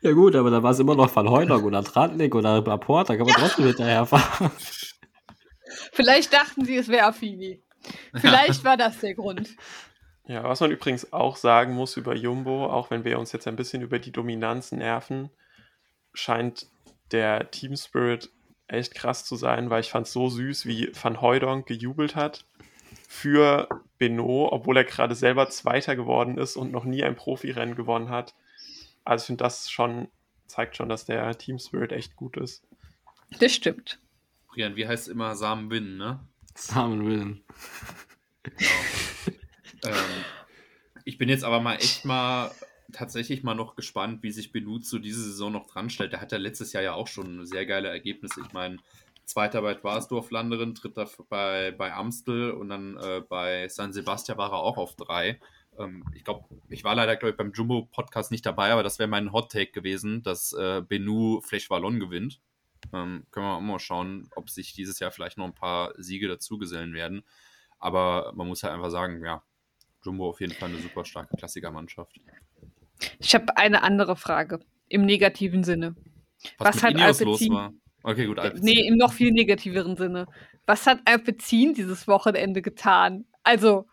Ja 0.01 0.13
gut, 0.13 0.35
aber 0.35 0.51
da 0.51 0.63
war 0.65 0.73
es 0.73 0.79
immer 0.81 0.97
noch 0.97 1.15
Van 1.15 1.31
Heunog 1.31 1.63
oder 1.65 1.83
Tratnik 1.85 2.35
oder 2.35 2.61
Laporte, 2.63 3.13
da 3.13 3.17
kann 3.17 3.27
man 3.27 3.35
trotzdem 3.37 3.67
hinterherfahren. 3.67 4.51
Vielleicht 5.93 6.33
dachten 6.33 6.65
sie, 6.65 6.77
es 6.77 6.89
wäre 6.89 7.07
Affini. 7.07 7.63
Vielleicht 8.15 8.65
war 8.65 8.77
das 8.77 8.99
der 9.01 9.15
Grund. 9.15 9.49
Ja, 10.27 10.43
was 10.45 10.61
man 10.61 10.71
übrigens 10.71 11.13
auch 11.13 11.37
sagen 11.37 11.75
muss 11.75 11.97
über 11.97 12.15
Jumbo, 12.15 12.67
auch 12.67 12.91
wenn 12.91 13.05
wir 13.05 13.19
uns 13.19 13.33
jetzt 13.33 13.47
ein 13.47 13.57
bisschen 13.57 13.83
über 13.83 13.99
die 13.99 14.11
Dominanz 14.11 14.73
nerven, 14.73 15.31
scheint 16.13 16.67
der 17.13 17.51
Team 17.51 17.77
Spirit 17.77 18.31
echt 18.67 18.95
krass 18.95 19.25
zu 19.25 19.37
sein, 19.37 19.71
weil 19.71 19.81
ich 19.81 19.91
fand 19.91 20.07
es 20.07 20.13
so 20.13 20.29
süß, 20.29 20.67
wie 20.67 20.91
Van 21.01 21.21
Hooydonk 21.21 21.67
gejubelt 21.67 22.17
hat 22.17 22.45
für 23.09 23.69
Benoit, 23.99 24.51
obwohl 24.51 24.77
er 24.77 24.85
gerade 24.85 25.15
selber 25.15 25.49
Zweiter 25.49 25.95
geworden 25.95 26.39
ist 26.39 26.57
und 26.57 26.73
noch 26.73 26.85
nie 26.85 27.05
ein 27.05 27.15
Profirennen 27.15 27.77
gewonnen 27.77 28.11
hat. 28.11 28.35
Also 29.05 29.23
ich 29.23 29.27
finde, 29.27 29.45
das 29.45 29.71
schon 29.71 30.09
zeigt 30.47 30.77
schon, 30.77 30.89
dass 30.89 31.05
der 31.05 31.37
Team 31.39 31.59
Spirit 31.59 31.93
echt 31.93 32.17
gut 32.17 32.37
ist. 32.37 32.67
Das 33.39 33.53
stimmt. 33.53 33.99
Brian, 34.49 34.77
wie 34.77 34.87
heißt 34.87 35.09
immer 35.09 35.37
Samen 35.37 35.71
Win, 35.71 35.97
ne? 35.97 36.21
Simon 36.57 37.07
Willen. 37.07 37.45
ähm, 39.85 40.25
ich 41.05 41.19
bin 41.19 41.29
jetzt 41.29 41.45
aber 41.45 41.61
mal 41.61 41.77
echt 41.77 42.05
mal 42.05 42.51
tatsächlich 42.93 43.43
mal 43.43 43.55
noch 43.55 43.77
gespannt, 43.77 44.23
wie 44.23 44.31
sich 44.31 44.53
Benuzzo 44.53 44.99
diese 44.99 45.23
Saison 45.23 45.53
noch 45.53 45.67
dran 45.67 45.91
stellt. 45.91 46.13
Der 46.13 46.21
hat 46.21 46.33
ja 46.33 46.39
letztes 46.39 46.73
Jahr 46.73 46.83
ja 46.83 46.95
auch 46.95 47.09
schon 47.09 47.45
sehr 47.47 47.67
geile 47.67 47.89
Ergebnisse. 47.89 48.41
Ich 48.41 48.53
meine, 48.53 48.79
Zweiter 49.27 49.61
bei 49.61 49.75
Dwarsdorf-Landerin, 49.75 50.75
Dritter 50.75 51.11
bei, 51.29 51.73
bei 51.73 51.93
Amstel 51.93 52.53
und 52.53 52.69
dann 52.69 52.97
äh, 52.97 53.23
bei 53.29 53.69
San 53.69 53.93
Sebastian 53.93 54.39
war 54.39 54.53
er 54.53 54.61
auch 54.61 54.77
auf 54.77 54.95
drei. 54.95 55.41
Ähm, 55.79 56.05
ich 56.15 56.23
glaube, 56.23 56.45
ich 56.69 56.85
war 56.85 56.95
leider, 56.95 57.17
glaube 57.17 57.31
ich, 57.31 57.37
beim 57.37 57.53
Jumbo-Podcast 57.53 58.31
nicht 58.31 58.47
dabei, 58.47 58.71
aber 58.71 58.85
das 58.85 59.01
wäre 59.01 59.09
mein 59.09 59.33
Hot-Take 59.33 59.73
gewesen, 59.73 60.23
dass 60.23 60.53
äh, 60.53 60.81
Benu 60.87 61.41
Flech 61.41 61.71
Wallon 61.71 61.99
gewinnt. 61.99 62.41
Ähm, 62.93 63.27
können 63.31 63.47
wir 63.47 63.55
auch 63.57 63.61
mal 63.61 63.79
schauen, 63.79 64.29
ob 64.37 64.51
sich 64.51 64.73
dieses 64.75 64.99
Jahr 65.01 65.11
vielleicht 65.11 65.39
noch 65.39 65.45
ein 65.47 65.55
paar 65.55 65.93
Siege 65.97 66.29
dazugesellen 66.29 66.95
werden. 66.95 67.25
Aber 67.79 68.33
man 68.35 68.47
muss 68.47 68.63
halt 68.63 68.73
einfach 68.75 68.91
sagen, 68.91 69.25
ja, 69.25 69.43
Jumbo 70.05 70.29
auf 70.31 70.41
jeden 70.41 70.53
Fall 70.55 70.69
eine 70.69 70.79
super 70.79 71.05
starke 71.05 71.37
Klassikermannschaft. 71.37 72.21
Ich 73.19 73.35
habe 73.35 73.57
eine 73.57 73.83
andere 73.83 74.17
Frage. 74.17 74.61
Im 74.89 75.05
negativen 75.05 75.65
Sinne. 75.65 75.97
Was, 76.59 76.77
Was 76.77 76.83
hat 76.85 76.93
Ineos 76.93 77.21
los 77.21 77.41
Alpecin- 77.41 77.53
war. 77.53 77.73
Okay, 78.03 78.27
gut, 78.27 78.39
Alpecin. 78.39 78.65
Nee, 78.65 78.87
im 78.87 78.97
noch 78.97 79.13
viel 79.13 79.33
negativeren 79.33 79.97
Sinne. 79.97 80.27
Was 80.65 80.87
hat 80.87 81.01
Alpecin 81.07 81.75
dieses 81.75 82.07
Wochenende 82.07 82.63
getan? 82.63 83.27
Also, 83.43 83.89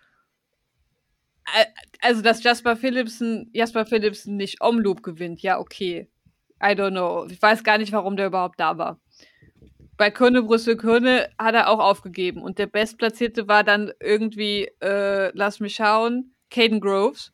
äh, 1.56 1.66
also 2.02 2.22
dass 2.22 2.44
Jasper 2.44 2.76
Philipsen, 2.76 3.50
Jasper 3.54 3.86
Philipsen 3.86 4.38
nicht 4.38 4.62
Omloop 4.62 5.02
gewinnt, 5.02 5.42
ja, 5.42 5.60
okay. 5.60 6.10
I 6.64 6.76
don't 6.76 6.92
know. 6.92 7.28
Ich 7.30 7.42
weiß 7.42 7.64
gar 7.64 7.78
nicht, 7.78 7.92
warum 7.92 8.16
der 8.16 8.28
überhaupt 8.28 8.60
da 8.60 8.78
war. 8.78 9.00
Bei 9.98 10.10
Körne 10.10 10.42
Brüssel 10.42 10.78
Körne 10.78 11.30
hat 11.38 11.54
er 11.54 11.70
auch 11.70 11.80
aufgegeben 11.80 12.42
und 12.42 12.58
der 12.58 12.68
Bestplatzierte 12.68 13.48
war 13.48 13.64
dann 13.64 13.92
irgendwie, 14.00 14.70
äh, 14.82 15.32
lass 15.36 15.60
mich 15.60 15.76
schauen, 15.76 16.34
Caden 16.50 16.80
Groves. 16.80 17.32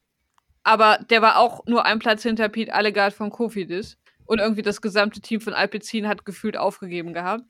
Aber 0.63 0.99
der 1.09 1.21
war 1.21 1.37
auch 1.37 1.65
nur 1.67 1.85
ein 1.85 1.99
Platz 1.99 2.23
hinter 2.23 2.49
Pete 2.49 2.73
Allegard 2.73 3.13
von 3.13 3.29
Kofidis. 3.29 3.97
Und 4.25 4.39
irgendwie 4.39 4.61
das 4.61 4.81
gesamte 4.81 5.21
Team 5.21 5.41
von 5.41 5.53
Alpecin 5.53 6.07
hat 6.07 6.25
gefühlt 6.25 6.57
aufgegeben 6.57 7.13
gehabt. 7.13 7.43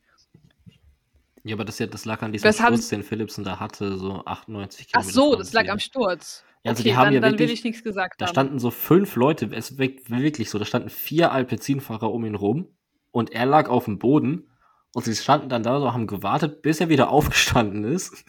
Ja, 1.43 1.56
aber 1.56 1.65
das, 1.65 1.77
das 1.77 2.06
lag 2.06 2.22
an 2.22 2.31
diesem 2.31 2.53
Sturz, 2.53 2.89
den 2.89 3.03
Philipsen 3.03 3.43
da 3.43 3.60
hatte, 3.60 3.97
so 3.97 4.23
98 4.26 4.88
Ach 4.88 5.01
Kilometer 5.01 5.14
so, 5.14 5.27
vorm 5.27 5.39
das 5.39 5.53
lag 5.53 5.69
am 5.69 5.80
Sturz. 5.80 6.43
Ja, 6.64 6.72
also 6.72 6.81
okay, 6.81 6.90
die 6.90 6.95
haben 6.95 7.06
dann, 7.06 7.14
ja 7.14 7.19
dann 7.22 7.31
will 7.34 7.40
wirklich, 7.40 7.60
ich 7.60 7.64
nichts 7.64 7.84
gesagt 7.84 8.22
da 8.22 8.26
haben. 8.26 8.31
standen 8.34 8.60
so 8.60 8.69
fünf 8.72 9.15
Leute, 9.15 9.49
es 9.53 9.77
wirklich 9.77 10.49
so, 10.49 10.60
da 10.60 10.65
standen 10.65 10.90
vier 10.90 11.31
Alpecin-Fahrer 11.31 12.11
um 12.11 12.26
ihn 12.26 12.36
rum 12.36 12.68
und 13.11 13.31
er 13.31 13.45
lag 13.45 13.69
auf 13.69 13.86
dem 13.86 13.98
Boden 13.99 14.52
und 14.94 15.06
sie 15.06 15.15
standen 15.15 15.49
dann 15.49 15.64
da 15.64 15.80
so, 15.80 15.94
haben 15.94 16.07
gewartet, 16.07 16.61
bis 16.61 16.81
er 16.81 16.90
wieder 16.90 17.10
aufgestanden 17.11 17.84
ist. 17.86 18.26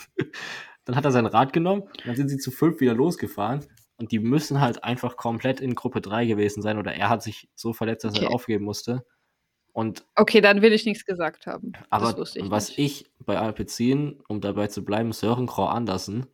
dann 0.84 0.96
hat 0.96 1.04
er 1.04 1.12
sein 1.12 1.26
Rad 1.26 1.52
genommen, 1.52 1.84
dann 2.04 2.16
sind 2.16 2.28
sie 2.28 2.38
zu 2.38 2.50
fünf 2.50 2.80
wieder 2.80 2.94
losgefahren 2.94 3.64
und 3.96 4.12
die 4.12 4.18
müssen 4.20 4.60
halt 4.60 4.84
einfach 4.84 5.16
komplett 5.16 5.60
in 5.60 5.74
Gruppe 5.74 6.00
3 6.00 6.26
gewesen 6.26 6.62
sein 6.62 6.78
oder 6.78 6.94
er 6.94 7.08
hat 7.08 7.22
sich 7.22 7.48
so 7.54 7.72
verletzt, 7.72 8.04
dass 8.04 8.14
Okay. 8.14 8.24
er 8.26 8.30
aufgeben 8.30 8.64
musste. 8.64 9.04
Und 9.72 10.04
Okay, 10.16 10.40
dann 10.40 10.62
will 10.62 10.72
ich 10.72 10.84
nichts 10.84 11.04
gesagt 11.04 11.46
haben. 11.46 11.72
aber 11.90 12.10
ich 12.10 12.50
was 12.50 12.68
nicht. 12.70 12.78
ich 12.78 13.10
bei 13.24 13.38
Alpecin, 13.38 14.20
um 14.28 14.40
dabei 14.40 14.66
zu 14.68 14.84
bleiben, 14.84 15.12
Sören 15.12 15.46
Kroh 15.46 15.66
Andersen, 15.66 16.26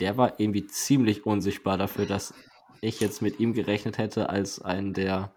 der 0.00 0.16
war 0.16 0.40
irgendwie 0.40 0.66
ziemlich 0.66 1.26
unsichtbar 1.26 1.76
dafür, 1.78 2.06
dass 2.06 2.34
ich 2.80 3.00
jetzt 3.00 3.20
mit 3.20 3.38
ihm 3.40 3.52
gerechnet 3.52 3.98
hätte 3.98 4.30
als 4.30 4.60
einen 4.60 4.94
der, 4.94 5.34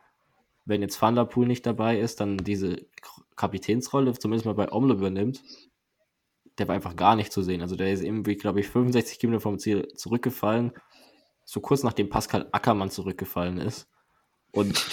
wenn 0.66 0.82
jetzt 0.82 1.02
Van 1.02 1.16
der 1.16 1.26
Poel 1.26 1.48
nicht 1.48 1.66
dabei 1.66 2.00
ist, 2.00 2.22
dann 2.22 2.38
diese 2.38 2.86
Kapitänsrolle 3.36 4.14
zumindest 4.14 4.46
mal 4.46 4.56
bei 4.56 4.72
Omle 4.72 4.94
übernimmt. 4.94 5.42
Der 6.58 6.68
war 6.68 6.76
einfach 6.76 6.96
gar 6.96 7.16
nicht 7.16 7.34
zu 7.34 7.42
sehen. 7.42 7.62
Also 7.62 7.76
der 7.76 7.92
ist 7.92 8.04
irgendwie, 8.04 8.36
glaube 8.36 8.62
ich, 8.62 8.68
65 8.70 9.20
Kilometer 9.20 9.42
vom 9.42 9.60
Ziel 9.60 9.88
zurückgefallen. 9.96 10.72
So 11.44 11.60
kurz 11.60 11.84
nachdem 11.84 12.10
Pascal 12.10 12.48
Ackermann 12.52 12.92
zurückgefallen 12.92 13.58
ist. 13.58 13.90
Und, 14.52 14.86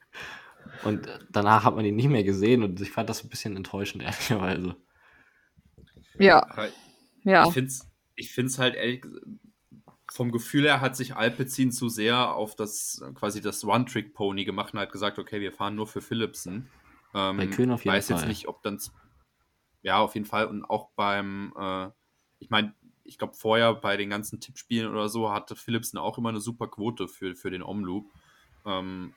und 0.84 1.06
danach 1.30 1.64
hat 1.64 1.76
man 1.76 1.84
ihn 1.84 1.96
nicht 1.96 2.08
mehr 2.08 2.24
gesehen 2.24 2.62
und 2.62 2.80
ich 2.80 2.92
fand 2.92 3.10
das 3.10 3.22
ein 3.22 3.28
bisschen 3.28 3.56
enttäuschend, 3.56 4.02
ehrlicherweise. 4.02 4.76
Ja, 6.18 6.46
ja. 7.24 7.46
Ich 7.46 7.52
finde 7.52 7.68
es 7.68 7.86
ich 8.16 8.32
find's 8.32 8.58
halt 8.58 8.74
ehrlich, 8.74 9.04
vom 10.10 10.32
Gefühl 10.32 10.64
her 10.64 10.80
hat 10.80 10.96
sich 10.96 11.14
Alpecin 11.14 11.72
zu 11.72 11.88
sehr 11.88 12.34
auf 12.34 12.56
das 12.56 13.02
quasi 13.14 13.40
das 13.40 13.64
One-Trick-Pony 13.64 14.44
gemacht 14.44 14.74
und 14.74 14.80
hat 14.80 14.92
gesagt, 14.92 15.18
okay, 15.18 15.40
wir 15.40 15.52
fahren 15.52 15.74
nur 15.74 15.86
für 15.86 16.00
Philipsen. 16.00 16.68
Ähm, 17.14 17.36
Bei 17.36 17.46
Kühn 17.46 17.70
auf 17.70 17.84
jeden 17.84 17.94
weiß 17.94 18.08
jetzt 18.08 18.20
Fall. 18.20 18.28
nicht, 18.28 18.48
ob 18.48 18.62
dann 18.62 18.80
ja 19.82 19.98
auf 19.98 20.14
jeden 20.14 20.26
Fall 20.26 20.46
und 20.46 20.64
auch 20.64 20.90
beim 20.96 21.52
äh, 21.58 21.88
ich 22.38 22.50
meine, 22.50 22.74
ich 23.04 23.18
glaube 23.18 23.34
vorher 23.34 23.74
bei 23.74 23.96
den 23.96 24.10
ganzen 24.10 24.40
Tippspielen 24.40 24.90
oder 24.90 25.08
so 25.08 25.30
hatte 25.30 25.56
Philipsen 25.56 25.98
auch 25.98 26.18
immer 26.18 26.28
eine 26.30 26.40
super 26.40 26.68
Quote 26.68 27.08
für, 27.08 27.34
für 27.34 27.50
den 27.50 27.62
Omloop. 27.62 28.10
Ähm, 28.64 29.14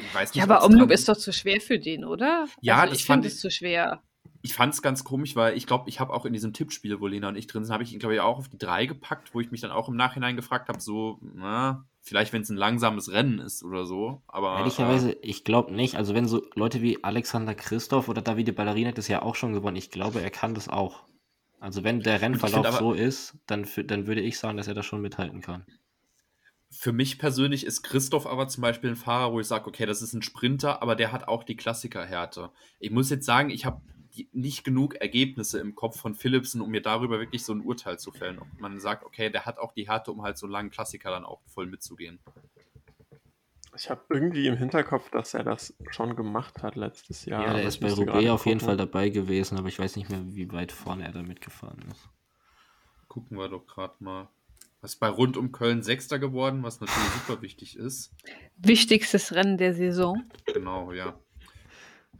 ich 0.00 0.14
weiß 0.14 0.30
nicht, 0.30 0.36
Ja, 0.36 0.44
aber 0.44 0.64
Omloop 0.64 0.90
ist 0.90 1.08
doch 1.08 1.16
zu 1.16 1.32
schwer 1.32 1.60
für 1.60 1.78
den, 1.78 2.04
oder? 2.04 2.46
Ja, 2.60 2.76
also 2.76 2.90
das 2.90 3.00
ich 3.00 3.06
fand 3.06 3.24
finde 3.24 3.34
es 3.34 3.40
zu 3.40 3.50
schwer. 3.50 4.02
Ich 4.42 4.54
fand 4.54 4.74
es 4.74 4.82
ganz 4.82 5.04
komisch, 5.04 5.36
weil 5.36 5.56
ich 5.56 5.66
glaube, 5.66 5.88
ich 5.88 6.00
habe 6.00 6.12
auch 6.12 6.26
in 6.26 6.32
diesem 6.32 6.52
Tippspiel, 6.52 7.00
wo 7.00 7.06
Lena 7.06 7.28
und 7.28 7.36
ich 7.36 7.46
drin 7.46 7.64
sind, 7.64 7.72
habe 7.72 7.82
ich 7.82 7.92
ihn, 7.92 7.98
glaube 7.98 8.14
ich, 8.14 8.20
auch 8.20 8.38
auf 8.38 8.48
die 8.48 8.58
3 8.58 8.86
gepackt, 8.86 9.34
wo 9.34 9.40
ich 9.40 9.50
mich 9.50 9.62
dann 9.62 9.70
auch 9.70 9.88
im 9.88 9.96
Nachhinein 9.96 10.36
gefragt 10.36 10.68
habe, 10.68 10.80
so, 10.80 11.18
na, 11.34 11.86
vielleicht 12.02 12.32
wenn 12.34 12.42
es 12.42 12.50
ein 12.50 12.58
langsames 12.58 13.10
Rennen 13.10 13.38
ist 13.38 13.64
oder 13.64 13.86
so, 13.86 14.22
aber. 14.26 14.58
Ehrlicherweise, 14.58 15.12
ich 15.22 15.44
glaube 15.44 15.72
nicht. 15.72 15.96
Also 15.96 16.14
wenn 16.14 16.28
so 16.28 16.42
Leute 16.54 16.82
wie 16.82 17.02
Alexander 17.02 17.54
Christoph 17.54 18.08
oder 18.08 18.20
Davide 18.20 18.52
Ballerini 18.52 18.88
hat 18.88 18.98
das 18.98 19.08
ja 19.08 19.22
auch 19.22 19.34
schon 19.34 19.54
gewonnen. 19.54 19.76
Ich 19.76 19.90
glaube, 19.90 20.20
er 20.20 20.30
kann 20.30 20.54
das 20.54 20.68
auch. 20.68 21.04
Also 21.58 21.82
wenn 21.82 22.00
der 22.00 22.20
Rennverlauf 22.20 22.66
aber- 22.66 22.76
so 22.78 22.92
ist, 22.92 23.38
dann, 23.46 23.66
dann 23.86 24.06
würde 24.06 24.20
ich 24.20 24.38
sagen, 24.38 24.58
dass 24.58 24.68
er 24.68 24.74
das 24.74 24.84
schon 24.84 25.00
mithalten 25.00 25.40
kann. 25.40 25.62
Äh, 25.62 25.72
für 26.70 26.92
mich 26.92 27.18
persönlich 27.18 27.64
ist 27.64 27.82
Christoph 27.82 28.26
aber 28.26 28.48
zum 28.48 28.60
Beispiel 28.60 28.90
ein 28.90 28.96
Fahrer, 28.96 29.32
wo 29.32 29.40
ich 29.40 29.46
sage, 29.46 29.66
okay, 29.66 29.86
das 29.86 30.02
ist 30.02 30.12
ein 30.12 30.22
Sprinter, 30.22 30.82
aber 30.82 30.96
der 30.96 31.12
hat 31.12 31.28
auch 31.28 31.44
die 31.44 31.56
Klassikerhärte. 31.56 32.50
Ich 32.80 32.90
muss 32.90 33.08
jetzt 33.08 33.24
sagen, 33.24 33.48
ich 33.48 33.64
habe 33.64 33.80
nicht 34.32 34.64
genug 34.64 34.94
Ergebnisse 34.96 35.58
im 35.60 35.74
Kopf 35.74 35.98
von 36.00 36.14
Philipsen, 36.14 36.60
um 36.60 36.70
mir 36.70 36.82
darüber 36.82 37.18
wirklich 37.18 37.44
so 37.44 37.52
ein 37.52 37.60
Urteil 37.60 37.98
zu 37.98 38.12
fällen. 38.12 38.38
Ob 38.38 38.46
man 38.60 38.80
sagt, 38.80 39.04
okay, 39.04 39.30
der 39.30 39.44
hat 39.46 39.58
auch 39.58 39.72
die 39.72 39.88
Härte, 39.88 40.12
um 40.12 40.22
halt 40.22 40.38
so 40.38 40.46
einen 40.46 40.52
langen 40.52 40.70
Klassiker 40.70 41.10
dann 41.10 41.24
auch 41.24 41.40
voll 41.46 41.66
mitzugehen. 41.66 42.18
Ich 43.76 43.90
habe 43.90 44.02
irgendwie 44.08 44.46
im 44.46 44.56
Hinterkopf, 44.56 45.10
dass 45.10 45.34
er 45.34 45.42
das 45.42 45.74
schon 45.90 46.14
gemacht 46.14 46.62
hat 46.62 46.76
letztes 46.76 47.24
Jahr. 47.24 47.42
Ja, 47.42 47.58
ich 47.58 47.66
ist 47.66 47.80
bei 47.80 47.92
Roubaix 47.92 48.30
auf 48.30 48.46
jeden. 48.46 48.60
Fall 48.60 48.76
dabei 48.76 49.08
gewesen, 49.08 49.58
aber 49.58 49.66
ich 49.68 49.78
weiß 49.80 49.96
nicht 49.96 50.08
mehr, 50.10 50.20
wie 50.26 50.50
weit 50.52 50.70
vorne 50.70 51.04
er 51.04 51.12
da 51.12 51.22
mitgefahren 51.22 51.84
ist. 51.90 52.08
Gucken 53.08 53.36
wir 53.36 53.48
doch 53.48 53.66
gerade 53.66 53.94
mal. 53.98 54.28
Was 54.80 54.94
bei 54.96 55.08
rund 55.08 55.36
um 55.36 55.50
Köln 55.50 55.82
Sechster 55.82 56.18
geworden, 56.20 56.62
was 56.62 56.80
natürlich 56.80 57.08
super 57.26 57.42
wichtig 57.42 57.76
ist. 57.76 58.12
Wichtigstes 58.58 59.32
Rennen 59.34 59.56
der 59.58 59.74
Saison. 59.74 60.22
Genau, 60.52 60.92
ja. 60.92 61.18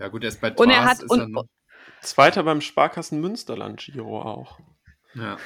Ja 0.01 0.09
gut, 0.09 0.23
er 0.25 0.31
ist 0.31 0.41
bei 0.41 0.51
Und 0.53 0.71
er 0.71 0.77
Tras 0.83 0.91
hat- 0.91 1.03
ist 1.05 1.11
und- 1.11 1.21
er 1.21 1.29
noch- 1.29 1.47
Zweiter 2.05 2.43
beim 2.43 2.61
Sparkassen 2.61 3.21
Münsterland 3.21 3.79
Giro 3.81 4.21
auch. 4.23 4.59
Ja. 5.15 5.37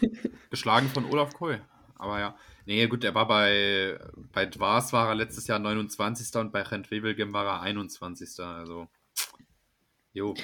Geschlagen 0.50 0.88
von 0.88 1.04
Olaf 1.06 1.34
Koy. 1.34 1.58
Aber 1.96 2.18
ja. 2.20 2.36
Nee, 2.66 2.86
gut, 2.86 3.04
er 3.04 3.14
war 3.14 3.28
bei, 3.28 3.98
bei 4.32 4.46
Dvars 4.46 4.92
war 4.92 5.08
er 5.08 5.14
letztes 5.14 5.46
Jahr 5.46 5.58
29. 5.58 6.34
und 6.40 6.52
bei 6.52 6.62
Rent-Wevelgem 6.62 7.32
war 7.32 7.44
er 7.46 7.60
21. 7.60 8.40
Also, 8.40 8.88
jo. 10.12 10.34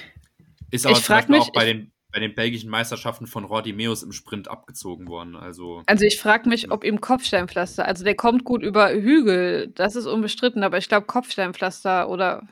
Ist 0.69 0.85
aber 0.85 0.97
Ich 0.97 1.03
zum 1.03 1.15
Beispiel 1.15 1.35
mich- 1.37 1.43
auch 1.47 1.51
bei 1.53 1.65
den, 1.65 1.91
bei 2.11 2.19
den 2.19 2.35
belgischen 2.35 2.69
Meisterschaften 2.69 3.25
von 3.27 3.43
Roddy 3.45 3.73
Meus 3.73 4.03
im 4.03 4.11
Sprint 4.11 4.47
abgezogen 4.49 5.07
worden. 5.07 5.35
Also, 5.35 5.81
Also 5.87 6.05
ich 6.05 6.19
frage 6.19 6.47
mich, 6.47 6.71
ob 6.71 6.83
ihm 6.83 7.01
Kopfsteinpflaster, 7.01 7.85
also 7.85 8.03
der 8.03 8.15
kommt 8.15 8.43
gut 8.43 8.63
über 8.63 8.91
Hügel, 8.91 9.69
das 9.75 9.95
ist 9.95 10.05
unbestritten, 10.05 10.63
aber 10.63 10.77
ich 10.77 10.87
glaube 10.89 11.07
Kopfsteinpflaster 11.07 12.07
oder 12.09 12.47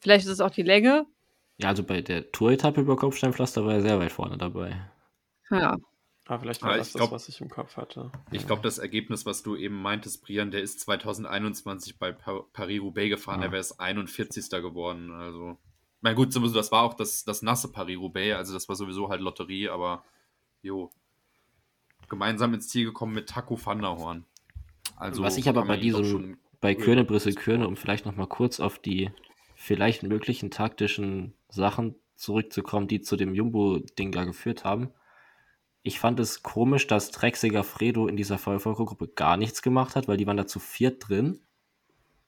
vielleicht 0.00 0.26
ist 0.26 0.32
es 0.32 0.40
auch 0.40 0.50
die 0.50 0.62
Länge. 0.62 1.06
Ja, 1.58 1.68
also 1.68 1.82
bei 1.82 2.02
der 2.02 2.30
Tour-Etappe 2.32 2.80
über 2.82 2.96
Kopfsteinpflaster 2.96 3.64
war 3.64 3.74
er 3.74 3.82
sehr 3.82 3.98
weit 3.98 4.12
vorne 4.12 4.36
dabei. 4.36 4.90
Ja. 5.50 5.76
Aber 6.28 6.40
vielleicht 6.40 6.60
war 6.62 6.72
Ah, 6.72 6.76
das 6.76 6.88
ich 6.88 6.92
das, 6.94 7.00
glaub- 7.00 7.12
was 7.12 7.28
ich 7.28 7.40
im 7.40 7.48
Kopf 7.48 7.76
hatte. 7.76 8.10
ich 8.32 8.46
glaube, 8.46 8.60
das 8.62 8.78
Ergebnis, 8.78 9.24
was 9.26 9.42
du 9.44 9.54
eben 9.54 9.80
meintest, 9.80 10.22
Brian, 10.24 10.50
der 10.50 10.60
ist 10.60 10.80
2021 10.80 11.98
bei 11.98 12.10
Pa- 12.12 12.44
Paris-Roubaix 12.52 13.10
gefahren. 13.10 13.38
Ah. 13.38 13.42
Der 13.42 13.52
wäre 13.52 13.60
es 13.60 13.78
41. 13.78 14.60
geworden. 14.60 15.12
Also, 15.12 15.56
na 16.02 16.12
gut, 16.14 16.32
sowieso, 16.32 16.54
das 16.54 16.72
war 16.72 16.82
auch 16.82 16.94
das, 16.94 17.24
das 17.24 17.42
nasse 17.42 17.70
Paris-Roubaix. 17.70 18.36
Also, 18.36 18.52
das 18.54 18.68
war 18.68 18.74
sowieso 18.74 19.08
halt 19.08 19.20
Lotterie, 19.20 19.68
aber 19.68 20.02
jo. 20.62 20.90
Gemeinsam 22.08 22.54
ins 22.54 22.68
Ziel 22.68 22.84
gekommen 22.86 23.14
mit 23.14 23.28
Taco 23.28 23.58
van 23.64 23.80
der 23.80 23.96
Horn. 23.96 24.24
Also, 24.96 25.22
Was 25.22 25.36
ich 25.36 25.48
aber 25.48 25.64
bei 25.64 25.76
diesem- 25.76 26.04
schon- 26.04 26.36
Bei. 26.60 26.74
Körne, 26.74 27.04
Brüssel, 27.04 27.34
Körne, 27.34 27.68
um 27.68 27.76
vielleicht 27.76 28.04
noch 28.06 28.16
mal 28.16 28.26
kurz 28.26 28.58
auf 28.60 28.78
die 28.80 29.10
vielleicht 29.66 30.04
möglichen 30.04 30.52
taktischen 30.52 31.34
Sachen 31.48 31.96
zurückzukommen, 32.14 32.86
die 32.86 33.00
zu 33.00 33.16
dem 33.16 33.34
Jumbo-Ding 33.34 34.12
da 34.12 34.24
geführt 34.24 34.64
haben. 34.64 34.92
Ich 35.82 35.98
fand 35.98 36.20
es 36.20 36.44
komisch, 36.44 36.86
dass 36.86 37.10
Trexiger 37.10 37.64
Fredo 37.64 38.06
in 38.06 38.16
dieser 38.16 38.38
Vollvolkgruppe 38.38 39.08
gar 39.08 39.36
nichts 39.36 39.62
gemacht 39.62 39.96
hat, 39.96 40.06
weil 40.06 40.18
die 40.18 40.26
waren 40.26 40.36
da 40.36 40.46
zu 40.46 40.60
viert 40.60 41.08
drin. 41.08 41.40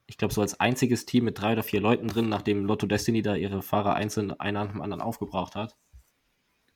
Ich 0.05 0.17
glaube, 0.17 0.33
so 0.33 0.41
als 0.41 0.59
einziges 0.59 1.05
Team 1.05 1.23
mit 1.23 1.39
drei 1.39 1.53
oder 1.53 1.63
vier 1.63 1.79
Leuten 1.79 2.09
drin, 2.09 2.27
nachdem 2.27 2.65
Lotto 2.65 2.87
Destiny 2.87 3.21
da 3.21 3.35
ihre 3.35 3.61
Fahrer 3.61 3.93
einzeln 3.93 4.37
einer 4.37 4.65
nach 4.65 4.71
dem 4.73 4.81
anderen 4.81 5.01
aufgebraucht 5.01 5.55
hat. 5.55 5.77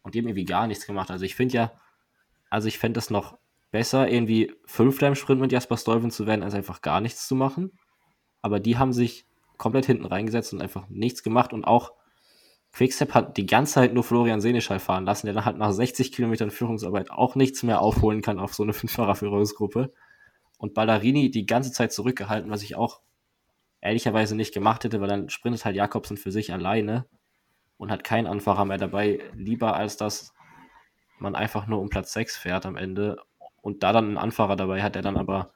Und 0.02 0.16
die 0.16 0.20
haben 0.20 0.28
irgendwie 0.28 0.46
gar 0.46 0.68
nichts 0.68 0.86
gemacht. 0.88 1.12
Also 1.12 1.26
ich 1.26 1.36
finde 1.36 1.56
ja, 1.56 1.74
also 2.50 2.70
ich 2.70 2.80
fände 2.80 3.00
es 3.00 3.10
noch 3.10 3.38
besser, 3.72 4.10
irgendwie 4.10 4.54
Fünfter 4.66 5.10
im 5.10 5.16
Sprint 5.16 5.42
mit 5.42 5.52
Jasper 5.52 5.76
Stuyven 5.76 6.10
zu 6.10 6.26
werden, 6.26 6.44
als 6.44 6.54
einfach 6.54 6.82
gar 6.82 7.02
nichts 7.02 7.28
zu 7.28 7.36
machen. 7.36 7.78
Aber 8.42 8.62
die 8.62 8.78
haben 8.78 8.94
sich 8.94 9.26
komplett 9.58 9.86
hinten 9.86 10.06
reingesetzt 10.06 10.54
und 10.54 10.62
einfach 10.62 10.88
nichts 10.90 11.24
gemacht. 11.24 11.54
Und 11.54 11.66
auch 11.66 11.94
Quickstep 12.74 13.14
hat 13.14 13.38
die 13.38 13.46
ganze 13.46 13.74
Zeit 13.74 13.94
nur 13.94 14.04
Florian 14.04 14.42
Seneschall 14.42 14.80
fahren 14.80 15.06
lassen, 15.06 15.28
der 15.28 15.36
dann 15.36 15.46
halt 15.46 15.58
nach 15.58 15.72
60 15.72 16.12
Kilometern 16.12 16.52
Führungsarbeit 16.52 17.12
auch 17.12 17.36
nichts 17.36 17.64
mehr 17.64 17.82
aufholen 17.82 18.22
kann 18.22 18.40
auf 18.40 18.54
so 18.54 18.64
eine 18.64 18.74
Fünffahrer-Führungsgruppe. 18.74 19.94
Und 20.58 20.74
Ballerini 20.74 21.30
die 21.30 21.46
ganze 21.46 21.72
Zeit 21.72 21.92
zurückgehalten, 21.92 22.50
was 22.50 22.64
ich 22.64 22.76
auch 22.76 23.02
ehrlicherweise 23.82 24.36
nicht 24.36 24.54
gemacht 24.54 24.84
hätte, 24.84 25.02
weil 25.02 25.10
dann 25.10 25.30
sprintet 25.30 25.66
halt 25.66 25.76
Jakobsen 25.76 26.18
für 26.18 26.32
sich 26.32 26.54
alleine 26.54 27.06
und 27.78 27.92
hat 27.92 28.04
keinen 28.04 28.28
Anfahrer 28.28 28.66
mehr 28.66 28.78
dabei. 28.78 29.20
Lieber 29.36 29.76
als 29.76 29.98
dass 29.98 30.34
man 31.20 31.36
einfach 31.36 31.68
nur 31.68 31.80
um 31.80 31.90
Platz 31.90 32.14
6 32.14 32.38
fährt 32.38 32.66
am 32.66 32.78
Ende 32.78 33.18
und 33.62 33.84
da 33.84 33.92
dann 33.92 34.06
einen 34.06 34.18
Anfahrer 34.18 34.56
dabei 34.56 34.82
hat, 34.82 34.96
der 34.96 35.02
dann 35.02 35.18
aber 35.18 35.54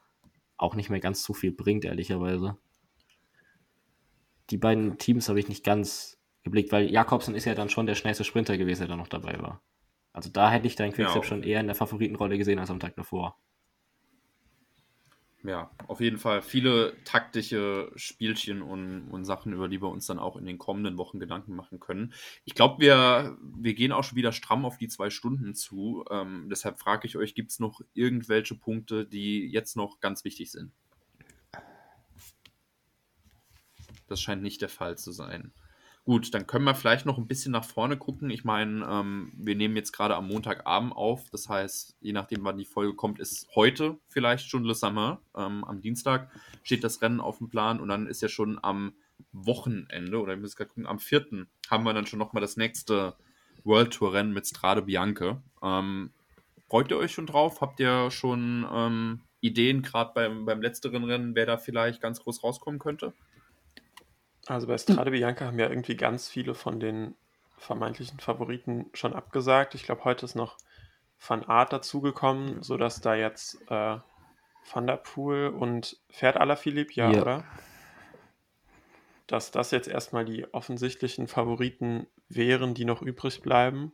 auch 0.58 0.76
nicht 0.76 0.90
mehr 0.90 1.00
ganz 1.00 1.24
so 1.24 1.34
viel 1.34 1.52
bringt, 1.52 1.86
ehrlicherweise. 1.86 2.58
Die 4.50 4.58
beiden 4.58 4.98
Teams 4.98 5.30
habe 5.30 5.40
ich 5.40 5.50
nicht 5.50 5.64
ganz 5.64 6.18
geblickt, 6.44 6.72
weil 6.72 6.90
Jakobsen 6.90 7.36
ist 7.36 7.46
ja 7.46 7.56
dann 7.56 7.70
schon 7.70 7.86
der 7.86 7.96
schnellste 7.96 8.24
Sprinter 8.24 8.58
gewesen, 8.58 8.82
der 8.82 8.90
da 8.90 8.96
noch 8.96 9.10
dabei 9.10 9.42
war. 9.42 9.62
Also 10.14 10.30
da 10.30 10.50
hätte 10.50 10.68
ich 10.68 10.76
deinen 10.76 10.94
Quickstep 10.94 11.24
Ja. 11.24 11.28
schon 11.28 11.44
eher 11.44 11.60
in 11.60 11.68
der 11.68 11.76
Favoritenrolle 11.76 12.38
gesehen 12.38 12.60
als 12.60 12.72
am 12.72 12.80
Tag 12.80 12.96
davor. 12.96 13.38
Ja, 15.44 15.70
auf 15.88 16.02
jeden 16.02 16.18
Fall 16.18 16.42
viele 16.42 16.96
taktische 17.04 17.92
Spielchen 17.96 18.62
und, 18.62 19.08
und 19.10 19.24
Sachen, 19.24 19.54
über 19.54 19.68
die 19.70 19.82
wir 19.82 19.90
uns 19.90 20.08
dann 20.08 20.20
auch 20.20 20.36
in 20.36 20.46
den 20.46 20.58
kommenden 20.58 20.98
Wochen 20.98 21.20
Gedanken 21.20 21.56
machen 21.56 21.80
können. 21.80 22.14
Ich 22.44 22.56
glaube, 22.56 22.82
wir, 22.82 23.38
wir 23.42 23.74
gehen 23.76 23.92
auch 23.92 24.04
schon 24.04 24.18
wieder 24.18 24.32
stramm 24.32 24.66
auf 24.66 24.78
die 24.78 24.88
zwei 24.88 25.10
Stunden 25.10 25.54
zu. 25.54 26.04
Ähm, 26.10 26.48
deshalb 26.50 26.80
frage 26.80 27.08
ich 27.08 27.16
euch, 27.16 27.36
gibt 27.36 27.52
es 27.52 27.60
noch 27.60 27.82
irgendwelche 27.94 28.56
Punkte, 28.56 29.06
die 29.06 29.48
jetzt 29.48 29.78
noch 29.78 30.00
ganz 30.00 30.26
wichtig 30.26 30.52
sind? 30.52 30.72
Das 34.08 34.22
scheint 34.22 34.42
nicht 34.42 34.62
der 34.62 34.70
Fall 34.70 34.98
zu 34.98 35.12
sein. 35.12 35.54
Gut, 36.08 36.34
dann 36.34 36.48
können 36.48 36.64
wir 36.64 36.74
vielleicht 36.74 37.06
noch 37.06 37.18
ein 37.18 37.28
bisschen 37.28 37.52
nach 37.52 37.66
vorne 37.66 37.98
gucken. 37.98 38.30
Ich 38.30 38.46
meine, 38.46 38.88
ähm, 38.90 39.34
wir 39.36 39.56
nehmen 39.56 39.76
jetzt 39.76 39.92
gerade 39.92 40.16
am 40.16 40.28
Montagabend 40.28 40.96
auf. 40.96 41.30
Das 41.32 41.50
heißt, 41.50 41.98
je 42.00 42.14
nachdem, 42.14 42.46
wann 42.46 42.58
die 42.58 42.64
Folge 42.64 42.96
kommt, 42.96 43.20
ist 43.20 43.46
heute 43.56 43.98
vielleicht 44.08 44.50
schon 44.50 44.64
Le 44.64 44.74
Samar. 44.74 45.22
Ähm, 45.36 45.66
am 45.66 45.82
Dienstag 45.82 46.32
steht 46.64 46.86
das 46.86 47.02
Rennen 47.02 47.20
auf 47.20 47.40
dem 47.40 47.50
Plan 47.50 47.82
und 47.82 47.90
dann 47.90 48.08
ist 48.08 48.22
ja 48.22 48.30
schon 48.30 48.58
am 48.64 48.94
Wochenende, 49.34 50.22
oder 50.22 50.34
ich 50.34 50.40
muss 50.40 50.56
gerade 50.56 50.70
gucken, 50.70 50.88
am 50.88 51.00
4. 51.00 51.46
haben 51.70 51.84
wir 51.84 51.94
dann 51.94 52.06
schon 52.06 52.20
nochmal 52.20 52.40
das 52.40 52.56
nächste 52.56 53.18
World 53.66 53.94
Tour 53.94 54.14
Rennen 54.14 54.32
mit 54.32 54.48
Strade 54.48 54.84
Bianche. 54.84 55.42
Ähm, 55.62 56.12
freut 56.70 56.90
ihr 56.90 56.98
euch 56.98 57.12
schon 57.12 57.26
drauf? 57.26 57.60
Habt 57.60 57.82
ihr 57.82 58.12
schon 58.12 58.66
ähm, 58.72 59.24
Ideen, 59.42 59.82
gerade 59.82 60.12
beim, 60.16 60.46
beim 60.46 60.62
letzteren 60.62 61.04
Rennen, 61.04 61.36
wer 61.36 61.46
da 61.46 61.58
vielleicht 61.58 62.02
ganz 62.02 62.22
groß 62.22 62.46
rauskommen 62.46 62.80
könnte? 62.80 63.14
Also 64.48 64.68
bei 64.68 64.78
Strade 64.78 65.12
Bianca 65.12 65.46
haben 65.46 65.60
ja 65.60 65.70
irgendwie 65.70 65.96
ganz 65.96 66.30
viele 66.30 66.54
von 66.56 66.80
den 66.80 67.16
vermeintlichen 67.58 68.20
Favoriten 68.20 68.90
schon 68.94 69.14
abgesagt. 69.14 69.76
Ich 69.76 69.84
glaube, 69.84 70.04
heute 70.06 70.26
ist 70.26 70.36
noch 70.36 70.58
Van 71.26 71.44
Aert 71.44 71.74
dazugekommen, 71.74 72.62
sodass 72.62 73.02
da 73.02 73.16
jetzt 73.16 73.60
äh, 73.70 73.98
Van 74.72 74.88
der 74.88 74.98
Poel 74.98 75.50
und 75.50 75.98
fährt 76.10 76.38
Alaphilippe, 76.38 76.94
ja, 76.94 77.12
Ja. 77.12 77.22
oder? 77.22 77.44
Dass 79.26 79.52
das 79.52 79.72
jetzt 79.72 79.88
erstmal 79.88 80.24
die 80.24 80.52
offensichtlichen 80.54 81.28
Favoriten 81.28 82.08
wären, 82.30 82.74
die 82.74 82.86
noch 82.86 83.02
übrig 83.02 83.42
bleiben. 83.42 83.92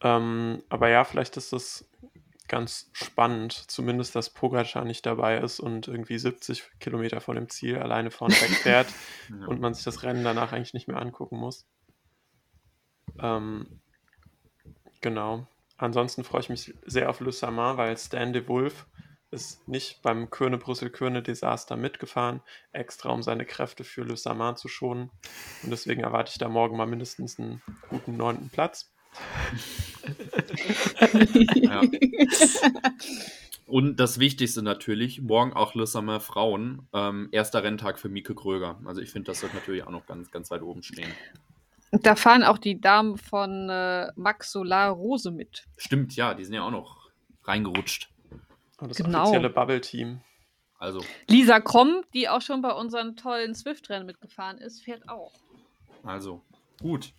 Ähm, 0.00 0.62
aber 0.68 0.88
ja, 0.88 1.04
vielleicht 1.04 1.36
ist 1.36 1.52
das 1.52 1.88
ganz 2.52 2.90
spannend, 2.92 3.52
zumindest, 3.54 4.14
dass 4.14 4.28
Pogacar 4.28 4.84
nicht 4.84 5.06
dabei 5.06 5.38
ist 5.38 5.58
und 5.58 5.88
irgendwie 5.88 6.18
70 6.18 6.62
Kilometer 6.80 7.22
vor 7.22 7.34
dem 7.34 7.48
Ziel 7.48 7.78
alleine 7.78 8.10
vorne 8.10 8.34
wegfährt 8.34 8.88
Ja. 9.30 9.46
und 9.46 9.58
man 9.58 9.72
sich 9.72 9.84
das 9.84 10.02
Rennen 10.02 10.22
danach 10.22 10.52
eigentlich 10.52 10.74
nicht 10.74 10.86
mehr 10.86 10.98
angucken 11.00 11.38
muss. 11.38 11.66
Ähm, 13.18 13.80
genau. 15.00 15.46
Ansonsten 15.78 16.24
freue 16.24 16.42
ich 16.42 16.50
mich 16.50 16.74
sehr 16.84 17.08
auf 17.08 17.20
Le 17.20 17.32
Samar, 17.32 17.78
weil 17.78 17.96
Stan 17.96 18.34
de 18.34 18.46
Wolf 18.48 18.86
ist 19.30 19.66
nicht 19.66 20.02
beim 20.02 20.28
Körne-Brüssel-Körne-Desaster 20.28 21.76
mitgefahren, 21.76 22.42
extra 22.72 23.08
um 23.08 23.22
seine 23.22 23.46
Kräfte 23.46 23.82
für 23.82 24.02
Le 24.02 24.18
Samar 24.18 24.56
zu 24.56 24.68
schonen. 24.68 25.10
Und 25.62 25.70
deswegen 25.70 26.02
erwarte 26.02 26.32
ich 26.32 26.38
da 26.38 26.50
morgen 26.50 26.76
mal 26.76 26.86
mindestens 26.86 27.38
einen 27.38 27.62
guten 27.88 28.18
neunten 28.18 28.50
Platz. 28.50 28.91
Ja. 31.54 31.82
Und 33.66 33.96
das 33.96 34.18
Wichtigste 34.18 34.62
natürlich, 34.62 35.22
morgen 35.22 35.52
auch 35.52 35.74
Le 35.74 35.86
Samar 35.86 36.20
Frauen, 36.20 36.88
ähm, 36.92 37.28
erster 37.32 37.62
Renntag 37.62 37.98
für 37.98 38.08
Mieke 38.08 38.34
Kröger. 38.34 38.78
Also 38.84 39.00
ich 39.00 39.10
finde, 39.10 39.26
das 39.30 39.40
sollte 39.40 39.56
natürlich 39.56 39.84
auch 39.84 39.90
noch 39.90 40.06
ganz, 40.06 40.30
ganz 40.30 40.50
weit 40.50 40.62
oben 40.62 40.82
stehen. 40.82 41.10
Da 41.90 42.16
fahren 42.16 42.42
auch 42.42 42.58
die 42.58 42.80
Damen 42.80 43.16
von 43.18 43.68
äh, 43.70 44.08
Max 44.16 44.52
Solar 44.52 44.90
Rose 44.90 45.30
mit. 45.30 45.64
Stimmt, 45.76 46.16
ja, 46.16 46.34
die 46.34 46.44
sind 46.44 46.54
ja 46.54 46.62
auch 46.66 46.70
noch 46.70 47.10
reingerutscht. 47.44 48.10
Und 48.78 48.90
das 48.90 48.96
Genau. 48.96 49.22
offizielle 49.22 49.50
Bubble-Team. 49.50 50.20
Also, 50.78 51.00
Lisa 51.28 51.60
Kromm, 51.60 52.02
die 52.12 52.28
auch 52.28 52.42
schon 52.42 52.60
bei 52.60 52.72
unseren 52.72 53.14
tollen 53.14 53.54
Swift-Rennen 53.54 54.04
mitgefahren 54.04 54.58
ist, 54.58 54.82
fährt 54.82 55.08
auch. 55.08 55.32
also, 56.02 56.42
gut. 56.80 57.12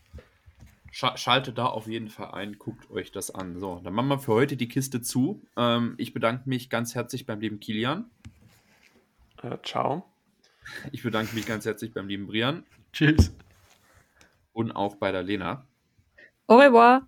Scha 0.94 1.18
schaltet 1.18 1.58
da 1.58 1.66
auf 1.66 1.88
jeden 1.88 2.08
Fall 2.08 2.36
ein, 2.36 2.60
guckt 2.60 2.92
euch 2.92 3.12
das 3.12 3.32
an. 3.32 3.58
So, 3.58 3.82
dann 3.84 3.94
machen 3.94 4.10
wir 4.10 4.20
für 4.20 4.34
heute 4.34 4.56
die 4.56 4.68
Kiste 4.68 5.02
zu. 5.02 5.42
Ähm, 5.58 5.96
ich 5.98 6.14
bedanke 6.14 6.48
mich 6.48 6.70
ganz 6.70 6.94
herzlich 6.94 7.26
beim 7.26 7.40
lieben 7.40 7.60
Kilian. 7.60 8.12
Äh, 9.42 9.58
ciao. 9.64 10.06
Ich 10.92 11.02
bedanke 11.02 11.34
mich 11.34 11.48
ganz 11.48 11.66
herzlich 11.66 11.94
beim 11.94 12.08
lieben 12.08 12.28
Brian 12.28 12.64
Tschüss. 12.94 13.34
und 14.54 14.72
auch 14.72 14.96
bei 14.98 15.12
der 15.12 15.24
Lena. 15.24 15.66
Au 16.46 16.58
revoir. 16.58 17.08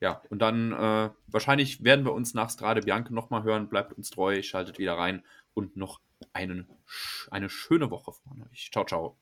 Ja, 0.00 0.20
und 0.28 0.40
dann 0.40 0.72
äh, 0.72 1.08
wahrscheinlich 1.28 1.82
werden 1.82 2.04
wir 2.04 2.12
uns 2.12 2.34
nach 2.34 2.50
Strade 2.50 2.82
Bianca 2.82 3.10
nochmal 3.14 3.42
hören. 3.42 3.70
Bleibt 3.70 3.94
uns 3.94 4.10
treu, 4.10 4.42
schaltet 4.42 4.78
wieder 4.78 4.98
rein 4.98 5.24
und 5.54 5.78
noch 5.78 5.98
einen, 6.34 6.68
eine 7.30 7.48
schöne 7.48 7.90
Woche 7.90 8.12
von 8.12 8.42
euch. 8.42 8.68
Ciao, 8.70 8.84
ciao. 8.84 9.16